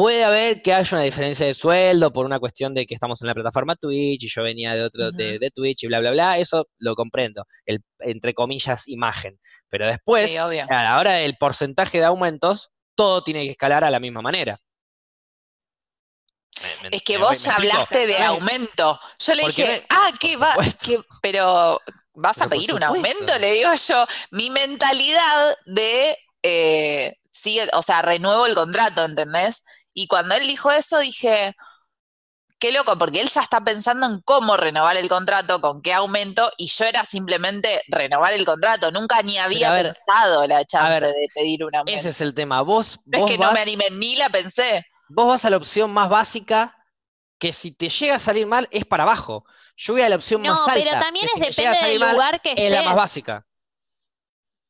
Puede 0.00 0.24
haber 0.24 0.62
que 0.62 0.72
haya 0.72 0.96
una 0.96 1.04
diferencia 1.04 1.44
de 1.44 1.52
sueldo 1.52 2.10
por 2.10 2.24
una 2.24 2.40
cuestión 2.40 2.72
de 2.72 2.86
que 2.86 2.94
estamos 2.94 3.20
en 3.20 3.26
la 3.26 3.34
plataforma 3.34 3.76
Twitch 3.76 4.24
y 4.24 4.28
yo 4.30 4.42
venía 4.42 4.72
de 4.72 4.82
otro 4.82 5.12
de, 5.12 5.50
Twitch 5.54 5.84
y 5.84 5.88
bla, 5.88 6.00
bla, 6.00 6.12
bla. 6.12 6.38
Eso 6.38 6.66
lo 6.78 6.94
comprendo. 6.94 7.44
El, 7.66 7.80
entre 7.98 8.32
comillas, 8.32 8.88
imagen. 8.88 9.38
Pero 9.68 9.86
después, 9.86 10.34
a 10.38 10.48
la 10.48 10.98
hora 10.98 11.12
del 11.16 11.36
porcentaje 11.36 11.98
de 11.98 12.06
aumentos, 12.06 12.70
todo 12.94 13.22
tiene 13.22 13.44
que 13.44 13.50
escalar 13.50 13.84
a 13.84 13.90
la 13.90 14.00
misma 14.00 14.22
manera. 14.22 14.58
es 16.90 17.02
que 17.02 17.18
vos 17.18 17.46
hablaste 17.46 18.06
de 18.06 18.16
aumento. 18.22 18.98
Yo 19.18 19.34
le 19.34 19.48
dije, 19.48 19.84
ah, 19.90 20.12
¿qué 20.18 20.38
va? 20.38 20.54
pero 21.20 21.78
vas 22.14 22.40
a 22.40 22.48
pedir 22.48 22.72
un 22.72 22.84
aumento, 22.84 23.36
le 23.36 23.52
digo 23.52 23.74
yo. 23.74 24.06
Mi 24.30 24.48
mentalidad 24.48 25.58
de, 25.66 26.16
eh, 26.42 27.16
sí, 27.30 27.60
o 27.74 27.82
sea, 27.82 28.00
renuevo 28.00 28.46
el 28.46 28.54
contrato, 28.54 29.04
¿entendés? 29.04 29.62
Y 29.92 30.06
cuando 30.06 30.34
él 30.34 30.46
dijo 30.46 30.70
eso, 30.70 30.98
dije, 30.98 31.54
qué 32.60 32.70
loco, 32.70 32.96
porque 32.98 33.20
él 33.20 33.28
ya 33.28 33.40
está 33.40 33.62
pensando 33.62 34.06
en 34.06 34.20
cómo 34.20 34.56
renovar 34.56 34.96
el 34.96 35.08
contrato, 35.08 35.60
con 35.60 35.82
qué 35.82 35.94
aumento, 35.94 36.52
y 36.58 36.66
yo 36.68 36.84
era 36.84 37.04
simplemente 37.04 37.82
renovar 37.88 38.34
el 38.34 38.44
contrato. 38.44 38.92
Nunca 38.92 39.22
ni 39.22 39.38
había 39.38 39.74
pensado 39.74 40.44
la 40.44 40.64
chance 40.64 41.06
de 41.06 41.28
pedir 41.34 41.64
un 41.64 41.74
aumento. 41.74 41.98
Ese 41.98 42.10
es 42.10 42.20
el 42.20 42.34
tema. 42.34 42.60
Vos, 42.62 43.00
es 43.10 43.24
que 43.24 43.38
no 43.38 43.50
me 43.52 43.60
animé, 43.60 43.90
ni 43.90 44.14
la 44.14 44.28
pensé. 44.28 44.86
Vos 45.08 45.26
vas 45.26 45.44
a 45.44 45.50
la 45.50 45.56
opción 45.56 45.92
más 45.92 46.08
básica, 46.08 46.76
que 47.38 47.52
si 47.52 47.72
te 47.72 47.88
llega 47.88 48.16
a 48.16 48.20
salir 48.20 48.46
mal, 48.46 48.68
es 48.70 48.84
para 48.84 49.02
abajo. 49.02 49.44
Yo 49.76 49.94
voy 49.94 50.02
a 50.02 50.08
la 50.10 50.16
opción 50.16 50.42
más 50.42 50.60
alta. 50.68 50.74
pero 50.74 50.90
también 50.90 51.26
es 51.34 51.56
depende 51.56 51.88
del 51.88 52.00
lugar 52.00 52.40
que 52.42 52.50
estés. 52.50 52.66
Es 52.66 52.72
la 52.72 52.82
más 52.82 52.96
básica. 52.96 53.46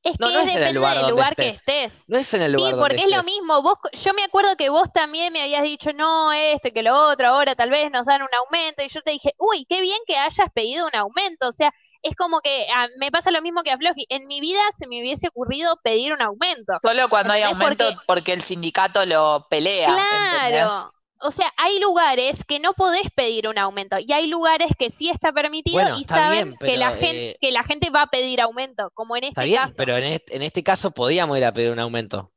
Es 0.03 0.17
que 0.17 0.25
es 0.25 0.47
depende 0.47 0.63
del 0.63 0.75
lugar 1.11 1.37
que 1.37 1.49
estés. 1.49 2.05
No 2.07 2.19
es 2.19 2.33
en 2.33 2.43
el 2.43 2.53
lugar 2.53 2.73
Sí, 2.73 2.79
porque 2.79 3.03
es 3.05 3.11
lo 3.11 3.23
mismo. 3.23 3.63
Vos, 3.63 3.75
yo 3.93 4.15
me 4.15 4.25
acuerdo 4.25 4.57
que 4.57 4.71
vos 4.71 4.89
también 4.93 5.33
me 5.33 5.43
habías 5.43 5.63
dicho, 5.63 5.93
no, 5.93 6.33
este, 6.33 6.73
que 6.73 6.83
lo 6.83 6.97
otro, 7.11 7.29
ahora 7.29 7.55
tal 7.55 7.69
vez 7.69 7.91
nos 7.91 8.07
dan 8.07 8.23
un 8.23 8.35
aumento. 8.35 8.83
Y 8.83 8.89
yo 8.89 9.03
te 9.03 9.11
dije, 9.11 9.35
uy, 9.39 9.67
qué 9.69 9.83
bien 9.83 9.99
que 10.07 10.17
hayas 10.17 10.49
pedido 10.55 10.87
un 10.87 10.97
aumento. 10.97 11.49
O 11.49 11.53
sea, 11.53 11.71
es 12.03 12.17
como 12.17 12.41
que 12.41 12.67
me 12.99 13.11
pasa 13.11 13.31
lo 13.31 13.43
mismo 13.43 13.63
que 13.63 13.73
a 13.73 13.77
Floji. 13.77 14.07
En 14.09 14.27
mi 14.27 14.41
vida 14.41 14.63
se 14.77 14.87
me 14.87 15.01
hubiese 15.01 15.29
ocurrido 15.29 15.79
pedir 15.83 16.15
un 16.15 16.23
aumento. 16.23 16.73
Solo 16.81 17.11
cuando 17.11 17.35
hay 17.35 17.43
aumento 17.43 17.85
porque... 18.07 18.33
el 18.33 18.41
sindicato 18.41 19.05
lo 19.05 19.47
pelea. 19.51 19.89
Claro 19.89 20.93
o 21.21 21.31
sea, 21.31 21.53
hay 21.57 21.79
lugares 21.81 22.45
que 22.47 22.59
no 22.61 22.73
podés 22.73 23.11
pedir 23.15 23.47
un 23.47 23.59
aumento 23.59 23.97
y 23.99 24.13
hay 24.13 24.27
lugares 24.27 24.71
que 24.79 24.91
sí 24.91 25.11
está 25.11 25.33
permitido 25.33 25.99
y 25.99 26.05
saben 26.05 26.57
que, 26.57 26.79
la 26.79 26.91
gente, 26.91 27.31
eh, 27.31 27.39
que 27.41 27.53
la 27.53 27.63
gente 27.63 27.91
va 27.91 28.03
a 28.03 28.07
pedir 28.07 28.41
aumento, 28.41 28.91
como 28.95 29.17
en 29.17 29.25
este 29.25 29.41
está 29.41 29.43
bien, 29.43 29.75
Pero 29.77 29.97
en 29.99 30.43
este, 30.43 30.63
caso 30.63 30.93
podíamos 30.93 31.37
ir 31.37 31.45
a 31.45 31.53
pedir 31.53 31.73
un 31.73 31.79
aumento. 31.79 32.33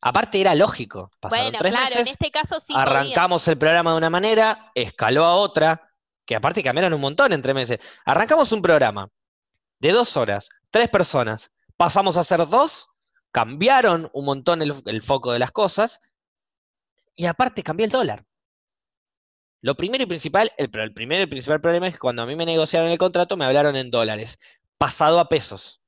Aparte 0.00 0.40
era 0.40 0.54
lógico. 0.54 1.10
Pasaron 1.18 1.46
bueno, 1.46 1.58
tres 1.58 1.72
claro, 1.72 1.94
en 1.96 2.08
este 2.08 2.30
caso 2.30 2.60
sí. 2.60 2.72
Arrancamos 2.76 3.48
el 3.48 3.58
programa 3.58 3.92
de 3.92 3.98
una 3.98 4.10
manera, 4.10 4.70
escaló 4.74 5.24
a 5.24 5.34
otra, 5.34 5.90
que 6.24 6.36
aparte 6.36 6.62
cambiaron 6.62 6.94
un 6.94 7.00
montón 7.00 7.32
entre 7.32 7.52
meses. 7.52 7.78
Arrancamos 8.04 8.52
un 8.52 8.62
programa 8.62 9.08
de 9.80 9.92
dos 9.92 10.16
horas, 10.16 10.50
tres 10.70 10.88
personas, 10.88 11.50
pasamos 11.76 12.16
a 12.16 12.24
ser 12.24 12.46
dos, 12.46 12.90
cambiaron 13.32 14.08
un 14.12 14.24
montón 14.24 14.62
el 14.62 15.02
foco 15.02 15.32
de 15.32 15.40
las 15.40 15.50
cosas 15.50 16.00
y 17.14 17.26
aparte 17.26 17.62
cambió 17.62 17.86
el 17.86 17.92
dólar. 17.92 18.24
Lo 19.60 19.74
primero 19.76 20.04
y 20.04 20.06
principal, 20.06 20.52
el, 20.58 20.70
el 20.72 20.92
primero 20.92 21.22
y 21.22 21.26
principal 21.26 21.60
problema 21.60 21.88
es 21.88 21.94
que 21.94 21.98
cuando 21.98 22.22
a 22.22 22.26
mí 22.26 22.36
me 22.36 22.44
negociaron 22.44 22.90
el 22.90 22.98
contrato 22.98 23.36
me 23.36 23.46
hablaron 23.46 23.76
en 23.76 23.90
dólares, 23.90 24.38
pasado 24.76 25.18
a 25.18 25.28
pesos. 25.28 25.80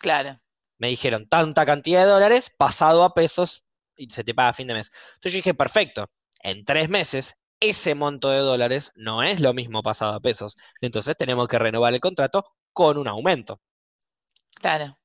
Claro. 0.00 0.40
Me 0.78 0.88
dijeron 0.88 1.28
tanta 1.28 1.66
cantidad 1.66 2.04
de 2.04 2.10
dólares, 2.10 2.50
pasado 2.56 3.04
a 3.04 3.14
pesos, 3.14 3.64
y 3.96 4.10
se 4.10 4.24
te 4.24 4.34
paga 4.34 4.50
a 4.50 4.54
fin 4.54 4.66
de 4.66 4.74
mes. 4.74 4.90
Entonces 5.14 5.32
yo 5.32 5.36
dije, 5.36 5.54
perfecto, 5.54 6.10
en 6.42 6.64
tres 6.64 6.88
meses 6.88 7.36
ese 7.60 7.94
monto 7.94 8.30
de 8.30 8.38
dólares 8.38 8.92
no 8.94 9.22
es 9.22 9.40
lo 9.40 9.54
mismo 9.54 9.82
pasado 9.82 10.14
a 10.14 10.20
pesos. 10.20 10.56
Entonces 10.80 11.16
tenemos 11.16 11.48
que 11.48 11.58
renovar 11.58 11.94
el 11.94 12.00
contrato 12.00 12.44
con 12.72 12.98
un 12.98 13.08
aumento. 13.08 13.60
Claro. 14.60 14.98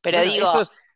Pero 0.00 0.22
digo. 0.22 0.52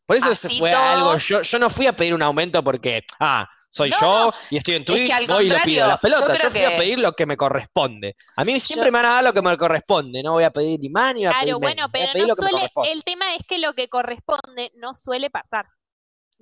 por 0.07 0.17
eso 0.17 0.35
se 0.35 0.49
fue 0.59 0.73
algo. 0.73 1.17
Yo, 1.19 1.43
yo 1.43 1.59
no 1.59 1.71
fui 1.71 1.87
a 1.87 1.97
pedir 1.97 2.15
un 2.15 2.23
aumento 2.23 2.63
porque, 2.65 3.05
ah, 3.21 3.49
soy 3.75 3.91
yo 4.01 4.33
y 4.51 4.59
estoy 4.59 4.77
en 4.77 4.85
Twitch, 4.85 5.27
voy 5.27 5.47
y 5.47 5.51
le 5.51 5.59
pido 5.61 5.89
las 5.89 5.99
pelotas. 5.99 6.41
Yo, 6.41 6.51
fui 6.51 6.63
a 6.63 6.77
pedir 6.77 6.99
lo 7.01 7.13
que 7.13 7.27
me 7.27 7.37
corresponde. 7.37 8.15
A 8.37 8.45
mí 8.45 8.61
siempre 8.61 8.91
me 8.91 8.99
van 8.99 9.07
a 9.07 9.15
dar 9.15 9.25
lo 9.25 9.33
que 9.33 9.43
me 9.43 9.57
corresponde, 9.57 10.23
no 10.23 10.33
voy 10.33 10.45
a 10.45 10.51
pedir 10.51 10.79
ni 10.81 10.89
más 10.91 11.15
ni 11.15 11.27
a 11.27 11.33
pedir 11.41 11.57
bueno, 11.57 11.89
pero 11.93 12.27
no 12.27 12.35
suele, 12.37 12.71
el 12.91 13.03
tema 13.03 13.35
es 13.35 13.43
que 13.49 13.59
lo 13.59 13.75
que 13.75 13.89
corresponde 13.89 14.71
no 14.77 14.95
suele 14.95 15.29
pasar. 15.29 15.67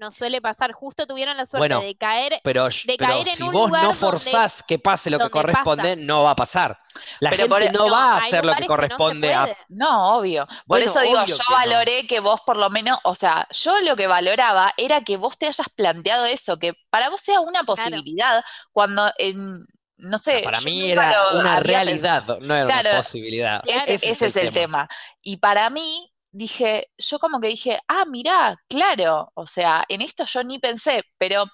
No 0.03 0.11
suele 0.11 0.41
pasar, 0.41 0.73
justo 0.73 1.07
tuvieron 1.07 1.37
la 1.37 1.47
suerte 1.47 1.77
de 1.77 1.95
caer, 1.95 2.41
pero, 2.43 2.67
de 2.69 2.97
caer 2.97 3.29
en 3.29 3.37
si 3.37 3.45
vos 3.45 3.71
no 3.71 3.95
forzás 3.95 4.65
que 4.65 4.81
pase 4.81 5.11
lo 5.11 5.21
que 5.21 5.31
corresponde, 5.31 5.95
no 5.95 6.25
va 6.25 6.33
a 6.33 6.35
pasar. 6.35 6.77
La 7.21 7.31
gente 7.31 7.71
no, 7.71 7.89
va 7.89 8.15
a 8.15 8.17
hacer 8.17 8.45
lo 8.45 8.53
que 8.57 8.67
corresponde 8.67 9.33
a. 9.33 9.57
No, 9.69 10.17
obvio. 10.17 10.49
Por 10.67 10.81
eso 10.81 10.99
digo, 11.03 11.25
yo 11.25 11.37
valoré 11.49 12.09
que 12.09 12.19
vos 12.19 12.41
por 12.45 12.57
lo 12.57 12.69
menos, 12.69 12.99
o 13.05 13.15
sea, 13.15 13.47
yo 13.53 13.81
lo 13.83 13.95
que 13.95 14.09
valoraba 14.09 14.73
era 14.77 15.03
que 15.03 15.17
vos 15.17 15.39
te 15.39 15.47
hayas 15.47 15.69
planteado 15.69 16.27
eso, 16.27 16.59
que 16.59 16.73
para 16.91 17.09
vos 17.09 17.21
sea 17.21 17.41
una 17.41 17.63
posibilidad 17.63 18.43
cuando 18.73 19.09
en 19.19 19.65
no 19.99 20.19
sé. 20.19 20.41
para 20.43 20.61
mí 20.63 20.91
era 20.91 21.31
una 21.35 21.61
realidad, 21.61 22.25
no 22.41 22.57
era 22.57 22.81
una 22.81 22.97
posibilidad. 22.97 23.63
Ese, 23.67 24.11
es 24.11 24.37
el 24.37 24.53
tema. 24.53 24.89
Y 25.23 25.37
para 25.37 25.71
mí, 25.71 26.12
dije, 26.33 26.91
yo 26.99 27.19
como 27.19 27.41
que 27.41 27.49
dije, 27.49 27.79
ah, 27.89 28.05
mirá, 28.07 28.57
claro, 28.69 29.31
o 29.35 29.47
sea, 29.47 29.85
en 29.89 30.03
esto 30.03 30.25
yo 30.25 30.43
ni 30.45 30.59
pensé, 30.59 31.05
pero 31.19 31.45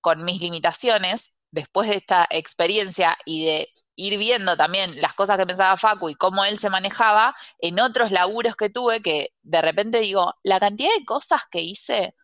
con 0.00 0.24
mis 0.24 0.40
limitaciones, 0.40 1.34
después 1.50 1.88
de 1.88 1.96
esta 1.96 2.26
experiencia 2.30 3.16
y 3.24 3.44
de 3.44 3.68
ir 3.94 4.18
viendo 4.18 4.56
también 4.56 5.00
las 5.00 5.14
cosas 5.14 5.36
que 5.38 5.46
pensaba 5.46 5.76
Facu 5.76 6.08
y 6.08 6.14
cómo 6.14 6.44
él 6.44 6.58
se 6.58 6.70
manejaba, 6.70 7.36
en 7.58 7.78
otros 7.80 8.10
laburos 8.10 8.56
que 8.56 8.70
tuve, 8.70 9.02
que 9.02 9.30
de 9.42 9.62
repente 9.62 10.00
digo, 10.00 10.34
la 10.42 10.58
cantidad 10.60 10.90
de 10.98 11.04
cosas 11.04 11.42
que 11.50 11.60
hice 11.60 12.14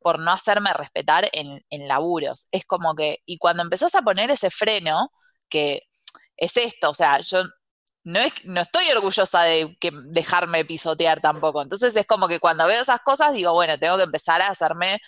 por 0.00 0.18
no 0.20 0.32
hacerme 0.32 0.72
respetar 0.72 1.28
en, 1.32 1.64
en 1.70 1.88
laburos, 1.88 2.48
es 2.52 2.64
como 2.66 2.94
que, 2.94 3.18
y 3.26 3.38
cuando 3.38 3.62
empezás 3.62 3.94
a 3.94 4.02
poner 4.02 4.30
ese 4.30 4.50
freno, 4.50 5.12
que 5.48 5.82
es 6.36 6.56
esto, 6.56 6.90
o 6.90 6.94
sea, 6.94 7.20
yo 7.20 7.42
no, 8.08 8.20
es, 8.20 8.32
no 8.44 8.62
estoy 8.62 8.90
orgullosa 8.90 9.42
de 9.42 9.76
dejarme 10.06 10.64
pisotear 10.64 11.20
tampoco. 11.20 11.60
Entonces 11.62 11.94
es 11.94 12.06
como 12.06 12.26
que 12.26 12.40
cuando 12.40 12.66
veo 12.66 12.80
esas 12.80 13.02
cosas 13.02 13.34
digo, 13.34 13.52
bueno, 13.52 13.78
tengo 13.78 13.98
que 13.98 14.04
empezar 14.04 14.40
a 14.40 14.48
hacerme 14.48 15.00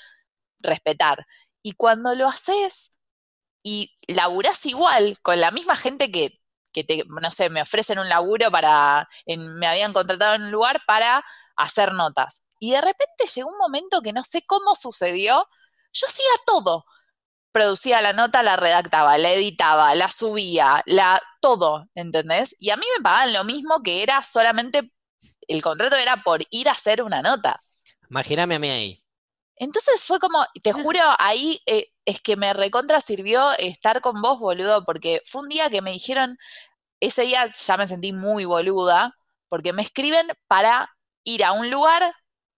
respetar. 0.60 1.26
Y 1.62 1.72
cuando 1.72 2.14
lo 2.14 2.28
haces 2.28 2.98
y 3.62 3.96
laburás 4.06 4.66
igual 4.66 5.18
con 5.22 5.40
la 5.40 5.50
misma 5.50 5.76
gente 5.76 6.12
que, 6.12 6.34
que 6.72 6.84
te, 6.84 7.04
no 7.08 7.30
sé, 7.30 7.50
me 7.50 7.62
ofrecen 7.62 7.98
un 7.98 8.08
laburo 8.10 8.50
para, 8.50 9.08
me 9.26 9.66
habían 9.66 9.94
contratado 9.94 10.34
en 10.34 10.42
un 10.42 10.50
lugar 10.50 10.82
para 10.86 11.24
hacer 11.56 11.94
notas. 11.94 12.46
Y 12.58 12.72
de 12.72 12.82
repente 12.82 13.24
llegó 13.34 13.48
un 13.50 13.58
momento 13.58 14.02
que 14.02 14.12
no 14.12 14.24
sé 14.24 14.44
cómo 14.46 14.74
sucedió, 14.74 15.48
yo 15.92 16.06
hacía 16.06 16.30
todo 16.46 16.84
producía 17.52 18.00
la 18.00 18.12
nota, 18.12 18.42
la 18.42 18.56
redactaba, 18.56 19.18
la 19.18 19.32
editaba, 19.32 19.94
la 19.94 20.08
subía, 20.08 20.82
la 20.86 21.20
todo, 21.40 21.88
¿entendés? 21.94 22.56
Y 22.58 22.70
a 22.70 22.76
mí 22.76 22.84
me 22.96 23.02
pagaban 23.02 23.32
lo 23.32 23.44
mismo 23.44 23.82
que 23.82 24.02
era 24.02 24.22
solamente, 24.22 24.92
el 25.48 25.62
contrato 25.62 25.96
era 25.96 26.22
por 26.22 26.42
ir 26.50 26.68
a 26.68 26.72
hacer 26.72 27.02
una 27.02 27.22
nota. 27.22 27.60
Imagíname 28.08 28.56
a 28.56 28.58
mí 28.58 28.70
ahí. 28.70 29.04
Entonces 29.56 30.02
fue 30.02 30.18
como, 30.18 30.44
te 30.62 30.72
juro, 30.72 31.00
ahí 31.18 31.60
eh, 31.66 31.88
es 32.04 32.20
que 32.22 32.36
me 32.36 32.52
recontra 32.54 33.00
sirvió 33.00 33.52
estar 33.58 34.00
con 34.00 34.22
vos, 34.22 34.38
boludo, 34.38 34.84
porque 34.84 35.20
fue 35.26 35.42
un 35.42 35.48
día 35.48 35.68
que 35.68 35.82
me 35.82 35.92
dijeron, 35.92 36.38
ese 37.00 37.22
día 37.22 37.52
ya 37.52 37.76
me 37.76 37.86
sentí 37.86 38.12
muy 38.12 38.46
boluda, 38.46 39.14
porque 39.48 39.72
me 39.72 39.82
escriben 39.82 40.28
para 40.46 40.90
ir 41.24 41.44
a 41.44 41.52
un 41.52 41.70
lugar 41.70 42.14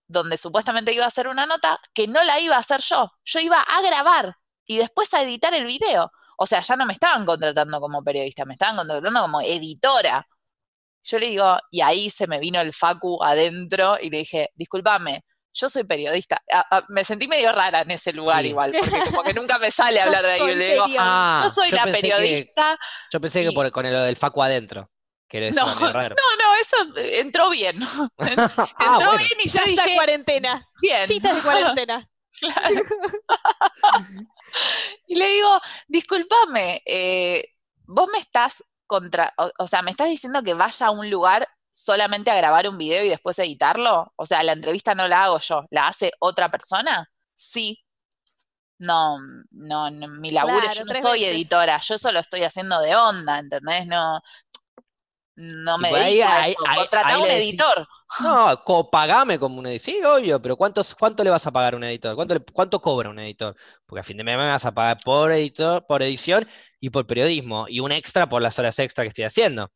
donde 0.07 0.36
supuestamente 0.36 0.93
iba 0.93 1.05
a 1.05 1.09
hacer 1.09 1.26
una 1.26 1.47
nota, 1.47 1.80
que 1.95 2.07
no 2.07 2.22
la 2.22 2.38
iba 2.38 2.57
a 2.57 2.61
hacer 2.61 2.82
yo. 2.82 3.11
Yo 3.24 3.40
iba 3.40 3.61
a 3.61 3.82
grabar 3.82 4.36
y 4.66 4.78
después 4.78 5.12
a 5.14 5.22
editar 5.22 5.54
el 5.54 5.66
video. 5.66 6.10
O 6.36 6.46
sea, 6.46 6.60
ya 6.60 6.76
no 6.76 6.86
me 6.86 6.92
estaban 6.92 7.24
contratando 7.24 7.80
como 7.80 8.02
periodista, 8.02 8.44
me 8.44 8.54
estaban 8.54 8.76
contratando 8.76 9.20
como 9.20 9.40
editora. 9.40 10.26
Yo 11.04 11.18
le 11.18 11.26
digo, 11.26 11.56
y 11.70 11.80
ahí 11.80 12.10
se 12.10 12.26
me 12.26 12.38
vino 12.38 12.60
el 12.60 12.72
Facu 12.72 13.22
adentro 13.22 13.98
y 14.00 14.10
le 14.10 14.18
dije, 14.18 14.50
discúlpame, 14.54 15.24
yo 15.54 15.68
soy 15.68 15.84
periodista. 15.84 16.40
me 16.88 17.04
sentí 17.04 17.28
medio 17.28 17.52
rara 17.52 17.80
en 17.82 17.90
ese 17.90 18.12
lugar 18.12 18.44
igual, 18.46 18.72
porque 18.78 19.04
como 19.04 19.22
que 19.22 19.34
nunca 19.34 19.58
me 19.58 19.70
sale 19.70 20.00
hablar 20.00 20.24
de 20.24 20.32
ahí. 20.32 20.42
Y 20.42 20.54
le 20.54 20.72
digo, 20.72 20.84
ah, 20.98 21.42
yo 21.44 21.50
soy 21.50 21.70
la 21.70 21.84
periodista. 21.84 22.78
yo 23.12 23.20
pensé 23.20 23.42
que 23.42 23.52
por, 23.52 23.70
con 23.70 23.90
lo 23.90 24.02
del 24.02 24.16
Facu 24.16 24.42
adentro. 24.42 24.90
Que 25.28 25.50
no, 25.50 25.64
no, 25.64 25.92
no, 25.92 26.54
eso 26.60 26.76
entró 26.96 27.48
bien. 27.48 27.78
Ah, 28.18 28.98
entró 28.98 29.16
bien 29.16 29.38
y 29.42 29.48
yo 29.48 29.60
dije. 29.64 29.94
cuarentena. 29.94 30.68
Bien. 30.80 31.08
De 31.08 31.30
cuarentena. 31.42 32.08
claro. 32.38 32.82
y 35.07 35.14
le 35.16 35.26
digo, 35.28 35.61
discúlpame, 35.88 36.82
eh, 36.86 37.55
vos 37.84 38.09
me 38.12 38.18
estás 38.18 38.64
contra, 38.86 39.32
o, 39.59 39.66
sea, 39.66 39.82
me 39.82 39.90
estás 39.90 40.09
diciendo 40.09 40.42
que 40.42 40.55
vaya 40.55 40.86
a 40.86 40.90
un 40.90 41.11
lugar 41.11 41.48
solamente 41.70 42.30
a 42.30 42.36
grabar 42.36 42.68
un 42.68 42.76
video 42.76 43.05
y 43.05 43.09
después 43.09 43.38
editarlo? 43.38 44.12
O 44.16 44.26
sea, 44.26 44.42
la 44.42 44.53
entrevista 44.53 44.94
no 44.94 45.09
la 45.09 45.24
hago 45.24 45.38
yo, 45.38 45.64
¿la 45.70 45.88
hace 45.88 46.12
otra 46.18 46.50
persona? 46.50 47.11
Sí. 47.34 47.82
No, 48.78 49.18
no, 49.50 49.90
mi 50.09 50.30
laburo, 50.30 50.70
yo 50.72 50.84
no 50.84 51.00
soy 51.00 51.24
editora, 51.24 51.78
yo 51.78 51.98
solo 51.98 52.18
estoy 52.18 52.42
haciendo 52.42 52.80
de 52.80 52.96
onda, 52.96 53.38
¿entendés? 53.38 53.86
No, 53.86 54.20
no 55.36 55.78
me 55.78 55.92
dedico 55.92 56.28
a 56.28 56.48
eso. 56.48 57.22
un 57.22 57.30
editor. 57.30 57.88
No, 58.20 58.90
pagame 58.90 59.38
como 59.38 59.58
un 59.58 59.66
editor. 59.66 59.94
Sí, 59.94 60.04
obvio, 60.04 60.40
pero 60.40 60.56
¿cuánto, 60.56 60.82
¿cuánto 60.98 61.24
le 61.24 61.30
vas 61.30 61.46
a 61.46 61.50
pagar 61.50 61.74
a 61.74 61.76
un 61.76 61.84
editor? 61.84 62.14
¿Cuánto, 62.14 62.44
¿Cuánto 62.52 62.80
cobra 62.80 63.08
un 63.08 63.18
editor? 63.18 63.56
Porque 63.86 64.00
a 64.00 64.04
fin 64.04 64.16
de 64.16 64.24
mes 64.24 64.36
me 64.36 64.46
vas 64.46 64.64
a 64.64 64.72
pagar 64.72 64.98
por 65.02 65.32
editor, 65.32 65.86
por 65.86 66.02
edición 66.02 66.46
y 66.80 66.90
por 66.90 67.06
periodismo, 67.06 67.66
y 67.68 67.80
un 67.80 67.92
extra 67.92 68.28
por 68.28 68.42
las 68.42 68.58
horas 68.58 68.78
extra 68.78 69.04
que 69.04 69.08
estoy 69.08 69.24
haciendo. 69.24 69.70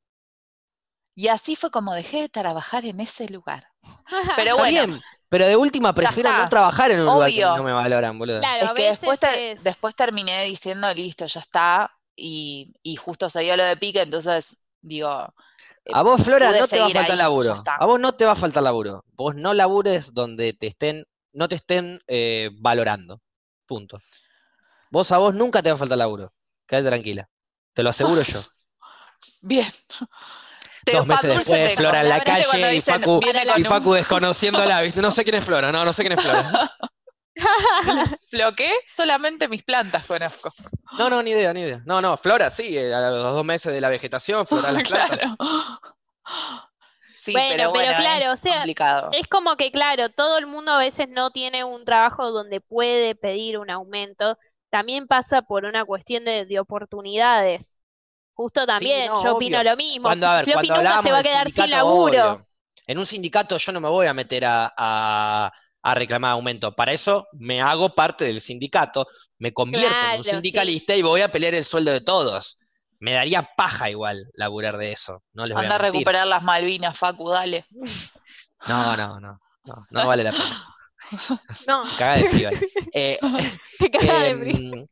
Y 1.14 1.28
así 1.28 1.56
fue 1.56 1.70
como 1.70 1.94
dejé 1.94 2.22
de 2.22 2.28
trabajar 2.28 2.84
en 2.84 3.00
ese 3.00 3.26
lugar. 3.28 3.68
Pero 4.36 4.56
bueno. 4.56 5.00
pero 5.28 5.46
de 5.46 5.56
última 5.56 5.94
prefiero 5.94 6.30
no 6.30 6.48
trabajar 6.48 6.90
en 6.90 7.00
un 7.00 7.06
lugar 7.06 7.30
que 7.30 7.40
no 7.40 7.62
me 7.62 7.72
valoran, 7.72 8.18
boludo. 8.18 8.40
es 8.40 8.70
que 8.72 8.82
después, 8.90 9.20
después 9.62 9.94
terminé 9.94 10.44
diciendo, 10.44 10.92
listo, 10.92 11.26
ya 11.26 11.40
está. 11.40 11.90
Y, 12.14 12.74
y 12.82 12.96
justo 12.96 13.28
se 13.28 13.40
dio 13.40 13.56
lo 13.56 13.64
de 13.64 13.76
pique, 13.76 14.02
entonces 14.02 14.58
digo, 14.80 15.34
a 15.92 16.02
vos, 16.02 16.22
Flora, 16.22 16.50
no 16.50 16.66
te 16.66 16.78
va 16.78 16.86
a 16.86 16.90
faltar 16.90 17.16
laburo. 17.16 17.62
A 17.66 17.86
vos 17.86 18.00
no 18.00 18.14
te 18.14 18.24
va 18.24 18.32
a 18.32 18.36
faltar 18.36 18.62
laburo. 18.62 19.04
Vos 19.12 19.34
no 19.34 19.54
labures 19.54 20.14
donde 20.14 20.52
te 20.52 20.66
estén, 20.66 21.04
no 21.32 21.48
te 21.48 21.56
estén 21.56 22.00
eh, 22.06 22.50
valorando. 22.54 23.20
Punto. 23.66 24.00
Vos 24.90 25.12
a 25.12 25.18
vos 25.18 25.34
nunca 25.34 25.62
te 25.62 25.70
va 25.70 25.76
a 25.76 25.78
faltar 25.78 25.98
laburo. 25.98 26.32
Quédate 26.66 26.88
tranquila. 26.88 27.28
Te 27.72 27.82
lo 27.82 27.90
aseguro 27.90 28.22
yo. 28.22 28.42
Bien. 29.40 29.66
Dos 30.92 31.06
meses 31.06 31.36
después, 31.36 31.74
Flora 31.74 32.02
en 32.02 32.08
la 32.08 32.22
calle 32.22 32.76
y 32.76 32.80
Facu, 32.80 33.20
y 33.56 33.64
Facu 33.64 33.92
desconociéndola, 33.94 34.82
¿viste? 34.82 35.02
No 35.02 35.10
sé 35.10 35.24
quién 35.24 35.34
es 35.34 35.44
Flora, 35.44 35.72
no, 35.72 35.84
no 35.84 35.92
sé 35.92 36.02
quién 36.02 36.16
es 36.16 36.24
Flora. 36.24 36.72
¿Lo 38.32 38.54
qué? 38.54 38.72
Solamente 38.86 39.48
mis 39.48 39.62
plantas 39.62 40.06
conozco. 40.06 40.50
No, 40.98 41.10
no, 41.10 41.22
ni 41.22 41.32
idea, 41.32 41.52
ni 41.52 41.62
idea. 41.62 41.82
No, 41.84 42.00
no, 42.00 42.16
Flora 42.16 42.50
sí, 42.50 42.76
eh, 42.76 42.94
a 42.94 43.10
los 43.10 43.34
dos 43.34 43.44
meses 43.44 43.72
de 43.72 43.80
la 43.80 43.88
vegetación, 43.88 44.46
Flora 44.46 44.72
las 44.72 44.82
claro. 44.88 45.36
Sí, 47.18 47.32
pero, 47.34 47.70
bueno, 47.70 47.92
claro, 47.98 48.34
o 48.34 48.36
sea, 48.36 48.62
es 49.10 49.26
como 49.26 49.56
que, 49.56 49.72
claro, 49.72 50.10
todo 50.10 50.38
el 50.38 50.46
mundo 50.46 50.70
a 50.70 50.78
veces 50.78 51.08
no 51.08 51.32
tiene 51.32 51.64
un 51.64 51.84
trabajo 51.84 52.30
donde 52.30 52.60
puede 52.60 53.16
pedir 53.16 53.58
un 53.58 53.68
aumento. 53.68 54.38
También 54.70 55.08
pasa 55.08 55.42
por 55.42 55.64
una 55.64 55.84
cuestión 55.84 56.24
de, 56.24 56.46
oportunidades. 56.60 57.80
Justo 58.32 58.64
también, 58.64 59.10
yo 59.24 59.34
opino 59.34 59.60
lo 59.64 59.74
mismo. 59.74 60.06
Cuando, 60.06 60.28
a 60.28 60.44
nunca 60.44 61.02
se 61.02 61.10
va 61.10 61.18
a 61.18 61.22
quedar 61.24 61.50
sin 61.50 61.68
laburo. 61.68 62.46
En 62.86 62.96
un 62.96 63.06
sindicato 63.06 63.58
yo 63.58 63.72
no 63.72 63.80
me 63.80 63.88
voy 63.88 64.06
a 64.06 64.14
meter 64.14 64.44
a 64.44 64.72
a 64.76 65.52
reclamar 65.94 66.32
aumento. 66.32 66.74
Para 66.74 66.92
eso 66.92 67.28
me 67.32 67.60
hago 67.60 67.94
parte 67.94 68.24
del 68.24 68.40
sindicato, 68.40 69.06
me 69.38 69.52
convierto 69.52 69.96
en 70.12 70.18
un 70.18 70.24
sindicalista 70.24 70.96
y 70.96 71.02
voy 71.02 71.20
a 71.20 71.28
pelear 71.28 71.54
el 71.54 71.64
sueldo 71.64 71.92
de 71.92 72.00
todos. 72.00 72.58
Me 72.98 73.12
daría 73.12 73.50
paja 73.56 73.90
igual 73.90 74.26
laburar 74.34 74.78
de 74.78 74.92
eso. 74.92 75.22
No 75.32 75.44
Anda 75.44 75.76
a, 75.76 75.78
recuperar 75.78 76.26
las 76.26 76.42
Malvinas, 76.42 76.98
Facu, 76.98 77.30
dale. 77.30 77.66
No, 78.68 78.96
no, 78.96 79.20
no, 79.20 79.38
no, 79.90 80.06
vale 80.06 80.24
la 80.24 80.32
pena. 80.32 80.74
No. 81.68 81.84
Caga 81.98 82.16
de 82.16 82.24
frío. 82.24 82.50
Eh, 82.98 83.18
em, 84.00 84.86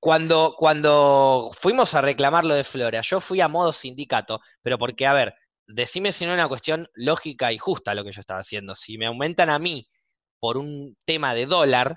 cuando, 0.00 0.56
cuando 0.58 1.52
fuimos 1.54 1.94
a 1.94 2.00
reclamar 2.00 2.44
lo 2.44 2.54
de 2.54 2.64
Flora, 2.64 3.00
yo 3.00 3.20
fui 3.20 3.40
a 3.40 3.46
modo 3.46 3.72
sindicato, 3.72 4.40
pero 4.60 4.76
porque, 4.76 5.06
a 5.06 5.12
ver, 5.12 5.36
decime 5.68 6.10
si 6.10 6.26
no 6.26 6.32
es 6.32 6.36
una 6.36 6.48
cuestión 6.48 6.88
lógica 6.94 7.52
y 7.52 7.58
justa 7.58 7.94
lo 7.94 8.02
que 8.02 8.10
yo 8.10 8.20
estaba 8.20 8.40
haciendo. 8.40 8.74
Si 8.74 8.98
me 8.98 9.06
aumentan 9.06 9.50
a 9.50 9.60
mí 9.60 9.88
por 10.40 10.56
un 10.56 10.96
tema 11.04 11.34
de 11.34 11.46
dólar, 11.46 11.96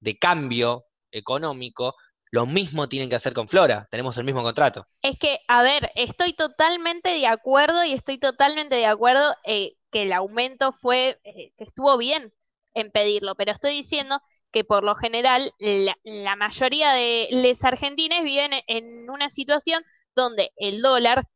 de 0.00 0.18
cambio 0.18 0.84
económico, 1.10 1.94
lo 2.30 2.46
mismo 2.46 2.88
tienen 2.88 3.10
que 3.10 3.16
hacer 3.16 3.34
con 3.34 3.46
Flora, 3.46 3.86
tenemos 3.90 4.16
el 4.16 4.24
mismo 4.24 4.42
contrato. 4.42 4.86
Es 5.02 5.18
que, 5.18 5.40
a 5.48 5.62
ver, 5.62 5.92
estoy 5.94 6.32
totalmente 6.32 7.10
de 7.10 7.26
acuerdo 7.26 7.84
y 7.84 7.92
estoy 7.92 8.18
totalmente 8.18 8.74
de 8.74 8.86
acuerdo 8.86 9.36
eh, 9.44 9.74
que 9.90 10.02
el 10.02 10.12
aumento 10.14 10.72
fue, 10.72 11.20
eh, 11.24 11.52
que 11.58 11.64
estuvo 11.64 11.98
bien 11.98 12.32
en 12.74 12.90
pedirlo, 12.90 13.34
pero 13.34 13.52
estoy 13.52 13.74
diciendo 13.74 14.20
que 14.50 14.64
por 14.64 14.82
lo 14.82 14.94
general 14.94 15.52
la, 15.58 16.36
mayoría 16.36 16.92
de 16.92 17.28
los 17.30 17.62
argentines 17.64 18.24
viven 18.24 18.52
en 18.66 19.10
una 19.10 19.28
situación 19.28 19.84
donde 20.14 20.52
el 20.56 20.80
dólar 20.82 21.26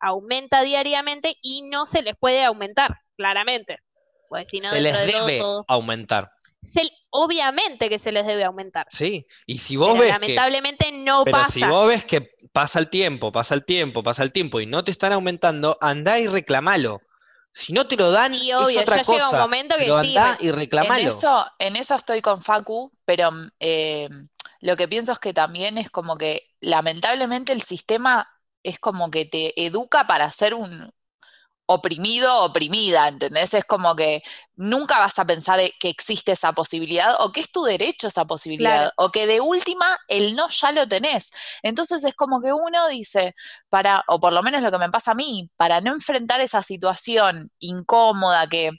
aumenta 0.00 0.62
diariamente 0.62 1.36
y 1.42 1.68
no 1.68 1.84
se 1.86 2.02
les 2.02 2.16
puede 2.16 2.44
aumentar, 2.44 3.00
claramente. 3.16 3.78
Pues, 4.28 4.48
se 4.50 4.80
les 4.80 4.94
debe 5.06 5.42
aumentar. 5.66 6.32
obviamente 7.10 7.88
que 7.88 7.98
se 7.98 8.12
les 8.12 8.26
debe 8.26 8.44
aumentar. 8.44 8.86
Sí, 8.90 9.26
y 9.46 9.58
si 9.58 9.76
vos 9.76 9.98
ves 9.98 10.10
lamentablemente 10.10 10.92
no 10.92 11.24
pero 11.24 11.38
pasa. 11.38 11.52
si 11.52 11.62
vos 11.64 11.88
ves 11.88 12.04
que 12.04 12.32
pasa 12.52 12.78
el 12.78 12.88
tiempo, 12.90 13.32
pasa 13.32 13.54
el 13.54 13.64
tiempo, 13.64 14.02
pasa 14.02 14.22
el 14.22 14.32
tiempo 14.32 14.60
y 14.60 14.66
no 14.66 14.84
te 14.84 14.90
están 14.90 15.12
aumentando, 15.12 15.78
andá 15.80 16.18
y 16.18 16.26
reclamalo. 16.26 17.00
Si 17.50 17.72
no 17.72 17.86
te 17.86 17.96
lo 17.96 18.10
dan, 18.10 18.34
es 18.34 18.76
otra 18.76 19.02
cosa. 19.02 19.30
un 19.30 19.38
momento 19.38 19.74
que 19.76 19.84
pero 19.84 19.96
andá 19.96 20.36
y 20.40 20.50
reclamalo. 20.50 21.00
En 21.00 21.08
eso, 21.08 21.46
en 21.58 21.76
eso 21.76 21.94
estoy 21.94 22.20
con 22.20 22.42
Facu, 22.42 22.92
pero 23.04 23.30
eh, 23.58 24.08
lo 24.60 24.76
que 24.76 24.86
pienso 24.86 25.12
es 25.12 25.18
que 25.18 25.32
también 25.32 25.78
es 25.78 25.90
como 25.90 26.18
que 26.18 26.54
lamentablemente 26.60 27.52
el 27.52 27.62
sistema 27.62 28.28
es 28.62 28.78
como 28.78 29.10
que 29.10 29.24
te 29.24 29.64
educa 29.64 30.06
para 30.06 30.30
ser 30.30 30.54
un, 30.54 30.92
oprimido, 31.70 32.44
oprimida, 32.44 33.08
¿entendés? 33.08 33.52
Es 33.52 33.64
como 33.64 33.94
que 33.94 34.22
nunca 34.56 34.98
vas 34.98 35.18
a 35.18 35.26
pensar 35.26 35.60
que 35.78 35.90
existe 35.90 36.32
esa 36.32 36.52
posibilidad 36.54 37.14
o 37.20 37.30
que 37.30 37.40
es 37.40 37.52
tu 37.52 37.62
derecho 37.62 38.08
esa 38.08 38.24
posibilidad 38.24 38.90
o 38.96 39.10
que 39.10 39.26
de 39.26 39.40
última 39.42 39.98
el 40.08 40.34
no 40.34 40.48
ya 40.48 40.72
lo 40.72 40.88
tenés. 40.88 41.30
Entonces 41.62 42.02
es 42.04 42.14
como 42.14 42.40
que 42.40 42.54
uno 42.54 42.88
dice, 42.88 43.34
para, 43.68 44.02
o 44.08 44.18
por 44.18 44.32
lo 44.32 44.42
menos 44.42 44.62
lo 44.62 44.72
que 44.72 44.78
me 44.78 44.88
pasa 44.90 45.10
a 45.12 45.14
mí, 45.14 45.50
para 45.56 45.82
no 45.82 45.92
enfrentar 45.92 46.40
esa 46.40 46.62
situación 46.62 47.52
incómoda 47.58 48.46
que 48.48 48.70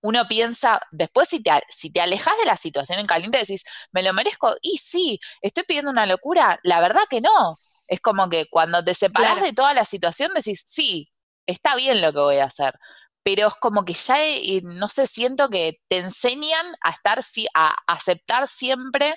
uno 0.00 0.26
piensa, 0.26 0.80
después 0.90 1.28
si 1.28 1.40
te, 1.40 1.52
si 1.68 1.90
te 1.90 2.00
alejas 2.00 2.34
de 2.38 2.46
la 2.46 2.56
situación 2.56 2.98
en 2.98 3.06
caliente 3.06 3.38
decís, 3.38 3.62
me 3.92 4.02
lo 4.02 4.12
merezco, 4.12 4.56
y 4.60 4.78
sí, 4.78 5.20
estoy 5.40 5.62
pidiendo 5.64 5.90
una 5.90 6.06
locura, 6.06 6.58
la 6.64 6.80
verdad 6.80 7.02
que 7.08 7.20
no. 7.20 7.58
Es 7.86 8.00
como 8.00 8.28
que 8.28 8.46
cuando 8.50 8.84
te 8.84 8.94
separas 8.94 9.40
de 9.40 9.52
toda 9.52 9.72
la 9.72 9.84
situación 9.84 10.32
decís, 10.34 10.62
sí, 10.66 11.10
está 11.48 11.74
bien 11.74 12.00
lo 12.00 12.12
que 12.12 12.20
voy 12.20 12.38
a 12.38 12.44
hacer, 12.44 12.78
pero 13.22 13.48
es 13.48 13.54
como 13.54 13.84
que 13.84 13.94
ya, 13.94 14.22
eh, 14.22 14.60
no 14.62 14.88
sé, 14.88 15.06
siento 15.06 15.48
que 15.48 15.80
te 15.88 15.98
enseñan 15.98 16.66
a 16.82 16.90
estar, 16.90 17.20
a 17.54 17.76
aceptar 17.86 18.46
siempre 18.46 19.16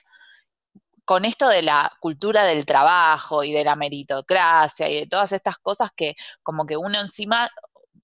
con 1.05 1.25
esto 1.25 1.49
de 1.49 1.61
la 1.61 1.91
cultura 1.99 2.45
del 2.45 2.65
trabajo 2.65 3.43
y 3.43 3.51
de 3.51 3.65
la 3.65 3.75
meritocracia 3.75 4.89
y 4.89 5.01
de 5.01 5.07
todas 5.07 5.33
estas 5.33 5.57
cosas 5.57 5.89
que 5.93 6.15
como 6.41 6.65
que 6.65 6.77
uno 6.77 6.99
encima 6.99 7.49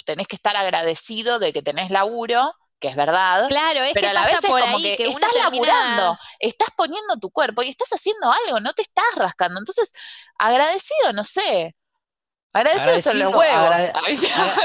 tenés 0.05 0.27
que 0.27 0.35
estar 0.35 0.57
agradecido 0.57 1.39
de 1.39 1.53
que 1.53 1.61
tenés 1.61 1.89
laburo, 1.89 2.53
que 2.81 2.89
es 2.89 2.97
verdad. 2.97 3.47
Claro, 3.47 3.81
es 3.83 3.93
pero 3.93 4.09
a 4.09 4.13
la 4.13 4.25
vez 4.25 4.43
es 4.43 4.49
como 4.49 4.77
que, 4.79 4.97
estás 4.99 5.35
laburando, 5.35 6.17
estás 6.39 6.69
poniendo 6.75 7.17
tu 7.17 7.31
cuerpo 7.31 7.63
y 7.63 7.69
estás 7.69 7.89
haciendo 7.93 8.29
algo, 8.31 8.59
no 8.59 8.73
te 8.73 8.81
estás 8.81 9.15
rascando. 9.15 9.59
Entonces, 9.59 9.91
agradecido, 10.37 11.13
no 11.13 11.23
sé. 11.23 11.76
Agradecido 12.53 13.01
son 13.01 13.19
los 13.19 13.35
huevos. 13.35 13.75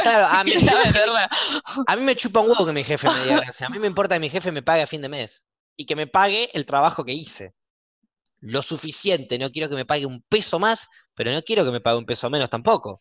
claro, 0.03 0.27
a 0.27 0.45
mí, 0.45 0.55
a 1.87 1.97
mí 1.97 2.03
me 2.03 2.17
chupa 2.17 2.41
un 2.41 2.51
huevo 2.51 2.67
que 2.67 2.73
mi 2.73 2.85
jefe 2.85 3.09
me 3.09 3.19
diga 3.25 3.37
gracias. 3.41 3.63
A 3.63 3.71
mí 3.71 3.79
me 3.79 3.87
importa 3.87 4.15
que 4.17 4.21
mi 4.21 4.31
jefe 4.31 4.53
me 4.53 4.63
pague 4.63 4.83
a 4.83 4.87
fin 4.87 5.03
de 5.03 5.09
mes 5.09 5.45
y 5.77 5.87
que 5.87 5.97
me 5.97 6.07
pague 6.07 6.51
el 6.55 6.67
trabajo 6.67 7.05
que 7.05 7.13
hice. 7.13 7.55
Lo 8.41 8.63
suficiente, 8.63 9.39
no 9.39 9.51
quiero 9.51 9.69
que 9.69 9.77
me 9.77 9.85
pague 9.85 10.07
un 10.07 10.23
peso 10.29 10.59
más, 10.59 10.89
pero 11.15 11.33
no 11.33 11.43
quiero 11.43 11.65
que 11.65 11.71
me 11.71 11.81
pague 11.81 11.99
un 11.99 12.07
peso 12.07 12.29
menos 12.31 12.51
tampoco. 12.51 13.01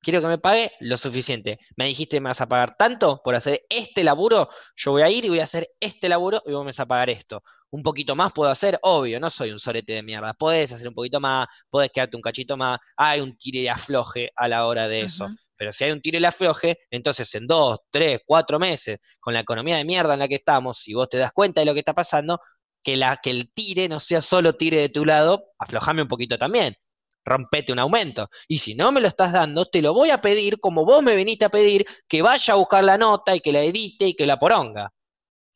Quiero 0.00 0.20
que 0.20 0.28
me 0.28 0.38
pague 0.38 0.72
lo 0.80 0.96
suficiente. 0.96 1.58
Me 1.76 1.86
dijiste 1.86 2.20
me 2.20 2.28
vas 2.30 2.40
a 2.40 2.48
pagar 2.48 2.76
tanto 2.76 3.20
por 3.24 3.34
hacer 3.34 3.62
este 3.68 4.04
laburo, 4.04 4.48
yo 4.76 4.92
voy 4.92 5.02
a 5.02 5.10
ir 5.10 5.24
y 5.24 5.28
voy 5.28 5.40
a 5.40 5.44
hacer 5.44 5.68
este 5.80 6.08
laburo 6.08 6.42
y 6.46 6.52
vos 6.52 6.62
me 6.62 6.68
vas 6.68 6.80
a 6.80 6.86
pagar 6.86 7.10
esto. 7.10 7.42
Un 7.70 7.82
poquito 7.82 8.14
más 8.14 8.32
puedo 8.32 8.50
hacer, 8.50 8.78
obvio, 8.82 9.18
no 9.18 9.28
soy 9.30 9.50
un 9.50 9.58
sorete 9.58 9.94
de 9.94 10.02
mierda. 10.02 10.32
Podés 10.34 10.72
hacer 10.72 10.88
un 10.88 10.94
poquito 10.94 11.20
más, 11.20 11.48
podés 11.68 11.90
quedarte 11.90 12.16
un 12.16 12.22
cachito 12.22 12.56
más. 12.56 12.78
Hay 12.96 13.20
un 13.20 13.36
tire 13.36 13.60
y 13.60 13.68
afloje 13.68 14.30
a 14.36 14.48
la 14.48 14.66
hora 14.66 14.86
de 14.86 15.02
eso. 15.02 15.28
Pero 15.56 15.72
si 15.72 15.84
hay 15.84 15.90
un 15.90 16.00
tire 16.00 16.20
y 16.20 16.24
afloje, 16.24 16.78
entonces 16.90 17.34
en 17.34 17.46
dos, 17.46 17.80
tres, 17.90 18.20
cuatro 18.24 18.58
meses, 18.58 18.98
con 19.18 19.34
la 19.34 19.40
economía 19.40 19.76
de 19.76 19.84
mierda 19.84 20.14
en 20.14 20.20
la 20.20 20.28
que 20.28 20.36
estamos, 20.36 20.78
si 20.78 20.94
vos 20.94 21.08
te 21.08 21.18
das 21.18 21.32
cuenta 21.32 21.60
de 21.60 21.64
lo 21.66 21.72
que 21.72 21.80
está 21.80 21.94
pasando, 21.94 22.40
que, 22.82 22.96
la, 22.96 23.16
que 23.16 23.30
el 23.30 23.52
tire 23.52 23.88
no 23.88 23.98
sea 23.98 24.20
solo 24.20 24.54
tire 24.54 24.78
de 24.78 24.88
tu 24.88 25.04
lado, 25.04 25.46
aflojame 25.58 26.02
un 26.02 26.08
poquito 26.08 26.38
también 26.38 26.76
rompete 27.26 27.72
un 27.72 27.78
aumento. 27.78 28.30
Y 28.48 28.60
si 28.60 28.74
no 28.74 28.92
me 28.92 29.00
lo 29.00 29.08
estás 29.08 29.32
dando, 29.32 29.66
te 29.66 29.82
lo 29.82 29.92
voy 29.92 30.10
a 30.10 30.22
pedir 30.22 30.58
como 30.60 30.86
vos 30.86 31.02
me 31.02 31.14
viniste 31.14 31.44
a 31.44 31.50
pedir, 31.50 31.84
que 32.08 32.22
vaya 32.22 32.54
a 32.54 32.56
buscar 32.56 32.84
la 32.84 32.96
nota 32.96 33.34
y 33.34 33.40
que 33.40 33.52
la 33.52 33.60
edite 33.60 34.06
y 34.06 34.14
que 34.14 34.26
la 34.26 34.38
poronga. 34.38 34.92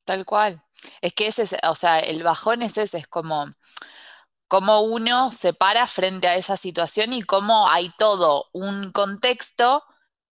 Tal 0.04 0.26
cual. 0.26 0.62
Es 1.00 1.14
que 1.14 1.28
ese, 1.28 1.46
o 1.62 1.74
sea, 1.74 2.00
el 2.00 2.22
bajón 2.22 2.62
es 2.62 2.76
ese, 2.76 2.98
es 2.98 3.06
como 3.06 3.54
cómo 4.48 4.80
uno 4.80 5.30
se 5.30 5.54
para 5.54 5.86
frente 5.86 6.26
a 6.26 6.34
esa 6.34 6.56
situación 6.56 7.12
y 7.12 7.22
cómo 7.22 7.68
hay 7.68 7.92
todo 7.98 8.46
un 8.52 8.90
contexto 8.90 9.84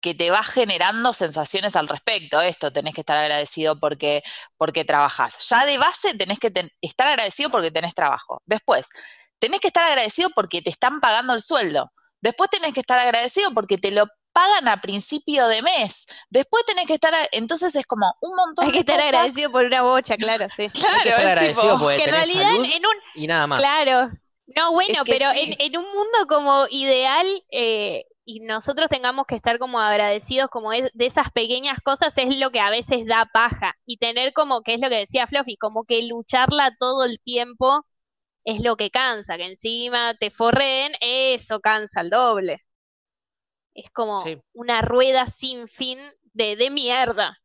que 0.01 0.15
te 0.15 0.31
va 0.31 0.43
generando 0.43 1.13
sensaciones 1.13 1.75
al 1.75 1.87
respecto. 1.87 2.41
Esto, 2.41 2.71
tenés 2.71 2.95
que 2.95 3.01
estar 3.01 3.17
agradecido 3.17 3.79
porque, 3.79 4.23
porque 4.57 4.85
trabajás. 4.85 5.47
Ya 5.49 5.65
de 5.65 5.77
base 5.77 6.15
tenés 6.15 6.39
que 6.39 6.51
estar 6.81 7.07
agradecido 7.07 7.49
porque 7.51 7.71
tenés 7.71 7.93
trabajo. 7.93 8.41
Después, 8.45 8.89
tenés 9.39 9.59
que 9.59 9.67
estar 9.67 9.83
agradecido 9.85 10.29
porque 10.35 10.61
te 10.61 10.69
están 10.69 10.99
pagando 10.99 11.33
el 11.33 11.41
sueldo. 11.41 11.91
Después 12.21 12.49
tenés 12.49 12.73
que 12.73 12.79
estar 12.79 12.99
agradecido 12.99 13.51
porque 13.53 13.77
te 13.77 13.91
lo 13.91 14.07
pagan 14.33 14.67
a 14.67 14.81
principio 14.81 15.47
de 15.47 15.61
mes. 15.61 16.05
Después 16.29 16.63
tenés 16.65 16.85
que 16.85 16.93
estar, 16.93 17.13
entonces 17.31 17.75
es 17.75 17.85
como 17.87 18.13
un 18.21 18.35
montón 18.35 18.65
Hay 18.65 18.71
que 18.71 18.79
estar 18.79 18.99
agradecido 18.99 19.51
por 19.51 19.65
una 19.65 19.81
bocha, 19.81 20.15
claro, 20.17 20.47
sí. 20.55 20.69
claro, 20.69 21.03
que 21.03 21.09
estar 21.09 21.25
agradecido 21.25 21.79
porque 21.79 22.03
en 22.03 22.11
realidad 22.11 22.51
en 22.55 22.85
un 22.85 22.95
y 23.15 23.27
nada 23.27 23.47
más. 23.47 23.59
Claro. 23.59 24.11
No, 24.55 24.71
bueno, 24.71 25.03
pero 25.05 25.29
en, 25.33 25.77
un 25.77 25.85
mundo 25.85 26.17
como 26.29 26.67
ideal 26.69 27.25
eh, 27.51 28.05
y 28.23 28.39
nosotros 28.41 28.89
tengamos 28.89 29.25
que 29.25 29.35
estar 29.35 29.59
como 29.59 29.79
agradecidos 29.79 30.49
como 30.49 30.71
de 30.71 30.91
esas 30.99 31.31
pequeñas 31.31 31.79
cosas 31.83 32.17
es 32.17 32.37
lo 32.37 32.51
que 32.51 32.59
a 32.59 32.69
veces 32.69 33.05
da 33.05 33.27
paja 33.33 33.73
y 33.85 33.97
tener 33.97 34.33
como 34.33 34.61
que 34.61 34.75
es 34.75 34.81
lo 34.81 34.89
que 34.89 34.99
decía 34.99 35.27
Fluffy, 35.27 35.57
como 35.57 35.83
que 35.83 36.03
lucharla 36.03 36.71
todo 36.79 37.03
el 37.05 37.19
tiempo 37.23 37.85
es 38.47 38.61
lo 38.63 38.77
que 38.77 38.89
cansa, 38.89 39.35
que 39.35 39.45
encima 39.45 40.15
te 40.17 40.31
forren, 40.31 40.93
eso 41.01 41.59
cansa 41.59 41.99
el 41.99 42.09
doble. 42.09 42.63
Es 43.73 43.89
como 43.91 44.23
una 44.53 44.81
rueda 44.81 45.27
sin 45.27 45.67
fin 45.67 45.99
de, 46.33 46.55
de 46.55 46.69
mierda. 46.69 47.37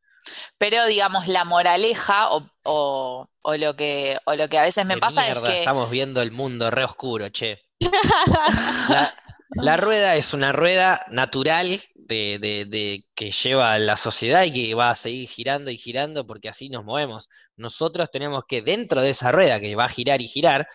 Pero 0.58 0.86
digamos, 0.86 1.26
la 1.26 1.44
moraleja 1.44 2.30
o, 2.30 2.48
o, 2.62 3.56
lo, 3.56 3.74
que, 3.74 4.16
o 4.26 4.34
lo 4.36 4.48
que 4.48 4.58
a 4.58 4.62
veces 4.62 4.86
me 4.86 4.96
pasa 4.98 5.28
es 5.28 5.36
que... 5.40 5.58
Estamos 5.58 5.90
viendo 5.90 6.22
el 6.22 6.30
mundo 6.30 6.70
re 6.70 6.84
oscuro, 6.84 7.30
che. 7.30 7.60
la, 9.56 9.76
rueda 9.76 10.14
es 10.14 10.32
una 10.34 10.52
rueda 10.52 11.04
natural 11.10 11.80
de, 11.96 12.38
de, 12.40 12.64
de, 12.64 13.04
que 13.16 13.32
lleva 13.32 13.76
la 13.80 13.96
sociedad 13.96 14.44
y 14.44 14.52
que 14.52 14.74
va 14.76 14.90
a 14.90 14.94
seguir 14.94 15.28
girando 15.28 15.72
y 15.72 15.78
girando 15.78 16.28
porque 16.28 16.48
así 16.48 16.68
nos 16.68 16.84
movemos. 16.84 17.28
Nosotros 17.56 18.08
tenemos 18.12 18.44
que, 18.46 18.62
dentro 18.62 19.00
de 19.00 19.10
esa 19.10 19.32
rueda 19.32 19.58
que 19.58 19.74
va 19.74 19.86
a 19.86 19.88
girar 19.88 20.22
y 20.22 20.28
girar, 20.28 20.68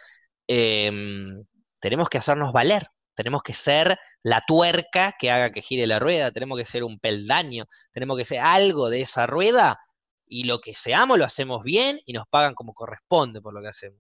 Em, 0.47 1.45
tenemos 1.79 2.09
que 2.09 2.17
hacernos 2.17 2.53
valer, 2.53 2.87
tenemos 3.15 3.43
que 3.43 3.53
ser 3.53 3.99
la 4.23 4.41
tuerca 4.41 5.15
que 5.19 5.31
haga 5.31 5.51
que 5.51 5.61
gire 5.61 5.87
la 5.87 5.99
rueda, 5.99 6.31
tenemos 6.31 6.57
que 6.57 6.65
ser 6.65 6.83
un 6.83 6.99
peldaño, 6.99 7.65
tenemos 7.91 8.17
que 8.17 8.25
ser 8.25 8.39
algo 8.41 8.89
de 8.89 9.01
esa 9.01 9.27
rueda 9.27 9.79
y 10.27 10.43
lo 10.45 10.59
que 10.61 10.73
seamos 10.73 11.17
lo 11.17 11.25
hacemos 11.25 11.63
bien 11.63 12.01
y 12.05 12.13
nos 12.13 12.27
pagan 12.27 12.53
como 12.53 12.73
corresponde 12.73 13.41
por 13.41 13.53
lo 13.53 13.61
que 13.61 13.69
hacemos. 13.69 13.99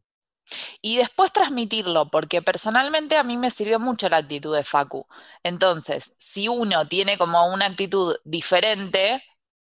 Y 0.81 0.97
después 0.97 1.33
transmitirlo, 1.33 2.09
porque 2.09 2.41
personalmente 2.41 3.17
a 3.17 3.23
mí 3.23 3.37
me 3.37 3.51
sirvió 3.51 3.79
mucho 3.79 4.07
la 4.07 4.17
actitud 4.17 4.55
de 4.55 4.63
Facu. 4.63 5.05
Entonces, 5.43 6.15
si 6.17 6.47
uno 6.47 6.87
tiene 6.87 7.17
como 7.17 7.51
una 7.51 7.65
actitud 7.65 8.15
diferente 8.23 9.23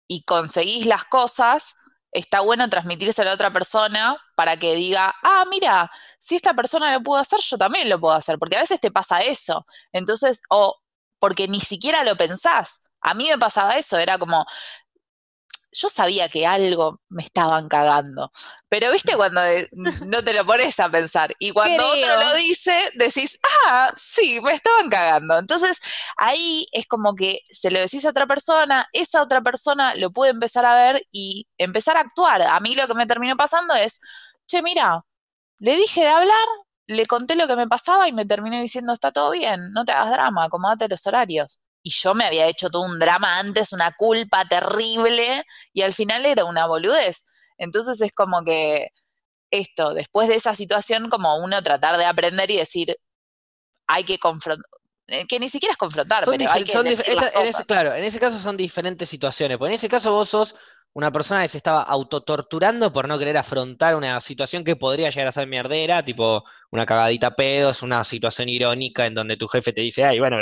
y 0.07 0.23
conseguís 0.23 0.87
las 0.87 1.05
cosas, 1.05 1.75
está 2.13 2.41
bueno 2.41 2.69
transmitirse 2.71 3.23
a 3.23 3.33
otra 3.33 3.53
persona 3.53 4.17
para 4.35 4.57
que 4.59 4.75
diga, 4.75 5.15
ah, 5.23 5.45
mira, 5.51 5.91
si 6.19 6.37
esta 6.37 6.55
persona 6.55 6.93
lo 6.93 7.03
pudo 7.03 7.19
hacer, 7.19 7.41
yo 7.41 7.59
también 7.59 7.89
lo 7.89 8.01
puedo 8.01 8.15
hacer, 8.15 8.39
porque 8.39 8.57
a 8.57 8.61
veces 8.61 8.81
te 8.81 8.91
pasa 8.91 9.21
eso. 9.21 9.67
Entonces, 9.93 10.43
o 10.51 10.77
porque 11.19 11.49
ni 11.49 11.61
siquiera 11.61 12.05
lo 12.05 12.17
pensás. 12.17 12.83
A 13.01 13.15
mí 13.15 13.29
me 13.29 13.39
pasaba 13.39 13.77
eso, 13.77 13.99
era 13.99 14.19
como, 14.19 14.45
yo 15.73 15.89
sabía 15.89 16.29
que 16.29 16.47
algo 16.47 17.01
me 17.09 17.23
estaban 17.23 17.69
cagando. 17.69 18.31
Pero 18.69 18.91
viste 18.93 19.13
cuando 19.17 19.41
no 20.07 20.25
te 20.25 20.33
lo 20.33 20.45
pones 20.47 20.79
a 20.81 20.91
pensar 20.91 21.35
y 21.39 21.51
cuando 21.51 21.87
otro 21.87 22.17
lo 22.19 22.35
dice, 22.37 22.91
decís, 22.95 23.39
ah, 23.67 23.91
sí, 23.97 24.41
me 24.43 24.53
estaban 24.53 24.89
cagando. 24.91 25.39
Entonces 25.39 25.79
ahí 26.17 26.67
es 26.73 26.87
como 26.89 27.15
que 27.15 27.41
se 27.45 27.71
lo 27.71 27.81
decís 27.81 28.05
a 28.05 28.11
otra 28.11 28.27
persona, 28.27 28.89
esa 28.93 29.23
otra 29.23 29.43
persona 29.43 29.95
lo 29.95 30.11
puede 30.13 30.31
empezar 30.33 30.65
a 30.65 30.75
ver 30.75 31.07
y 31.13 31.47
empezar 31.59 31.97
a 31.97 32.01
actuar. 32.01 32.43
A 32.43 32.61
mí 32.61 32.75
lo 32.75 32.87
que 32.89 32.95
me 32.95 33.07
terminó 33.07 33.37
pasando 33.37 33.75
es, 33.75 34.01
che, 34.47 34.63
mira, 34.63 35.05
le 35.59 35.77
dije 35.77 36.03
de 36.03 36.09
hablar, 36.09 36.47
le 36.87 37.07
conté 37.07 37.37
lo 37.37 37.47
que 37.49 37.57
me 37.57 37.69
pasaba 37.69 38.09
y 38.09 38.13
me 38.13 38.27
terminó 38.27 38.61
diciendo, 38.61 38.93
está 38.95 39.13
todo 39.13 39.31
bien, 39.33 39.73
no 39.73 39.85
te 39.85 39.93
hagas 39.93 40.13
drama, 40.13 40.45
acomódate 40.45 40.89
los 40.89 41.07
horarios 41.07 41.61
y 41.89 41.91
yo 41.91 42.13
me 42.13 42.25
había 42.25 42.47
hecho 42.47 42.69
todo 42.69 42.83
un 42.83 42.99
drama 42.99 43.39
antes, 43.39 43.73
una 43.73 43.93
culpa 43.93 44.45
terrible, 44.45 45.43
y 45.73 45.81
al 45.81 45.95
final 45.95 46.27
era 46.27 46.45
una 46.45 46.67
boludez. 46.67 47.25
Entonces 47.57 47.99
es 48.03 48.13
como 48.13 48.45
que 48.45 48.89
esto, 49.51 49.95
después 49.95 50.29
de 50.29 50.35
esa 50.35 50.55
situación, 50.55 51.09
como 51.09 51.39
uno 51.39 51.63
tratar 51.63 51.97
de 51.97 52.05
aprender 52.05 52.51
y 52.51 52.59
decir, 52.59 52.95
hay 53.87 54.05
que 54.05 54.19
confrontar, 54.19 54.67
eh, 55.07 55.27
que 55.27 55.41
ni 55.41 55.49
siquiera 55.49 55.73
es 55.73 55.79
confrontar, 55.79 56.25
pero 56.27 56.51
hay 56.51 56.65
que 56.65 56.73
en 56.73 56.87
ese, 56.89 57.65
Claro, 57.65 57.95
en 57.95 58.05
ese 58.05 58.21
caso 58.21 58.39
son 58.39 58.59
diferentes 58.59 59.09
situaciones, 59.09 59.57
porque 59.57 59.71
en 59.71 59.77
ese 59.77 59.89
caso 59.89 60.13
vos 60.13 60.29
sos 60.29 60.57
una 60.95 61.13
persona 61.13 61.43
que 61.43 61.49
se 61.49 61.59
estaba 61.59 61.83
autotorturando 61.83 62.93
por 62.93 63.07
no 63.09 63.19
querer 63.19 63.37
afrontar 63.37 63.95
una 63.95 64.21
situación 64.21 64.65
que 64.65 64.77
podría 64.77 65.11
llegar 65.11 65.29
a 65.29 65.33
ser 65.33 65.47
mierdera, 65.47 66.05
tipo 66.05 66.45
una 66.71 66.87
cagadita 66.87 67.37
pedo, 67.37 67.71
es 67.71 67.83
una 67.83 68.03
situación 68.05 68.49
irónica 68.49 69.07
en 69.07 69.15
donde 69.15 69.37
tu 69.37 69.49
jefe 69.49 69.73
te 69.73 69.81
dice, 69.83 70.05
ay, 70.05 70.19
bueno, 70.19 70.39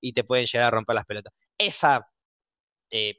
y 0.00 0.12
te 0.12 0.24
pueden 0.24 0.46
llegar 0.46 0.68
a 0.68 0.70
romper 0.70 0.94
las 0.96 1.06
pelotas. 1.06 1.32
Esa, 1.58 2.06
eh, 2.90 3.16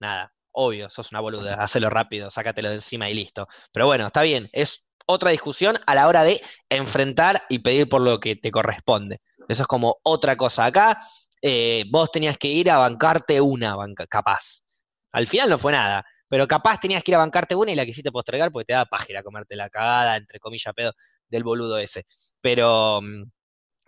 nada, 0.00 0.32
obvio, 0.52 0.88
sos 0.90 1.12
una 1.12 1.20
boluda, 1.20 1.54
hacelo 1.54 1.90
rápido, 1.90 2.30
sácatelo 2.30 2.68
de 2.70 2.76
encima 2.76 3.10
y 3.10 3.14
listo. 3.14 3.46
Pero 3.72 3.86
bueno, 3.86 4.06
está 4.06 4.22
bien, 4.22 4.48
es 4.52 4.86
otra 5.06 5.30
discusión 5.30 5.78
a 5.86 5.94
la 5.94 6.08
hora 6.08 6.24
de 6.24 6.42
enfrentar 6.68 7.44
y 7.48 7.60
pedir 7.60 7.88
por 7.88 8.02
lo 8.02 8.18
que 8.20 8.36
te 8.36 8.50
corresponde. 8.50 9.20
Eso 9.48 9.62
es 9.62 9.68
como 9.68 9.98
otra 10.02 10.36
cosa. 10.36 10.64
Acá 10.66 10.98
eh, 11.42 11.84
vos 11.90 12.10
tenías 12.10 12.38
que 12.38 12.48
ir 12.48 12.70
a 12.70 12.78
bancarte 12.78 13.40
una, 13.40 13.76
banca, 13.76 14.06
capaz. 14.06 14.65
Al 15.12 15.26
final 15.26 15.48
no 15.48 15.58
fue 15.58 15.72
nada, 15.72 16.04
pero 16.28 16.46
capaz 16.48 16.80
tenías 16.80 17.02
que 17.02 17.12
ir 17.12 17.16
a 17.16 17.18
bancarte 17.18 17.54
una 17.54 17.72
y 17.72 17.74
la 17.74 17.86
quisiste 17.86 18.10
postergar 18.12 18.50
porque 18.52 18.66
te 18.66 18.72
da 18.74 18.84
página 18.86 19.22
comerte 19.22 19.56
la 19.56 19.70
cagada, 19.70 20.16
entre 20.16 20.38
comillas, 20.40 20.74
pedo 20.74 20.92
del 21.28 21.44
boludo 21.44 21.78
ese. 21.78 22.04
Pero, 22.40 23.00
mm, 23.02 23.24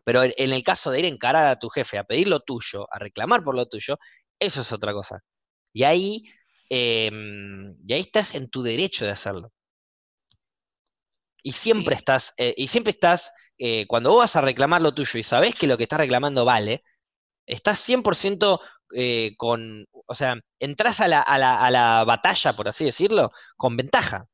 pero 0.05 0.23
en 0.25 0.53
el 0.53 0.63
caso 0.63 0.91
de 0.91 1.01
ir 1.01 1.05
a 1.07 1.09
encarar 1.09 1.47
a 1.47 1.59
tu 1.59 1.69
jefe, 1.69 1.99
a 1.99 2.05
pedir 2.05 2.29
lo 2.29 2.41
tuyo, 2.41 2.87
a 2.93 2.99
reclamar 2.99 3.43
por 3.45 3.55
lo 3.55 3.67
tuyo, 3.67 3.99
eso 4.39 4.63
es 4.63 4.73
otra 4.73 4.93
cosa. 4.93 5.21
Y 5.73 5.85
ahí, 5.85 6.25
em, 6.71 7.77
y 7.87 7.93
ahí 7.93 8.01
estás 8.01 8.35
en 8.35 8.49
tu 8.51 8.63
derecho 8.63 9.05
de 9.05 9.13
hacerlo. 9.13 9.53
Y 11.43 11.53
siempre 11.53 11.95
estás, 11.95 12.35
eh, 12.37 12.55
y 12.57 12.69
siempre 12.69 12.91
estás, 12.91 13.33
eh, 13.59 13.87
cuando 13.87 14.11
vos 14.11 14.21
vas 14.21 14.37
a 14.37 14.41
reclamar 14.41 14.83
lo 14.83 14.95
tuyo 14.95 15.19
y 15.19 15.23
sabés 15.23 15.55
que 15.55 15.67
lo 15.67 15.77
que 15.77 15.85
estás 15.85 16.01
reclamando 16.01 16.45
vale, 16.45 16.85
estás 17.47 17.79
100% 17.81 18.61
eh, 18.95 19.35
con, 19.37 19.87
o 20.07 20.15
sea, 20.15 20.37
entras 20.59 21.01
a 21.01 21.09
la, 21.09 21.21
a, 21.21 21.39
la, 21.39 21.65
a 21.65 21.71
la 21.71 22.05
batalla, 22.05 22.53
por 22.53 22.69
así 22.69 22.85
decirlo, 22.85 23.31
con 23.57 23.77
ventaja. 23.77 24.27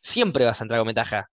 Siempre 0.00 0.46
vas 0.46 0.60
a 0.60 0.64
entrar 0.64 0.80
con 0.80 0.88
ventaja. 0.88 1.30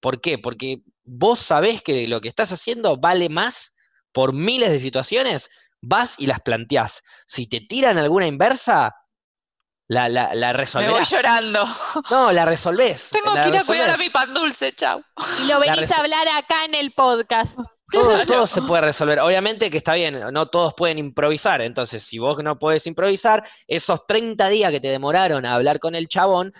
¿Por 0.00 0.20
qué? 0.20 0.38
Porque 0.38 0.82
vos 1.04 1.38
sabés 1.38 1.82
que 1.82 2.08
lo 2.08 2.20
que 2.20 2.28
estás 2.28 2.52
haciendo 2.52 2.96
vale 2.96 3.28
más 3.28 3.74
por 4.12 4.32
miles 4.32 4.70
de 4.70 4.80
situaciones, 4.80 5.50
vas 5.82 6.14
y 6.18 6.26
las 6.26 6.40
planteás. 6.40 7.02
Si 7.26 7.46
te 7.46 7.60
tiran 7.60 7.98
alguna 7.98 8.26
inversa, 8.26 8.94
la, 9.86 10.08
la, 10.08 10.34
la 10.34 10.52
resolvés. 10.52 10.88
Me 10.88 10.94
voy 10.94 11.04
llorando. 11.04 11.66
No, 12.10 12.32
la 12.32 12.44
resolvés. 12.44 13.10
Tengo 13.10 13.34
que 13.34 13.48
ir 13.48 13.58
a 13.58 13.64
cuidar 13.64 13.90
a 13.90 13.96
mi 13.96 14.08
pan 14.08 14.32
dulce, 14.32 14.72
chau. 14.74 15.02
Y 15.42 15.48
lo 15.48 15.60
venís 15.60 15.90
a 15.90 15.98
hablar 15.98 16.28
acá 16.28 16.64
en 16.64 16.74
el 16.74 16.92
podcast. 16.92 17.58
Todo, 17.90 18.24
todo, 18.24 18.46
se 18.46 18.62
puede 18.62 18.82
resolver. 18.82 19.20
Obviamente 19.20 19.70
que 19.70 19.76
está 19.76 19.94
bien, 19.94 20.20
no 20.32 20.46
todos 20.48 20.74
pueden 20.74 20.98
improvisar. 20.98 21.60
Entonces, 21.60 22.02
si 22.04 22.18
vos 22.18 22.42
no 22.42 22.58
podés 22.58 22.86
improvisar, 22.86 23.48
esos 23.66 24.06
30 24.06 24.48
días 24.48 24.70
que 24.70 24.80
te 24.80 24.88
demoraron 24.88 25.44
a 25.44 25.54
hablar 25.54 25.78
con 25.80 25.94
el 25.94 26.08
chabón, 26.08 26.52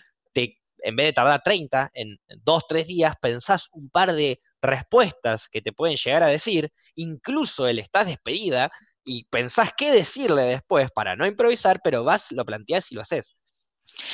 en 0.83 0.97
vez 0.97 1.07
de 1.07 1.13
tardar 1.13 1.43
30, 1.43 1.91
en 1.95 2.19
dos, 2.39 2.67
tres 2.69 2.87
días, 2.87 3.15
pensás 3.21 3.69
un 3.73 3.91
par 3.91 4.13
de 4.13 4.41
respuestas 4.63 5.49
que 5.49 5.63
te 5.63 5.73
pueden 5.73 5.97
llegar 5.97 6.23
a 6.23 6.29
decir, 6.29 6.73
incluso 6.95 7.67
el 7.67 7.79
estás 7.79 8.07
despedida, 8.07 8.71
y 9.05 9.25
pensás 9.25 9.71
qué 9.77 9.91
decirle 9.91 10.43
después 10.43 10.91
para 10.91 11.17
no 11.17 11.27
improvisar, 11.27 11.81
pero 11.83 12.05
vas, 12.05 12.31
lo 12.33 12.45
planteás 12.45 12.93
y 12.93 12.95
lo 12.95 13.01
haces. 13.01 13.35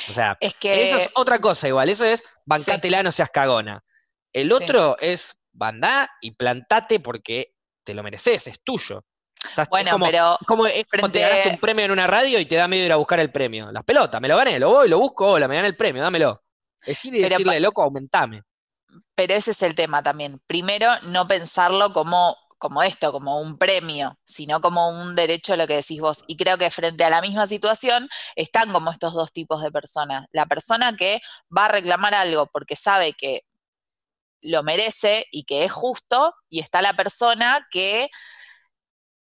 O 0.09 0.13
sea, 0.13 0.37
es 0.39 0.55
que... 0.55 0.89
eso 0.89 0.97
es 0.97 1.09
otra 1.15 1.39
cosa 1.39 1.67
igual, 1.67 1.89
eso 1.89 2.05
es 2.05 2.23
bancátela, 2.45 3.03
no 3.03 3.11
seas 3.11 3.29
cagona. 3.29 3.83
El 4.33 4.51
otro 4.51 4.97
es 4.99 5.36
bandá 5.57 6.09
y 6.21 6.31
plantate 6.31 6.99
porque 6.99 7.53
te 7.83 7.93
lo 7.93 8.03
mereces, 8.03 8.47
es 8.47 8.61
tuyo. 8.63 9.03
bueno, 9.69 9.91
como, 9.91 10.05
pero. 10.05 10.37
Como 10.45 10.67
te 11.11 11.21
ganaste 11.21 11.49
un 11.49 11.57
premio 11.57 11.85
en 11.85 11.91
una 11.91 12.07
radio 12.07 12.39
y 12.39 12.45
te 12.45 12.55
da 12.55 12.67
miedo 12.67 12.85
ir 12.85 12.91
a 12.91 12.97
buscar 12.97 13.19
el 13.19 13.31
premio. 13.31 13.71
Las 13.71 13.83
pelotas, 13.83 14.21
me 14.21 14.27
lo 14.27 14.37
gané, 14.37 14.59
lo 14.59 14.69
voy, 14.69 14.89
lo 14.89 14.99
busco, 14.99 15.31
hola, 15.31 15.47
me 15.47 15.55
gané 15.55 15.67
el 15.67 15.75
premio, 15.75 16.01
dámelo. 16.01 16.43
Decir 16.85 17.13
y 17.15 17.21
decirle, 17.21 17.59
loco, 17.59 17.81
aumentame. 17.81 18.43
Pero 19.15 19.33
ese 19.33 19.51
es 19.51 19.61
el 19.63 19.75
tema 19.75 20.03
también. 20.03 20.39
Primero, 20.47 20.91
no 21.03 21.27
pensarlo 21.27 21.91
como, 21.91 22.37
como 22.57 22.83
esto, 22.83 23.11
como 23.11 23.41
un 23.41 23.57
premio, 23.57 24.17
sino 24.25 24.61
como 24.61 24.89
un 24.89 25.15
derecho 25.15 25.53
a 25.53 25.57
lo 25.57 25.67
que 25.67 25.75
decís 25.75 25.99
vos. 25.99 26.23
Y 26.27 26.37
creo 26.37 26.57
que 26.57 26.69
frente 26.69 27.03
a 27.03 27.09
la 27.09 27.21
misma 27.21 27.47
situación 27.47 28.09
están 28.35 28.71
como 28.71 28.91
estos 28.91 29.13
dos 29.13 29.33
tipos 29.33 29.61
de 29.63 29.71
personas. 29.71 30.25
La 30.31 30.45
persona 30.45 30.95
que 30.95 31.21
va 31.55 31.65
a 31.65 31.69
reclamar 31.69 32.13
algo 32.13 32.47
porque 32.47 32.75
sabe 32.75 33.13
que 33.13 33.41
lo 34.41 34.63
merece 34.63 35.25
y 35.31 35.45
que 35.45 35.65
es 35.65 35.71
justo, 35.71 36.33
y 36.49 36.59
está 36.59 36.81
la 36.81 36.93
persona 36.95 37.67
que 37.71 38.09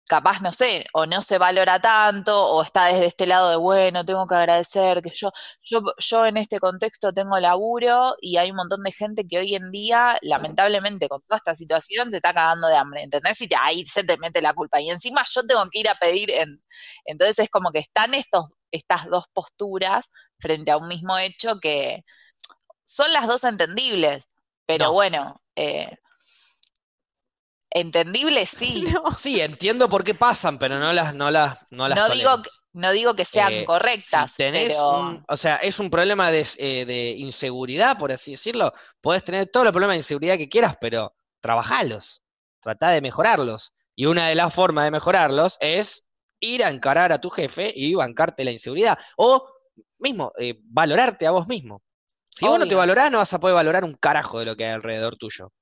capaz, 0.06 0.40
no 0.42 0.52
sé, 0.52 0.86
o 0.92 1.06
no 1.06 1.22
se 1.22 1.38
valora 1.38 1.80
tanto, 1.80 2.46
o 2.50 2.62
está 2.62 2.86
desde 2.86 3.06
este 3.06 3.26
lado 3.26 3.50
de, 3.50 3.56
bueno, 3.56 4.04
tengo 4.04 4.26
que 4.26 4.34
agradecer 4.34 5.02
que 5.02 5.10
yo, 5.10 5.30
yo, 5.62 5.80
yo 5.98 6.26
en 6.26 6.36
este 6.36 6.58
contexto 6.60 7.12
tengo 7.12 7.38
laburo 7.40 8.14
y 8.20 8.36
hay 8.36 8.50
un 8.50 8.56
montón 8.56 8.82
de 8.82 8.92
gente 8.92 9.26
que 9.26 9.38
hoy 9.38 9.54
en 9.54 9.70
día, 9.72 10.18
lamentablemente, 10.22 11.08
con 11.08 11.22
toda 11.22 11.38
esta 11.38 11.54
situación, 11.54 12.10
se 12.10 12.18
está 12.18 12.34
cagando 12.34 12.68
de 12.68 12.76
hambre, 12.76 13.02
¿entendés? 13.02 13.40
Y 13.40 13.48
ahí 13.58 13.84
se 13.86 14.04
te 14.04 14.18
mete 14.18 14.42
la 14.42 14.52
culpa. 14.52 14.80
Y 14.80 14.90
encima 14.90 15.24
yo 15.32 15.46
tengo 15.46 15.64
que 15.70 15.80
ir 15.80 15.88
a 15.88 15.94
pedir, 15.94 16.30
en... 16.30 16.62
entonces 17.06 17.38
es 17.38 17.50
como 17.50 17.72
que 17.72 17.78
están 17.78 18.14
estos, 18.14 18.46
estas 18.70 19.06
dos 19.06 19.24
posturas 19.32 20.10
frente 20.38 20.70
a 20.70 20.76
un 20.76 20.88
mismo 20.88 21.16
hecho 21.18 21.60
que 21.60 22.04
son 22.84 23.12
las 23.12 23.26
dos 23.26 23.44
entendibles, 23.44 24.28
pero 24.66 24.92
bueno, 24.92 25.40
eh, 25.56 25.98
entendible 27.70 28.46
sí. 28.46 28.84
Sí, 29.16 29.40
entiendo 29.40 29.88
por 29.88 30.04
qué 30.04 30.14
pasan, 30.14 30.58
pero 30.58 30.78
no 30.78 30.92
las, 30.92 31.14
no 31.14 31.30
las, 31.30 31.70
no 31.72 31.88
las. 31.88 31.98
No 31.98 32.08
digo, 32.08 32.42
no 32.72 32.92
digo 32.92 33.14
que 33.14 33.24
sean 33.24 33.52
eh, 33.52 33.64
correctas. 33.64 34.34
tenés 34.36 34.76
o 34.78 35.36
sea, 35.36 35.56
es 35.56 35.78
un 35.78 35.90
problema 35.90 36.32
eh, 36.32 36.84
de, 36.86 37.10
inseguridad, 37.18 37.98
por 37.98 38.12
así 38.12 38.32
decirlo. 38.32 38.72
Podés 39.00 39.24
tener 39.24 39.48
todos 39.48 39.64
los 39.64 39.72
problemas 39.72 39.94
de 39.94 39.98
inseguridad 39.98 40.38
que 40.38 40.48
quieras, 40.48 40.76
pero 40.80 41.14
trabajalos. 41.40 42.22
Tratá 42.60 42.90
de 42.90 43.02
mejorarlos. 43.02 43.74
Y 43.94 44.06
una 44.06 44.28
de 44.28 44.34
las 44.34 44.52
formas 44.52 44.84
de 44.84 44.90
mejorarlos 44.90 45.58
es 45.60 46.06
ir 46.40 46.64
a 46.64 46.70
encarar 46.70 47.12
a 47.12 47.20
tu 47.20 47.30
jefe 47.30 47.72
y 47.74 47.94
bancarte 47.94 48.44
la 48.44 48.50
inseguridad. 48.50 48.98
O 49.16 49.46
mismo, 49.98 50.32
valorarte 50.64 51.26
a 51.26 51.30
vos 51.30 51.46
mismo. 51.46 51.82
Si 52.34 52.46
vos 52.46 52.58
no 52.58 52.66
te 52.68 52.74
valorás, 52.74 53.10
no 53.10 53.16
vas 53.18 53.32
a 53.32 53.40
poder 53.40 53.54
valorar 53.54 53.82
un 53.82 53.94
carajo 53.94 54.38
de 54.38 54.44
lo 54.44 54.56
que 54.56 54.66
hay 54.66 54.72
alrededor 54.74 55.16
tuyo. 55.16 55.52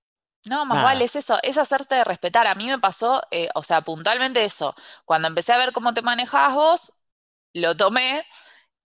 No, 0.44 0.64
más 0.66 0.80
vale, 0.80 1.04
es 1.04 1.14
eso, 1.14 1.38
es 1.42 1.56
hacerte 1.56 1.94
de 1.94 2.04
respetar. 2.04 2.46
A 2.48 2.54
mí 2.56 2.66
me 2.66 2.78
pasó, 2.80 3.22
eh, 3.30 3.48
o 3.54 3.62
sea, 3.62 3.80
puntualmente 3.82 4.44
eso. 4.44 4.74
Cuando 5.04 5.28
empecé 5.28 5.52
a 5.52 5.56
ver 5.58 5.72
cómo 5.72 5.94
te 5.94 6.02
manejabas 6.02 6.54
vos, 6.54 6.92
lo 7.54 7.76
tomé 7.76 8.26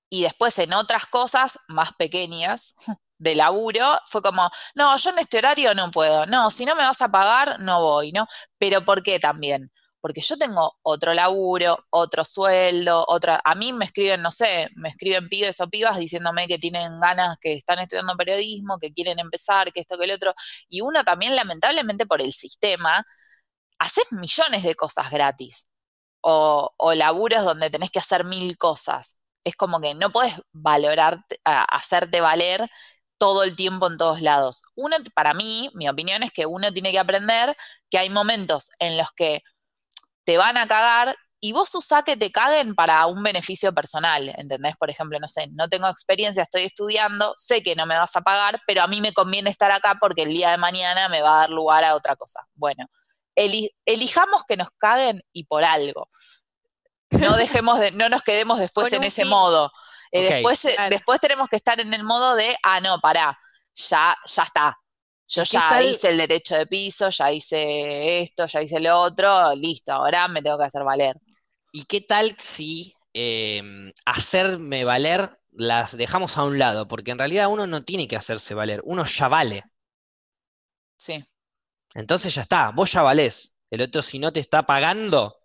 y 0.10 0.24
después 0.24 0.60
en 0.60 0.74
otras 0.74 1.08
cosas 1.08 1.60
más 1.70 1.94
pequeñas 1.96 2.76
de 3.20 3.36
laburo, 3.36 4.00
fue 4.08 4.22
como, 4.22 4.50
no, 4.76 4.98
yo 4.98 5.12
en 5.12 5.20
este 5.20 5.40
horario 5.40 5.76
no 5.76 5.92
puedo, 5.92 6.26
no, 6.28 6.52
si 6.52 6.66
no 6.66 6.76
me 6.76 6.84
vas 6.84 7.02
a 7.02 7.10
pagar, 7.12 7.60
no 7.62 7.82
voy, 7.82 8.12
¿no? 8.14 8.28
Pero 8.60 8.86
¿por 8.86 9.04
qué 9.04 9.20
también? 9.20 9.72
Porque 10.02 10.22
yo 10.22 10.38
tengo 10.38 10.78
otro 10.84 11.14
laburo, 11.14 11.86
otro 11.90 12.24
sueldo, 12.26 13.06
otra, 13.08 13.42
a 13.44 13.56
mí 13.56 13.74
me 13.74 13.86
escriben, 13.86 14.22
no 14.22 14.32
sé, 14.32 14.70
me 14.76 14.90
escriben 14.90 15.30
pibes 15.30 15.60
o 15.62 15.70
pibas 15.70 15.98
diciéndome 15.98 16.48
que 16.48 16.58
tienen 16.60 17.00
ganas, 17.00 17.38
que 17.42 17.54
están 17.54 17.80
estudiando 17.80 18.16
periodismo, 18.16 18.80
que 18.80 18.94
quieren 18.94 19.20
empezar, 19.20 19.72
que 19.74 19.82
esto, 19.82 19.98
que 19.98 20.06
el 20.06 20.12
otro, 20.12 20.34
y 20.70 20.82
uno 20.82 21.04
también 21.04 21.36
lamentablemente 21.36 22.06
por 22.06 22.22
el 22.22 22.34
sistema, 22.34 23.06
haces 23.80 24.12
millones 24.14 24.64
de 24.64 24.76
cosas 24.76 25.10
gratis, 25.12 25.70
o, 26.22 26.74
o 26.78 26.94
donde 27.44 27.70
tenés 27.70 27.92
que 27.92 28.00
hacer 28.00 28.24
mil 28.26 28.58
cosas, 28.58 29.18
es 29.44 29.56
como 29.56 29.80
que 29.82 29.94
no 29.96 30.12
puedes 30.12 30.36
valorar, 30.52 31.20
hacerte 31.44 32.22
valer 32.22 32.70
todo 33.18 33.44
el 33.44 33.56
tiempo 33.56 33.88
en 33.88 33.98
todos 33.98 34.22
lados. 34.22 34.64
Uno, 34.76 34.98
para 35.16 35.34
mí, 35.34 35.70
mi 35.74 35.90
opinión 35.90 36.24
es 36.24 36.32
que 36.32 36.46
uno 36.46 36.72
tiene 36.74 36.92
que 36.92 37.00
aprender 37.00 37.56
que 37.90 37.98
hay 37.98 38.10
momentos 38.10 38.72
en 38.80 38.98
los 38.98 39.12
que 39.16 39.44
te 40.28 40.38
van 40.38 40.58
a 40.58 40.68
cagar 40.68 41.18
y 41.40 41.54
vos 41.54 41.74
usá 41.74 42.04
que 42.04 42.18
te 42.18 42.34
caguen 42.34 42.76
para 42.76 43.06
un 43.06 43.24
beneficio 43.24 43.74
personal, 43.74 44.34
¿entendés? 44.38 44.76
Por 44.76 44.90
ejemplo, 44.90 45.18
no 45.22 45.30
sé, 45.30 45.48
no 45.54 45.70
tengo 45.70 45.88
experiencia, 45.88 46.44
estoy 46.44 46.64
estudiando, 46.64 47.32
sé 47.38 47.64
que 47.64 47.78
no 47.78 47.86
me 47.86 47.98
vas 47.98 48.14
a 48.18 48.22
pagar, 48.22 48.60
pero 48.68 48.82
a 48.82 48.88
mí 48.88 49.00
me 49.00 49.14
conviene 49.14 49.50
estar 49.50 49.72
acá 49.72 49.96
porque 50.02 50.24
el 50.24 50.30
día 50.30 50.52
de 50.52 50.58
mañana 50.58 51.08
me 51.08 51.22
va 51.22 51.36
a 51.36 51.40
dar 51.40 51.50
lugar 51.50 51.86
a 51.86 51.96
otra 51.96 52.18
cosa. 52.18 52.46
Bueno, 52.56 52.88
elijamos 53.36 54.44
que 54.46 54.58
nos 54.58 54.68
caguen 54.78 55.24
y 55.32 55.46
por 55.46 55.64
algo. 55.64 56.10
No 57.12 57.38
dejemos 57.38 57.80
de, 57.80 57.92
no 57.92 58.10
nos 58.10 58.24
quedemos 58.24 58.60
después 58.60 58.92
en 58.92 59.06
ese 59.06 59.24
modo. 59.24 59.72
Eh, 60.12 60.34
después, 60.34 60.66
eh, 60.66 60.76
después 60.90 61.22
tenemos 61.22 61.48
que 61.48 61.56
estar 61.56 61.80
en 61.80 61.94
el 61.94 62.04
modo 62.04 62.36
de, 62.36 62.54
ah, 62.64 62.82
no, 62.82 63.00
pará, 63.00 63.40
ya, 63.74 64.18
ya 64.26 64.44
está, 64.44 64.78
yo 65.28 65.44
ya 65.44 65.84
hice 65.84 66.10
el 66.10 66.18
derecho 66.18 66.56
de 66.56 66.68
piso, 66.68 67.10
ya 67.10 67.32
hice 67.32 68.22
esto, 68.22 68.46
ya 68.48 68.62
hice 68.62 68.80
lo 68.80 69.00
otro, 69.02 69.54
listo, 69.56 69.92
ahora 69.92 70.28
me 70.28 70.42
tengo 70.42 70.58
que 70.58 70.64
hacer 70.64 70.84
valer. 70.84 71.18
¿Y 71.74 71.84
qué 71.84 72.00
tal 72.00 72.36
si 72.40 72.96
em, 73.14 73.92
hacerme 74.06 74.86
valer 74.86 75.38
las 75.52 75.98
dejamos 75.98 76.38
a 76.38 76.44
un 76.44 76.58
lado? 76.58 76.88
Porque 76.88 77.12
en 77.12 77.20
realidad 77.20 77.50
uno 77.50 77.68
no 77.68 77.84
tiene 77.84 78.08
que 78.08 78.16
hacerse 78.16 78.54
valer, 78.54 78.82
uno 78.86 79.04
ya 79.04 79.28
vale. 79.28 79.64
Sí. 80.98 81.26
Entonces 81.94 82.34
ya 82.34 82.44
está, 82.44 82.72
vos 82.72 82.92
ya 82.94 83.02
valés. 83.02 83.56
El 83.70 83.82
otro 83.82 84.02
si 84.02 84.20
no 84.20 84.32
te 84.32 84.40
está 84.40 84.66
pagando 84.66 85.36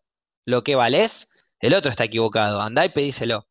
lo 0.45 0.63
que 0.63 0.77
valés, 0.77 1.29
el 1.59 1.75
otro 1.75 1.91
está 1.91 2.05
equivocado. 2.05 2.61
Andá 2.61 2.85
y 2.85 2.91
pedíselo. 2.91 3.49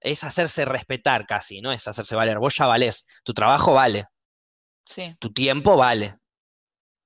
Es 0.00 0.22
hacerse 0.22 0.66
respetar 0.66 1.26
casi, 1.26 1.60
no 1.62 1.72
es 1.72 1.88
hacerse 1.88 2.14
valer. 2.14 2.38
Vos 2.38 2.56
ya 2.56 2.66
valés, 2.66 3.06
tu 3.24 3.32
trabajo 3.32 3.72
vale. 3.72 4.06
Tu 5.18 5.32
tiempo 5.32 5.76
vale. 5.76 6.18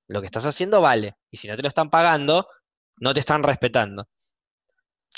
Lo 0.07 0.21
que 0.21 0.27
estás 0.27 0.45
haciendo 0.45 0.81
vale. 0.81 1.15
Y 1.29 1.37
si 1.37 1.47
no 1.47 1.55
te 1.55 1.61
lo 1.61 1.67
están 1.67 1.89
pagando, 1.89 2.47
no 2.97 3.13
te 3.13 3.19
están 3.19 3.43
respetando. 3.43 4.07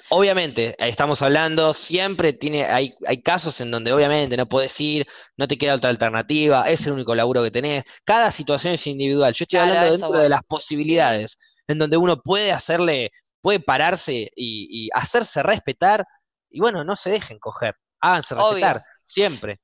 Obviamente, 0.10 0.76
estamos 0.80 1.22
hablando, 1.22 1.74
siempre 1.74 2.34
tiene, 2.34 2.66
hay, 2.66 2.96
hay 3.06 3.22
casos 3.22 3.62
en 3.62 3.70
donde 3.70 3.94
obviamente 3.94 4.36
no 4.38 4.50
puedes 4.50 4.80
ir, 4.82 5.08
no 5.38 5.48
te 5.48 5.58
queda 5.58 5.76
otra 5.76 5.92
alternativa, 5.92 6.68
es 6.68 6.88
el 6.88 6.94
único 6.94 7.14
laburo 7.14 7.44
que 7.44 7.52
tenés. 7.52 7.84
Cada 8.04 8.32
situación 8.32 8.74
es 8.74 8.88
individual. 8.88 9.34
Yo 9.34 9.44
estoy 9.44 9.60
hablando 9.60 9.92
dentro 9.92 10.18
de 10.18 10.30
las 10.30 10.42
posibilidades, 10.48 11.38
en 11.68 11.78
donde 11.78 11.98
uno 11.98 12.20
puede 12.22 12.52
hacerle, 12.52 13.12
puede 13.40 13.60
pararse 13.60 14.32
y, 14.36 14.90
hacerse 14.94 15.44
respetar, 15.44 16.06
y 16.50 16.60
bueno, 16.60 16.84
no 16.84 16.96
se 16.96 17.12
dejen 17.12 17.38
coger, 17.38 17.76
háganse 18.00 18.34
respetar, 18.34 18.84
siempre. 19.02 19.60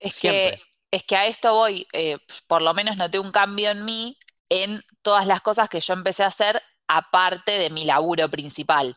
Es 0.00 0.18
que 0.18 0.60
es 0.92 1.04
que 1.04 1.16
a 1.16 1.26
esto 1.26 1.54
voy, 1.54 1.86
eh, 1.92 2.18
por 2.48 2.62
lo 2.62 2.74
menos 2.74 2.96
noté 2.98 3.18
un 3.18 3.32
cambio 3.32 3.70
en 3.70 3.84
mí 3.84 4.18
en 4.50 4.82
todas 5.02 5.26
las 5.26 5.40
cosas 5.40 5.68
que 5.68 5.80
yo 5.80 5.94
empecé 5.94 6.22
a 6.22 6.26
hacer 6.28 6.62
aparte 6.88 7.52
de 7.58 7.70
mi 7.70 7.84
laburo 7.86 8.28
principal. 8.30 8.96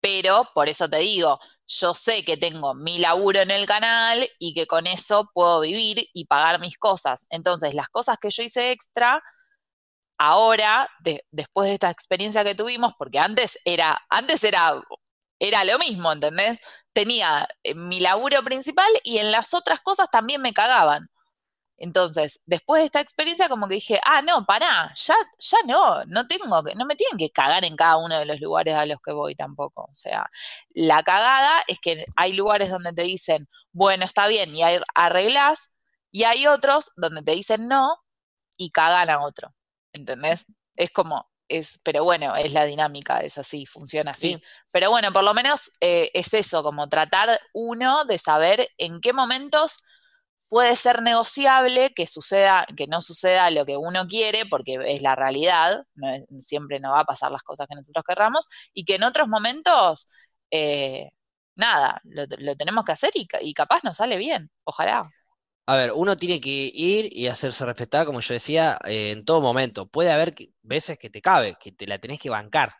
Pero 0.00 0.48
por 0.54 0.68
eso 0.68 0.88
te 0.90 0.98
digo, 0.98 1.40
yo 1.66 1.94
sé 1.94 2.24
que 2.24 2.36
tengo 2.36 2.74
mi 2.74 2.98
laburo 2.98 3.40
en 3.40 3.50
el 3.50 3.66
canal 3.66 4.28
y 4.38 4.54
que 4.54 4.66
con 4.66 4.86
eso 4.86 5.28
puedo 5.34 5.60
vivir 5.60 6.08
y 6.14 6.26
pagar 6.26 6.60
mis 6.60 6.78
cosas. 6.78 7.26
Entonces, 7.30 7.74
las 7.74 7.88
cosas 7.88 8.18
que 8.20 8.30
yo 8.30 8.42
hice 8.44 8.72
extra, 8.72 9.22
ahora, 10.18 10.88
después 11.30 11.68
de 11.68 11.74
esta 11.74 11.90
experiencia 11.90 12.44
que 12.44 12.54
tuvimos, 12.54 12.94
porque 12.98 13.18
antes 13.18 13.58
era, 13.64 14.00
antes 14.10 14.44
era, 14.44 14.82
era 15.38 15.64
lo 15.64 15.78
mismo, 15.78 16.12
¿entendés? 16.12 16.58
Tenía 16.92 17.48
eh, 17.64 17.74
mi 17.74 18.00
laburo 18.00 18.42
principal 18.44 18.90
y 19.04 19.18
en 19.18 19.32
las 19.32 19.54
otras 19.54 19.80
cosas 19.80 20.10
también 20.10 20.42
me 20.42 20.52
cagaban. 20.52 21.08
Entonces, 21.82 22.40
después 22.46 22.80
de 22.80 22.86
esta 22.86 23.00
experiencia, 23.00 23.48
como 23.48 23.66
que 23.66 23.74
dije, 23.74 23.98
ah, 24.04 24.22
no, 24.22 24.46
pará, 24.46 24.94
ya, 24.94 25.16
ya 25.36 25.58
no, 25.66 26.04
no 26.04 26.28
tengo 26.28 26.62
que, 26.62 26.76
no 26.76 26.86
me 26.86 26.94
tienen 26.94 27.18
que 27.18 27.30
cagar 27.30 27.64
en 27.64 27.74
cada 27.74 27.96
uno 27.96 28.20
de 28.20 28.24
los 28.24 28.40
lugares 28.40 28.76
a 28.76 28.86
los 28.86 29.00
que 29.04 29.10
voy 29.10 29.34
tampoco. 29.34 29.88
O 29.90 29.94
sea, 29.94 30.30
la 30.70 31.02
cagada 31.02 31.64
es 31.66 31.80
que 31.80 32.06
hay 32.14 32.34
lugares 32.34 32.70
donde 32.70 32.92
te 32.92 33.02
dicen, 33.02 33.48
bueno, 33.72 34.04
está 34.04 34.28
bien, 34.28 34.54
y 34.54 34.62
arreglas, 34.94 35.72
y 36.12 36.22
hay 36.22 36.46
otros 36.46 36.92
donde 36.96 37.22
te 37.22 37.32
dicen 37.32 37.66
no 37.66 37.96
y 38.56 38.70
cagan 38.70 39.10
a 39.10 39.24
otro. 39.24 39.52
¿Entendés? 39.92 40.46
Es 40.76 40.90
como, 40.90 41.32
es, 41.48 41.80
pero 41.82 42.04
bueno, 42.04 42.36
es 42.36 42.52
la 42.52 42.64
dinámica, 42.64 43.22
es 43.22 43.38
así, 43.38 43.66
funciona 43.66 44.12
así. 44.12 44.40
Pero 44.70 44.90
bueno, 44.90 45.12
por 45.12 45.24
lo 45.24 45.34
menos 45.34 45.72
eh, 45.80 46.12
es 46.14 46.32
eso, 46.32 46.62
como 46.62 46.88
tratar 46.88 47.40
uno 47.52 48.04
de 48.04 48.18
saber 48.18 48.68
en 48.78 49.00
qué 49.00 49.12
momentos 49.12 49.82
puede 50.52 50.76
ser 50.76 51.00
negociable 51.00 51.94
que 51.94 52.06
suceda, 52.06 52.66
que 52.76 52.86
no 52.86 53.00
suceda 53.00 53.48
lo 53.50 53.64
que 53.64 53.78
uno 53.78 54.06
quiere, 54.06 54.44
porque 54.44 54.78
es 54.84 55.00
la 55.00 55.16
realidad, 55.16 55.86
siempre 56.40 56.78
no 56.78 56.90
va 56.90 57.00
a 57.00 57.04
pasar 57.06 57.30
las 57.30 57.42
cosas 57.42 57.66
que 57.66 57.74
nosotros 57.74 58.04
querramos, 58.06 58.50
y 58.74 58.84
que 58.84 58.96
en 58.96 59.04
otros 59.04 59.28
momentos, 59.28 60.10
eh, 60.50 61.08
nada, 61.56 62.02
lo, 62.04 62.26
tenemos 62.54 62.84
que 62.84 62.92
hacer 62.92 63.12
y, 63.14 63.54
capaz 63.54 63.82
nos 63.82 63.96
sale 63.96 64.18
bien, 64.18 64.50
ojalá. 64.64 65.00
A 65.64 65.74
ver, 65.74 65.92
uno 65.94 66.18
tiene 66.18 66.38
que 66.38 66.70
ir 66.74 67.08
y 67.16 67.28
hacerse 67.28 67.64
respetar, 67.64 68.04
como 68.04 68.20
yo 68.20 68.34
decía, 68.34 68.78
eh, 68.84 69.12
en 69.12 69.24
todo 69.24 69.40
momento. 69.40 69.86
Puede 69.86 70.12
haber 70.12 70.34
veces 70.60 70.98
que 70.98 71.08
te 71.08 71.22
cabe, 71.22 71.56
que 71.58 71.72
te 71.72 71.86
la 71.86 71.98
tenés 71.98 72.20
que 72.20 72.28
bancar. 72.28 72.74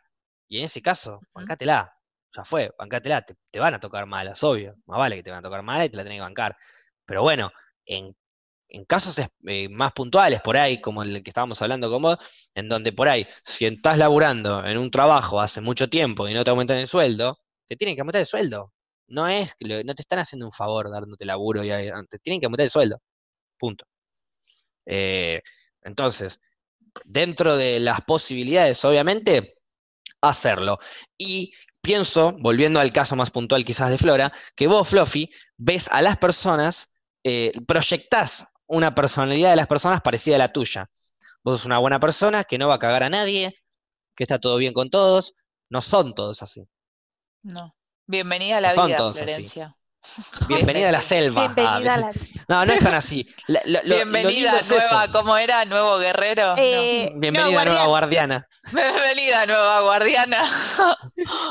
Y 0.46 0.58
en 0.58 0.64
ese 0.64 0.82
caso, 0.82 1.20
bancátela. 1.32 1.90
Ya 2.36 2.44
fue, 2.44 2.70
bancátela. 2.78 3.22
Te, 3.22 3.34
te 3.50 3.60
van 3.60 3.72
a 3.74 3.80
tocar 3.80 4.04
malas, 4.04 4.42
obvio. 4.42 4.74
Más 4.84 4.98
vale 4.98 5.16
que 5.16 5.22
te 5.22 5.30
van 5.30 5.40
a 5.40 5.42
tocar 5.42 5.62
malas 5.62 5.86
y 5.86 5.88
te 5.90 5.96
la 5.96 6.02
tenés 6.02 6.18
que 6.18 6.22
bancar. 6.22 6.56
Pero 7.06 7.22
bueno, 7.22 7.50
en, 7.86 8.14
casos 8.86 9.18
eh, 9.46 9.68
más 9.68 9.92
puntuales, 9.92 10.40
por 10.40 10.56
ahí, 10.56 10.80
como 10.80 11.02
el 11.02 11.22
que 11.22 11.30
estábamos 11.30 11.60
hablando 11.62 11.90
con 11.90 12.02
vos, 12.02 12.50
en 12.54 12.68
donde 12.68 12.92
por 12.92 13.08
ahí, 13.08 13.26
si 13.44 13.66
estás 13.66 13.98
laburando 13.98 14.64
en 14.64 14.78
un 14.78 14.90
trabajo 14.90 15.40
hace 15.40 15.60
mucho 15.60 15.88
tiempo 15.88 16.28
y 16.28 16.34
no 16.34 16.42
te 16.44 16.50
aumentan 16.50 16.78
el 16.78 16.88
sueldo, 16.88 17.38
te 17.66 17.76
tienen 17.76 17.94
que 17.96 18.00
aumentar 18.00 18.20
el 18.20 18.26
sueldo. 18.26 18.72
No 19.08 19.28
es, 19.28 19.54
no 19.60 19.94
te 19.94 20.02
están 20.02 20.20
haciendo 20.20 20.46
un 20.46 20.52
favor 20.52 20.90
dándote 20.90 21.24
laburo 21.26 21.64
y 21.64 21.68
te 22.08 22.18
tienen 22.18 22.40
que 22.40 22.46
aumentar 22.46 22.64
el 22.64 22.70
sueldo. 22.70 22.98
Punto. 23.58 23.86
Eh, 24.86 25.40
entonces, 25.82 26.40
dentro 27.04 27.56
de 27.56 27.80
las 27.80 28.00
posibilidades, 28.02 28.84
obviamente, 28.84 29.58
hacerlo. 30.20 30.78
Y 31.18 31.52
pienso, 31.80 32.32
volviendo 32.40 32.80
al 32.80 32.92
caso 32.92 33.16
más 33.16 33.30
puntual 33.30 33.64
quizás 33.64 33.90
de 33.90 33.98
Flora, 33.98 34.32
que 34.54 34.66
vos, 34.66 34.88
Fluffy, 34.88 35.30
ves 35.56 35.88
a 35.88 36.02
las 36.02 36.16
personas 36.16 36.91
eh, 37.24 37.52
proyectás 37.66 38.46
una 38.66 38.94
personalidad 38.94 39.50
de 39.50 39.56
las 39.56 39.66
personas 39.66 40.00
parecida 40.00 40.36
a 40.36 40.38
la 40.38 40.52
tuya. 40.52 40.90
Vos 41.44 41.58
sos 41.58 41.66
una 41.66 41.78
buena 41.78 42.00
persona 42.00 42.44
que 42.44 42.58
no 42.58 42.68
va 42.68 42.74
a 42.74 42.78
cagar 42.78 43.02
a 43.02 43.10
nadie, 43.10 43.54
que 44.14 44.24
está 44.24 44.38
todo 44.38 44.56
bien 44.56 44.72
con 44.72 44.90
todos. 44.90 45.34
No 45.68 45.82
son 45.82 46.14
todos 46.14 46.42
así. 46.42 46.66
No. 47.42 47.74
Bienvenida 48.06 48.58
a 48.58 48.60
la 48.60 48.72
vida, 48.72 49.12
Florencia. 49.12 49.76
Bienvenida 50.48 50.88
a 50.88 50.92
la 50.92 51.00
selva. 51.00 51.54
Ah, 52.48 52.64
no, 52.64 52.66
no 52.66 52.72
es 52.72 52.80
tan 52.80 52.94
así. 52.94 53.26
Bienvenida 53.84 54.60
nueva, 54.68 55.10
¿cómo 55.10 55.36
era? 55.36 55.64
Nuevo 55.64 55.96
guerrero. 55.98 56.54
Eh, 56.58 57.10
Bienvenida 57.14 57.64
nueva 57.64 57.86
guardiana. 57.86 58.46
Bienvenida 58.72 59.46
nueva 59.46 59.80
guardiana. 59.80 60.44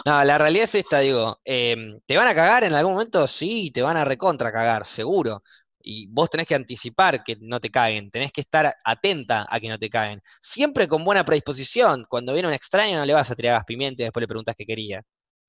no, 0.06 0.24
la 0.24 0.38
realidad 0.38 0.66
es 0.66 0.76
esta, 0.76 1.00
digo. 1.00 1.40
Em, 1.46 2.00
¿Te 2.06 2.18
van 2.18 2.28
a 2.28 2.36
cagar 2.36 2.66
en 2.66 2.74
algún 2.74 2.94
momento? 2.94 3.26
Sí, 3.26 3.72
te 3.72 3.82
van 3.82 3.98
a 3.98 4.06
recontra 4.06 4.52
cagar, 4.52 4.86
seguro. 4.86 5.44
Y 5.84 6.08
vos 6.08 6.30
tenés 6.30 6.48
que 6.48 6.56
anticipar 6.56 7.24
que 7.24 7.38
no 7.40 7.60
te 7.60 7.70
caguen, 7.70 8.12
tenés 8.12 8.32
que 8.32 8.42
estar 8.42 8.76
atenta 8.84 9.46
a 9.50 9.60
que 9.60 9.70
no 9.70 9.78
te 9.78 9.90
caguen. 9.90 10.22
Siempre 10.42 10.88
con 10.88 11.04
buena 11.04 11.24
predisposición. 11.26 12.06
Cuando 12.10 12.34
viene 12.34 12.48
un 12.48 12.54
extraño 12.54 12.98
no 12.98 13.06
le 13.06 13.14
vas 13.14 13.32
a 13.32 13.36
tirar 13.36 13.56
gas 13.56 13.66
pimienta 13.66 14.02
y 14.02 14.06
después 14.06 14.22
le 14.22 14.28
preguntas 14.28 14.56
qué 14.58 14.66
quería. 14.66 15.02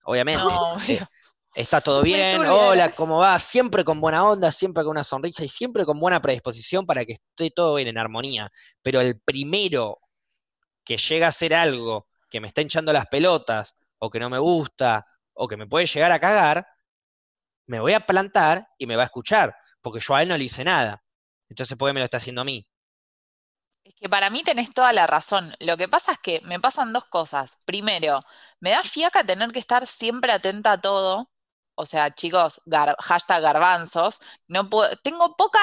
Obviamente. 0.05 0.45
Eh, 1.55 1.61
está 1.61 1.83
todo 1.83 2.01
bien, 2.01 2.41
hola, 2.47 2.93
¿cómo 2.93 3.19
va? 3.19 3.39
Siempre 3.39 3.85
con 3.85 4.01
buena 4.01 4.27
onda, 4.27 4.51
siempre 4.51 4.83
con 4.85 4.93
una 4.93 5.05
sonrisa 5.05 5.45
y 5.45 5.49
siempre 5.49 5.85
con 5.85 6.01
buena 6.01 6.19
predisposición 6.19 6.87
para 6.87 7.05
que 7.05 7.13
esté 7.13 7.51
todo 7.51 7.75
bien 7.75 7.89
en 7.89 7.99
armonía. 7.99 8.51
Pero 8.81 9.03
el 9.03 9.21
primero 9.21 9.99
que 10.83 10.97
llega 10.97 11.27
a 11.27 11.29
hacer 11.29 11.53
algo 11.53 12.09
que 12.31 12.41
me 12.41 12.49
está 12.49 12.63
hinchando 12.63 12.91
las 12.93 13.07
pelotas, 13.07 13.77
o 13.99 14.09
que 14.09 14.19
no 14.19 14.31
me 14.31 14.39
gusta, 14.39 15.07
o 15.35 15.47
que 15.47 15.59
me 15.59 15.67
puede 15.67 15.85
llegar 15.85 16.11
a 16.11 16.19
cagar, 16.19 16.67
me 17.67 17.81
voy 17.81 17.93
a 17.93 18.07
plantar 18.07 18.67
y 18.79 18.87
me 18.87 18.97
va 18.97 19.03
a 19.03 19.07
escuchar 19.07 19.55
porque 19.83 20.01
yo 20.01 20.15
a 20.15 20.23
él 20.23 20.29
no 20.31 20.39
le 20.39 20.45
hice 20.45 20.65
nada. 20.65 21.05
Entonces, 21.51 21.77
¿por 21.79 21.89
qué 21.91 21.95
me 21.95 22.01
lo 22.01 22.05
está 22.05 22.19
haciendo 22.19 22.43
a 22.43 22.45
mí? 22.45 22.67
Es 23.85 23.95
que 23.97 24.09
para 24.09 24.31
mí 24.31 24.43
tenés 24.45 24.73
toda 24.75 24.93
la 24.93 25.07
razón. 25.07 25.55
Lo 25.61 25.77
que 25.77 25.89
pasa 25.89 26.13
es 26.13 26.19
que 26.19 26.41
me 26.43 26.61
pasan 26.61 26.93
dos 26.93 27.07
cosas. 27.07 27.59
Primero, 27.65 28.25
me 28.61 28.71
da 28.71 28.83
fiaca 28.85 29.25
tener 29.25 29.53
que 29.53 29.59
estar 29.61 29.87
siempre 29.87 30.33
atenta 30.33 30.73
a 30.73 30.81
todo 30.81 31.31
o 31.75 31.87
sea, 31.87 32.15
chicos, 32.15 32.61
hashtag 33.01 33.43
garbanzos, 33.43 34.19
no 34.47 34.69
puedo, 34.69 34.95
tengo 34.99 35.37
poca 35.37 35.59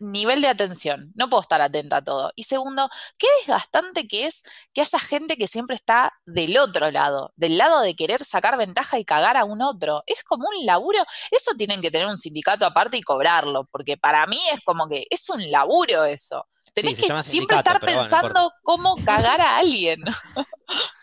nivel 0.00 0.42
de 0.42 0.48
atención, 0.48 1.12
no 1.14 1.30
puedo 1.30 1.40
estar 1.40 1.62
atenta 1.62 1.98
a 1.98 2.04
todo. 2.04 2.32
Y 2.36 2.44
segundo, 2.44 2.88
qué 3.18 3.26
desgastante 3.40 4.06
que 4.06 4.26
es 4.26 4.42
que 4.72 4.82
haya 4.82 4.98
gente 4.98 5.36
que 5.36 5.48
siempre 5.48 5.76
está 5.76 6.12
del 6.26 6.58
otro 6.58 6.90
lado, 6.90 7.32
del 7.36 7.56
lado 7.58 7.80
de 7.80 7.96
querer 7.96 8.24
sacar 8.24 8.56
ventaja 8.58 8.98
y 8.98 9.04
cagar 9.04 9.36
a 9.36 9.44
un 9.44 9.62
otro. 9.62 10.02
Es 10.06 10.22
como 10.22 10.48
un 10.48 10.66
laburo, 10.66 11.02
eso 11.30 11.52
tienen 11.56 11.80
que 11.80 11.90
tener 11.90 12.06
un 12.06 12.16
sindicato 12.16 12.66
aparte 12.66 12.96
y 12.96 13.02
cobrarlo, 13.02 13.64
porque 13.70 13.96
para 13.96 14.26
mí 14.26 14.40
es 14.52 14.60
como 14.60 14.88
que 14.88 15.06
es 15.08 15.28
un 15.30 15.50
laburo 15.50 16.04
eso. 16.04 16.46
Tenés 16.74 16.98
que 16.98 17.22
siempre 17.22 17.56
estar 17.56 17.80
pensando 17.80 18.52
cómo 18.62 18.96
cagar 19.04 19.40
a 19.40 19.58
alguien. 19.58 20.02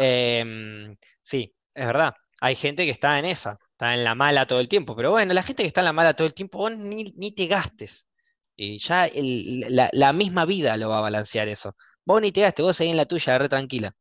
Em, 0.00 0.96
sí, 1.22 1.52
es 1.74 1.86
verdad. 1.86 2.14
Hay 2.40 2.54
gente 2.54 2.84
que 2.84 2.92
está 2.92 3.18
en 3.18 3.24
esa 3.24 3.58
está 3.78 3.94
en 3.94 4.02
la 4.04 4.14
mala 4.16 4.46
todo 4.46 4.60
el 4.60 4.68
tiempo. 4.68 4.96
Pero 4.96 5.12
bueno, 5.12 5.32
la 5.34 5.42
gente 5.42 5.62
que 5.62 5.68
está 5.68 5.82
en 5.82 5.86
la 5.86 5.92
mala 5.92 6.14
todo 6.14 6.26
el 6.26 6.34
tiempo, 6.34 6.58
vos 6.58 6.76
ni, 6.76 7.32
te 7.32 7.46
gastes. 7.46 8.08
Y 8.56 8.78
ya 8.78 9.08
la, 9.14 10.12
misma 10.12 10.44
vida 10.46 10.76
lo 10.76 10.88
va 10.88 10.98
a 10.98 11.00
balancear 11.02 11.48
eso. 11.48 11.76
Vos 12.04 12.20
ni 12.20 12.32
te 12.32 12.40
gastes, 12.42 12.64
vos 12.64 12.80
ahí 12.80 12.90
en 12.90 12.96
la 12.96 13.06
tuya, 13.06 13.38
re 13.38 13.48
tranquila. 13.48 13.94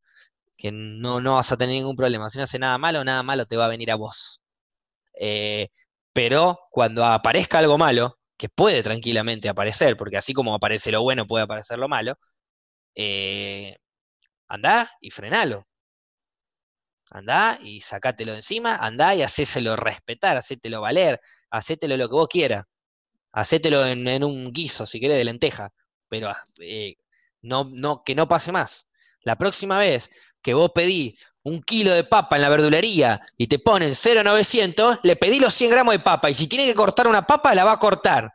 Que 0.57 0.71
no, 0.71 1.21
no 1.21 1.35
vas 1.35 1.51
a 1.51 1.57
tener 1.57 1.75
ningún 1.75 1.95
problema. 1.95 2.29
Si 2.29 2.37
no 2.39 2.45
hace 2.45 2.59
nada 2.59 2.77
malo, 2.79 3.03
nada 3.03 3.23
malo 3.23 3.45
te 3.45 3.57
va 3.57 3.65
a 3.65 3.69
venir 3.69 3.91
a 3.91 3.95
vos. 3.95 4.41
Eh, 5.19 5.69
pero 6.13 6.59
cuando 6.71 7.05
aparezca 7.05 7.59
algo 7.59 7.77
malo, 7.77 8.19
que 8.37 8.49
puede 8.49 8.83
tranquilamente 8.83 9.49
aparecer, 9.49 9.97
porque 9.97 10.17
así 10.17 10.33
como 10.33 10.55
aparece 10.55 10.91
lo 10.91 11.03
bueno, 11.03 11.27
puede 11.27 11.43
aparecer 11.45 11.79
lo 11.79 11.89
malo, 11.89 12.17
eh, 12.95 13.77
andá 14.47 14.91
y 15.01 15.11
frenalo. 15.11 15.66
Andá 17.09 17.57
y 17.61 17.81
sacátelo 17.81 18.33
encima, 18.33 18.75
andá 18.75 19.15
y 19.15 19.21
hacéselo 19.21 19.75
respetar, 19.75 20.37
hacételo 20.37 20.81
valer, 20.81 21.21
hacételo 21.49 21.95
lo 21.97 22.09
que 22.09 22.15
vos 22.15 22.27
quieras. 22.27 22.65
Hacételo 23.31 23.85
en, 23.85 24.23
un 24.23 24.51
guiso, 24.51 24.85
si 24.85 24.99
querés, 24.99 25.17
de 25.17 25.23
lenteja. 25.23 25.71
Pero 26.09 26.33
eh, 26.59 26.95
no, 27.41 27.69
no, 27.71 28.03
que 28.03 28.15
no 28.15 28.27
pase 28.27 28.51
más. 28.51 28.87
La 29.21 29.37
próxima 29.37 29.77
vez 29.77 30.09
que 30.41 30.53
vos 30.53 30.71
pedís 30.73 31.25
un 31.43 31.61
kilo 31.61 31.93
de 31.93 32.03
papa 32.03 32.35
en 32.35 32.41
la 32.41 32.49
verdulería 32.49 33.21
y 33.37 33.47
te 33.47 33.59
ponen 33.59 33.95
0,900, 33.95 34.99
le 35.03 35.15
pedí 35.15 35.39
los 35.39 35.53
100 35.53 35.71
gramos 35.71 35.93
de 35.93 35.99
papa 35.99 36.29
y 36.29 36.33
si 36.33 36.47
tiene 36.47 36.65
que 36.65 36.75
cortar 36.75 37.07
una 37.07 37.25
papa, 37.25 37.55
la 37.55 37.63
va 37.63 37.73
a 37.73 37.79
cortar. 37.79 38.33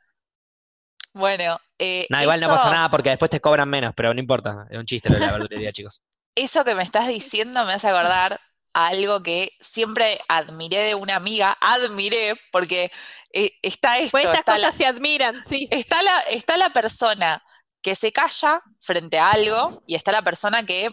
Bueno, 1.13 1.61
eh, 1.79 2.07
igual 2.09 2.41
no 2.41 2.49
pasa 2.49 2.71
nada 2.71 2.91
porque 2.91 3.11
después 3.11 3.31
te 3.31 3.41
cobran 3.41 3.69
menos, 3.69 3.93
pero 3.95 4.15
no 4.15 4.21
importa, 4.21 4.67
es 4.71 4.79
un 4.79 4.87
chiste 4.87 5.11
lo 5.11 5.17
de 5.17 5.21
la 5.21 5.33
verdulería, 5.33 5.73
chicos. 5.73 6.01
Eso 6.35 6.65
que 6.65 6.75
me 6.75 6.83
estás 6.83 7.07
diciendo 7.09 7.67
me 7.67 7.75
hace 7.75 7.89
acordar 7.89 8.41
algo 8.73 9.23
que 9.23 9.53
siempre 9.61 10.21
admiré 10.29 10.79
de 10.79 10.95
una 10.95 11.17
amiga, 11.17 11.57
admiré, 11.61 12.41
porque 12.51 12.91
eh, 13.33 13.53
está 13.63 13.99
esto. 13.99 14.13
Pues 14.13 14.27
está 14.35 14.59
la, 14.59 14.73
se 14.73 14.87
admiran, 14.87 15.43
sí. 15.49 15.69
Está 15.71 16.03
la, 16.03 16.21
está 16.21 16.57
la 16.57 16.73
persona 16.73 17.43
que 17.83 17.95
se 17.95 18.13
calla 18.13 18.63
frente 18.81 19.19
a 19.19 19.31
algo 19.33 19.83
y 19.87 19.95
está 19.95 20.13
la 20.13 20.23
persona 20.23 20.65
que 20.65 20.91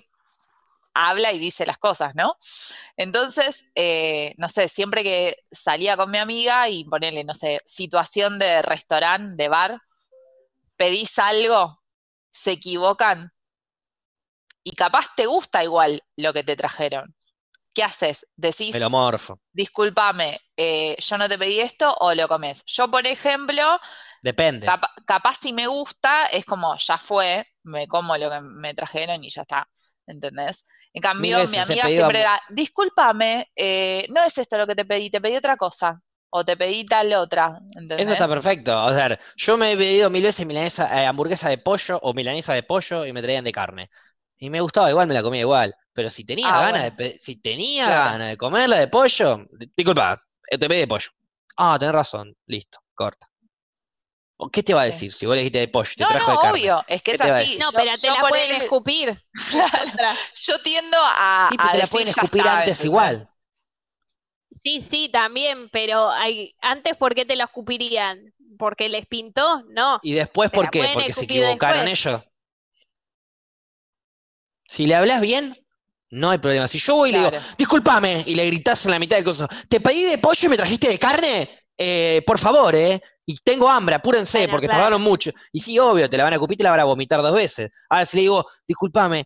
habla 0.94 1.32
y 1.32 1.40
dice 1.40 1.66
las 1.66 1.78
cosas, 1.78 2.14
¿no? 2.16 2.36
Entonces, 2.98 3.66
eh, 3.76 4.34
no 4.38 4.50
sé, 4.50 4.68
siempre 4.68 5.04
que 5.04 5.38
salía 5.52 5.96
con 5.96 6.12
mi 6.12 6.18
amiga 6.18 6.68
y 6.68 6.84
ponerle, 6.86 7.24
no 7.24 7.36
sé, 7.36 7.62
situación 7.66 8.38
de 8.38 8.62
restaurante, 8.62 9.42
de 9.42 9.50
bar, 9.50 9.82
pedís 10.76 11.18
algo, 11.20 11.82
se 12.32 12.52
equivocan 12.52 13.32
y 14.64 14.72
capaz 14.72 15.08
te 15.16 15.26
gusta 15.26 15.64
igual 15.64 16.04
lo 16.18 16.34
que 16.34 16.44
te 16.44 16.56
trajeron. 16.56 17.16
¿Qué 17.80 17.86
haces? 17.86 18.28
Decís, 18.36 18.74
Melomorfo. 18.74 19.40
discúlpame, 19.54 20.38
eh, 20.58 20.98
yo 21.00 21.18
no 21.18 21.30
te 21.30 21.38
pedí 21.38 21.62
esto 21.62 21.96
o 22.00 22.14
lo 22.14 22.28
comes. 22.28 22.62
Yo, 22.66 22.92
por 22.92 23.08
ejemplo, 23.08 23.80
Depende. 24.22 24.68
capaz 25.06 25.38
si 25.38 25.54
me 25.54 25.66
gusta, 25.68 26.26
es 26.26 26.44
como, 26.44 26.76
ya 26.78 26.98
fue, 26.98 27.48
me 27.64 27.88
como 27.88 28.18
lo 28.18 28.30
que 28.30 28.42
me 28.42 28.74
trajeron 28.74 29.24
y 29.24 29.30
ya 29.30 29.44
está, 29.44 29.70
¿entendés? 30.06 30.66
En 30.94 31.02
cambio, 31.02 31.38
mi 31.48 31.58
amiga 31.58 31.88
siempre 31.88 32.20
era, 32.20 32.42
discúlpame, 32.50 33.50
eh, 33.56 34.06
no 34.10 34.24
es 34.24 34.38
esto 34.38 34.58
lo 34.58 34.68
que 34.68 34.76
te 34.76 34.84
pedí, 34.84 35.10
te 35.10 35.22
pedí 35.22 35.38
otra 35.38 35.56
cosa. 35.56 36.02
O 36.32 36.46
te 36.46 36.56
pedí 36.56 36.86
tal 36.86 37.12
otra. 37.14 37.60
¿entendés? 37.76 38.02
Eso 38.02 38.12
está 38.12 38.28
perfecto. 38.28 38.86
O 38.86 38.94
sea, 38.94 39.20
yo 39.36 39.58
me 39.58 39.72
he 39.72 39.78
pedido 39.78 40.12
mil 40.12 40.22
veces 40.22 40.46
milanesa, 40.46 41.02
eh, 41.02 41.08
hamburguesa 41.08 41.50
de 41.50 41.58
pollo 41.58 41.98
o 42.04 42.14
milanesa 42.14 42.54
de 42.54 42.62
pollo 42.62 43.04
y 43.06 43.14
me 43.14 43.24
traían 43.24 43.44
de 43.44 43.52
carne. 43.52 43.90
Y 44.38 44.50
me 44.52 44.62
gustaba 44.62 44.90
igual, 44.92 45.08
me 45.08 45.16
la 45.16 45.24
comía 45.24 45.42
igual. 45.42 45.76
Pero 46.00 46.10
si 46.10 46.24
tenía 46.24 46.48
ah, 46.48 46.72
ganas 46.72 46.96
de 46.96 47.20
si 47.20 47.36
tenía 47.36 47.86
ganas 47.90 48.30
de 48.30 48.38
comerla 48.38 48.80
de 48.80 48.88
pollo, 48.88 49.46
disculpa, 49.76 50.18
eh, 50.50 50.58
te 50.58 50.70
pedí 50.70 50.80
de 50.80 50.88
pollo. 50.88 51.10
Ah, 51.58 51.76
tenés 51.78 51.94
razón, 51.94 52.34
listo, 52.46 52.80
corta. 52.96 53.30
¿Qué 54.54 54.64
te 54.64 54.74
va 54.74 54.84
a 54.84 54.86
decir 54.86 55.12
si 55.12 55.26
vos 55.26 55.36
le 55.36 55.42
dijiste 55.42 55.60
de 55.60 55.68
pollo? 55.68 55.92
Te 55.98 56.04
no, 56.04 56.10
trajo 56.10 56.32
no, 56.32 56.38
de 56.38 56.42
carne? 56.42 56.60
obvio, 56.62 56.86
es 56.88 57.02
que 57.02 57.12
es 57.12 57.20
así. 57.20 57.58
No, 57.60 57.74
pero 57.74 57.92
te 58.00 58.08
la 58.08 58.22
pueden 58.22 58.62
escupir. 58.62 59.22
yo 60.36 60.62
tiendo 60.62 60.96
a. 60.98 61.50
Sí, 61.52 61.58
pero 61.58 61.72
te 61.72 61.78
la 61.80 61.88
pueden 61.88 62.08
escupir 62.08 62.48
antes 62.48 62.86
igual. 62.86 63.30
Sí, 64.64 64.80
sí, 64.90 65.10
también, 65.12 65.68
pero 65.68 66.10
hay, 66.10 66.56
antes, 66.62 66.96
¿por 66.96 67.14
qué 67.14 67.26
te 67.26 67.36
la 67.36 67.44
escupirían? 67.44 68.34
porque 68.58 68.90
les 68.90 69.06
pintó, 69.06 69.64
no. 69.70 70.00
¿Y 70.02 70.14
después 70.14 70.50
por 70.50 70.70
qué? 70.70 70.92
Porque 70.94 71.14
se 71.14 71.26
equivocaron 71.26 71.88
ellos. 71.88 72.22
Si 74.66 74.86
le 74.86 74.96
hablas 74.96 75.22
bien, 75.22 75.56
no 76.12 76.32
hay 76.32 76.38
problema. 76.38 76.68
Si 76.68 76.80
yo 76.80 76.96
voy 76.96 77.10
y 77.10 77.14
le 77.14 77.20
digo, 77.20 77.32
discúlpame, 77.58 78.24
y 78.26 78.36
le 78.36 78.46
gritas 78.48 78.86
en 78.86 78.92
la 78.92 79.00
mitad 79.00 79.16
del 79.16 79.26
coso, 79.26 79.48
te 79.68 79.80
pedí 79.80 80.04
de 80.04 80.18
pollo 80.18 80.48
y 80.48 80.50
me 80.50 80.58
trajiste 80.58 80.90
de 80.90 81.00
carne, 81.00 81.50
eh, 81.78 82.22
por 82.26 82.38
favor, 82.38 82.76
¿eh? 82.76 83.02
Y 83.26 83.38
tengo 83.38 83.70
hambre, 83.70 83.96
apúrense, 83.96 84.48
porque 84.48 84.68
tardaron 84.68 85.02
mucho. 85.02 85.32
Y 85.52 85.60
sí, 85.60 85.78
obvio, 85.78 86.10
te 86.10 86.18
la 86.18 86.24
van 86.24 86.34
a 86.34 86.40
cupir 86.40 86.56
y 86.56 86.58
te 86.58 86.64
la 86.64 86.72
van 86.72 86.80
a 86.80 86.86
vomitar 86.86 87.22
dos 87.22 87.36
veces. 87.36 87.70
Ahora 87.88 88.06
si 88.06 88.18
le 88.18 88.22
digo, 88.22 88.46
discúlpame, 88.68 89.26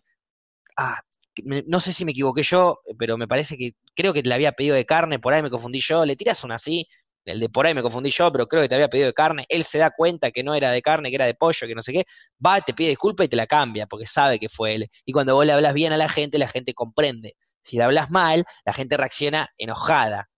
ah, 0.76 0.98
no 1.42 1.80
sé 1.80 1.92
si 1.92 2.04
me 2.04 2.12
equivoqué 2.12 2.42
yo, 2.42 2.80
pero 2.98 3.16
me 3.16 3.26
parece 3.26 3.56
que 3.56 3.72
creo 3.94 4.12
que 4.12 4.22
te 4.22 4.28
la 4.28 4.34
había 4.34 4.52
pedido 4.52 4.76
de 4.76 4.84
carne, 4.84 5.18
por 5.18 5.32
ahí 5.32 5.42
me 5.42 5.50
confundí 5.50 5.80
yo, 5.80 6.04
le 6.04 6.16
tiras 6.16 6.44
una 6.44 6.56
así, 6.56 6.86
el 7.24 7.40
de 7.40 7.48
por 7.48 7.66
ahí 7.66 7.74
me 7.74 7.82
confundí 7.82 8.10
yo, 8.10 8.30
pero 8.30 8.46
creo 8.46 8.62
que 8.62 8.68
te 8.68 8.74
había 8.74 8.88
pedido 8.88 9.06
de 9.06 9.14
carne, 9.14 9.46
él 9.48 9.64
se 9.64 9.78
da 9.78 9.90
cuenta 9.90 10.30
que 10.30 10.42
no 10.42 10.54
era 10.54 10.70
de 10.70 10.82
carne, 10.82 11.10
que 11.10 11.16
era 11.16 11.26
de 11.26 11.34
pollo, 11.34 11.66
que 11.66 11.74
no 11.74 11.82
sé 11.82 11.92
qué, 11.92 12.04
va, 12.44 12.60
te 12.60 12.74
pide 12.74 12.90
disculpa 12.90 13.24
y 13.24 13.28
te 13.28 13.36
la 13.36 13.46
cambia, 13.46 13.86
porque 13.86 14.06
sabe 14.06 14.38
que 14.38 14.48
fue 14.48 14.74
él. 14.74 14.90
Y 15.04 15.12
cuando 15.12 15.34
vos 15.34 15.46
le 15.46 15.52
hablas 15.52 15.74
bien 15.74 15.92
a 15.92 15.96
la 15.96 16.08
gente, 16.08 16.38
la 16.38 16.48
gente 16.48 16.74
comprende. 16.74 17.36
Si 17.62 17.76
le 17.78 17.84
hablas 17.84 18.10
mal, 18.10 18.44
la 18.64 18.72
gente 18.72 18.96
reacciona 18.96 19.48
enojada, 19.56 20.28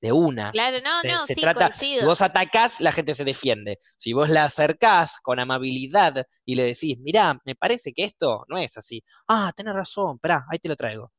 de 0.00 0.12
una. 0.12 0.52
Claro, 0.52 0.78
no, 0.82 1.02
no, 1.02 1.26
sí, 1.26 1.34
trata, 1.34 1.72
Si 1.72 1.98
vos 2.04 2.20
atacás, 2.20 2.80
la 2.80 2.92
gente 2.92 3.14
se 3.14 3.24
defiende. 3.24 3.80
Si 3.96 4.12
vos 4.12 4.28
la 4.28 4.44
acercás 4.44 5.16
con 5.22 5.40
amabilidad 5.40 6.26
y 6.44 6.54
le 6.56 6.64
decís, 6.64 6.98
mirá, 7.00 7.40
me 7.44 7.54
parece 7.54 7.92
que 7.92 8.04
esto 8.04 8.44
no 8.48 8.58
es 8.58 8.76
así. 8.76 9.02
Ah, 9.28 9.50
tenés 9.56 9.74
razón, 9.74 10.16
esperá, 10.16 10.44
ahí 10.50 10.58
te 10.58 10.68
lo 10.68 10.76
traigo. 10.76 11.10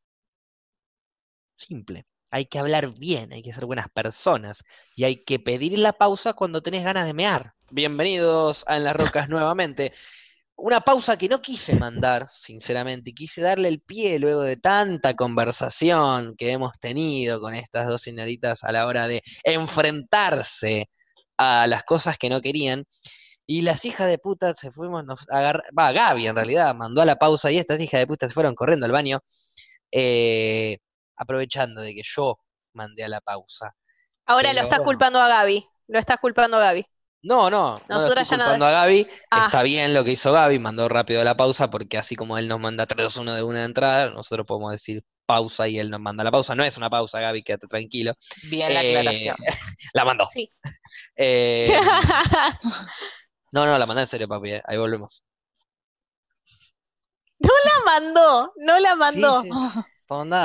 Simple 1.57 2.05
hay 2.31 2.45
que 2.45 2.59
hablar 2.59 2.93
bien, 2.97 3.33
hay 3.33 3.41
que 3.41 3.53
ser 3.53 3.65
buenas 3.65 3.87
personas 3.89 4.63
y 4.95 5.03
hay 5.05 5.23
que 5.23 5.39
pedir 5.39 5.79
la 5.79 5.93
pausa 5.93 6.33
cuando 6.33 6.61
tenés 6.61 6.83
ganas 6.83 7.05
de 7.05 7.13
mear. 7.13 7.53
Bienvenidos 7.71 8.63
a 8.67 8.77
En 8.77 8.83
las 8.83 8.95
Rocas 8.95 9.29
nuevamente. 9.29 9.93
Una 10.57 10.79
pausa 10.81 11.17
que 11.17 11.27
no 11.27 11.41
quise 11.41 11.75
mandar, 11.75 12.29
sinceramente, 12.31 13.13
quise 13.13 13.41
darle 13.41 13.67
el 13.67 13.81
pie 13.81 14.19
luego 14.19 14.41
de 14.41 14.55
tanta 14.57 15.13
conversación 15.13 16.35
que 16.37 16.51
hemos 16.51 16.79
tenido 16.79 17.41
con 17.41 17.53
estas 17.55 17.87
dos 17.87 18.01
señoritas 18.01 18.63
a 18.63 18.71
la 18.71 18.85
hora 18.85 19.07
de 19.07 19.21
enfrentarse 19.43 20.89
a 21.37 21.67
las 21.67 21.83
cosas 21.83 22.17
que 22.17 22.29
no 22.29 22.41
querían. 22.41 22.85
Y 23.47 23.61
las 23.61 23.85
hijas 23.85 24.07
de 24.07 24.17
puta 24.17 24.53
se 24.55 24.71
fuimos, 24.71 25.05
nos 25.05 25.25
agarrar, 25.29 25.63
va, 25.77 25.91
Gaby 25.91 26.27
en 26.27 26.35
realidad 26.35 26.73
mandó 26.75 27.01
a 27.01 27.05
la 27.05 27.17
pausa 27.17 27.51
y 27.51 27.57
estas 27.59 27.79
hijas 27.81 27.99
de 27.99 28.07
puta 28.07 28.27
se 28.27 28.33
fueron 28.33 28.55
corriendo 28.55 28.85
al 28.85 28.91
baño. 28.91 29.21
Eh, 29.91 30.79
aprovechando 31.15 31.81
de 31.81 31.95
que 31.95 32.01
yo 32.03 32.39
mandé 32.73 33.03
a 33.03 33.07
la 33.07 33.21
pausa. 33.21 33.75
Ahora 34.25 34.53
lo 34.53 34.61
estás 34.61 34.79
culpando 34.81 35.19
a 35.19 35.27
Gaby, 35.27 35.67
lo 35.87 35.99
estás 35.99 36.17
culpando 36.19 36.57
a 36.57 36.61
Gaby. 36.61 36.85
No, 37.21 37.49
no, 37.49 37.81
no 37.89 37.99
lo 37.99 38.07
estoy 38.07 38.25
culpando 38.25 38.65
a 38.67 38.71
Gaby. 38.71 39.07
Ah. 39.31 39.45
Está 39.45 39.63
bien 39.63 39.93
lo 39.93 40.03
que 40.03 40.11
hizo 40.11 40.31
Gaby, 40.31 40.59
mandó 40.59 40.87
rápido 40.87 41.21
a 41.21 41.23
la 41.23 41.35
pausa, 41.35 41.69
porque 41.71 41.97
así 41.97 42.15
como 42.15 42.37
él 42.37 42.47
nos 42.47 42.59
manda 42.59 42.85
3-2-1 42.85 43.33
de 43.33 43.43
una 43.43 43.63
entrada, 43.63 44.11
nosotros 44.11 44.45
podemos 44.45 44.71
decir 44.71 45.03
pausa 45.25 45.67
y 45.67 45.79
él 45.79 45.89
nos 45.89 45.99
manda 45.99 46.23
la 46.23 46.31
pausa. 46.31 46.55
No 46.55 46.63
es 46.63 46.77
una 46.77 46.89
pausa, 46.89 47.19
Gaby, 47.19 47.43
quédate 47.43 47.67
tranquilo. 47.67 48.13
Bien 48.49 48.73
la 48.73 48.83
eh, 48.83 48.97
aclaración. 48.97 49.35
la 49.93 50.05
mandó. 50.05 50.29
Sí. 50.33 50.49
Eh, 51.17 51.71
no, 53.53 53.65
no, 53.65 53.77
la 53.77 53.85
mandó 53.85 54.01
en 54.01 54.07
serio, 54.07 54.27
papi. 54.27 54.51
Eh, 54.51 54.61
ahí 54.65 54.77
volvemos. 54.77 55.23
No 57.39 57.51
la 57.63 57.85
mandó, 57.85 58.53
no 58.57 58.79
la 58.79 58.95
mandó. 58.95 59.43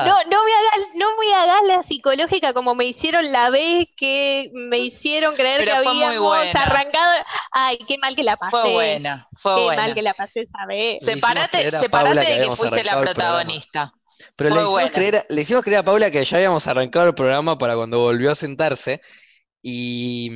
No, 0.07 0.15
no 0.25 0.45
me 0.45 0.53
hagas, 0.53 0.89
no 0.95 1.07
me 1.19 1.35
hagas 1.35 1.63
la 1.67 1.83
psicológica 1.83 2.55
como 2.55 2.75
me 2.75 2.87
hicieron 2.87 3.31
la 3.31 3.51
vez 3.51 3.89
que 3.97 4.51
me 4.55 4.79
hicieron 4.79 5.35
creer 5.35 5.65
que 5.65 5.71
habíamos 5.71 6.55
arrancado. 6.55 7.25
Ay, 7.53 7.79
qué 7.87 7.99
mal 7.99 8.17
que 8.17 8.23
la 8.23 8.37
pasé. 8.37 8.51
Fue 8.51 8.73
buena, 8.73 9.27
fue 9.35 9.57
qué 9.57 9.77
mal 9.77 9.95
que 9.95 10.03
la 10.03 10.15
pasé 10.15 10.41
esa 10.41 10.67
vez. 10.67 11.03
Separate, 11.03 11.71
separate 11.71 12.21
de 12.21 12.49
que 12.49 12.57
fuiste 12.57 12.85
la 12.85 13.01
protagonista. 13.01 13.93
Pero 14.37 14.51
le 14.55 14.61
hicimos, 14.61 14.91
creer, 14.93 15.27
le 15.29 15.41
hicimos, 15.43 15.65
creer, 15.65 15.81
a 15.81 15.83
Paula 15.83 16.11
que 16.11 16.25
ya 16.25 16.37
habíamos 16.37 16.67
arrancado 16.67 17.07
el 17.07 17.15
programa 17.15 17.59
para 17.59 17.75
cuando 17.77 18.01
volvió 18.01 18.31
a 18.31 18.35
sentarse. 18.35 19.01
Y, 19.63 20.31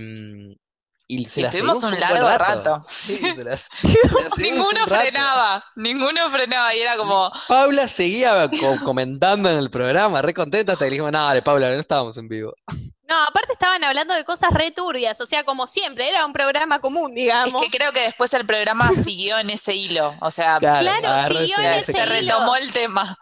y, 1.07 1.25
se 1.25 1.43
estuvimos 1.43 1.83
un 1.83 1.99
largo 2.01 2.29
rato. 2.39 2.87
ninguno 4.39 4.87
frenaba, 4.87 5.65
ninguno 5.77 6.31
frenaba 6.31 6.75
y 6.75 6.81
era 6.81 6.97
como... 6.97 7.31
Paula 7.47 7.87
seguía 7.87 8.51
comentando 8.83 9.51
en 9.51 9.59
el 9.59 9.71
programa, 9.71 10.23
re 10.23 10.33
contenta, 10.33 10.73
hasta 10.73 10.87
que 10.87 10.93
dijimos, 10.93 11.13
no, 11.13 11.23
dale, 11.25 11.43
Paula, 11.43 11.71
no 11.71 11.81
estábamos 11.81 12.17
en 12.17 12.29
vivo. 12.29 12.55
No, 13.07 13.23
aparte 13.23 13.53
estaban 13.53 13.85
hablando 13.85 14.15
de 14.15 14.25
cosas 14.25 14.51
re 14.51 14.71
turbias, 14.71 15.21
o 15.21 15.27
sea, 15.27 15.45
como 15.45 15.67
siempre, 15.67 16.09
era 16.09 16.25
un 16.25 16.33
programa 16.33 16.81
común, 16.81 17.15
digamos. 17.15 17.63
Es 17.63 17.69
que 17.69 17.77
creo 17.77 17.93
que 17.93 18.01
después 18.01 18.33
el 18.33 18.47
programa 18.47 18.93
siguió 19.05 19.39
en 19.39 19.51
ese 19.51 19.75
hilo, 19.75 20.17
o 20.23 20.31
sea, 20.31 20.57
claro, 20.59 21.29
siguió 21.29 21.59
en 21.59 21.73
ese 21.81 21.93
se 21.93 22.07
retomó 22.07 22.57
el 22.57 22.73
tema. 22.73 23.15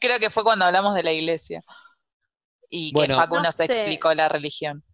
creo 0.00 0.18
que 0.18 0.28
fue 0.28 0.42
cuando 0.42 0.64
hablamos 0.64 0.92
de 0.96 1.04
la 1.04 1.12
iglesia 1.12 1.62
y 2.68 2.92
que 2.92 3.14
Facu 3.14 3.38
nos 3.40 3.60
explicó 3.60 4.12
la 4.12 4.28
religión. 4.28 4.84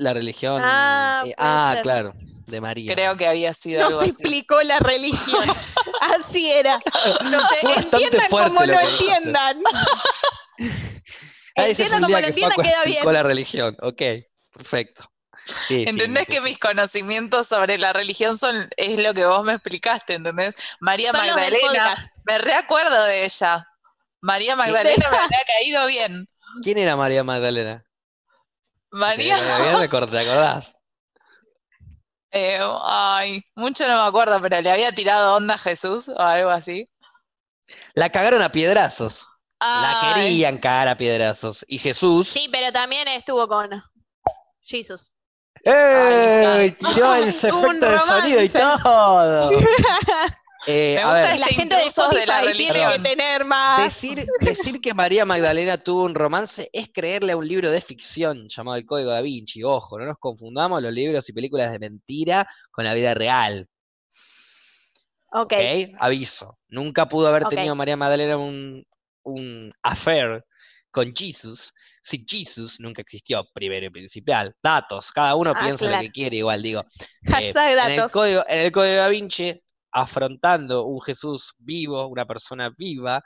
La 0.00 0.14
religión. 0.14 0.62
Ah, 0.64 1.22
eh, 1.26 1.34
ah 1.36 1.76
claro, 1.82 2.14
de 2.46 2.58
María. 2.58 2.94
Creo 2.94 3.18
que 3.18 3.26
había 3.26 3.52
sido. 3.52 3.90
No 3.90 4.00
se 4.00 4.06
explicó 4.06 4.62
la 4.62 4.78
religión. 4.78 5.44
así 6.00 6.50
era. 6.50 6.80
No 7.30 7.38
sé, 7.48 7.82
entiendan 7.82 8.30
como 8.30 8.64
lo, 8.64 8.80
entiendan. 8.80 9.62
entiendan 11.54 12.00
como 12.00 12.18
lo 12.18 12.26
entiendan, 12.26 12.62
queda 12.62 12.84
bien. 12.84 13.12
la 13.12 13.22
religión, 13.22 13.76
ok, 13.82 14.02
perfecto. 14.50 15.04
¿Entendés 15.68 16.26
que 16.28 16.40
mis 16.40 16.58
conocimientos 16.58 17.48
sobre 17.48 17.76
la 17.76 17.92
religión 17.92 18.38
son 18.38 18.70
es 18.78 18.98
lo 18.98 19.12
que 19.12 19.26
vos 19.26 19.44
me 19.44 19.52
explicaste, 19.52 20.14
¿entendés? 20.14 20.54
María 20.80 21.12
Magdalena, 21.12 22.10
me 22.24 22.38
reacuerdo 22.38 23.04
de 23.04 23.26
ella. 23.26 23.68
María 24.22 24.56
Magdalena 24.56 25.10
me 25.10 25.16
había 25.18 25.44
caído 25.46 25.86
bien. 25.86 26.26
¿Quién 26.62 26.78
era 26.78 26.96
María 26.96 27.22
Magdalena? 27.22 27.84
María. 28.90 29.36
¿Te 29.38 29.84
acordás? 29.84 30.76
Eh, 32.32 32.60
ay, 32.84 33.42
mucho 33.56 33.88
no 33.88 33.96
me 33.96 34.08
acuerdo, 34.08 34.40
pero 34.40 34.60
le 34.60 34.70
había 34.70 34.92
tirado 34.92 35.34
onda 35.34 35.54
a 35.54 35.58
Jesús 35.58 36.08
o 36.08 36.20
algo 36.20 36.50
así. 36.50 36.84
La 37.94 38.08
cagaron 38.10 38.40
a 38.40 38.52
piedrazos. 38.52 39.26
La 39.58 40.14
querían 40.14 40.58
cagar 40.58 40.86
a 40.86 40.96
piedrazos. 40.96 41.64
Y 41.66 41.78
Jesús. 41.78 42.28
Sí, 42.28 42.48
pero 42.50 42.70
también 42.72 43.08
estuvo 43.08 43.48
con 43.48 43.82
Jesús. 44.60 45.10
¡Ey! 45.64 46.70
Tiró 46.70 47.14
el 47.16 47.28
efecto 47.28 47.72
de 47.72 47.98
sonido 47.98 48.42
y 48.42 48.48
todo. 48.48 49.50
Eh, 50.66 50.96
Me 50.96 51.04
gusta 51.04 51.36
la 51.38 51.46
gente 51.46 51.76
de 51.76 52.18
de 52.20 52.26
la 52.26 52.40
religión. 52.42 52.92
que 52.92 52.98
tener 53.08 53.44
más. 53.44 53.82
Decir, 53.82 54.24
decir 54.40 54.80
que 54.80 54.92
María 54.94 55.24
Magdalena 55.24 55.78
tuvo 55.78 56.04
un 56.04 56.14
romance 56.14 56.68
es 56.72 56.88
creerle 56.92 57.32
a 57.32 57.36
un 57.36 57.48
libro 57.48 57.70
de 57.70 57.80
ficción 57.80 58.48
llamado 58.48 58.76
El 58.76 58.84
Código 58.84 59.10
da 59.10 59.22
Vinci. 59.22 59.62
Ojo, 59.62 59.98
no 59.98 60.04
nos 60.04 60.18
confundamos 60.18 60.82
los 60.82 60.92
libros 60.92 61.28
y 61.28 61.32
películas 61.32 61.72
de 61.72 61.78
mentira 61.78 62.46
con 62.70 62.84
la 62.84 62.94
vida 62.94 63.14
real. 63.14 63.66
Ok. 65.32 65.54
Aviso. 65.98 66.58
Nunca 66.68 67.08
pudo 67.08 67.28
haber 67.28 67.44
tenido 67.44 67.74
María 67.74 67.96
Magdalena 67.96 68.36
un, 68.36 68.84
un 69.22 69.72
affair 69.82 70.44
con 70.90 71.14
Jesus. 71.14 71.72
Si 72.02 72.24
Jesus 72.28 72.80
nunca 72.80 73.02
existió, 73.02 73.48
primero 73.52 73.86
y 73.86 73.90
principal. 73.90 74.54
Datos, 74.62 75.10
cada 75.10 75.34
uno 75.36 75.52
ah, 75.54 75.60
piensa 75.62 75.88
lo 75.88 76.00
que 76.00 76.10
quiere, 76.10 76.38
igual 76.38 76.62
digo. 76.62 76.84
Eh, 77.22 77.52
datos. 77.52 77.86
En 77.86 78.00
el, 78.00 78.10
código, 78.10 78.44
en 78.48 78.60
el 78.60 78.72
código 78.72 78.96
da 78.96 79.08
Vinci 79.08 79.62
afrontando 79.92 80.84
un 80.86 81.00
Jesús 81.02 81.54
vivo, 81.58 82.06
una 82.06 82.26
persona 82.26 82.70
viva, 82.76 83.22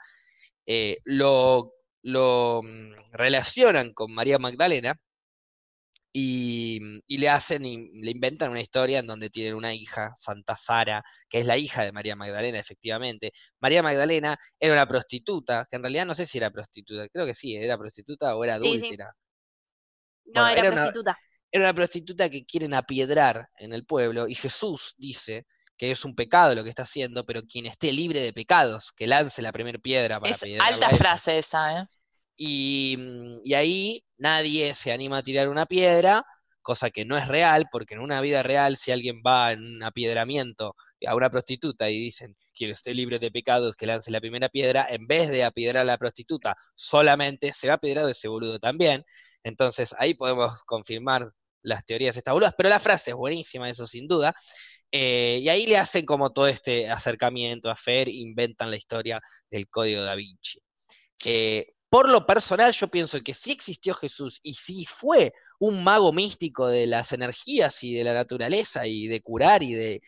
eh, 0.65 0.99
lo, 1.05 1.73
lo, 2.03 2.61
mm, 2.63 2.93
relacionan 3.11 3.93
con 3.93 4.13
María 4.13 4.39
Magdalena 4.39 4.95
y, 6.17 6.79
le 7.07 7.29
hacen 7.29 7.65
y 7.65 7.89
le 8.01 8.11
inventan 8.11 8.49
una 8.49 8.61
historia 8.61 8.99
en 8.99 9.07
donde 9.07 9.29
tienen 9.29 9.53
una 9.53 9.73
hija, 9.73 10.13
Santa 10.15 10.55
Sara, 10.55 11.03
que 11.27 11.39
es 11.39 11.45
la 11.45 11.57
hija 11.57 11.83
de 11.83 11.91
María 11.91 12.15
Magdalena, 12.15 12.57
efectivamente. 12.57 13.33
María 13.59 13.83
Magdalena 13.83 14.37
era 14.57 14.73
una 14.73 14.87
prostituta, 14.87 15.67
que 15.69 15.75
en 15.75 15.83
realidad 15.83 16.05
no 16.05 16.15
sé 16.15 16.25
si 16.25 16.37
era 16.37 16.51
prostituta, 16.51 17.09
creo 17.09 17.25
que 17.25 17.33
sí, 17.33 17.55
era 17.57 17.77
prostituta 17.77 18.33
o 18.35 18.43
era 18.45 18.55
adúltera. 18.55 19.13
No, 20.25 20.47
era, 20.47 20.71
prostituta. 20.71 21.17
era 21.51 21.65
una 21.65 21.73
prostituta 21.73 22.29
que 22.29 22.45
quieren 22.45 22.73
apiedrar 22.73 23.49
en 23.59 23.73
el 23.73 23.85
pueblo 23.85 24.27
y 24.27 24.35
Jesús 24.35 24.95
dice 24.97 25.45
que 25.77 25.91
es 25.91 26.05
un 26.05 26.15
pecado 26.15 26.55
lo 26.55 26.63
que 26.63 26.69
está 26.69 26.83
haciendo, 26.83 27.25
pero 27.25 27.41
quien 27.43 27.65
esté 27.65 27.91
libre 27.91 28.21
de 28.21 28.33
pecados, 28.33 28.91
que 28.91 29.07
lance 29.07 29.41
la 29.41 29.51
primera 29.51 29.79
piedra 29.79 30.19
para 30.19 30.31
Es 30.31 30.43
alta 30.59 30.89
frase 30.89 31.37
esa, 31.37 31.81
¿eh? 31.81 31.85
Y, 32.37 32.97
y, 33.45 33.53
ahí 33.53 34.03
nadie 34.17 34.73
se 34.75 34.91
anima 34.91 35.19
a 35.19 35.23
tirar 35.23 35.47
una 35.47 35.65
piedra, 35.65 36.25
cosa 36.61 36.89
que 36.89 37.05
no 37.05 37.15
es 37.15 37.29
real, 37.29 37.67
porque 37.71 37.93
en 37.93 38.01
una 38.01 38.19
vida 38.19 38.43
real, 38.43 38.75
si 38.75 38.91
alguien 38.91 39.21
va 39.25 39.53
en 39.53 39.63
un 39.63 39.83
apiedramiento 39.83 40.75
a 41.07 41.15
una 41.15 41.29
prostituta 41.29 41.89
y 41.89 41.97
dicen, 41.97 42.35
quien 42.53 42.71
esté 42.71 42.93
libre 42.93 43.19
de 43.19 43.31
pecados, 43.31 43.75
que 43.75 43.85
lance 43.85 44.11
la 44.11 44.19
primera 44.19 44.49
piedra, 44.49 44.87
en 44.89 45.07
vez 45.07 45.29
de 45.29 45.43
apiedrar 45.43 45.83
a 45.83 45.85
la 45.85 45.97
prostituta, 45.97 46.55
solamente 46.73 47.53
se 47.53 47.67
va 47.67 47.73
a 47.73 47.77
apiedrar 47.77 48.09
ese 48.09 48.27
boludo 48.27 48.59
también. 48.59 49.05
Entonces 49.43 49.93
ahí 49.99 50.15
podemos 50.15 50.63
confirmar 50.63 51.31
las 51.61 51.85
teorías 51.85 52.15
estas 52.15 52.33
boludas, 52.33 52.53
pero 52.57 52.69
la 52.69 52.79
frase 52.79 53.11
es 53.11 53.17
buenísima, 53.17 53.69
eso 53.69 53.85
sin 53.85 54.07
duda. 54.07 54.33
Eh, 54.97 55.39
y 55.41 55.49
ahí 55.49 55.65
le 55.65 55.77
hacen 55.77 56.05
como 56.05 56.31
todo 56.31 56.47
este 56.47 56.89
acercamiento 56.89 57.69
a 57.69 57.75
Fer, 57.75 58.07
inventan 58.07 58.71
la 58.71 58.77
historia 58.77 59.19
del 59.51 59.67
código 59.67 60.01
da 60.01 60.15
Vinci. 60.15 60.61
Eh, 61.25 61.73
por 61.89 62.09
lo 62.09 62.25
personal, 62.25 62.71
yo 62.71 62.87
pienso 62.87 63.19
que 63.19 63.33
sí 63.33 63.51
existió 63.51 63.93
Jesús 63.93 64.39
y 64.41 64.53
sí 64.53 64.85
fue 64.85 65.33
un 65.59 65.83
mago 65.83 66.13
místico 66.13 66.69
de 66.69 66.87
las 66.87 67.11
energías 67.11 67.83
y 67.83 67.93
de 67.93 68.05
la 68.05 68.13
naturaleza 68.13 68.87
y 68.87 69.07
de 69.07 69.21
curar 69.21 69.63
y 69.63 69.73
de 69.73 70.01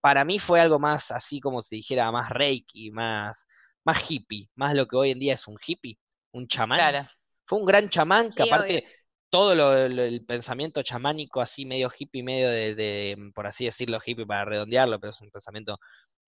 para 0.00 0.24
mí 0.24 0.40
fue 0.40 0.60
algo 0.60 0.80
más 0.80 1.12
así 1.12 1.38
como 1.38 1.62
se 1.62 1.76
dijera 1.76 2.10
más 2.10 2.30
reiki, 2.30 2.90
más 2.90 3.46
más 3.84 4.10
hippie, 4.10 4.48
más 4.56 4.74
lo 4.74 4.88
que 4.88 4.96
hoy 4.96 5.10
en 5.12 5.20
día 5.20 5.34
es 5.34 5.46
un 5.46 5.56
hippie, 5.64 6.00
un 6.32 6.48
chamán. 6.48 7.06
Fue 7.46 7.60
un 7.60 7.64
gran 7.64 7.88
chamán 7.88 8.32
que 8.32 8.42
aparte 8.42 8.84
todo 9.30 9.86
el 9.86 10.24
pensamiento 10.26 10.82
chamánico 10.82 11.40
así 11.40 11.64
medio 11.64 11.90
hippie, 11.96 12.22
medio 12.22 12.50
de, 12.50 13.16
por 13.34 13.46
así 13.46 13.64
decirlo 13.64 14.00
hippie 14.04 14.26
para 14.26 14.44
redondearlo, 14.44 14.98
pero 15.00 15.10
es 15.10 15.20
un 15.20 15.30
pensamiento 15.30 15.78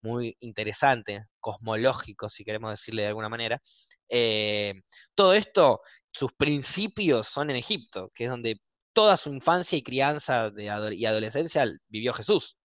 muy 0.01 0.37
interesante, 0.41 1.25
cosmológico, 1.39 2.29
si 2.29 2.43
queremos 2.43 2.71
decirle 2.71 3.03
de 3.03 3.09
alguna 3.09 3.29
manera. 3.29 3.61
Eh, 4.09 4.73
todo 5.15 5.33
esto, 5.33 5.81
sus 6.11 6.33
principios 6.33 7.27
son 7.27 7.49
en 7.49 7.57
Egipto, 7.57 8.11
que 8.13 8.25
es 8.25 8.29
donde 8.29 8.61
toda 8.93 9.17
su 9.17 9.29
infancia 9.33 9.77
y 9.77 9.83
crianza 9.83 10.51
y 10.57 11.05
adolescencia 11.05 11.65
vivió 11.87 12.13
Jesús. 12.13 12.57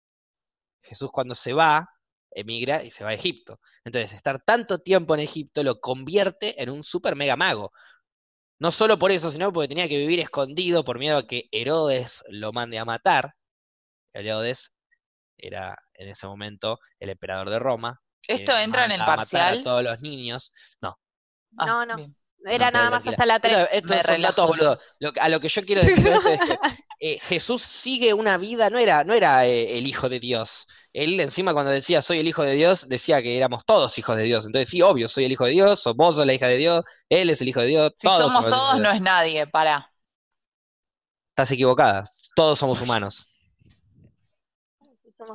Jesús 0.82 1.10
cuando 1.12 1.34
se 1.34 1.52
va, 1.52 1.88
emigra 2.30 2.84
y 2.84 2.90
se 2.90 3.04
va 3.04 3.10
a 3.10 3.14
Egipto. 3.14 3.60
Entonces, 3.84 4.12
estar 4.12 4.42
tanto 4.44 4.78
tiempo 4.78 5.14
en 5.14 5.20
Egipto 5.20 5.62
lo 5.62 5.80
convierte 5.80 6.60
en 6.62 6.70
un 6.70 6.82
super 6.84 7.16
mega 7.16 7.36
mago. 7.36 7.72
No 8.60 8.70
solo 8.70 8.98
por 8.98 9.10
eso, 9.12 9.30
sino 9.30 9.52
porque 9.52 9.68
tenía 9.68 9.88
que 9.88 9.96
vivir 9.96 10.20
escondido 10.20 10.84
por 10.84 10.98
miedo 10.98 11.18
a 11.18 11.26
que 11.26 11.48
Herodes 11.52 12.24
lo 12.28 12.52
mande 12.52 12.78
a 12.78 12.84
matar. 12.84 13.34
Herodes 14.12 14.74
era 15.36 15.76
en 15.94 16.08
ese 16.08 16.26
momento 16.26 16.78
el 16.98 17.10
emperador 17.10 17.50
de 17.50 17.58
Roma. 17.58 18.00
¿Esto 18.26 18.56
entra 18.58 18.84
en 18.84 18.92
el 18.92 19.04
parcial? 19.04 19.60
A 19.60 19.62
todos 19.62 19.84
los 19.84 20.00
niños. 20.00 20.52
No. 20.80 20.98
no, 21.52 21.86
no. 21.86 22.14
Era 22.44 22.70
nada 22.70 22.90
más 22.90 23.06
hasta 23.06 23.26
la 23.26 23.40
3. 23.40 23.68
Estos 23.72 23.96
son 24.06 24.22
datos 24.22 24.46
boludos. 24.46 24.86
a 25.20 25.28
lo 25.28 25.40
que 25.40 25.48
yo 25.48 25.64
quiero 25.64 25.82
decir 25.82 26.06
esto 26.06 26.28
es 26.28 26.40
que 26.40 26.58
eh, 27.00 27.18
Jesús 27.20 27.62
sigue 27.62 28.14
una 28.14 28.36
vida, 28.36 28.70
no 28.70 28.78
era, 28.78 29.04
no 29.04 29.14
era 29.14 29.46
eh, 29.46 29.76
el 29.76 29.86
hijo 29.86 30.08
de 30.08 30.20
Dios. 30.20 30.68
Él 30.92 31.18
encima 31.20 31.52
cuando 31.52 31.70
decía 31.70 32.00
soy 32.00 32.20
el 32.20 32.28
hijo 32.28 32.42
de 32.42 32.52
Dios, 32.52 32.88
decía 32.88 33.20
que 33.22 33.36
éramos 33.36 33.64
todos 33.64 33.98
hijos 33.98 34.16
de 34.16 34.22
Dios. 34.22 34.46
Entonces 34.46 34.68
sí, 34.68 34.82
obvio, 34.82 35.08
soy 35.08 35.24
el 35.24 35.32
hijo 35.32 35.44
de 35.44 35.52
Dios, 35.52 35.84
vos 35.96 36.16
sos 36.16 36.26
la 36.26 36.34
hija 36.34 36.46
de 36.46 36.56
Dios, 36.56 36.84
él 37.08 37.30
es 37.30 37.40
el 37.42 37.48
hijo 37.48 37.60
de 37.60 37.66
Dios. 37.66 37.92
Si 37.98 38.08
somos 38.08 38.48
todos, 38.48 38.78
no 38.78 38.90
es 38.90 39.00
nadie, 39.00 39.46
para. 39.46 39.92
Estás 41.30 41.50
equivocada, 41.50 42.04
todos 42.34 42.58
somos 42.58 42.80
humanos. 42.80 43.30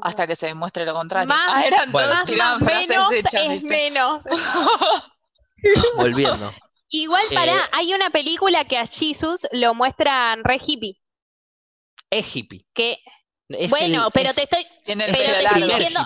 Hasta 0.01 0.25
que 0.25 0.35
se 0.35 0.47
demuestre 0.47 0.85
lo 0.85 0.93
contrario. 0.93 1.27
Más, 1.27 1.45
ah, 1.49 1.65
eran 1.65 1.91
todos 1.91 2.61
menos 2.61 3.13
es 3.13 3.63
menos. 3.63 4.23
Volviendo. 5.97 6.53
Igual 6.95 7.24
para, 7.34 7.53
eh, 7.53 7.70
hay 7.72 7.94
una 7.95 8.11
película 8.11 8.65
que 8.65 8.78
a 8.78 8.86
Jesus 8.86 9.48
lo 9.52 9.74
muestran 9.74 10.44
re 10.44 10.57
hippie. 10.64 11.02
Es 12.11 12.36
hippie. 12.36 12.68
Que, 12.72 12.99
bueno, 13.70 14.11
pero 14.14 14.32
te 14.32 14.44
estoy, 14.44 14.64
diciendo, 14.86 16.02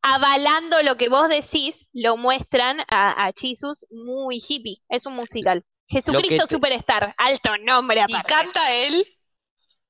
avalando 0.00 0.80
lo 0.84 0.96
que 0.96 1.08
vos 1.08 1.28
decís, 1.28 1.88
lo 1.92 2.16
muestran 2.16 2.82
a, 2.88 3.26
a 3.26 3.32
Jesus 3.36 3.84
muy 3.90 4.40
hippie. 4.46 4.80
Es 4.88 5.06
un 5.06 5.16
musical. 5.16 5.64
Jesucristo 5.88 6.46
Superstar, 6.48 7.16
alto 7.18 7.56
nombre 7.58 8.04
¿Y 8.06 8.22
canta 8.22 8.72
él? 8.72 9.04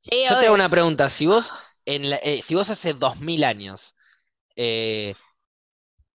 Yo 0.01 0.39
te 0.39 0.47
hago 0.47 0.55
una 0.55 0.71
pregunta. 0.71 1.11
Si 1.11 1.27
vos, 1.27 1.53
en 1.85 2.07
eh, 2.07 2.41
si 2.43 2.55
vos 2.55 2.71
hace 2.71 2.95
dos 2.95 3.21
mil 3.21 3.45
años 3.45 3.95
eh, 4.57 5.15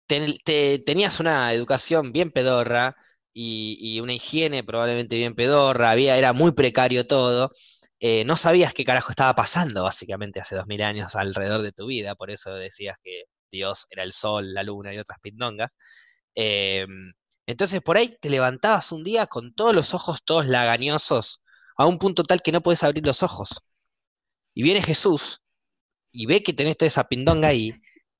tenías 0.06 1.18
una 1.18 1.52
educación 1.52 2.12
bien 2.12 2.30
pedorra, 2.30 2.96
y, 3.34 4.00
una 4.00 4.14
higiene 4.14 4.62
probablemente 4.64 5.16
bien 5.16 5.34
pedorra, 5.34 5.90
había, 5.90 6.16
era 6.16 6.32
muy 6.32 6.52
precario 6.52 7.06
todo, 7.06 7.50
eh, 7.98 8.24
no 8.24 8.36
sabías 8.36 8.74
qué 8.74 8.84
carajo 8.84 9.10
estaba 9.10 9.34
pasando 9.34 9.82
básicamente 9.82 10.40
hace 10.40 10.54
dos 10.56 10.66
mil 10.66 10.82
años 10.82 11.14
alrededor 11.16 11.62
de 11.62 11.72
tu 11.72 11.86
vida, 11.86 12.14
por 12.14 12.30
eso 12.30 12.54
decías 12.54 12.96
que 13.02 13.24
Dios 13.50 13.86
era 13.90 14.02
el 14.04 14.12
sol, 14.12 14.54
la 14.54 14.62
luna 14.62 14.94
y 14.94 14.98
otras 14.98 15.18
pindongas. 15.20 15.76
Em, 16.34 17.12
entonces 17.46 17.82
por 17.82 17.96
ahí 17.96 18.16
te 18.20 18.30
levantabas 18.30 18.92
un 18.92 19.04
día 19.04 19.26
con 19.26 19.54
todos 19.54 19.74
los 19.74 19.94
ojos 19.94 20.20
todos 20.24 20.46
lagañosos, 20.46 21.42
a 21.76 21.86
un 21.86 21.98
punto 21.98 22.22
tal 22.24 22.42
que 22.42 22.52
no 22.52 22.62
puedes 22.62 22.82
abrir 22.84 23.04
los 23.06 23.22
ojos. 23.22 23.62
Y 24.54 24.62
viene 24.62 24.82
Jesús 24.82 25.42
y 26.12 26.26
ve 26.26 26.42
que 26.42 26.52
tenés 26.52 26.76
toda 26.76 26.88
esa 26.88 27.04
pindonga 27.04 27.48
ahí, 27.48 27.74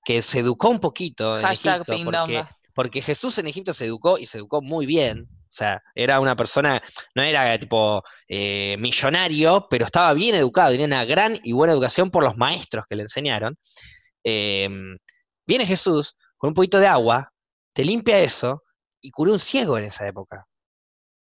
que 0.05 0.23
se 0.23 0.41
educó 0.41 0.69
un 0.71 0.81
poquito 0.81 1.39
en 1.39 1.47
Egipto, 1.47 1.95
porque 2.05 2.45
porque 2.75 3.01
Jesús 3.01 3.39
en 3.39 3.47
Egipto 3.47 3.73
se 3.73 3.87
educó 3.87 4.19
y 4.19 4.27
se 4.27 4.39
educó 4.39 4.61
muy 4.61 4.85
bien. 4.85 5.29
O 5.31 5.57
sea, 5.57 5.81
era 5.95 6.19
una 6.19 6.35
persona, 6.35 6.83
no 7.15 7.23
era 7.23 7.57
tipo 7.59 8.03
eh, 8.29 8.77
millonario, 8.79 9.69
pero 9.71 9.85
estaba 9.85 10.13
bien 10.13 10.35
educado, 10.35 10.73
tenía 10.73 10.87
una 10.87 11.05
gran 11.05 11.39
y 11.45 11.53
buena 11.53 11.73
educación 11.73 12.11
por 12.11 12.25
los 12.25 12.37
maestros 12.37 12.85
que 12.89 12.97
le 12.97 13.03
enseñaron. 13.03 13.57
Em, 14.25 14.99
viene 15.47 15.65
Jesús 15.65 16.17
con 16.37 16.49
un 16.49 16.55
poquito 16.55 16.81
de 16.81 16.89
agua, 16.89 17.33
te 17.73 17.85
limpia 17.85 18.19
eso 18.19 18.65
y 19.01 19.11
curó 19.13 19.33
un 19.33 19.39
ciego 19.39 19.79
en 19.79 19.85
esa 19.85 20.09
época. 20.09 20.45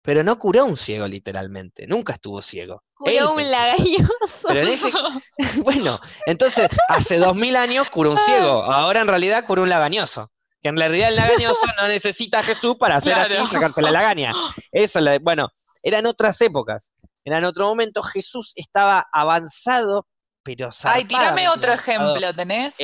Pero 0.01 0.23
no 0.23 0.39
curó 0.39 0.65
un 0.65 0.77
ciego 0.77 1.07
literalmente, 1.07 1.87
nunca 1.87 2.15
estuvo 2.15 2.41
ciego. 2.41 2.83
Curó 2.95 3.35
un 3.35 3.51
lagañoso. 3.51 4.49
bueno, 5.63 5.99
entonces 6.25 6.69
hace 6.89 7.19
dos 7.19 7.37
mil 7.37 7.57
años 7.57 7.91
curó 7.91 8.13
un 8.13 8.19
ciego, 8.19 8.63
ahora 8.63 9.03
en 9.03 9.09
realidad 9.09 9.45
curó 9.47 9.65
un 9.65 9.69
lagañoso 9.69 10.31
que 10.67 10.71
en 10.71 10.77
realidad 10.77 11.11
el 11.11 11.17
lagañoso 11.17 11.65
no 11.81 11.87
necesita 11.87 12.41
a 12.41 12.43
Jesús 12.43 12.75
para 12.77 12.97
hacer 12.97 13.13
así 13.13 13.35
y 13.41 13.47
sacarse 13.47 13.81
la 13.83 13.93
lagaña. 13.93 14.33
Eso, 14.73 14.99
bueno, 15.21 15.49
eran 15.81 16.07
otras 16.07 16.41
épocas. 16.41 16.93
En 17.25 17.45
otro 17.45 17.69
momento 17.69 18.03
Jesús 18.03 18.53
estaba 18.57 19.07
avanzado, 19.13 20.09
pero 20.43 20.71
Ay, 20.83 21.05
tirame 21.05 21.49
otro 21.49 21.73
ejemplo, 21.73 22.35
¿tenés? 22.35 22.77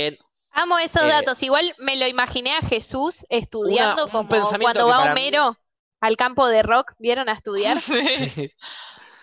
Amo 0.52 0.78
esos 0.78 1.02
eh, 1.02 1.09
datos. 1.09 1.42
Igual 1.42 1.74
me 1.78 1.96
lo 1.96 2.06
imaginé 2.06 2.54
a 2.54 2.60
Jesús 2.60 3.26
estudiando 3.28 4.09
como 4.09 4.28
cuando 4.28 4.86
va 4.86 5.10
Homero 5.10 5.59
al 6.00 6.16
campo 6.16 6.46
de 6.46 6.62
rock, 6.62 6.92
¿vieron 6.98 7.28
a 7.28 7.32
estudiar? 7.32 7.78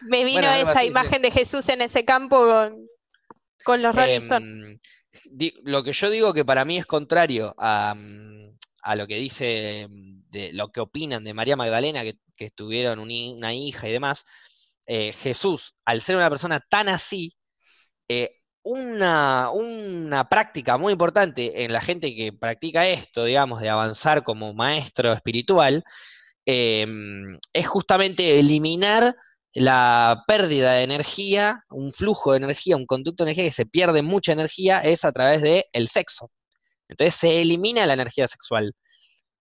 Me 0.01 0.23
vino 0.23 0.49
esa 0.49 0.85
imagen 0.85 1.21
de 1.21 1.29
Jesús 1.29 1.67
en 1.67 1.81
ese 1.81 2.05
campo 2.05 2.69
con, 3.65 3.81
los 3.81 3.93
Rolling 3.93 4.31
em, 4.31 4.79
Lo 5.63 5.83
que 5.83 5.91
yo 5.91 6.09
digo 6.09 6.33
que 6.33 6.45
para 6.45 6.63
mí 6.63 6.77
es 6.77 6.85
contrario 6.85 7.53
a, 7.57 7.93
mm, 7.93 8.38
a 8.81 8.95
lo 8.95 9.07
que 9.07 9.15
dice, 9.15 9.87
mm, 9.89 10.29
de 10.31 10.53
lo 10.53 10.69
que 10.71 10.81
opinan 10.81 11.23
de 11.23 11.33
María 11.33 11.55
Magdalena, 11.55 12.03
que, 12.03 12.15
tuvieron 12.55 12.99
una 12.99 13.53
hija 13.53 13.89
y 13.89 13.91
demás, 13.91 14.23
eh, 14.85 15.13
Jesús, 15.13 15.75
al 15.85 16.01
ser 16.01 16.15
una 16.15 16.29
persona 16.29 16.61
tan 16.69 16.89
así, 16.89 17.35
eh, 18.09 18.31
una, 18.63 19.51
una, 19.51 20.29
práctica 20.29 20.77
muy 20.77 20.93
importante 20.93 21.63
en 21.63 21.73
la 21.73 21.81
gente 21.81 22.15
que 22.15 22.33
practica 22.33 22.87
esto, 22.87 23.25
digamos, 23.25 23.61
de 23.61 23.69
avanzar 23.69 24.23
como 24.23 24.53
maestro 24.53 25.13
espiritual, 25.13 25.83
em, 26.45 27.39
es 27.53 27.67
justamente 27.67 28.39
eliminar 28.39 29.15
la 29.53 30.23
pérdida 30.27 30.73
de 30.73 30.83
energía, 30.83 31.65
un 31.69 31.91
flujo 31.93 32.31
de 32.33 32.37
energía, 32.37 32.77
un 32.77 32.85
conducto 32.85 33.23
de 33.25 33.31
energía 33.31 33.49
que 33.49 33.55
se 33.55 33.65
pierde 33.65 34.01
mucha 34.01 34.33
energía, 34.33 34.79
es 34.81 35.05
a 35.05 35.11
través 35.11 35.41
del 35.41 35.65
el 35.73 35.87
sexo. 35.87 36.31
Entonces 36.89 37.15
se 37.15 37.41
elimina 37.41 37.85
la 37.85 37.93
energía 37.93 38.27
sexual. 38.27 38.75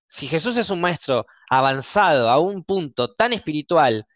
Si 0.07 0.29
Jesús 0.29 0.57
es 0.57 0.71
un 0.71 0.81
maestro 0.81 1.27
avanzado 1.51 2.31
a 2.31 2.39
un 2.39 2.63
punto 2.63 3.15
tan 3.15 3.33
espiritual 3.33 4.07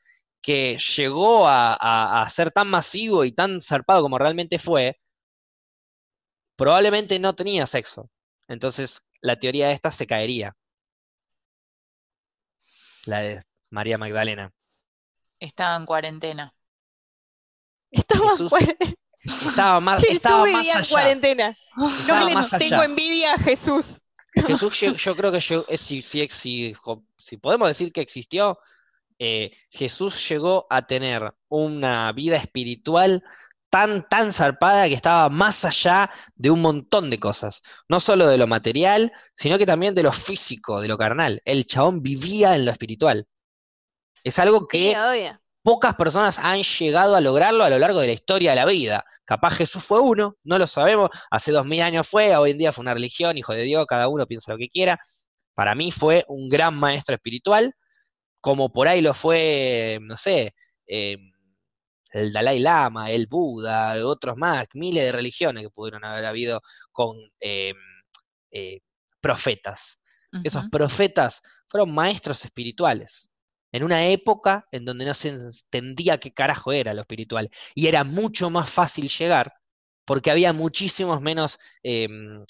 que 0.42 0.78
llegó 0.96 1.46
a, 1.48 2.26
ser 2.30 2.50
tan 2.50 2.68
masivo 2.68 3.24
y 3.24 3.32
tan 3.32 3.60
zarpado 3.60 4.02
como 4.02 4.18
realmente 4.18 4.58
fue, 4.58 5.00
probablemente 6.56 7.18
no 7.18 7.34
tenía 7.34 7.66
sexo. 7.66 8.10
Entonces 8.48 9.02
la 9.20 9.38
teoría 9.38 9.68
de 9.68 9.74
esta 9.74 9.90
se 9.90 10.06
caería. 10.06 10.54
La 13.06 13.20
de 13.20 13.42
María 13.70 13.98
Magdalena. 13.98 14.52
Estaba 15.40 15.76
en 15.76 15.86
cuarentena. 15.86 16.54
Estaba 17.90 18.30
estaba 19.24 19.80
más, 19.80 20.02
estaba 20.04 20.44
más 20.46 20.60
allá. 20.60 20.78
en 20.78 20.84
cuarentena. 20.86 21.56
no 21.76 22.28
le 22.28 22.58
tengo 22.58 22.82
envidia 22.82 23.34
a 23.34 23.38
Jesús. 23.38 24.00
Jesús, 24.34 24.80
yo, 24.80 25.16
creo 25.16 25.30
que 25.30 25.40
yo, 25.40 25.64
eh, 25.68 25.76
si, 25.76 26.00
si, 26.00 26.26
si, 26.30 27.36
podemos 27.36 27.68
decir 27.68 27.92
que 27.92 28.00
existió, 28.00 28.58
eh, 29.18 29.52
Jesús 29.70 30.28
llegó 30.28 30.66
a 30.70 30.86
tener 30.86 31.34
una 31.48 32.12
vida 32.12 32.36
espiritual 32.36 33.22
tan, 33.68 34.08
tan 34.08 34.32
zarpada 34.32 34.88
que 34.88 34.94
estaba 34.94 35.28
más 35.28 35.64
allá 35.64 36.10
de 36.34 36.50
un 36.50 36.62
montón 36.62 37.10
de 37.10 37.18
cosas. 37.18 37.62
No 37.88 38.00
solo 38.00 38.26
de 38.26 38.38
lo 38.38 38.46
material, 38.46 39.12
sino 39.36 39.58
que 39.58 39.66
también 39.66 39.94
de 39.94 40.02
lo 40.02 40.12
físico, 40.12 40.80
de 40.80 40.88
lo 40.88 40.98
carnal. 40.98 41.42
El 41.44 41.66
chabón 41.66 42.02
vivía 42.02 42.56
en 42.56 42.64
lo 42.64 42.70
espiritual. 42.70 43.26
Es 44.24 44.38
algo 44.38 44.66
que 44.66 44.94
pocas 45.62 45.94
personas 45.94 46.38
han 46.38 46.62
llegado 46.62 47.16
a 47.16 47.20
lograrlo 47.20 47.64
a 47.64 47.70
lo 47.70 47.78
largo 47.78 48.00
de 48.00 48.08
la 48.08 48.12
historia 48.12 48.50
de 48.50 48.56
la 48.56 48.66
vida. 48.66 49.04
Capaz 49.24 49.54
Jesús 49.54 49.84
fue 49.84 50.00
uno, 50.00 50.36
no 50.44 50.58
lo 50.58 50.66
sabemos, 50.66 51.10
hace 51.30 51.52
dos 51.52 51.64
mil 51.64 51.80
años 51.80 52.08
fue, 52.08 52.36
hoy 52.36 52.50
en 52.50 52.58
día 52.58 52.72
fue 52.72 52.82
una 52.82 52.94
religión, 52.94 53.38
hijo 53.38 53.52
de 53.52 53.62
Dios, 53.62 53.86
cada 53.86 54.08
uno 54.08 54.26
piensa 54.26 54.52
lo 54.52 54.58
que 54.58 54.68
quiera. 54.68 54.98
Para 55.54 55.74
mí 55.74 55.92
fue 55.92 56.24
un 56.28 56.48
gran 56.48 56.74
maestro 56.74 57.14
espiritual, 57.14 57.74
como 58.40 58.72
por 58.72 58.88
ahí 58.88 59.00
lo 59.00 59.14
fue, 59.14 59.98
no 60.02 60.16
sé, 60.16 60.54
eh, 60.86 61.16
el 62.12 62.32
Dalai 62.32 62.58
Lama, 62.58 63.10
el 63.10 63.26
Buda, 63.26 63.94
otros 64.04 64.36
más, 64.36 64.66
miles 64.74 65.04
de 65.04 65.12
religiones 65.12 65.64
que 65.64 65.70
pudieron 65.70 66.04
haber 66.04 66.26
habido 66.26 66.60
con 66.90 67.16
eh, 67.40 67.74
eh, 68.50 68.80
profetas. 69.20 70.00
Esos 70.44 70.68
profetas 70.70 71.42
fueron 71.68 71.94
maestros 71.94 72.44
espirituales 72.46 73.31
en 73.72 73.82
una 73.82 74.06
época 74.06 74.68
en 74.70 74.84
donde 74.84 75.06
no 75.06 75.14
se 75.14 75.30
entendía 75.30 76.18
qué 76.18 76.32
carajo 76.32 76.72
era 76.72 76.94
lo 76.94 77.00
espiritual. 77.00 77.50
Y 77.74 77.86
era 77.86 78.04
mucho 78.04 78.50
más 78.50 78.70
fácil 78.70 79.08
llegar 79.08 79.54
porque 80.04 80.30
había 80.30 80.52
muchísimos 80.52 81.20
menos, 81.20 81.58
em, 81.82 82.44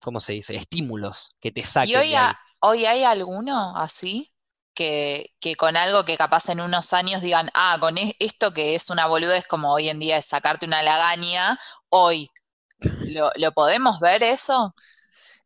¿cómo 0.00 0.20
se 0.20 0.32
dice?, 0.32 0.56
estímulos 0.56 1.30
que 1.40 1.52
te 1.52 1.64
saquen. 1.64 1.90
¿Y 1.90 1.96
hoy, 1.96 2.14
hoy 2.60 2.86
hay 2.86 3.04
alguno 3.04 3.76
así? 3.76 4.32
Que, 4.74 5.34
que, 5.40 5.56
con 5.56 5.76
algo 5.76 6.04
que 6.04 6.16
capaz 6.16 6.48
en 6.50 6.60
unos 6.60 6.92
años 6.92 7.20
digan, 7.20 7.50
ah, 7.52 7.78
con 7.80 7.98
e-, 7.98 8.14
esto 8.20 8.54
que 8.54 8.76
es 8.76 8.90
una 8.90 9.06
boludez 9.06 9.44
como 9.46 9.72
hoy 9.72 9.88
en 9.88 9.98
día 9.98 10.16
es 10.18 10.26
sacarte 10.26 10.66
una 10.66 10.84
lagaña, 10.84 11.58
hoy, 11.88 12.30
¿lo, 12.78 13.52
podemos 13.52 13.98
ver 13.98 14.22
eso? 14.22 14.76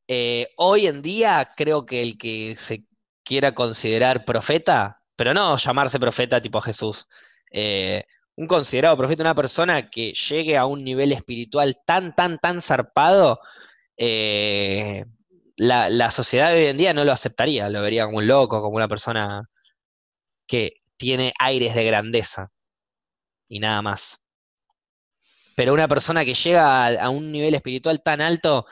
Eh, 0.07 0.49
hoy 0.59 0.87
en 0.87 1.01
día 1.01 1.51
creo 1.57 1.87
que 1.87 2.03
el 2.03 2.19
que 2.19 2.57
se 2.59 2.85
quiera 3.25 3.55
considerar 3.55 4.25
profeta, 4.25 5.03
pero 5.17 5.35
no 5.35 5.57
llamarse 5.57 6.01
profeta 6.01 6.41
tipo 6.41 6.61
Jesús. 6.61 7.09
Eh, 7.51 8.05
un 8.37 8.47
considerado 8.47 8.97
profeta, 8.97 9.23
una 9.23 9.35
persona 9.35 9.91
que 9.91 10.13
llegue 10.13 10.57
a 10.57 10.67
un 10.67 10.83
nivel 10.85 11.13
espiritual 11.13 11.79
tan, 11.85 12.15
tan, 12.15 12.39
tan 12.39 12.63
zarpado, 12.63 13.41
eh, 13.97 15.05
la, 15.57 16.11
sociedad 16.11 16.51
de 16.51 16.59
hoy 16.59 16.67
en 16.67 16.79
día 16.79 16.95
no 16.95 17.05
lo 17.05 17.13
aceptaría, 17.13 17.69
lo 17.69 17.83
vería 17.83 18.07
como 18.07 18.19
un 18.19 18.27
loco, 18.27 18.63
como 18.63 18.77
una 18.77 18.89
persona 18.89 19.49
que 20.47 20.83
tiene 20.97 21.33
aires 21.39 21.75
de 21.75 21.85
grandeza 21.85 22.51
y 23.49 23.61
nada 23.61 23.83
más. 23.83 24.23
Pero 25.57 25.75
una 25.75 25.89
persona 25.89 26.25
que 26.25 26.35
llega 26.35 26.87
a, 26.87 27.11
un 27.11 27.31
nivel 27.31 27.55
espiritual 27.55 28.03
tan 28.03 28.21
alto, 28.21 28.67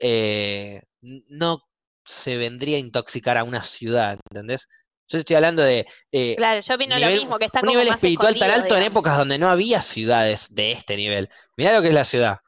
eh, 0.00 0.82
no 1.00 1.62
se 2.06 2.36
vendría 2.36 2.76
a 2.76 2.80
intoxicar 2.80 3.36
a 3.36 3.44
una 3.44 3.62
ciudad, 3.62 4.18
¿entendés? 4.30 4.68
Yo 5.08 5.18
estoy 5.18 5.36
hablando 5.36 5.62
de. 5.62 5.86
Eh, 6.10 6.34
claro, 6.36 6.60
yo 6.60 6.74
opino 6.74 6.98
lo 6.98 7.06
mismo, 7.06 7.38
que 7.38 7.44
está 7.46 7.60
Un 7.60 7.68
nivel 7.68 7.88
espiritual 7.88 8.38
tan 8.38 8.50
alto 8.50 8.76
en 8.76 8.84
épocas 8.84 9.18
donde 9.18 9.38
no 9.38 9.48
había 9.48 9.80
ciudades 9.80 10.54
de 10.54 10.72
este 10.72 10.96
nivel. 10.96 11.28
Mirá 11.56 11.72
lo 11.72 11.82
que 11.82 11.88
es 11.88 11.94
la 11.94 12.04
ciudad. 12.04 12.38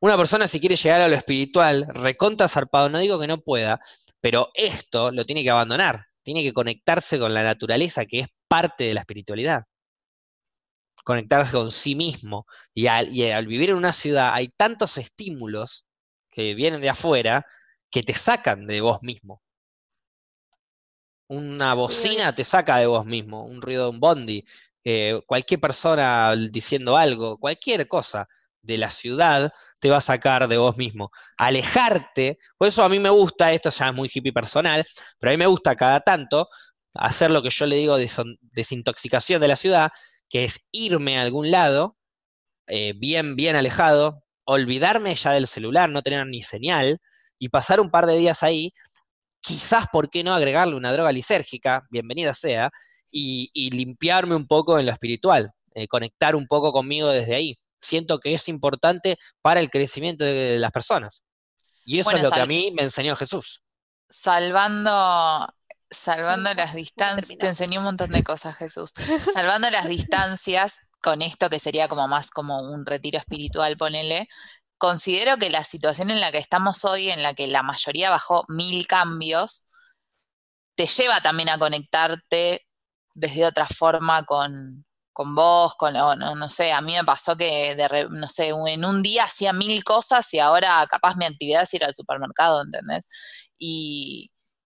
Una 0.00 0.16
persona, 0.16 0.46
si 0.48 0.60
quiere 0.60 0.76
llegar 0.76 1.00
a 1.00 1.08
lo 1.08 1.14
espiritual, 1.14 1.86
recontra 1.88 2.48
zarpado, 2.48 2.88
no 2.88 2.98
digo 2.98 3.20
que 3.20 3.26
no 3.26 3.40
pueda, 3.40 3.80
pero 4.20 4.50
esto 4.54 5.10
lo 5.10 5.24
tiene 5.24 5.42
que 5.42 5.50
abandonar. 5.50 6.06
Tiene 6.22 6.42
que 6.42 6.52
conectarse 6.52 7.18
con 7.18 7.34
la 7.34 7.42
naturaleza, 7.42 8.06
que 8.06 8.20
es 8.20 8.28
parte 8.48 8.84
de 8.84 8.94
la 8.94 9.00
espiritualidad. 9.00 9.64
Conectarse 11.04 11.52
con 11.52 11.70
sí 11.70 11.94
mismo. 11.94 12.46
y 12.74 12.86
al 12.86 13.46
vivir 13.46 13.70
en 13.70 13.76
una 13.76 13.92
ciudad 13.92 14.32
hay 14.32 14.48
tantos 14.48 14.96
estímulos 14.98 15.86
que 16.30 16.54
vienen 16.54 16.80
de 16.80 16.88
afuera 16.88 17.46
que 17.92 18.02
te 18.02 18.14
sacan 18.14 18.66
de 18.66 18.80
vos 18.80 19.02
mismo. 19.02 19.42
Una 21.28 21.74
bocina 21.74 22.34
te 22.34 22.44
saca 22.44 22.78
de 22.78 22.86
vos 22.86 23.06
mismo, 23.06 23.44
un 23.44 23.62
ruido 23.62 23.84
de 23.84 23.90
un 23.90 24.00
bondi, 24.00 24.44
eh, 24.84 25.20
cualquier 25.26 25.60
persona 25.60 26.34
diciendo 26.50 26.96
algo, 26.96 27.38
cualquier 27.38 27.86
cosa 27.88 28.28
de 28.62 28.78
la 28.78 28.90
ciudad 28.90 29.52
te 29.78 29.90
va 29.90 29.98
a 29.98 30.00
sacar 30.00 30.48
de 30.48 30.56
vos 30.56 30.76
mismo. 30.76 31.10
Alejarte, 31.36 32.38
por 32.56 32.68
eso 32.68 32.82
a 32.82 32.88
mí 32.88 32.98
me 32.98 33.10
gusta, 33.10 33.52
esto 33.52 33.70
ya 33.70 33.88
es 33.88 33.94
muy 33.94 34.10
hippie 34.12 34.32
personal, 34.32 34.86
pero 35.18 35.30
a 35.30 35.32
mí 35.34 35.36
me 35.38 35.46
gusta 35.46 35.76
cada 35.76 36.00
tanto 36.00 36.48
hacer 36.94 37.30
lo 37.30 37.42
que 37.42 37.50
yo 37.50 37.66
le 37.66 37.76
digo 37.76 37.96
de 37.96 38.10
desintoxicación 38.40 39.40
de 39.40 39.48
la 39.48 39.56
ciudad, 39.56 39.90
que 40.28 40.44
es 40.44 40.66
irme 40.72 41.18
a 41.18 41.22
algún 41.22 41.50
lado, 41.50 41.96
eh, 42.68 42.94
bien, 42.96 43.36
bien 43.36 43.56
alejado, 43.56 44.24
olvidarme 44.44 45.14
ya 45.14 45.32
del 45.32 45.46
celular, 45.46 45.90
no 45.90 46.02
tener 46.02 46.26
ni 46.26 46.42
señal, 46.42 47.00
y 47.42 47.48
pasar 47.48 47.80
un 47.80 47.90
par 47.90 48.06
de 48.06 48.16
días 48.16 48.44
ahí, 48.44 48.72
quizás, 49.40 49.86
¿por 49.92 50.08
qué 50.10 50.22
no 50.22 50.32
agregarle 50.32 50.76
una 50.76 50.92
droga 50.92 51.10
lisérgica? 51.10 51.82
Bienvenida 51.90 52.34
sea, 52.34 52.70
y, 53.10 53.50
limpiarme 53.72 54.36
un 54.36 54.46
poco 54.46 54.78
en 54.78 54.86
lo 54.86 54.92
espiritual, 54.92 55.50
eh, 55.74 55.88
conectar 55.88 56.36
un 56.36 56.46
poco 56.46 56.70
conmigo 56.70 57.08
desde 57.08 57.34
ahí. 57.34 57.58
Siento 57.80 58.20
que 58.20 58.32
es 58.32 58.48
importante 58.48 59.18
para 59.42 59.58
el 59.58 59.70
crecimiento 59.70 60.24
de, 60.24 60.60
las 60.60 60.70
personas. 60.70 61.24
Y 61.84 61.98
eso 61.98 62.12
es 62.12 62.22
lo 62.22 62.30
que 62.30 62.40
a 62.42 62.46
mí 62.46 62.70
me 62.76 62.82
enseñó 62.82 63.16
Jesús. 63.16 63.64
Salvando 64.08 65.52
salvando 65.90 66.54
las 66.54 66.74
distancias, 66.74 67.36
te 67.40 67.48
enseñé 67.48 67.78
un 67.78 67.84
montón 67.84 68.12
de 68.12 68.22
cosas, 68.22 68.56
Jesús. 68.56 68.92
Salvando 69.34 69.68
las 69.68 69.88
distancias 69.88 70.78
con 71.02 71.22
esto 71.22 71.50
que 71.50 71.58
sería 71.58 71.88
como 71.88 72.06
más 72.06 72.30
como 72.30 72.60
un 72.60 72.86
retiro 72.86 73.18
espiritual, 73.18 73.76
ponele, 73.76 74.28
considero 74.82 75.36
que 75.36 75.48
la 75.48 75.62
situación 75.62 76.10
en 76.10 76.20
la 76.20 76.32
que 76.32 76.38
estamos 76.38 76.84
hoy, 76.84 77.08
en 77.08 77.22
la 77.22 77.34
que 77.34 77.46
la 77.46 77.62
mayoría 77.62 78.10
bajó 78.10 78.44
mil 78.48 78.88
cambios, 78.88 79.64
te 80.74 80.88
lleva 80.88 81.20
también 81.20 81.50
a 81.50 81.58
conectarte 81.58 82.66
desde 83.14 83.46
otra 83.46 83.68
forma 83.68 84.24
con, 84.24 84.84
vos, 85.14 85.76
con, 85.76 85.94
no, 85.94 86.16
no, 86.16 86.48
sé, 86.48 86.72
a 86.72 86.80
mí 86.80 86.94
me 86.94 87.04
pasó 87.04 87.36
que, 87.36 87.76
de, 87.76 88.08
no 88.10 88.26
sé, 88.26 88.48
en 88.48 88.84
un 88.84 89.02
día 89.04 89.22
hacía 89.22 89.52
mil 89.52 89.84
cosas 89.84 90.34
y 90.34 90.40
ahora 90.40 90.84
capaz 90.90 91.14
mi 91.16 91.26
actividad 91.26 91.62
es 91.62 91.74
ir 91.74 91.84
al 91.84 91.94
supermercado, 91.94 92.62
¿entendés? 92.62 93.06
Y, 93.56 94.31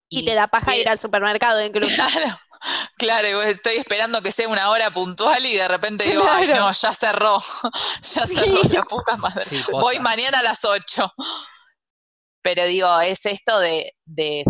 y, 0.09 0.25
te 0.25 0.35
da 0.35 0.49
paja 0.49 0.77
ir 0.77 0.89
al 0.89 0.99
supermercado 0.99 1.65
incluso. 1.65 1.91
Claro, 2.99 3.31
claro, 3.31 3.43
estoy 3.43 3.77
esperando 3.77 4.21
que 4.21 4.33
sea 4.33 4.49
una 4.49 4.71
hora 4.71 4.91
puntual 4.91 5.47
y 5.47 5.55
de 5.55 5.69
repente 5.69 6.03
digo, 6.03 6.25
ay 6.29 6.49
no, 6.49 6.73
ya 6.73 6.93
cerró, 6.93 7.39
ya 8.03 8.27
cerró 8.27 8.63
la 8.65 8.83
puta 8.83 9.17
madre. 9.17 9.45
Voy 9.71 10.01
mañana 10.01 10.41
a 10.41 10.43
las 10.43 10.65
8. 10.65 11.13
Pero 12.43 12.65
digo, 12.65 13.01
es 13.01 13.27
esto 13.27 13.61
de, 13.61 13.93
de, 14.07 14.43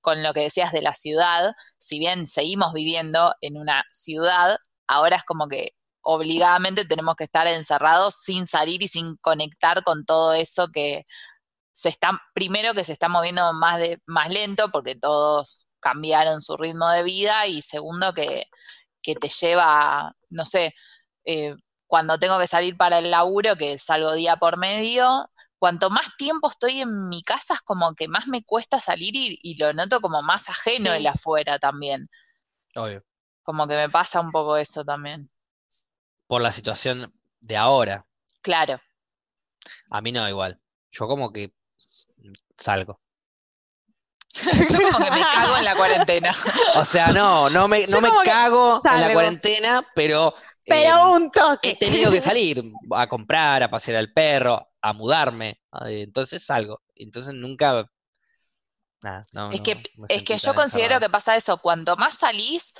con 0.00 0.24
lo 0.24 0.34
que 0.34 0.40
decías 0.40 0.72
de 0.72 0.82
la 0.82 0.94
ciudad, 0.94 1.52
si 1.78 2.00
bien 2.00 2.26
seguimos 2.26 2.72
viviendo 2.72 3.34
en 3.40 3.56
una 3.56 3.84
ciudad, 3.92 4.58
ahora 4.88 5.16
es 5.16 5.24
como 5.24 5.46
que 5.46 5.74
obligadamente 6.02 6.84
tenemos 6.84 7.16
que 7.16 7.24
estar 7.24 7.46
encerrados 7.46 8.16
sin 8.16 8.46
salir 8.46 8.82
y 8.82 8.88
sin 8.88 9.16
conectar 9.16 9.82
con 9.82 10.04
todo 10.04 10.34
eso 10.34 10.68
que 10.72 11.06
se 11.74 11.88
está, 11.88 12.22
primero 12.34 12.72
que 12.72 12.84
se 12.84 12.92
está 12.92 13.08
moviendo 13.08 13.52
más, 13.52 13.80
de, 13.80 14.00
más 14.06 14.30
lento 14.30 14.70
porque 14.70 14.94
todos 14.94 15.66
cambiaron 15.80 16.40
su 16.40 16.56
ritmo 16.56 16.88
de 16.88 17.02
vida 17.02 17.46
y 17.48 17.62
segundo 17.62 18.14
que, 18.14 18.44
te 19.02 19.28
lleva, 19.28 20.14
no 20.30 20.46
sé, 20.46 20.74
eh, 21.24 21.54
cuando 21.86 22.18
tengo 22.18 22.38
que 22.38 22.46
salir 22.46 22.76
para 22.76 22.98
el 22.98 23.10
laburo, 23.10 23.56
que 23.56 23.76
salgo 23.76 24.14
día 24.14 24.36
por 24.36 24.56
medio, 24.56 25.28
cuanto 25.58 25.90
más 25.90 26.16
tiempo 26.16 26.48
estoy 26.48 26.80
en 26.80 27.08
mi 27.08 27.22
casa 27.22 27.54
es 27.54 27.60
como 27.60 27.94
que 27.94 28.06
más 28.06 28.28
me 28.28 28.44
cuesta 28.44 28.78
salir 28.78 29.12
y, 29.14 29.56
lo 29.58 29.72
noto 29.72 30.00
como 30.00 30.22
más 30.22 30.48
ajeno 30.48 30.92
el 30.92 31.06
afuera 31.06 31.58
también. 31.58 32.08
Obvio. 32.76 33.04
Como 33.42 33.66
que 33.66 33.74
me 33.74 33.90
pasa 33.90 34.20
un 34.20 34.30
poco 34.30 34.56
eso 34.56 34.84
también. 34.84 35.28
Por 36.28 36.40
la 36.40 36.52
situación 36.52 37.12
de 37.40 37.56
ahora. 37.56 38.06
Claro. 38.42 38.80
A 39.90 40.00
mí 40.00 40.12
no, 40.12 40.26
igual. 40.28 40.60
Yo 40.92 41.08
como 41.08 41.32
que 41.32 41.52
salgo. 42.56 43.00
Yo 44.70 44.90
como 44.90 44.98
que 44.98 45.10
me 45.10 45.20
cago 45.20 45.56
en 45.58 45.64
la 45.64 45.76
cuarentena. 45.76 46.34
O 46.74 46.84
sea, 46.84 47.12
no, 47.12 47.48
no 47.50 47.68
me, 47.68 47.86
no 47.86 48.00
me 48.00 48.10
cago 48.24 48.80
en 48.84 49.00
la 49.00 49.12
cuarentena, 49.12 49.86
pero, 49.94 50.34
pero 50.66 50.96
eh, 50.96 51.16
un 51.16 51.30
toque. 51.30 51.70
he 51.70 51.76
tenido 51.76 52.10
que 52.10 52.20
salir 52.20 52.62
a 52.92 53.06
comprar, 53.06 53.62
a 53.62 53.70
pasear 53.70 53.98
al 53.98 54.12
perro, 54.12 54.72
a 54.80 54.92
mudarme. 54.92 55.60
Entonces 55.86 56.44
salgo. 56.44 56.82
Entonces 56.94 57.34
nunca. 57.34 57.88
Nada, 59.02 59.26
es 59.52 59.60
que, 59.60 59.82
es 60.08 60.22
que 60.22 60.38
yo 60.38 60.54
considero 60.54 60.98
que 60.98 61.10
pasa 61.10 61.36
eso. 61.36 61.58
Cuanto 61.58 61.96
más 61.96 62.18
salís, 62.18 62.72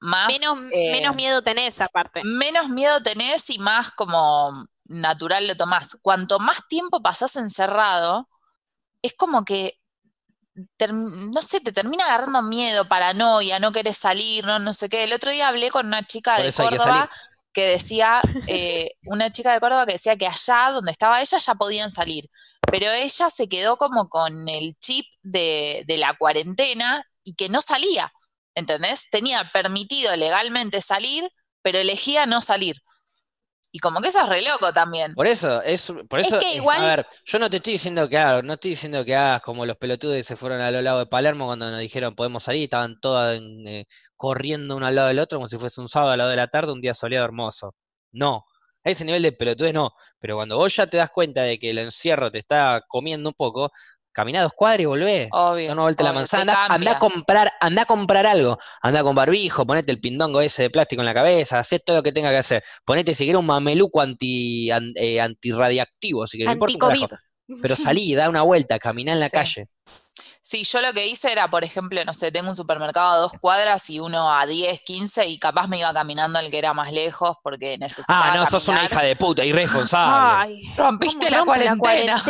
más. 0.00 0.28
Menos, 0.28 0.58
eh, 0.72 0.92
menos 0.92 1.14
miedo 1.14 1.42
tenés, 1.42 1.80
aparte. 1.80 2.22
Menos 2.24 2.68
miedo 2.68 3.02
tenés 3.02 3.50
y 3.50 3.58
más 3.58 3.90
como 3.90 4.66
natural 4.84 5.46
lo 5.46 5.56
tomás. 5.56 5.98
Cuanto 6.02 6.38
más 6.38 6.66
tiempo 6.68 7.02
pasás 7.02 7.36
encerrado, 7.36 8.28
es 9.04 9.14
como 9.14 9.44
que, 9.44 9.78
no 10.90 11.42
sé, 11.42 11.60
te 11.60 11.72
termina 11.72 12.04
agarrando 12.04 12.42
miedo, 12.42 12.88
paranoia, 12.88 13.58
no 13.58 13.72
querés 13.72 13.98
salir, 13.98 14.44
no, 14.46 14.58
no 14.58 14.72
sé 14.72 14.88
qué. 14.88 15.04
El 15.04 15.12
otro 15.12 15.30
día 15.30 15.48
hablé 15.48 15.70
con 15.70 15.86
una 15.86 16.06
chica 16.06 16.40
de 16.40 16.52
Córdoba 16.52 17.10
que, 17.52 17.66
decía, 17.68 18.22
eh, 18.46 18.92
una 19.04 19.30
chica 19.30 19.52
de 19.52 19.60
Córdoba 19.60 19.86
que 19.86 19.92
decía 19.92 20.16
que 20.16 20.26
allá 20.26 20.70
donde 20.72 20.90
estaba 20.90 21.20
ella 21.20 21.38
ya 21.38 21.54
podían 21.54 21.90
salir, 21.90 22.30
pero 22.70 22.90
ella 22.90 23.30
se 23.30 23.48
quedó 23.48 23.76
como 23.76 24.08
con 24.08 24.48
el 24.48 24.76
chip 24.78 25.06
de, 25.22 25.84
de 25.86 25.98
la 25.98 26.14
cuarentena 26.16 27.06
y 27.22 27.34
que 27.34 27.48
no 27.48 27.60
salía. 27.60 28.12
¿entendés? 28.54 29.08
Tenía 29.10 29.50
permitido 29.52 30.14
legalmente 30.16 30.80
salir, 30.80 31.30
pero 31.62 31.78
elegía 31.78 32.26
no 32.26 32.40
salir. 32.40 32.82
Y 33.74 33.80
como 33.80 34.00
que 34.00 34.06
eso 34.06 34.20
es 34.20 34.28
re 34.28 34.40
loco 34.42 34.72
también. 34.72 35.14
Por 35.14 35.26
eso, 35.26 35.60
es, 35.62 35.92
por 36.08 36.20
eso, 36.20 36.36
a 36.36 36.80
ver, 36.86 37.08
yo 37.24 37.40
no 37.40 37.50
te 37.50 37.56
estoy 37.56 37.72
diciendo 37.72 38.08
que 38.08 38.16
hagas, 38.16 38.44
no 38.44 38.52
estoy 38.52 38.70
diciendo 38.70 39.04
que 39.04 39.16
hagas 39.16 39.42
como 39.42 39.66
los 39.66 39.76
pelotudos 39.76 40.14
que 40.14 40.22
se 40.22 40.36
fueron 40.36 40.60
a 40.60 40.70
los 40.70 40.80
lados 40.84 41.00
de 41.00 41.06
Palermo 41.06 41.46
cuando 41.46 41.68
nos 41.68 41.80
dijeron 41.80 42.14
podemos 42.14 42.44
salir, 42.44 42.62
estaban 42.62 43.00
todas 43.00 43.40
eh, 43.42 43.86
corriendo 44.16 44.76
uno 44.76 44.86
al 44.86 44.94
lado 44.94 45.08
del 45.08 45.18
otro 45.18 45.38
como 45.38 45.48
si 45.48 45.58
fuese 45.58 45.80
un 45.80 45.88
sábado 45.88 46.12
a 46.12 46.16
lado 46.16 46.30
de 46.30 46.36
la 46.36 46.46
tarde, 46.46 46.70
un 46.70 46.80
día 46.80 46.94
soleado 46.94 47.24
hermoso. 47.24 47.74
No, 48.12 48.44
a 48.84 48.90
ese 48.90 49.04
nivel 49.04 49.24
de 49.24 49.32
pelotudez 49.32 49.74
no, 49.74 49.90
pero 50.20 50.36
cuando 50.36 50.56
vos 50.56 50.76
ya 50.76 50.86
te 50.86 50.98
das 50.98 51.10
cuenta 51.10 51.42
de 51.42 51.58
que 51.58 51.70
el 51.70 51.78
encierro 51.78 52.30
te 52.30 52.38
está 52.38 52.80
comiendo 52.86 53.30
un 53.30 53.34
poco, 53.34 53.72
caminá 54.14 54.42
dos 54.42 54.52
cuadras 54.54 54.80
y 54.80 54.84
volvé. 54.86 55.28
Obvio. 55.32 55.74
No, 55.74 55.82
vuelta 55.82 56.04
la 56.04 56.12
manzana. 56.12 56.66
Anda, 56.66 56.92
a 56.92 56.98
comprar, 56.98 57.52
anda 57.60 57.82
a 57.82 57.84
comprar 57.84 58.24
algo. 58.24 58.58
Anda 58.80 59.02
con 59.02 59.14
barbijo, 59.14 59.66
ponete 59.66 59.92
el 59.92 60.00
pindongo 60.00 60.40
ese 60.40 60.62
de 60.62 60.70
plástico 60.70 61.02
en 61.02 61.06
la 61.06 61.14
cabeza, 61.14 61.58
haz 61.58 61.68
todo 61.84 61.96
lo 61.96 62.02
que 62.02 62.12
tenga 62.12 62.30
que 62.30 62.38
hacer. 62.38 62.64
Ponete 62.84 63.14
si 63.14 63.24
quieres 63.24 63.40
un 63.40 63.46
mameluco 63.46 64.00
anti, 64.00 64.70
eh, 64.70 65.20
antirradiactivo, 65.20 66.26
si 66.26 66.38
quieres, 66.38 66.56
no 66.56 66.66
importa 66.66 67.20
Pero 67.60 67.76
salí, 67.76 68.14
da 68.14 68.30
una 68.30 68.42
vuelta, 68.42 68.78
caminá 68.78 69.12
en 69.12 69.20
la 69.20 69.28
calle. 69.28 69.68
Sí, 70.46 70.62
yo 70.64 70.82
lo 70.82 70.92
que 70.92 71.06
hice 71.06 71.32
era, 71.32 71.48
por 71.48 71.64
ejemplo, 71.64 72.04
no 72.04 72.12
sé, 72.12 72.30
tengo 72.30 72.50
un 72.50 72.54
supermercado 72.54 73.12
a 73.12 73.16
dos 73.16 73.32
cuadras 73.40 73.88
y 73.88 73.98
uno 73.98 74.30
a 74.30 74.44
10, 74.44 74.78
15 74.82 75.26
y 75.26 75.38
capaz 75.38 75.68
me 75.68 75.78
iba 75.78 75.90
caminando 75.94 76.38
al 76.38 76.50
que 76.50 76.58
era 76.58 76.74
más 76.74 76.92
lejos 76.92 77.38
porque 77.42 77.78
necesitaba. 77.78 78.30
Ah, 78.30 78.36
no, 78.36 78.46
sos 78.46 78.68
una 78.68 78.84
hija 78.84 79.00
de 79.02 79.16
puta, 79.16 79.42
irresponsable. 79.42 80.42
Ay, 80.42 80.74
rompiste 80.76 81.30
la 81.30 81.46
cuarentena. 81.46 82.20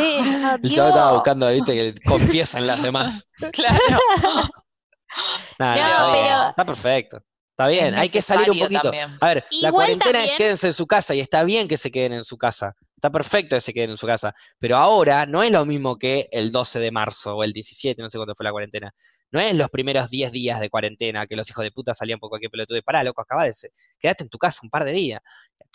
El 0.63 0.73
chaval 0.73 0.91
estaba 0.91 1.11
buscando, 1.11 1.49
viste, 1.49 1.73
que 1.73 2.01
confiesen 2.07 2.65
las 2.65 2.81
demás. 2.81 3.27
claro. 3.51 3.79
no, 5.59 6.49
está 6.51 6.65
perfecto. 6.65 7.17
Está 7.51 7.67
bien, 7.67 7.95
hay 7.95 8.07
que 8.07 8.21
salir 8.21 8.49
un 8.49 8.59
poquito. 8.59 8.91
A 9.19 9.27
ver, 9.27 9.45
la 9.51 9.71
cuarentena 9.73 10.23
es 10.23 10.31
quédense 10.37 10.67
en 10.67 10.73
su 10.73 10.87
casa 10.87 11.13
y 11.15 11.19
está 11.19 11.43
bien 11.43 11.67
que 11.67 11.77
se 11.77 11.91
queden 11.91 12.13
en 12.13 12.23
su 12.23 12.37
casa. 12.37 12.77
Está 13.05 13.11
perfecto 13.11 13.55
que 13.55 13.61
se 13.61 13.71
queden 13.71 13.91
en 13.91 13.97
su 13.97 14.07
casa. 14.07 14.33
Pero 14.57 14.77
ahora 14.77 15.27
no 15.27 15.43
es 15.43 15.51
lo 15.51 15.63
mismo 15.63 15.99
que 15.99 16.27
el 16.31 16.51
12 16.51 16.79
de 16.79 16.89
marzo 16.89 17.35
o 17.35 17.43
el 17.43 17.53
17, 17.53 18.01
no 18.01 18.09
sé 18.09 18.17
cuándo 18.17 18.33
fue 18.35 18.43
la 18.43 18.51
cuarentena. 18.51 18.95
No 19.29 19.39
es 19.39 19.53
los 19.53 19.69
primeros 19.69 20.09
10 20.09 20.31
días 20.31 20.59
de 20.59 20.71
cuarentena 20.71 21.27
que 21.27 21.35
los 21.35 21.47
hijos 21.47 21.63
de 21.63 21.71
puta 21.71 21.93
salían 21.93 22.17
por 22.17 22.29
cualquier 22.29 22.49
pelotudo. 22.49 22.81
Pará, 22.81 23.03
loco, 23.03 23.21
acabá 23.21 23.43
de 23.43 23.53
ser. 23.53 23.71
Quédate 23.99 24.23
en 24.23 24.29
tu 24.29 24.39
casa 24.39 24.61
un 24.63 24.71
par 24.71 24.85
de 24.85 24.91
días. 24.91 25.21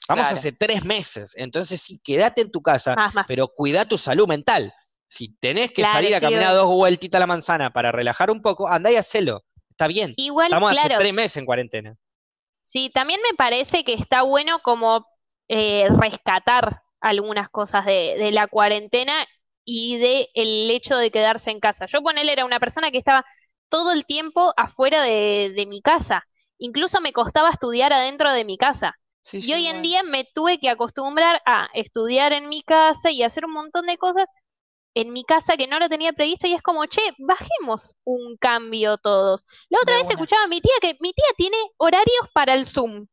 Vamos 0.08 0.26
hace 0.26 0.50
tres 0.50 0.84
meses. 0.84 1.34
Entonces 1.36 1.80
sí, 1.80 2.00
quédate 2.02 2.40
en 2.40 2.50
tu 2.50 2.62
casa, 2.62 2.96
pero 3.28 3.46
cuida 3.46 3.84
tu 3.84 3.96
salud 3.96 4.26
mental. 4.26 4.74
Si 5.08 5.28
tenés 5.36 5.70
que 5.70 5.84
salir 5.84 6.16
a 6.16 6.20
caminar 6.20 6.52
dos 6.54 6.66
vueltitas 6.66 7.18
a 7.18 7.20
la 7.20 7.28
manzana 7.28 7.70
para 7.72 7.92
relajar 7.92 8.32
un 8.32 8.42
poco, 8.42 8.66
andá 8.66 8.90
y 8.90 8.96
hacelo 8.96 9.44
está 9.70 9.86
bien. 9.86 10.14
Igual, 10.16 10.48
Estamos 10.48 10.76
hace 10.76 10.94
tres 10.98 11.14
meses 11.14 11.36
en 11.36 11.46
cuarentena. 11.46 11.96
Sí, 12.60 12.90
también 12.92 13.20
me 13.22 13.36
parece 13.36 13.84
que 13.84 13.94
está 13.94 14.22
bueno 14.22 14.58
como 14.62 15.06
eh, 15.48 15.88
rescatar 15.98 16.82
algunas 17.00 17.48
cosas 17.48 17.86
de, 17.86 18.30
la 18.32 18.46
cuarentena 18.46 19.26
y 19.64 19.98
de 19.98 20.28
el 20.34 20.70
hecho 20.70 20.96
de 20.96 21.10
quedarse 21.10 21.50
en 21.50 21.60
casa. 21.60 21.86
Yo 21.86 22.00
él 22.16 22.28
era 22.28 22.44
una 22.44 22.60
persona 22.60 22.90
que 22.90 22.98
estaba 22.98 23.24
todo 23.68 23.92
el 23.92 24.04
tiempo 24.06 24.52
afuera 24.56 25.02
de, 25.02 25.64
mi 25.68 25.80
casa. 25.82 26.24
Incluso 26.58 27.00
me 27.00 27.12
costaba 27.12 27.50
estudiar 27.50 27.92
adentro 27.92 28.32
de 28.32 28.44
mi 28.44 28.58
casa. 28.58 28.96
y 29.32 29.52
hoy 29.52 29.66
en 29.66 29.82
día 29.82 30.02
me 30.02 30.24
tuve 30.34 30.58
que 30.58 30.70
acostumbrar 30.70 31.40
a 31.46 31.68
estudiar 31.74 32.32
en 32.32 32.48
mi 32.48 32.62
casa 32.62 33.10
y 33.10 33.22
hacer 33.22 33.44
un 33.44 33.52
montón 33.52 33.86
de 33.86 33.98
cosas 33.98 34.26
en 34.94 35.12
mi 35.12 35.24
casa 35.24 35.56
que 35.56 35.66
no 35.66 35.78
lo 35.78 35.88
tenía 35.88 36.12
previsto 36.12 36.46
y 36.46 36.54
es 36.54 36.62
como, 36.62 36.84
che, 36.86 37.02
bajemos 37.18 37.94
un 38.04 38.36
cambio 38.36 38.98
todos. 38.98 39.46
La 39.68 39.78
otra 39.82 39.96
vez 39.96 40.10
escuchaba 40.10 40.44
a 40.44 40.48
mi 40.48 40.60
tía 40.60 40.72
que 40.80 40.96
mi 41.00 41.12
tía 41.12 41.26
tiene 41.36 41.56
horarios 41.76 42.28
para 42.34 42.54
el 42.54 42.66
Zoom, 42.66 43.06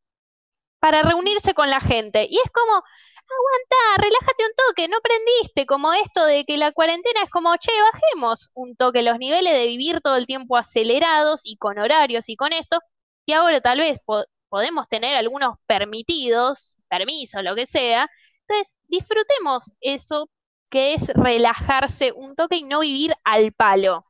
para 0.80 1.02
reunirse 1.02 1.54
con 1.54 1.70
la 1.70 1.80
gente. 1.80 2.28
Y 2.30 2.38
es 2.38 2.52
como, 2.52 2.84
aguanta, 3.36 4.04
relájate 4.04 4.44
un 4.46 4.52
toque, 4.68 4.88
no 4.88 4.98
prendiste, 5.02 5.66
como 5.66 5.94
esto 5.94 6.26
de 6.26 6.46
que 6.46 6.58
la 6.58 6.72
cuarentena 6.72 7.24
es 7.24 7.30
como, 7.30 7.56
che, 7.58 7.72
bajemos 7.94 8.50
un 8.54 8.76
toque 8.76 9.04
los 9.04 9.18
niveles 9.20 9.54
de 9.54 9.68
vivir 9.68 10.02
todo 10.02 10.16
el 10.16 10.28
tiempo 10.28 10.58
acelerados 10.58 11.42
y 11.44 11.58
con 11.58 11.78
horarios 11.80 12.30
y 12.30 12.36
con 12.36 12.54
esto, 12.54 12.80
y 13.26 13.34
ahora 13.34 13.62
tal 13.62 13.80
vez 13.80 14.00
podemos 14.50 14.88
tener 14.88 15.16
algunos 15.18 15.56
permitidos, 15.68 16.76
permisos, 16.90 17.44
lo 17.44 17.56
que 17.56 17.66
sea. 17.66 18.08
Entonces, 18.48 18.78
disfrutemos 18.88 19.66
eso 19.82 20.30
que 20.70 20.94
es 20.94 21.08
relajarse 21.10 22.12
un 22.14 22.36
toque 22.36 22.58
y 22.58 22.64
no 22.64 22.80
vivir 22.82 23.14
al 23.24 23.54
palo. 23.54 24.06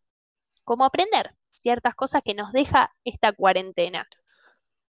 Como 0.63 0.85
aprender 0.85 1.33
ciertas 1.49 1.95
cosas 1.95 2.21
que 2.23 2.33
nos 2.35 2.51
deja 2.51 2.93
esta 3.03 3.33
cuarentena. 3.33 4.07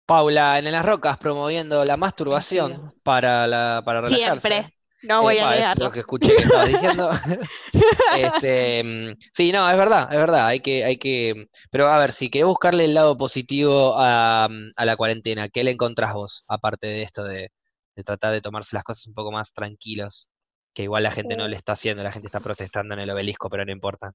Paula, 0.06 0.58
en 0.58 0.70
las 0.70 0.86
rocas 0.86 1.18
promoviendo 1.18 1.84
la 1.84 1.96
masturbación 1.96 2.94
para, 3.02 3.46
la, 3.46 3.82
para 3.84 4.02
relajarse. 4.02 4.48
Siempre. 4.48 4.72
No 5.02 5.22
voy 5.22 5.38
a 5.38 5.50
negarlo. 5.50 5.86
lo 5.86 5.92
que 5.92 6.00
escuché 6.00 6.34
que 6.34 6.42
estabas 6.42 6.68
diciendo. 6.68 7.10
este, 8.16 8.82
mm, 8.82 9.18
sí, 9.32 9.52
no, 9.52 9.68
es 9.70 9.76
verdad, 9.76 10.08
es 10.10 10.18
verdad. 10.18 10.46
Hay 10.46 10.60
que, 10.60 10.84
hay 10.84 10.96
que. 10.96 11.48
Pero 11.70 11.88
a 11.88 11.98
ver, 11.98 12.12
si 12.12 12.30
querés 12.30 12.46
buscarle 12.46 12.84
el 12.86 12.94
lado 12.94 13.16
positivo 13.16 13.94
a, 13.98 14.48
a 14.76 14.84
la 14.84 14.96
cuarentena, 14.96 15.48
¿qué 15.48 15.64
le 15.64 15.72
encontrás 15.72 16.14
vos? 16.14 16.44
Aparte 16.48 16.86
de 16.86 17.02
esto 17.02 17.24
de, 17.24 17.50
de, 17.94 18.04
tratar 18.04 18.32
de 18.32 18.40
tomarse 18.40 18.74
las 18.74 18.84
cosas 18.84 19.06
un 19.06 19.14
poco 19.14 19.32
más 19.32 19.52
tranquilos 19.52 20.28
que 20.72 20.84
igual 20.84 21.02
la 21.02 21.10
gente 21.10 21.36
no 21.36 21.48
le 21.48 21.56
está 21.56 21.72
haciendo, 21.72 22.02
la 22.02 22.12
gente 22.12 22.28
está 22.28 22.40
protestando 22.40 22.94
en 22.94 23.00
el 23.00 23.10
obelisco, 23.10 23.48
pero 23.48 23.64
no 23.64 23.72
importa. 23.72 24.12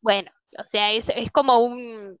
Bueno, 0.00 0.30
o 0.58 0.64
sea, 0.64 0.92
es, 0.92 1.08
es 1.08 1.30
como 1.30 1.58
un, 1.60 2.18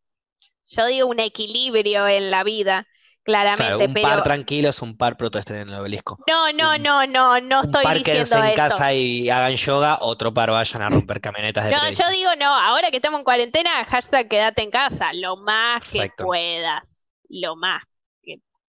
yo 0.66 0.86
digo, 0.86 1.08
un 1.08 1.20
equilibrio 1.20 2.06
en 2.08 2.30
la 2.30 2.44
vida, 2.44 2.86
claramente. 3.22 3.86
un 3.86 3.94
par 3.94 4.22
tranquilos, 4.22 4.82
un 4.82 4.96
par 4.96 5.16
protesten 5.16 5.56
en 5.56 5.68
el 5.68 5.74
obelisco. 5.74 6.18
No, 6.28 6.52
no, 6.52 6.78
no, 6.78 7.06
no, 7.06 7.40
no 7.40 7.62
estoy 7.62 7.84
par 7.84 7.98
diciendo 7.98 8.44
en 8.44 8.54
casa 8.54 8.92
y 8.92 9.30
hagan 9.30 9.56
yoga, 9.56 9.98
otro 10.00 10.32
par 10.32 10.50
vayan 10.50 10.82
a 10.82 10.88
romper 10.88 11.20
camionetas 11.20 11.64
de 11.64 11.70
No, 11.70 11.90
yo 11.90 12.10
digo 12.10 12.30
no, 12.38 12.54
ahora 12.54 12.90
que 12.90 12.96
estamos 12.96 13.18
en 13.18 13.24
cuarentena, 13.24 13.84
hashtag 13.84 14.28
quédate 14.28 14.62
en 14.62 14.70
casa, 14.70 15.12
lo 15.12 15.36
más 15.36 15.88
que 15.88 16.10
puedas, 16.16 17.06
lo 17.28 17.56
más 17.56 17.82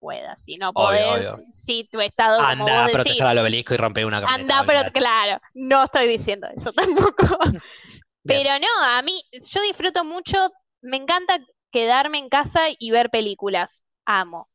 puedas. 0.05 0.43
Si 0.43 0.57
no 0.57 0.71
podés, 0.71 1.27
si 1.51 1.87
tu 1.91 1.99
estado. 1.99 2.39
Anda 2.39 2.85
a 2.85 2.89
protestar 2.89 3.27
al 3.27 3.39
obelisco 3.39 3.73
y 3.73 3.77
romper 3.77 4.05
una 4.05 4.21
camioneta. 4.21 4.59
Anda, 4.59 4.71
pero 4.71 4.91
claro, 4.91 5.41
no 5.55 5.83
estoy 5.83 6.07
diciendo 6.07 6.47
eso 6.55 6.71
tampoco. 6.75 7.39
pero 8.23 8.59
no, 8.59 8.85
a 8.85 9.01
mí, 9.01 9.19
yo 9.31 9.61
disfruto 9.63 10.03
mucho, 10.03 10.37
me 10.81 10.97
encanta 10.97 11.39
quedarme 11.75 12.19
en 12.19 12.29
casa 12.29 12.67
y 12.79 12.91
ver 12.91 13.09
películas. 13.09 13.83
Amo. 14.05 14.47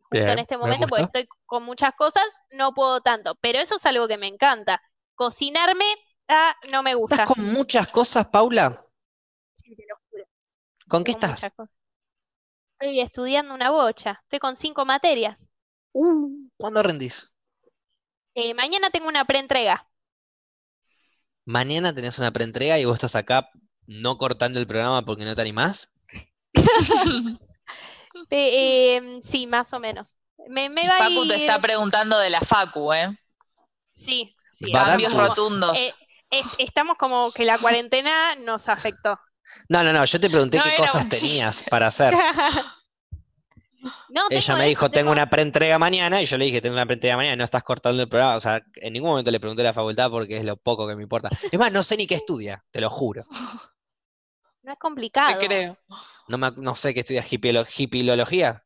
Justo 0.00 0.26
en 0.26 0.40
este 0.40 0.58
momento, 0.58 0.88
porque 0.88 1.04
estoy 1.04 1.28
con 1.46 1.62
muchas 1.62 1.94
cosas, 1.94 2.24
no 2.50 2.74
puedo 2.74 3.00
tanto. 3.02 3.36
Pero 3.40 3.60
eso 3.60 3.76
es 3.76 3.86
algo 3.86 4.08
que 4.08 4.18
me 4.18 4.26
encanta. 4.26 4.82
Cocinarme, 5.14 5.84
ah, 6.26 6.56
no 6.72 6.82
me 6.82 6.94
gusta. 6.96 7.22
¿Estás 7.22 7.36
con 7.36 7.52
muchas 7.52 7.86
cosas, 7.92 8.26
Paula? 8.26 8.84
Sí, 9.54 9.76
te 9.76 9.84
lo 9.88 9.94
juro. 10.10 10.24
¿Con 10.88 11.04
qué 11.04 11.12
estás? 11.12 11.44
Estoy 12.72 13.00
estudiando 13.00 13.54
una 13.54 13.70
bocha. 13.70 14.18
Estoy 14.24 14.40
con 14.40 14.56
cinco 14.56 14.84
materias. 14.84 15.46
Uh, 15.92 16.48
¿cuándo 16.56 16.82
rendís? 16.82 17.32
Eh, 18.34 18.54
mañana 18.54 18.90
tengo 18.90 19.06
una 19.06 19.24
preentrega. 19.24 19.88
Mañana 21.44 21.94
tenés 21.94 22.18
una 22.18 22.32
preentrega 22.32 22.76
y 22.80 22.86
vos 22.86 22.94
estás 22.94 23.14
acá 23.14 23.50
no 23.86 24.18
cortando 24.18 24.58
el 24.58 24.66
programa 24.66 25.04
porque 25.04 25.24
no 25.24 25.36
te 25.36 25.42
animás. 25.42 25.92
Eh, 28.28 28.96
em, 28.96 29.22
sí, 29.22 29.46
más 29.46 29.72
o 29.72 29.80
menos. 29.80 30.16
Me, 30.48 30.68
Facu 30.84 31.26
te 31.26 31.36
está 31.36 31.60
preguntando 31.60 32.18
de 32.18 32.30
la 32.30 32.40
Facu, 32.40 32.92
¿eh? 32.92 33.16
Sí. 33.92 34.36
sí 34.58 34.72
Cambios 34.72 35.14
rotundos. 35.14 35.78
Eh, 35.78 35.92
estamos 36.58 36.96
como 36.98 37.32
que 37.32 37.44
la 37.44 37.58
cuarentena 37.58 38.34
nos 38.36 38.68
afectó. 38.68 39.18
No, 39.68 39.82
no, 39.82 39.92
no, 39.92 40.04
yo 40.04 40.20
te 40.20 40.30
pregunté 40.30 40.60
qué 40.62 40.76
cosas 40.76 41.08
tenías 41.08 41.64
para 41.70 41.88
hacer. 41.88 42.14
Ella 44.30 44.56
me 44.56 44.66
dijo, 44.66 44.90
tengo 44.90 45.10
una 45.10 45.30
preentrega 45.30 45.78
mañana, 45.78 46.20
y 46.20 46.26
yo 46.26 46.36
le 46.36 46.44
dije, 46.44 46.60
tengo 46.60 46.74
una 46.74 46.84
preentrega 46.84 47.16
mañana, 47.16 47.36
no 47.36 47.44
estás 47.44 47.62
cortando 47.62 48.02
el 48.02 48.08
programa. 48.08 48.36
O 48.36 48.40
sea, 48.40 48.62
en 48.76 48.92
ningún 48.92 49.10
momento 49.10 49.30
le 49.30 49.40
pregunté 49.40 49.62
a 49.62 49.66
la 49.66 49.72
facultad 49.72 50.10
porque 50.10 50.36
es 50.36 50.44
lo 50.44 50.56
poco 50.56 50.86
que 50.86 50.94
me 50.94 51.02
importa. 51.02 51.30
Es 51.50 51.58
más, 51.58 51.72
no 51.72 51.82
sé 51.82 51.96
ni 51.96 52.06
qué 52.06 52.16
estudia, 52.16 52.62
te 52.70 52.80
lo 52.80 52.90
juro. 52.90 53.26
No 54.70 54.74
es 54.74 54.78
complicado. 54.78 55.36
Te 55.36 55.46
creo. 55.48 55.76
No, 56.28 56.38
no 56.38 56.76
sé 56.76 56.94
qué 56.94 57.00
estudia 57.00 57.24
hipiología. 57.28 58.62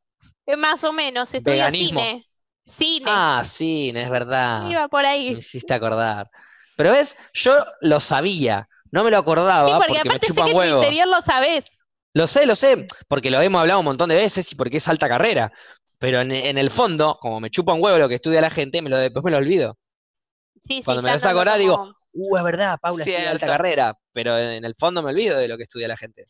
Más 0.59 0.85
o 0.85 0.93
menos, 0.93 1.33
estudia 1.33 1.71
cine. 1.71 2.29
Cine. 2.67 3.07
Ah, 3.09 3.41
cine, 3.43 4.03
es 4.03 4.11
verdad. 4.11 4.69
Iba 4.69 4.87
por 4.89 5.07
ahí. 5.07 5.31
Me 5.31 5.39
hiciste 5.39 5.73
acordar. 5.73 6.29
Pero 6.77 6.91
ves, 6.91 7.17
yo 7.33 7.55
lo 7.81 8.01
sabía. 8.01 8.69
No 8.91 9.03
me 9.03 9.11
lo 9.11 9.17
acordaba 9.17 9.67
sí, 9.67 9.75
porque, 9.79 10.07
me 10.07 10.21
chupan 10.21 10.45
sé 10.45 10.51
que 10.51 10.59
huevo. 10.59 10.83
interior 10.83 11.09
lo 11.09 11.23
sabés. 11.23 11.65
Lo 12.13 12.27
sé, 12.27 12.45
lo 12.45 12.55
sé, 12.55 12.87
porque 13.09 13.31
lo 13.31 13.41
hemos 13.41 13.63
hablado 13.63 13.79
un 13.79 13.87
montón 13.87 14.11
de 14.11 14.17
veces 14.17 14.53
y 14.53 14.57
porque 14.57 14.77
es 14.77 14.89
alta 14.89 15.09
carrera. 15.09 15.55
Pero 15.99 16.21
en, 16.21 16.59
el 16.59 16.71
fondo, 16.71 17.17
como 17.19 17.41
me 17.41 17.49
chupa 17.49 17.73
un 17.73 17.83
huevo 17.83 17.97
lo 17.97 18.11
que 18.11 18.17
estudia 18.17 18.43
la 18.43 18.51
gente, 18.51 18.83
me 18.83 18.91
lo, 18.91 18.99
después 18.99 19.25
me 19.25 19.31
lo 19.31 19.39
olvido. 19.39 19.79
Sí, 20.61 20.83
Cuando 20.85 21.03
me 21.03 21.13
lo 21.13 21.19
saco 21.19 21.39
ahora 21.39 21.57
digo, 21.57 21.97
uh, 22.15 22.37
es 22.37 22.45
verdad, 22.45 22.79
Paula 22.81 23.05
estudia 23.05 23.31
alta 23.31 23.47
carrera, 23.47 23.99
pero 24.13 24.39
en 24.39 24.65
el 24.65 24.75
fondo 24.79 25.03
me 25.03 25.11
olvido 25.11 25.39
de 25.39 25.49
lo 25.49 25.57
que 25.57 25.65
estudia 25.65 25.89
la 25.89 25.97
gente. 25.97 26.27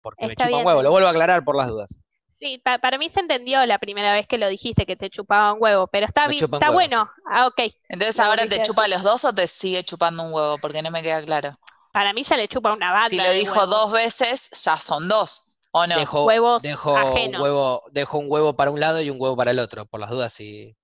porque 0.00 0.26
me 0.26 0.36
chupa 0.36 0.56
un 0.58 0.66
huevo. 0.66 0.82
Lo 0.82 0.90
vuelvo 0.90 1.08
a 1.08 1.10
aclarar 1.10 1.44
por 1.44 1.56
las 1.56 1.68
dudas. 1.68 1.96
Sí, 2.32 2.60
para 2.62 2.98
mí 2.98 3.08
se 3.08 3.20
entendió 3.20 3.64
la 3.64 3.78
primera 3.78 4.12
vez 4.12 4.26
que 4.26 4.36
lo 4.36 4.48
dijiste 4.48 4.84
que 4.84 4.96
te 4.96 5.08
chupaba 5.08 5.52
un 5.52 5.62
huevo, 5.62 5.86
pero 5.86 6.06
está 6.06 6.26
bien, 6.26 6.44
está 6.44 6.70
bueno. 6.70 7.10
Ah, 7.30 7.46
ok. 7.46 7.72
Entonces 7.88 8.18
ahora 8.20 8.46
te 8.46 8.62
chupa 8.62 8.88
los 8.88 9.02
dos 9.02 9.24
o 9.24 9.32
te 9.32 9.46
sigue 9.46 9.84
chupando 9.84 10.24
un 10.24 10.32
huevo, 10.32 10.58
porque 10.58 10.82
no 10.82 10.90
me 10.90 11.02
queda 11.02 11.22
claro. 11.22 11.58
Para 11.92 12.12
mí 12.12 12.22
ya 12.24 12.36
le 12.36 12.48
chupa 12.48 12.72
una 12.72 12.92
banda. 12.92 13.08
Si 13.08 13.16
lo 13.16 13.30
dijo 13.30 13.66
dos 13.66 13.92
veces, 13.92 14.50
ya 14.50 14.76
son 14.76 15.08
dos. 15.08 15.54
¿O 15.70 15.86
no? 15.86 15.98
Dejo, 15.98 16.24
Huevos 16.24 16.62
dejo 16.62 16.94
Un 16.94 17.36
huevo, 17.36 17.82
dejo 17.90 18.18
un 18.18 18.26
huevo 18.28 18.54
para 18.54 18.70
un 18.70 18.78
lado 18.78 19.00
y 19.00 19.10
un 19.10 19.20
huevo 19.20 19.36
para 19.36 19.50
el 19.50 19.58
otro, 19.58 19.86
por 19.86 19.98
las 19.98 20.10
dudas 20.10 20.32
si 20.32 20.76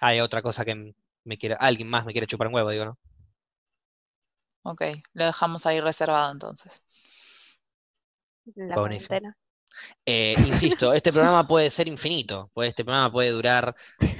hay 0.00 0.20
otra 0.20 0.40
cosa 0.40 0.64
que 0.64 0.94
me 1.24 1.36
quiera, 1.36 1.56
alguien 1.56 1.88
más 1.88 2.06
me 2.06 2.12
quiere 2.12 2.26
chupar 2.26 2.48
un 2.48 2.54
huevo, 2.54 2.70
digo, 2.70 2.86
¿no? 2.86 2.98
Ok, 4.62 4.82
lo 5.14 5.24
dejamos 5.24 5.66
ahí 5.66 5.80
reservado 5.80 6.30
entonces. 6.32 6.82
La 8.54 8.76
eh, 10.04 10.34
insisto, 10.38 10.92
este 10.92 11.12
programa 11.12 11.46
puede 11.46 11.70
ser 11.70 11.88
infinito, 11.88 12.50
este 12.56 12.84
programa 12.84 13.10
puede 13.10 13.30
durar 13.30 13.74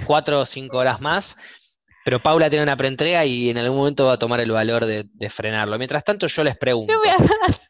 cuatro 0.05 0.39
o 0.39 0.45
cinco 0.45 0.77
horas 0.77 1.01
más, 1.01 1.37
pero 2.03 2.21
Paula 2.21 2.49
tiene 2.49 2.63
una 2.63 2.77
preentrega 2.77 3.25
y 3.25 3.49
en 3.49 3.57
algún 3.57 3.77
momento 3.77 4.05
va 4.07 4.13
a 4.13 4.19
tomar 4.19 4.39
el 4.39 4.51
valor 4.51 4.85
de, 4.85 5.29
frenarlo. 5.29 5.77
Mientras 5.77 6.03
tanto, 6.03 6.27
yo 6.27 6.43
les 6.43 6.57
pregunto, 6.57 6.93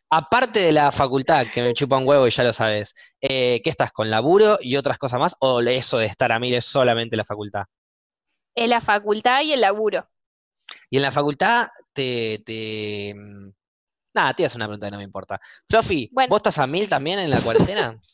aparte 0.09 0.59
de 0.59 0.71
la 0.71 0.91
facultad, 0.91 1.47
que 1.53 1.61
me 1.61 1.73
chupa 1.73 1.97
un 1.97 2.07
huevo 2.07 2.27
y 2.27 2.31
ya 2.31 2.43
lo 2.43 2.53
sabes, 2.53 2.93
eh, 3.19 3.61
¿qué 3.63 3.69
estás 3.69 3.91
con 3.91 4.09
laburo 4.09 4.57
y 4.61 4.77
otras 4.77 4.97
cosas 4.97 5.19
más? 5.19 5.35
¿O 5.39 5.61
eso 5.61 5.97
de 5.97 6.05
estar 6.05 6.31
a 6.31 6.39
mí 6.39 6.53
es 6.53 6.65
solamente 6.65 7.17
la 7.17 7.25
facultad? 7.25 7.65
Es 8.55 8.69
la 8.69 8.81
facultad 8.81 9.41
y 9.41 9.53
el 9.53 9.61
laburo. 9.61 10.07
Y 10.89 10.97
en 10.97 11.03
la 11.03 11.11
facultad 11.11 11.67
te, 11.93 12.41
te, 12.45 13.13
mm, 13.15 13.51
Nada, 14.13 14.33
te 14.33 14.45
haces 14.45 14.55
una 14.55 14.65
pregunta 14.65 14.87
que 14.87 14.91
no 14.91 14.97
me 14.97 15.03
importa. 15.03 15.39
Fluffy, 15.69 16.09
¿vos 16.11 16.37
estás 16.37 16.59
a 16.59 16.67
mil 16.67 16.89
también 16.89 17.19
en 17.19 17.29
la 17.29 17.41
cuarentena? 17.41 17.99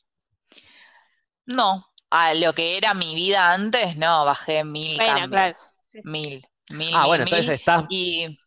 No, 1.49 1.87
a 2.09 2.33
lo 2.33 2.51
que 2.51 2.75
era 2.75 2.93
mi 2.93 3.15
vida 3.15 3.53
antes, 3.53 3.95
no, 3.95 4.25
bajé 4.25 4.65
mil 4.65 4.97
cambios. 4.97 5.71
Mil, 6.03 6.45
mil. 6.67 6.93
Ah, 6.93 7.05
bueno, 7.05 7.23
entonces 7.23 7.47
estás. 7.47 7.85
Y. 7.87 8.37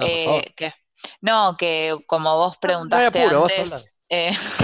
Eh, 0.00 0.54
¿qué? 0.56 0.72
No, 1.20 1.54
que 1.58 1.94
como 2.06 2.34
vos 2.38 2.56
preguntaste 2.56 3.22
antes. 3.22 3.84
Eh, 4.08 4.32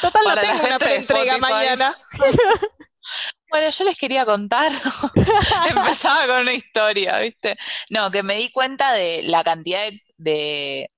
Total, 0.00 0.22
no 0.24 0.36
tengo 0.36 0.62
una 0.62 0.94
entrega 0.94 1.38
mañana. 1.38 1.92
Bueno, 3.50 3.68
yo 3.70 3.84
les 3.84 3.98
quería 3.98 4.24
contar, 4.24 4.70
empezaba 5.68 6.26
con 6.26 6.40
una 6.42 6.52
historia, 6.52 7.18
¿viste? 7.18 7.56
No, 7.90 8.10
que 8.10 8.22
me 8.22 8.36
di 8.36 8.50
cuenta 8.50 8.92
de 8.92 9.22
la 9.24 9.42
cantidad 9.42 9.90
de, 10.16 10.88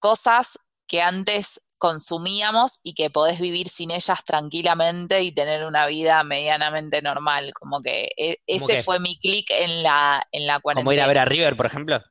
cosas 0.00 0.58
que 0.88 1.00
antes 1.02 1.60
consumíamos 1.78 2.80
y 2.82 2.94
que 2.94 3.08
podés 3.10 3.38
vivir 3.38 3.68
sin 3.68 3.90
ellas 3.90 4.24
tranquilamente 4.24 5.22
y 5.22 5.32
tener 5.32 5.64
una 5.64 5.86
vida 5.86 6.22
medianamente 6.24 7.00
normal. 7.00 7.52
Como 7.54 7.80
que 7.80 8.10
e, 8.16 8.38
ese 8.46 8.82
fue 8.82 8.98
mi 8.98 9.18
clic 9.18 9.50
en 9.50 9.82
la, 9.82 10.26
en 10.32 10.46
la 10.46 10.58
cuarentena. 10.60 10.84
Como 10.84 10.92
ir 10.92 11.00
a 11.00 11.06
ver 11.06 11.18
a 11.18 11.24
River, 11.24 11.56
por 11.56 11.66
ejemplo. 11.66 12.02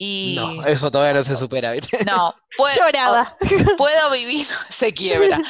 No, 0.00 0.64
eso 0.64 0.90
todavía 0.90 1.14
no 1.14 1.24
se 1.24 1.36
supera, 1.36 1.72
¿viste? 1.72 2.04
No, 2.04 2.34
puedo, 2.56 2.80
puedo 3.76 4.10
vivir, 4.12 4.46
se 4.68 4.94
quiebra. 4.94 5.40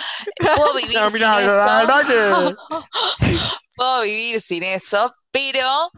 Puedo 0.41 0.75
vivir 0.75 0.99
sin 1.11 1.23
eso. 1.23 2.57
puedo 3.77 4.01
vivir 4.03 4.41
sin 4.41 4.63
eso, 4.63 5.15
pero 5.31 5.91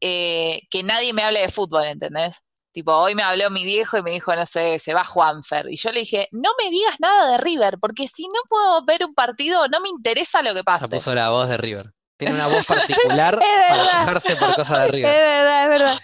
eh, 0.00 0.62
que 0.70 0.82
nadie 0.82 1.12
me 1.12 1.22
hable 1.22 1.40
de 1.40 1.48
fútbol, 1.48 1.84
¿entendés? 1.84 2.42
Tipo, 2.72 2.94
hoy 2.94 3.14
me 3.14 3.22
habló 3.22 3.50
mi 3.50 3.64
viejo 3.64 3.98
y 3.98 4.02
me 4.02 4.12
dijo, 4.12 4.34
no 4.34 4.46
sé, 4.46 4.78
se 4.78 4.94
va 4.94 5.04
Juanfer. 5.04 5.66
Y 5.68 5.76
yo 5.76 5.90
le 5.90 6.00
dije, 6.00 6.28
no 6.30 6.50
me 6.62 6.70
digas 6.70 6.94
nada 7.00 7.32
de 7.32 7.38
River, 7.38 7.78
porque 7.80 8.08
si 8.08 8.26
no 8.28 8.40
puedo 8.48 8.84
ver 8.84 9.04
un 9.04 9.14
partido, 9.14 9.66
no 9.68 9.80
me 9.80 9.88
interesa 9.88 10.40
lo 10.42 10.54
que 10.54 10.64
pasa. 10.64 10.86
Se 10.86 10.96
puso 10.96 11.14
la 11.14 11.30
voz 11.30 11.48
de 11.48 11.56
River. 11.56 11.92
Tiene 12.16 12.34
una 12.34 12.46
voz 12.46 12.66
particular 12.66 13.38
para 13.38 13.98
dejarse 13.98 14.36
por 14.36 14.54
cosas 14.54 14.82
de 14.84 14.88
River. 14.88 15.10
Es 15.10 15.20
verdad, 15.20 15.62
es 15.62 15.68
verdad. 15.68 16.00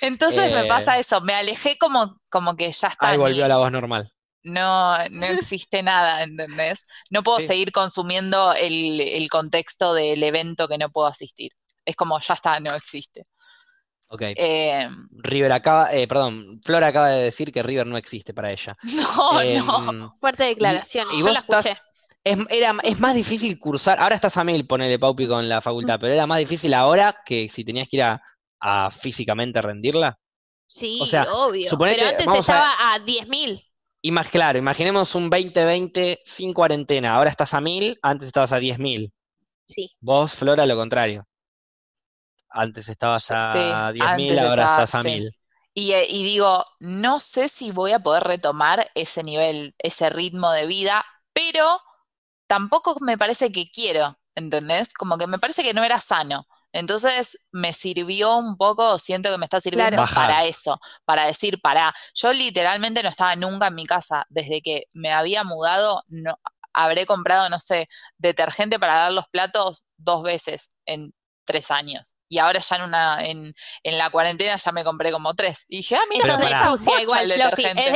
Entonces 0.00 0.52
me 0.52 0.64
pasa 0.64 0.96
eh, 0.96 1.00
eso, 1.00 1.20
me 1.20 1.34
alejé 1.34 1.78
como, 1.78 2.20
como 2.28 2.56
que 2.56 2.70
ya 2.70 2.88
está. 2.88 3.10
Ahí 3.10 3.16
volvió 3.16 3.44
a 3.44 3.48
la 3.48 3.56
voz 3.56 3.72
normal. 3.72 4.12
No, 4.42 4.96
no 5.10 5.26
existe 5.26 5.82
nada, 5.82 6.22
¿entendés? 6.22 6.86
No 7.10 7.24
puedo 7.24 7.40
seguir 7.40 7.72
consumiendo 7.72 8.54
el, 8.54 9.28
contexto 9.28 9.92
del 9.92 10.22
evento 10.22 10.68
que 10.68 10.78
no 10.78 10.88
puedo 10.90 11.08
asistir. 11.08 11.50
Es 11.84 11.96
como, 11.96 12.20
ya 12.20 12.34
está, 12.34 12.60
no 12.60 12.74
existe. 12.74 13.26
Ok. 14.08 14.22
Eh, 14.22 14.88
River 15.10 15.50
acaba, 15.50 15.92
eh, 15.92 16.06
perdón, 16.06 16.60
Flora 16.64 16.88
acaba 16.88 17.08
de 17.08 17.24
decir 17.24 17.50
que 17.50 17.62
River 17.62 17.88
no 17.88 17.96
existe 17.96 18.32
para 18.32 18.52
ella. 18.52 18.76
No, 19.16 19.32
no. 19.32 19.40
Em, 19.42 20.10
Fuerte 20.20 20.44
declaración. 20.44 21.08
Y, 21.12 21.22
vos 21.22 21.36
estás, 21.36 21.66
es, 22.22 22.38
era, 22.50 22.74
es 22.84 23.00
más 23.00 23.16
difícil 23.16 23.58
cursar, 23.58 23.98
ahora 23.98 24.14
estás 24.14 24.36
a 24.36 24.44
mil, 24.44 24.64
ponele 24.64 24.98
Paupi 24.98 25.26
con 25.26 25.48
la 25.48 25.60
facultad, 25.60 25.98
pero 26.00 26.14
era 26.14 26.26
más 26.26 26.38
difícil 26.38 26.72
ahora 26.74 27.16
que 27.26 27.48
si 27.48 27.64
tenías 27.64 27.88
que 27.88 27.96
ir 27.96 28.02
a 28.04 28.22
a 28.60 28.90
físicamente 28.90 29.60
rendirla? 29.62 30.18
Sí, 30.66 31.00
obvio. 31.30 31.70
Pero 31.78 32.06
antes 32.08 32.26
estaba 32.40 32.94
a, 32.94 32.98
10.000. 32.98 33.62
Y 34.02 34.10
más 34.10 34.28
claro, 34.28 34.58
imaginemos 34.58 35.14
un 35.14 35.30
2020 35.30 36.20
sin 36.24 36.52
cuarentena. 36.52 37.14
Ahora 37.14 37.30
estás 37.30 37.54
a 37.54 37.60
1.000, 37.60 37.98
antes 38.02 38.28
estabas 38.28 38.52
a 38.52 38.60
10.000. 38.60 39.12
Sí. 39.68 39.90
Vos, 40.00 40.32
Flora, 40.32 40.66
lo 40.66 40.76
contrario. 40.76 41.26
Antes 42.48 42.88
estabas 42.88 43.30
a 43.30 43.92
10.000, 43.92 44.38
ahora 44.38 44.62
estás 44.62 44.94
a 44.94 45.02
1.000. 45.02 45.30
Y, 45.74 45.92
eh, 45.92 46.06
y, 46.08 46.24
digo, 46.24 46.64
no 46.80 47.20
sé 47.20 47.48
si 47.48 47.70
voy 47.70 47.92
a 47.92 47.98
poder 47.98 48.24
retomar 48.24 48.90
ese 48.94 49.22
nivel, 49.22 49.74
ese 49.78 50.08
ritmo 50.08 50.50
de 50.52 50.66
vida, 50.66 51.04
pero 51.34 51.80
tampoco 52.46 52.96
me 53.00 53.18
parece 53.18 53.52
que 53.52 53.66
quiero, 53.66 54.18
¿entendés? 54.34 54.94
Como 54.94 55.18
que 55.18 55.26
me 55.26 55.38
parece 55.38 55.62
que 55.62 55.74
no 55.74 55.84
era 55.84 56.00
sano. 56.00 56.46
Entonces 56.76 57.38
me 57.52 57.72
sirvió 57.72 58.36
un 58.36 58.58
poco, 58.58 58.98
siento 58.98 59.30
que 59.30 59.38
me 59.38 59.46
está 59.46 59.62
sirviendo 59.62 60.04
para 60.14 60.44
eso, 60.44 60.78
para 61.06 61.24
decir, 61.24 61.58
para, 61.62 61.94
yo 62.14 62.34
literalmente 62.34 63.02
no 63.02 63.08
estaba 63.08 63.34
nunca 63.34 63.68
en 63.68 63.74
mi 63.74 63.86
casa, 63.86 64.26
desde 64.28 64.60
que 64.60 64.84
me 64.92 65.10
había 65.10 65.42
mudado, 65.42 66.02
no, 66.08 66.38
habré 66.74 67.06
comprado, 67.06 67.48
no 67.48 67.60
sé, 67.60 67.88
detergente 68.18 68.78
para 68.78 68.96
dar 68.96 69.12
los 69.12 69.26
platos 69.28 69.86
dos 69.96 70.22
veces 70.22 70.76
en 70.84 71.14
tres 71.46 71.70
años 71.70 72.16
y 72.28 72.38
ahora 72.38 72.60
ya 72.60 72.76
en 72.76 72.82
una 72.82 73.24
en, 73.24 73.54
en, 73.82 73.98
la 73.98 74.10
cuarentena 74.10 74.56
ya 74.56 74.72
me 74.72 74.84
compré 74.84 75.12
como 75.12 75.34
tres. 75.34 75.64
Y 75.68 75.78
dije, 75.78 75.96
ah, 75.96 76.02
mira, 76.10 76.32
es 76.32 76.38
de 76.38 76.48
sucia 76.48 77.02
igual, 77.02 77.30
es, 77.30 77.40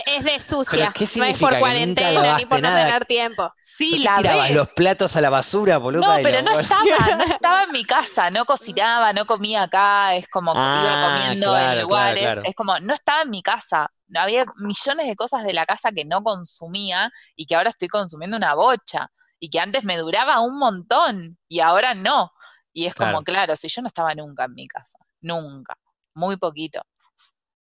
es, 0.07 0.25
de 0.25 0.41
sucia. 0.41 0.95
no 1.17 1.25
es 1.25 1.39
por 1.39 1.59
cuarentena 1.59 2.37
ni 2.37 2.47
por 2.47 2.61
no 2.61 2.69
tener 2.69 3.07
tiempo. 3.07 3.53
Sí, 3.57 3.99
la 3.99 4.17
tirabas 4.19 4.51
los 4.53 4.69
platos 4.69 5.17
a 5.17 5.21
la 5.21 5.31
basura, 5.31 5.79
boludo. 5.79 6.03
No, 6.03 6.23
pero 6.23 6.43
no 6.43 6.59
estaba, 6.59 6.85
no 7.17 7.25
estaba 7.25 7.65
en 7.65 7.73
mi 7.73 7.85
casa, 7.85 8.31
no 8.31 8.45
cocinaba, 8.45 9.13
no 9.13 9.27
comía 9.27 9.65
acá, 9.65 10.15
es 10.15 10.29
como 10.29 10.53
que 10.53 10.59
iba 10.59 10.69
ah, 10.69 11.19
comiendo 11.19 11.59
en 11.59 11.83
lugares, 11.83 12.39
es 12.45 12.55
como, 12.55 12.79
no 12.81 12.95
estaba 12.95 13.23
en 13.23 13.31
mi 13.31 13.43
casa. 13.43 13.91
Había 14.15 14.45
millones 14.57 15.07
de 15.07 15.17
cosas 15.17 15.45
de 15.45 15.53
la 15.53 15.67
casa 15.67 15.93
que 15.93 16.05
no 16.05 16.23
consumía 16.23 17.13
y 17.37 17.47
que 17.47 17.55
ahora 17.55 17.71
estoy 17.71 17.89
consumiendo 17.89 18.37
una 18.37 18.55
bocha. 18.55 19.11
Y 19.43 19.49
que 19.49 19.59
antes 19.59 19.85
me 19.85 19.97
duraba 19.97 20.41
un 20.41 20.59
montón 20.59 21.39
y 21.49 21.61
ahora 21.61 21.95
no. 21.95 22.31
Y 22.73 22.87
es 22.87 22.95
como, 22.95 23.23
claro. 23.23 23.57
si 23.57 23.69
yo 23.69 23.83
no 23.83 23.89
estaba 23.89 24.15
nunca 24.15 24.45
en 24.45 24.55
mi 24.55 24.67
casa, 24.67 24.99
nunca, 25.21 25.77
muy 26.15 26.37
poquito. 26.37 26.83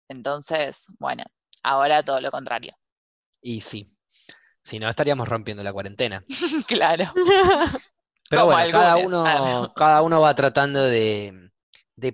Entonces, 0.08 0.86
bueno, 0.98 1.24
ahora 1.62 2.02
todo 2.02 2.20
lo 2.20 2.30
contrario. 2.30 2.76
Y 3.40 3.60
sí, 3.60 3.86
si 4.62 4.78
no 4.78 4.88
estaríamos 4.88 5.28
rompiendo 5.28 5.62
la 5.62 5.72
cuarentena. 5.72 6.24
claro. 6.66 7.04
Pero 8.30 8.44
bueno, 8.46 8.70
cada 8.70 8.96
uno, 8.96 9.72
cada 9.74 10.02
uno 10.02 10.20
va 10.20 10.34
tratando 10.34 10.82
de, 10.82 11.50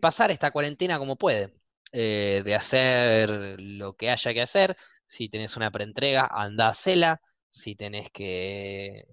pasar 0.01 0.31
esta 0.31 0.53
cuarentena 0.53 0.99
como 0.99 1.17
puede, 1.17 1.53
eh, 1.91 2.43
de 2.45 2.55
hacer 2.55 3.57
lo 3.59 3.95
que 3.97 4.11
haya 4.11 4.33
que 4.33 4.43
hacer. 4.43 4.77
Si 5.09 5.29
tenés 5.29 5.57
una 5.57 5.73
preentrega, 5.73 6.29
anda 6.31 6.69
a 6.69 6.75
cela. 6.75 7.21
Si 7.51 7.75
tenés 7.75 8.11
que 8.11 9.07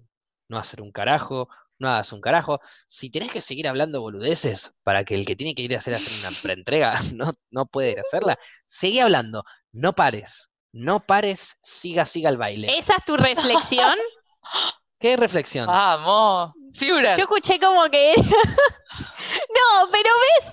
no 0.48 0.58
hacer 0.58 0.80
un 0.80 0.92
carajo 0.92 1.48
no 1.82 1.90
hagas 1.90 2.12
un 2.12 2.20
carajo. 2.20 2.60
Si 2.88 3.10
tenés 3.10 3.30
que 3.30 3.42
seguir 3.42 3.68
hablando 3.68 4.00
boludeces 4.00 4.74
para 4.82 5.04
que 5.04 5.14
el 5.14 5.26
que 5.26 5.36
tiene 5.36 5.54
que 5.54 5.62
ir 5.62 5.74
a 5.74 5.78
hacer, 5.78 5.94
hacer 5.94 6.12
una 6.20 6.36
preentrega 6.42 6.98
no, 7.14 7.32
no 7.50 7.66
puede 7.66 7.90
ir 7.90 7.98
a 7.98 8.02
hacerla, 8.02 8.38
seguí 8.64 9.00
hablando, 9.00 9.44
no 9.72 9.92
pares, 9.92 10.48
no 10.72 11.04
pares, 11.04 11.58
siga, 11.62 12.06
siga 12.06 12.30
el 12.30 12.38
baile. 12.38 12.72
¿Esa 12.78 12.94
es 12.94 13.04
tu 13.04 13.16
reflexión? 13.16 13.98
¿Qué 14.98 15.16
reflexión? 15.16 15.66
Vamos, 15.66 16.52
figura. 16.74 17.16
Yo 17.16 17.24
escuché 17.24 17.58
como 17.58 17.90
que 17.90 18.14
No, 18.16 19.88
pero 19.90 20.10
ves, 20.20 20.52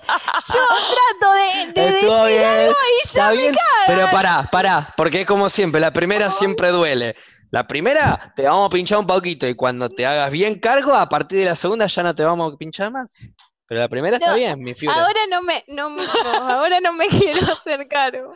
yo 0.52 0.66
trato 0.90 1.34
de, 1.34 1.72
de 1.72 1.92
decir 1.92 2.10
algo 2.10 2.74
y 3.04 3.08
ya 3.08 3.30
me 3.30 3.56
Pero 3.86 4.10
pará, 4.10 4.48
pará, 4.50 4.92
porque 4.96 5.20
es 5.20 5.26
como 5.26 5.48
siempre, 5.48 5.80
la 5.80 5.92
primera 5.92 6.32
siempre 6.32 6.70
duele. 6.70 7.14
La 7.50 7.66
primera 7.66 8.32
te 8.36 8.44
vamos 8.44 8.66
a 8.66 8.70
pinchar 8.70 8.98
un 8.98 9.06
poquito 9.06 9.46
y 9.48 9.54
cuando 9.54 9.88
te 9.88 10.06
hagas 10.06 10.30
bien 10.30 10.60
cargo, 10.60 10.94
a 10.94 11.08
partir 11.08 11.40
de 11.40 11.46
la 11.46 11.56
segunda 11.56 11.86
ya 11.86 12.02
no 12.02 12.14
te 12.14 12.24
vamos 12.24 12.54
a 12.54 12.56
pinchar 12.56 12.92
más. 12.92 13.16
Pero 13.66 13.80
la 13.80 13.88
primera 13.88 14.16
está 14.16 14.34
bien, 14.34 14.60
mi 14.60 14.74
figura. 14.74 15.04
Ahora 15.04 15.20
no 15.28 15.42
me, 15.42 15.64
no, 15.68 15.96
ahora 16.48 16.80
no 16.80 16.92
me 16.92 17.08
quiero 17.08 17.40
hacer 17.52 17.88
cargo. 17.88 18.32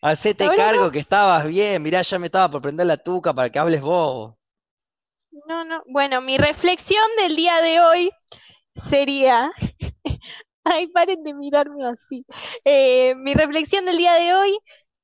Hacete 0.00 0.48
cargo 0.54 0.90
que 0.90 1.00
estabas 1.00 1.46
bien, 1.46 1.82
mirá, 1.82 2.02
ya 2.02 2.18
me 2.18 2.26
estaba 2.26 2.50
por 2.50 2.62
prender 2.62 2.86
la 2.86 2.96
tuca 2.98 3.34
para 3.34 3.50
que 3.50 3.58
hables 3.58 3.80
vos. 3.80 4.34
No, 5.46 5.64
no. 5.64 5.82
Bueno, 5.86 6.20
mi 6.20 6.38
reflexión 6.38 7.04
del 7.18 7.34
día 7.34 7.60
de 7.60 7.80
hoy 7.80 8.10
sería. 8.88 9.52
Ay, 10.64 10.86
paren 10.88 11.22
de 11.24 11.32
mirarme 11.32 11.86
así. 11.86 12.26
Eh, 12.64 13.14
mi 13.16 13.32
reflexión 13.32 13.86
del 13.86 13.96
día 13.96 14.14
de 14.14 14.34
hoy 14.34 14.58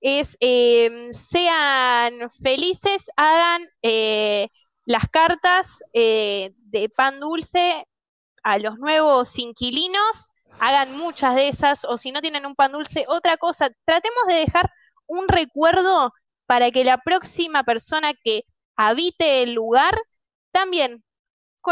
es: 0.04 0.36
em, 0.40 1.12
sean 1.12 2.30
felices, 2.30 3.10
hagan 3.16 3.66
eh, 3.82 4.48
las 4.86 5.08
cartas 5.08 5.82
eh, 5.94 6.52
de 6.56 6.90
pan 6.90 7.20
dulce 7.20 7.86
a 8.44 8.58
los 8.58 8.78
nuevos 8.78 9.38
inquilinos, 9.38 10.32
hagan 10.60 10.96
muchas 10.98 11.34
de 11.36 11.48
esas, 11.48 11.84
o 11.86 11.96
si 11.98 12.12
no 12.12 12.20
tienen 12.22 12.46
un 12.46 12.54
pan 12.54 12.72
dulce, 12.72 13.06
otra 13.08 13.38
cosa. 13.38 13.70
Tratemos 13.86 14.26
de 14.28 14.34
dejar 14.34 14.70
un 15.06 15.26
recuerdo 15.28 16.12
para 16.46 16.70
que 16.70 16.84
la 16.84 16.98
próxima 16.98 17.64
persona 17.64 18.12
que 18.14 18.44
habite 18.76 19.42
el 19.42 19.54
lugar 19.54 19.98
también 20.52 21.02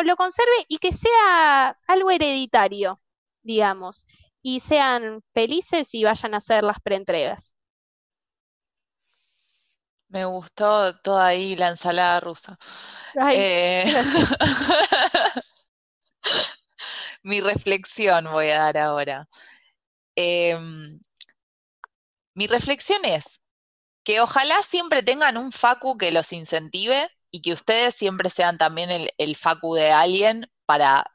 lo 0.04 0.16
conserve 0.16 0.52
y 0.68 0.78
que 0.78 0.92
sea 0.92 1.78
algo 1.86 2.10
hereditario, 2.10 3.00
digamos, 3.42 4.06
y 4.42 4.60
sean 4.60 5.22
felices 5.34 5.94
y 5.94 6.04
vayan 6.04 6.34
a 6.34 6.38
hacer 6.38 6.64
las 6.64 6.80
preentregas. 6.82 7.51
Me 10.12 10.26
gustó 10.26 10.94
toda 11.00 11.26
ahí 11.28 11.56
la 11.56 11.68
ensalada 11.68 12.20
rusa. 12.20 12.58
Eh, 13.32 13.90
mi 17.22 17.40
reflexión 17.40 18.26
voy 18.30 18.50
a 18.50 18.58
dar 18.58 18.78
ahora. 18.78 19.28
Em, 20.14 21.00
mi 22.34 22.46
reflexión 22.46 23.04
es 23.06 23.40
que 24.04 24.20
ojalá 24.20 24.62
siempre 24.62 25.02
tengan 25.02 25.38
un 25.38 25.50
facu 25.52 25.96
que 25.96 26.12
los 26.12 26.32
incentive 26.32 27.08
y 27.30 27.40
que 27.42 27.54
ustedes 27.54 27.94
siempre 27.94 28.28
sean 28.30 28.58
también 28.58 28.90
el, 29.16 29.36
facu 29.36 29.74
de 29.74 29.92
alguien 29.92 30.50
para 30.66 31.06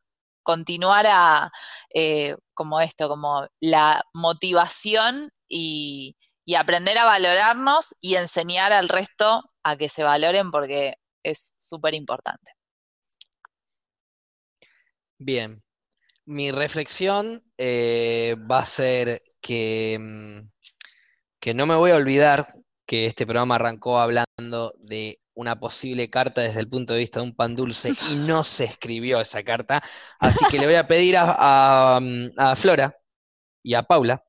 continuar 0.44 1.06
a, 1.08 1.52
eh, 1.94 2.36
como 2.56 2.82
esto, 2.82 3.10
como 3.10 3.48
la 3.60 4.04
motivación 4.14 5.32
y, 5.48 6.18
aprender 6.56 6.98
a 6.98 7.06
valorarnos 7.06 7.96
y 8.02 8.16
enseñar 8.16 8.74
al 8.74 8.90
resto 8.90 9.52
a 9.64 9.76
que 9.76 9.90
se 9.90 10.04
valoren 10.04 10.52
porque 10.52 10.96
es 11.24 11.56
súper 11.58 11.94
importante. 11.94 12.54
Bien, 15.20 15.64
mi 16.26 16.52
reflexión 16.52 17.44
eh, 17.58 18.36
va 18.50 18.60
a 18.60 18.66
ser 18.66 19.24
que, 19.42 19.98
mm, 20.00 20.50
que 21.40 21.54
no 21.54 21.66
me 21.66 21.76
voy 21.76 21.92
a 21.92 21.96
olvidar 21.96 22.54
que 22.86 23.06
este 23.06 23.26
programa 23.26 23.56
arrancó 23.56 24.00
hablando 24.00 24.74
de 24.78 25.20
una 25.34 25.60
posible 25.60 26.10
carta 26.10 26.42
desde 26.42 26.60
el 26.60 26.68
punto 26.68 26.94
de 26.94 27.00
vista 27.00 27.20
de 27.20 27.28
un 27.28 27.36
pan 27.36 27.56
dulce 27.56 27.92
y 28.12 28.16
no 28.16 28.44
se 28.44 28.64
escribió 28.64 29.22
esa 29.22 29.44
carta. 29.44 29.84
Así 30.20 30.44
que 30.50 30.58
le 30.58 30.66
voy 30.66 30.76
a 30.76 30.88
pedir 30.88 31.16
a, 31.18 32.00
Flora 32.56 32.98
y 33.62 33.76
a 33.76 33.84
Paula 33.84 34.24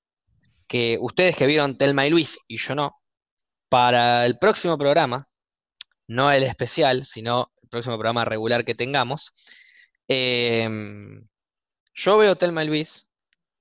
que 0.69 0.99
ustedes 1.01 1.35
que 1.35 1.47
vieron 1.47 1.77
Telma 1.77 2.07
y 2.07 2.11
Luis 2.11 2.39
y 2.47 2.59
yo 2.59 2.75
no, 2.75 3.01
para 3.69 4.27
el 4.27 4.39
próximo 4.39 4.79
programa, 4.79 5.29
no 6.07 6.31
el 6.31 6.43
especial, 6.43 7.05
sino 7.05 7.53
el 7.63 7.69
próximo 7.69 7.97
programa 7.97 8.25
regular 8.25 8.65
que 8.65 8.75
tengamos, 8.75 9.33
em, 10.07 11.27
yo 11.95 12.19
veo 12.19 12.37
Telma 12.37 12.65
y 12.65 12.69
Luis 12.69 13.11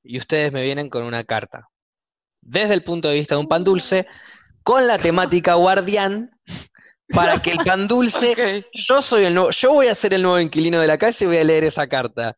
y 0.03 0.17
ustedes 0.17 0.51
me 0.51 0.61
vienen 0.61 0.89
con 0.89 1.03
una 1.03 1.23
carta. 1.23 1.67
Desde 2.41 2.73
el 2.73 2.83
punto 2.83 3.09
de 3.09 3.15
vista 3.15 3.35
de 3.35 3.41
un 3.41 3.47
pan 3.47 3.63
dulce, 3.63 4.07
con 4.63 4.85
la 4.85 4.97
temática 4.97 5.55
guardián 5.55 6.31
para 7.09 7.41
que 7.41 7.51
el 7.51 7.59
pan 7.59 7.87
dulce, 7.87 8.65
yo 8.73 9.01
soy 9.01 9.25
el 9.25 9.33
nuevo, 9.33 9.51
yo 9.51 9.73
voy 9.73 9.87
a 9.87 9.95
ser 9.95 10.13
el 10.13 10.21
nuevo 10.21 10.39
inquilino 10.39 10.79
de 10.79 10.87
la 10.87 10.97
casa 10.97 11.23
y 11.23 11.27
voy 11.27 11.37
a 11.37 11.43
leer 11.43 11.63
esa 11.63 11.87
carta. 11.87 12.37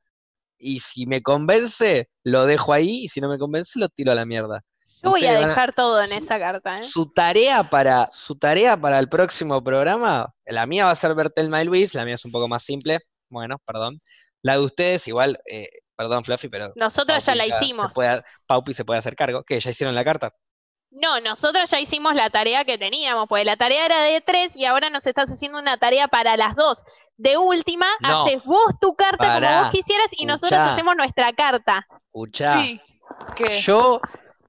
Y 0.60 0.81
si 0.81 1.06
me 1.06 1.22
convence, 1.22 2.10
lo 2.23 2.45
dejo 2.45 2.73
ahí, 2.73 3.06
y 3.06 3.07
si 3.07 3.22
no 3.22 3.30
me 3.30 3.38
convence, 3.38 3.80
lo 3.80 3.90
tiro 3.90 4.11
a 4.11 4.15
la 4.15 4.26
mierda. 4.26 4.61
Yo 5.02 5.11
voy 5.11 5.26
a 5.26 5.40
dejar 5.40 5.73
todo 5.73 6.02
en 6.03 6.11
esa 6.11 6.38
carta, 6.38 6.76
¿eh? 6.76 6.84
Su 6.84 7.10
tarea 7.11 7.69
para, 7.69 8.10
su 8.11 8.36
tarea 8.36 8.80
para 8.80 8.99
el 8.99 9.07
próximo 9.07 9.64
programa, 9.64 10.34
la 10.45 10.65
mía 10.65 10.86
va 10.86 10.91
a 10.91 10.95
ser 10.95 11.15
ver 11.15 11.30
Telma 11.30 11.61
y 11.61 11.65
Luis, 11.65 11.94
la 11.95 12.03
mía 12.03 12.15
es 12.15 12.26
un 12.26 12.31
poco 12.31 12.49
más 12.49 12.64
simple, 12.64 12.99
bueno, 13.30 13.57
perdón. 13.65 14.02
La 14.41 14.53
de 14.53 14.60
ustedes, 14.60 15.07
igual, 15.07 15.40
eh, 15.45 15.69
perdón, 15.95 16.23
Fluffy, 16.23 16.49
pero. 16.49 16.72
Nosotros 16.76 17.26
ya 17.26 17.36
la 17.36 17.45
hicimos. 17.45 17.94
Paupi 18.45 18.73
se 18.73 18.86
puede 18.86 18.99
hacer 18.99 19.15
cargo. 19.15 19.44
¿Qué? 19.44 19.60
¿Ya 19.60 19.72
hicieron 19.72 19.95
la 19.95 20.03
carta? 20.03 20.34
No, 20.91 21.19
nosotros 21.19 21.69
ya 21.69 21.80
hicimos 21.80 22.15
la 22.15 22.31
tarea 22.31 22.65
que 22.65 22.77
teníamos, 22.80 23.27
pues 23.30 23.45
la 23.45 23.57
tarea 23.57 23.86
era 23.86 24.02
de 24.02 24.22
tres 24.22 24.56
y 24.56 24.65
ahora 24.65 24.90
nos 24.90 25.06
estás 25.06 25.30
haciendo 25.30 25.60
una 25.60 25.77
tarea 25.77 26.07
para 26.07 26.36
las 26.36 26.56
dos. 26.56 26.84
De 27.20 27.36
última, 27.36 27.86
haces 28.02 28.41
vos 28.46 28.74
tu 28.80 28.96
carta 28.96 29.36
como 29.36 29.62
vos 29.62 29.72
quisieras 29.72 30.08
y 30.12 30.26
nosotros 30.26 30.58
hacemos 30.58 30.96
nuestra 30.96 31.34
carta. 31.34 31.86
Escuchá. 32.06 32.62
Sí. 32.62 32.82
Yo 33.62 34.00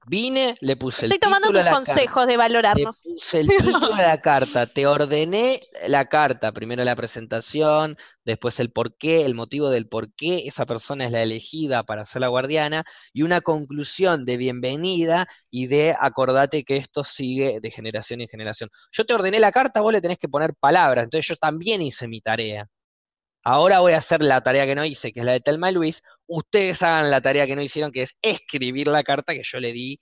Vine, 0.07 0.57
le 0.61 0.75
puse 0.75 1.05
el 1.05 1.11
Estoy 1.11 1.19
tomando 1.19 1.51
tus 1.51 1.69
consejos 1.69 2.25
de 2.25 2.35
valorarnos. 2.35 3.01
Le 3.05 3.13
puse 3.13 3.39
el 3.41 3.47
título 3.47 3.95
de 3.95 4.01
la 4.01 4.19
carta, 4.19 4.65
te 4.65 4.87
ordené 4.87 5.61
la 5.87 6.05
carta, 6.05 6.51
primero 6.51 6.83
la 6.83 6.95
presentación, 6.95 7.97
después 8.25 8.59
el 8.59 8.71
por 8.71 8.97
qué, 8.97 9.25
el 9.25 9.35
motivo 9.35 9.69
del 9.69 9.87
por 9.87 10.11
qué 10.13 10.47
esa 10.47 10.65
persona 10.65 11.05
es 11.05 11.11
la 11.11 11.21
elegida 11.21 11.83
para 11.83 12.05
ser 12.05 12.21
la 12.21 12.29
guardiana, 12.29 12.83
y 13.13 13.21
una 13.21 13.41
conclusión 13.41 14.25
de 14.25 14.37
bienvenida 14.37 15.27
y 15.51 15.67
de 15.67 15.95
acordate 15.99 16.63
que 16.63 16.77
esto 16.77 17.03
sigue 17.03 17.59
de 17.61 17.71
generación 17.71 18.21
en 18.21 18.27
generación. 18.27 18.71
Yo 18.91 19.05
te 19.05 19.13
ordené 19.13 19.39
la 19.39 19.51
carta, 19.51 19.81
vos 19.81 19.93
le 19.93 20.01
tenés 20.01 20.17
que 20.17 20.29
poner 20.29 20.55
palabras, 20.55 21.03
entonces 21.03 21.27
yo 21.27 21.35
también 21.35 21.81
hice 21.81 22.07
mi 22.07 22.21
tarea. 22.21 22.67
Ahora 23.43 23.79
voy 23.79 23.93
a 23.93 23.97
hacer 23.97 24.21
la 24.21 24.41
tarea 24.41 24.65
que 24.65 24.75
no 24.75 24.85
hice, 24.85 25.11
que 25.11 25.21
es 25.21 25.25
la 25.25 25.31
de 25.31 25.39
Telma 25.39 25.71
y 25.71 25.73
Luis. 25.73 26.03
Ustedes 26.27 26.81
hagan 26.83 27.09
la 27.09 27.21
tarea 27.21 27.47
que 27.47 27.55
no 27.55 27.61
hicieron, 27.61 27.91
que 27.91 28.03
es 28.03 28.15
escribir 28.21 28.87
la 28.87 29.03
carta 29.03 29.33
que 29.33 29.43
yo 29.43 29.59
le 29.59 29.71
di 29.71 29.99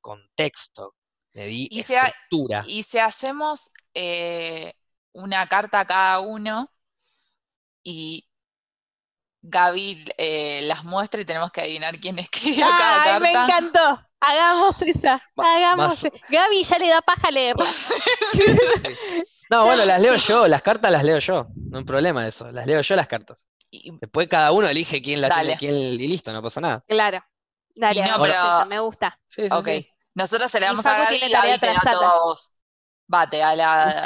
contexto, 0.00 0.94
le 1.32 1.46
di 1.46 1.68
estructura. 1.70 2.64
y 2.66 2.82
si 2.82 2.98
hacemos 2.98 3.70
eh, 3.94 4.74
una 5.12 5.46
carta 5.46 5.80
a 5.80 5.86
cada 5.86 6.20
uno 6.20 6.72
y 7.84 8.28
Gaby 9.42 10.04
eh, 10.16 10.60
las 10.64 10.84
muestra 10.84 11.20
y 11.20 11.24
tenemos 11.24 11.50
que 11.52 11.60
adivinar 11.60 11.98
quién 11.98 12.18
escribió 12.18 12.66
cada 12.66 13.04
carta. 13.04 13.20
me 13.20 13.32
encantó! 13.32 14.04
Hagamos 14.20 14.82
esa, 14.82 15.22
hagamos. 15.36 16.02
Gaby 16.28 16.64
ya 16.64 16.78
le 16.78 16.88
da 16.88 17.02
paja 17.02 17.30
leerla. 17.30 17.64
No, 19.50 19.64
bueno, 19.64 19.86
las 19.86 19.98
leo 20.02 20.14
yo, 20.16 20.46
las 20.46 20.60
cartas 20.60 20.92
las 20.92 21.02
leo 21.02 21.18
yo, 21.20 21.46
no 21.54 21.78
hay 21.78 21.84
problema 21.84 22.22
de 22.22 22.28
eso, 22.28 22.52
las 22.52 22.66
leo 22.66 22.82
yo 22.82 22.96
las 22.96 23.06
cartas. 23.06 23.46
Después 23.70 24.28
cada 24.28 24.52
uno 24.52 24.68
elige 24.68 25.00
quién 25.00 25.22
la 25.22 25.30
tiene, 25.30 25.56
quién 25.56 25.74
y 25.74 25.96
listo, 25.96 26.30
no 26.32 26.42
pasa 26.42 26.60
nada. 26.60 26.84
Claro. 26.86 27.24
Dale, 27.74 28.04
me 28.66 28.78
gusta. 28.80 29.18
ok. 29.50 29.68
Nosotros 30.14 30.50
se 30.50 30.60
le 30.60 30.66
damos 30.66 30.84
a 30.84 30.98
Gaby 30.98 31.16
y 31.16 31.30
Gaby 31.30 31.58
te 31.58 31.66
da 31.66 31.80
todo 31.90 32.04
a 32.04 32.18
vos. 32.24 32.52
Bate 33.06 33.42
a 33.42 33.54
la. 33.54 34.02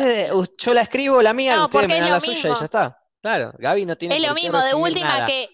yo 0.58 0.74
la 0.74 0.82
escribo 0.82 1.20
la 1.22 1.32
mía, 1.32 1.56
y 1.56 1.60
ustedes 1.60 1.88
me 1.88 2.00
dan 2.00 2.10
la 2.10 2.20
suya 2.20 2.50
y 2.50 2.54
ya 2.58 2.64
está. 2.64 3.01
Claro, 3.22 3.52
Gaby 3.56 3.86
no 3.86 3.96
tiene 3.96 4.16
Es 4.16 4.22
lo 4.22 4.34
mismo, 4.34 4.60
de 4.60 4.74
última 4.74 5.26
que. 5.26 5.48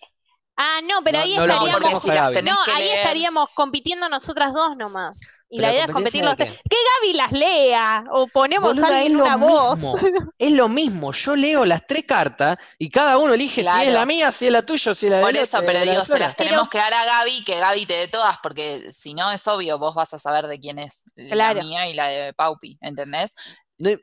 Ah, 0.57 0.81
no, 0.83 1.05
pero 1.05 1.21
ahí 1.21 1.37
estaríamos. 1.37 2.05
No, 2.43 2.57
ahí 2.75 2.89
estaríamos 2.89 3.51
compitiendo 3.55 4.09
nosotras 4.09 4.53
dos 4.53 4.77
nomás. 4.77 5.17
Y 5.51 5.61
la 5.61 5.73
idea 5.73 5.85
es 5.87 5.93
competir 5.93 6.23
los 6.25 6.37
tres. 6.37 6.59
Que 6.69 6.77
Gaby 7.01 7.13
las 7.15 7.33
lea 7.33 8.05
o 8.11 8.27
ponemos 8.27 8.75
Boluda, 8.75 9.05
una 9.05 9.37
voz. 9.37 9.79
Es 10.39 10.53
lo 10.53 10.69
mismo, 10.69 11.13
yo 11.13 11.37
leo 11.37 11.65
las 11.65 11.87
tres 11.87 12.05
cartas 12.05 12.59
y 12.79 12.91
cada 12.91 13.17
uno 13.17 13.35
elige 13.35 13.63
si 13.65 13.83
es 13.87 13.93
la 13.93 14.05
mía, 14.05 14.31
si 14.31 14.47
es 14.47 14.53
la 14.53 14.63
tuya, 14.63 14.95
si 14.95 15.07
es 15.07 15.11
la 15.11 15.19
de 15.19 15.23
Por 15.23 15.37
eso, 15.37 15.61
pero 15.65 15.81
digo, 15.81 16.05
se 16.05 16.19
las 16.19 16.37
tenemos 16.37 16.69
que 16.69 16.79
dar 16.79 16.93
a 16.93 17.05
Gaby, 17.05 17.45
que 17.45 17.59
Gaby 17.59 17.87
te 17.87 17.95
dé 17.95 18.09
todas, 18.09 18.37
porque 18.43 18.91
si 18.91 19.15
no 19.15 19.31
es 19.33 19.47
obvio, 19.49 19.79
vos 19.79 19.95
vas 19.95 20.13
a 20.13 20.19
saber 20.19 20.47
de 20.49 20.61
quién 20.61 20.79
es 20.79 21.05
la 21.17 21.55
mía 21.55 21.89
y 21.89 21.95
la 21.95 22.09
de 22.09 22.35
Paupi, 22.35 22.79
¿entendés? 22.81 23.35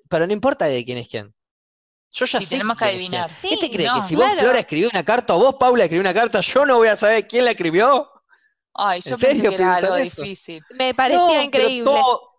pero 0.10 0.26
no 0.26 0.34
importa 0.34 0.66
de 0.66 0.84
quién 0.84 0.98
es 0.98 1.08
quién. 1.10 1.34
Yo 2.16 2.26
ya 2.26 2.40
si 2.40 2.46
tenemos 2.48 2.78
que 2.78 2.86
adivinar. 2.86 3.30
¿Qué 3.42 3.58
te 3.58 3.70
crees? 3.70 3.92
que 3.92 4.02
si 4.08 4.16
vos, 4.16 4.32
Flora, 4.40 4.60
escribió 4.60 4.90
una 4.90 5.04
carta 5.04 5.36
o 5.36 5.40
vos, 5.40 5.56
Paula, 5.60 5.84
escribió 5.84 6.00
una 6.00 6.14
carta, 6.14 6.40
yo 6.40 6.66
no 6.66 6.78
voy 6.78 6.88
a 6.88 6.96
saber 6.96 7.28
quién 7.28 7.44
la 7.44 7.52
escribió? 7.52 8.10
Ay, 8.74 9.02
yo 9.02 9.18
pensé 9.18 9.50
que 9.50 9.56
era 9.56 9.76
algo 9.76 9.96
difícil. 9.98 10.64
Me 10.72 10.94
parecía 10.94 11.44
increíble. 11.44 11.92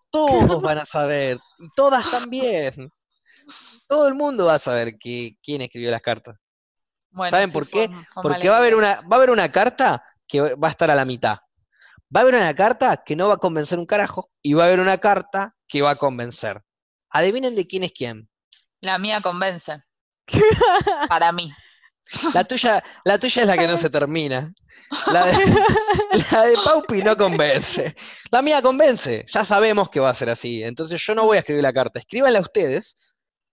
todos 0.09 0.61
van 0.63 0.79
a 0.79 0.85
saber, 0.85 1.37
y 1.59 1.67
todas 1.75 2.09
también. 2.09 2.91
Todo 3.87 4.07
el 4.07 4.15
mundo 4.15 4.45
va 4.45 4.55
a 4.55 4.59
saber 4.59 4.97
quién 4.97 5.61
escribió 5.61 5.91
las 5.91 6.01
cartas. 6.01 6.35
¿Saben 7.29 7.51
por 7.51 7.67
qué? 7.67 7.89
Porque 8.15 8.49
va 8.49 8.55
a, 8.55 8.59
haber 8.59 8.73
una, 8.73 9.01
va 9.01 9.15
a 9.15 9.15
haber 9.15 9.29
una 9.29 9.51
carta 9.51 10.03
que 10.27 10.55
va 10.55 10.69
a 10.69 10.71
estar 10.71 10.89
a 10.89 10.95
la 10.95 11.05
mitad. 11.05 11.37
Va 12.15 12.21
a 12.21 12.23
haber 12.23 12.35
una 12.35 12.53
carta 12.55 13.03
que 13.05 13.15
no 13.15 13.27
va 13.27 13.35
a 13.35 13.37
convencer 13.37 13.77
un 13.77 13.85
carajo 13.85 14.31
y 14.41 14.53
va 14.53 14.63
a 14.63 14.67
haber 14.67 14.79
una 14.79 14.97
carta 14.97 15.55
que 15.67 15.83
va 15.83 15.91
a 15.91 15.95
convencer. 15.95 16.63
Adivinen 17.09 17.55
de 17.55 17.67
quién 17.67 17.83
es 17.83 17.91
quién. 17.91 18.27
La 18.87 18.97
mía 18.97 19.19
convence. 19.19 19.83
Para 21.09 21.33
mí. 21.33 21.53
La 22.33 22.45
tuya, 22.45 22.81
la 23.03 23.19
tuya 23.19 23.41
es 23.41 23.47
la 23.49 23.57
que 23.57 23.67
no 23.67 23.75
se 23.75 23.89
termina. 23.89 24.53
La 25.11 25.25
de, 25.25 25.33
la 26.31 26.43
de 26.43 26.55
Paupi 26.63 27.01
no 27.01 27.17
convence. 27.17 27.93
La 28.31 28.41
mía 28.41 28.61
convence. 28.61 29.25
Ya 29.27 29.43
sabemos 29.43 29.89
que 29.89 29.99
va 29.99 30.09
a 30.09 30.15
ser 30.15 30.29
así. 30.29 30.63
Entonces 30.63 31.05
yo 31.05 31.15
no 31.15 31.25
voy 31.25 31.35
a 31.35 31.41
escribir 31.41 31.63
la 31.63 31.73
carta. 31.73 31.99
Escríbanla 31.99 32.39
ustedes 32.39 32.95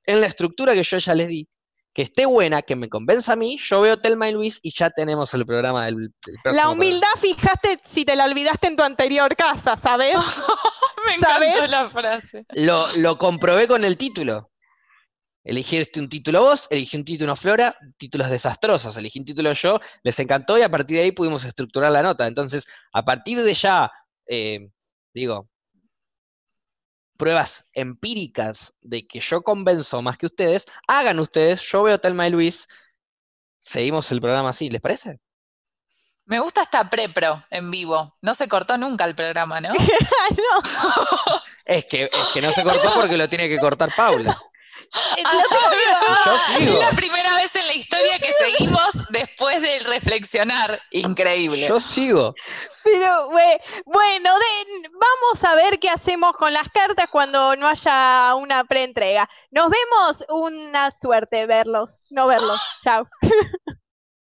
en 0.04 0.20
la 0.20 0.28
estructura 0.28 0.72
que 0.74 0.84
yo 0.84 0.98
ya 0.98 1.14
les 1.16 1.26
di. 1.26 1.48
Que 1.92 2.02
esté 2.02 2.26
buena, 2.26 2.62
que 2.62 2.76
me 2.76 2.88
convenza 2.88 3.32
a 3.32 3.36
mí. 3.36 3.58
Yo 3.58 3.80
veo 3.80 4.00
Telma 4.00 4.28
y 4.28 4.34
Luis 4.34 4.60
y 4.62 4.72
ya 4.72 4.88
tenemos 4.90 5.34
el 5.34 5.44
programa 5.44 5.86
del, 5.86 6.12
La 6.44 6.68
humildad, 6.68 7.08
fijaste 7.20 7.78
si 7.84 8.04
te 8.04 8.14
la 8.14 8.26
olvidaste 8.26 8.68
en 8.68 8.76
tu 8.76 8.84
anterior 8.84 9.34
casa, 9.34 9.76
¿sabes? 9.76 10.14
me 11.06 11.14
encantó 11.16 11.66
la 11.66 11.88
frase. 11.88 12.46
Lo, 12.52 12.86
lo 12.98 13.18
comprobé 13.18 13.66
con 13.66 13.84
el 13.84 13.96
título. 13.96 14.52
Elegiste 15.44 16.00
un 16.00 16.08
título 16.08 16.40
vos, 16.40 16.66
elegí 16.70 16.96
un 16.96 17.04
título 17.04 17.36
Flora, 17.36 17.76
títulos 17.98 18.30
desastrosos, 18.30 18.96
elegí 18.96 19.18
un 19.18 19.26
título 19.26 19.52
yo, 19.52 19.78
les 20.02 20.18
encantó 20.18 20.56
y 20.56 20.62
a 20.62 20.70
partir 20.70 20.96
de 20.96 21.02
ahí 21.02 21.12
pudimos 21.12 21.44
estructurar 21.44 21.92
la 21.92 22.02
nota. 22.02 22.26
Entonces, 22.26 22.66
a 22.94 23.04
partir 23.04 23.42
de 23.42 23.52
ya, 23.52 23.92
eh, 24.26 24.70
digo, 25.12 25.50
pruebas 27.18 27.66
empíricas 27.74 28.72
de 28.80 29.06
que 29.06 29.20
yo 29.20 29.42
convenzo 29.42 30.00
más 30.00 30.16
que 30.16 30.26
ustedes, 30.26 30.64
hagan 30.88 31.20
ustedes, 31.20 31.60
yo 31.60 31.82
veo 31.82 31.98
Telma 31.98 32.26
y 32.26 32.30
Luis, 32.30 32.66
seguimos 33.58 34.10
el 34.12 34.22
programa 34.22 34.48
así, 34.48 34.70
¿les 34.70 34.80
parece? 34.80 35.20
Me 36.24 36.40
gusta 36.40 36.62
esta 36.62 36.88
pre-pro 36.88 37.44
en 37.50 37.70
vivo. 37.70 38.16
No 38.22 38.34
se 38.34 38.48
cortó 38.48 38.78
nunca 38.78 39.04
el 39.04 39.14
programa, 39.14 39.60
¿no? 39.60 39.74
no. 39.74 41.40
es, 41.66 41.84
que, 41.84 42.04
es 42.04 42.26
que 42.32 42.40
no 42.40 42.50
se 42.50 42.62
cortó 42.62 42.94
porque 42.94 43.18
lo 43.18 43.28
tiene 43.28 43.46
que 43.46 43.58
cortar 43.58 43.94
Paula. 43.94 44.34
Es 46.58 46.68
la 46.78 46.90
primera 46.90 47.34
vez 47.34 47.54
en 47.56 47.66
la 47.66 47.74
historia 47.74 48.18
que 48.18 48.32
seguimos 48.32 48.90
después 49.10 49.60
de 49.60 49.80
reflexionar. 49.80 50.80
Increíble. 50.90 51.66
Yo 51.66 51.80
sigo. 51.80 52.34
Pero 52.82 53.28
bueno, 53.28 54.30
vamos 54.92 55.44
a 55.44 55.54
ver 55.54 55.78
qué 55.78 55.88
hacemos 55.88 56.36
con 56.36 56.52
las 56.52 56.68
cartas 56.68 57.06
cuando 57.10 57.56
no 57.56 57.66
haya 57.66 58.34
una 58.34 58.64
preentrega. 58.64 59.28
Nos 59.50 59.70
vemos, 59.70 60.24
una 60.28 60.90
suerte 60.90 61.46
verlos, 61.46 62.04
no 62.10 62.26
verlos. 62.26 62.60
Chao. 62.82 63.08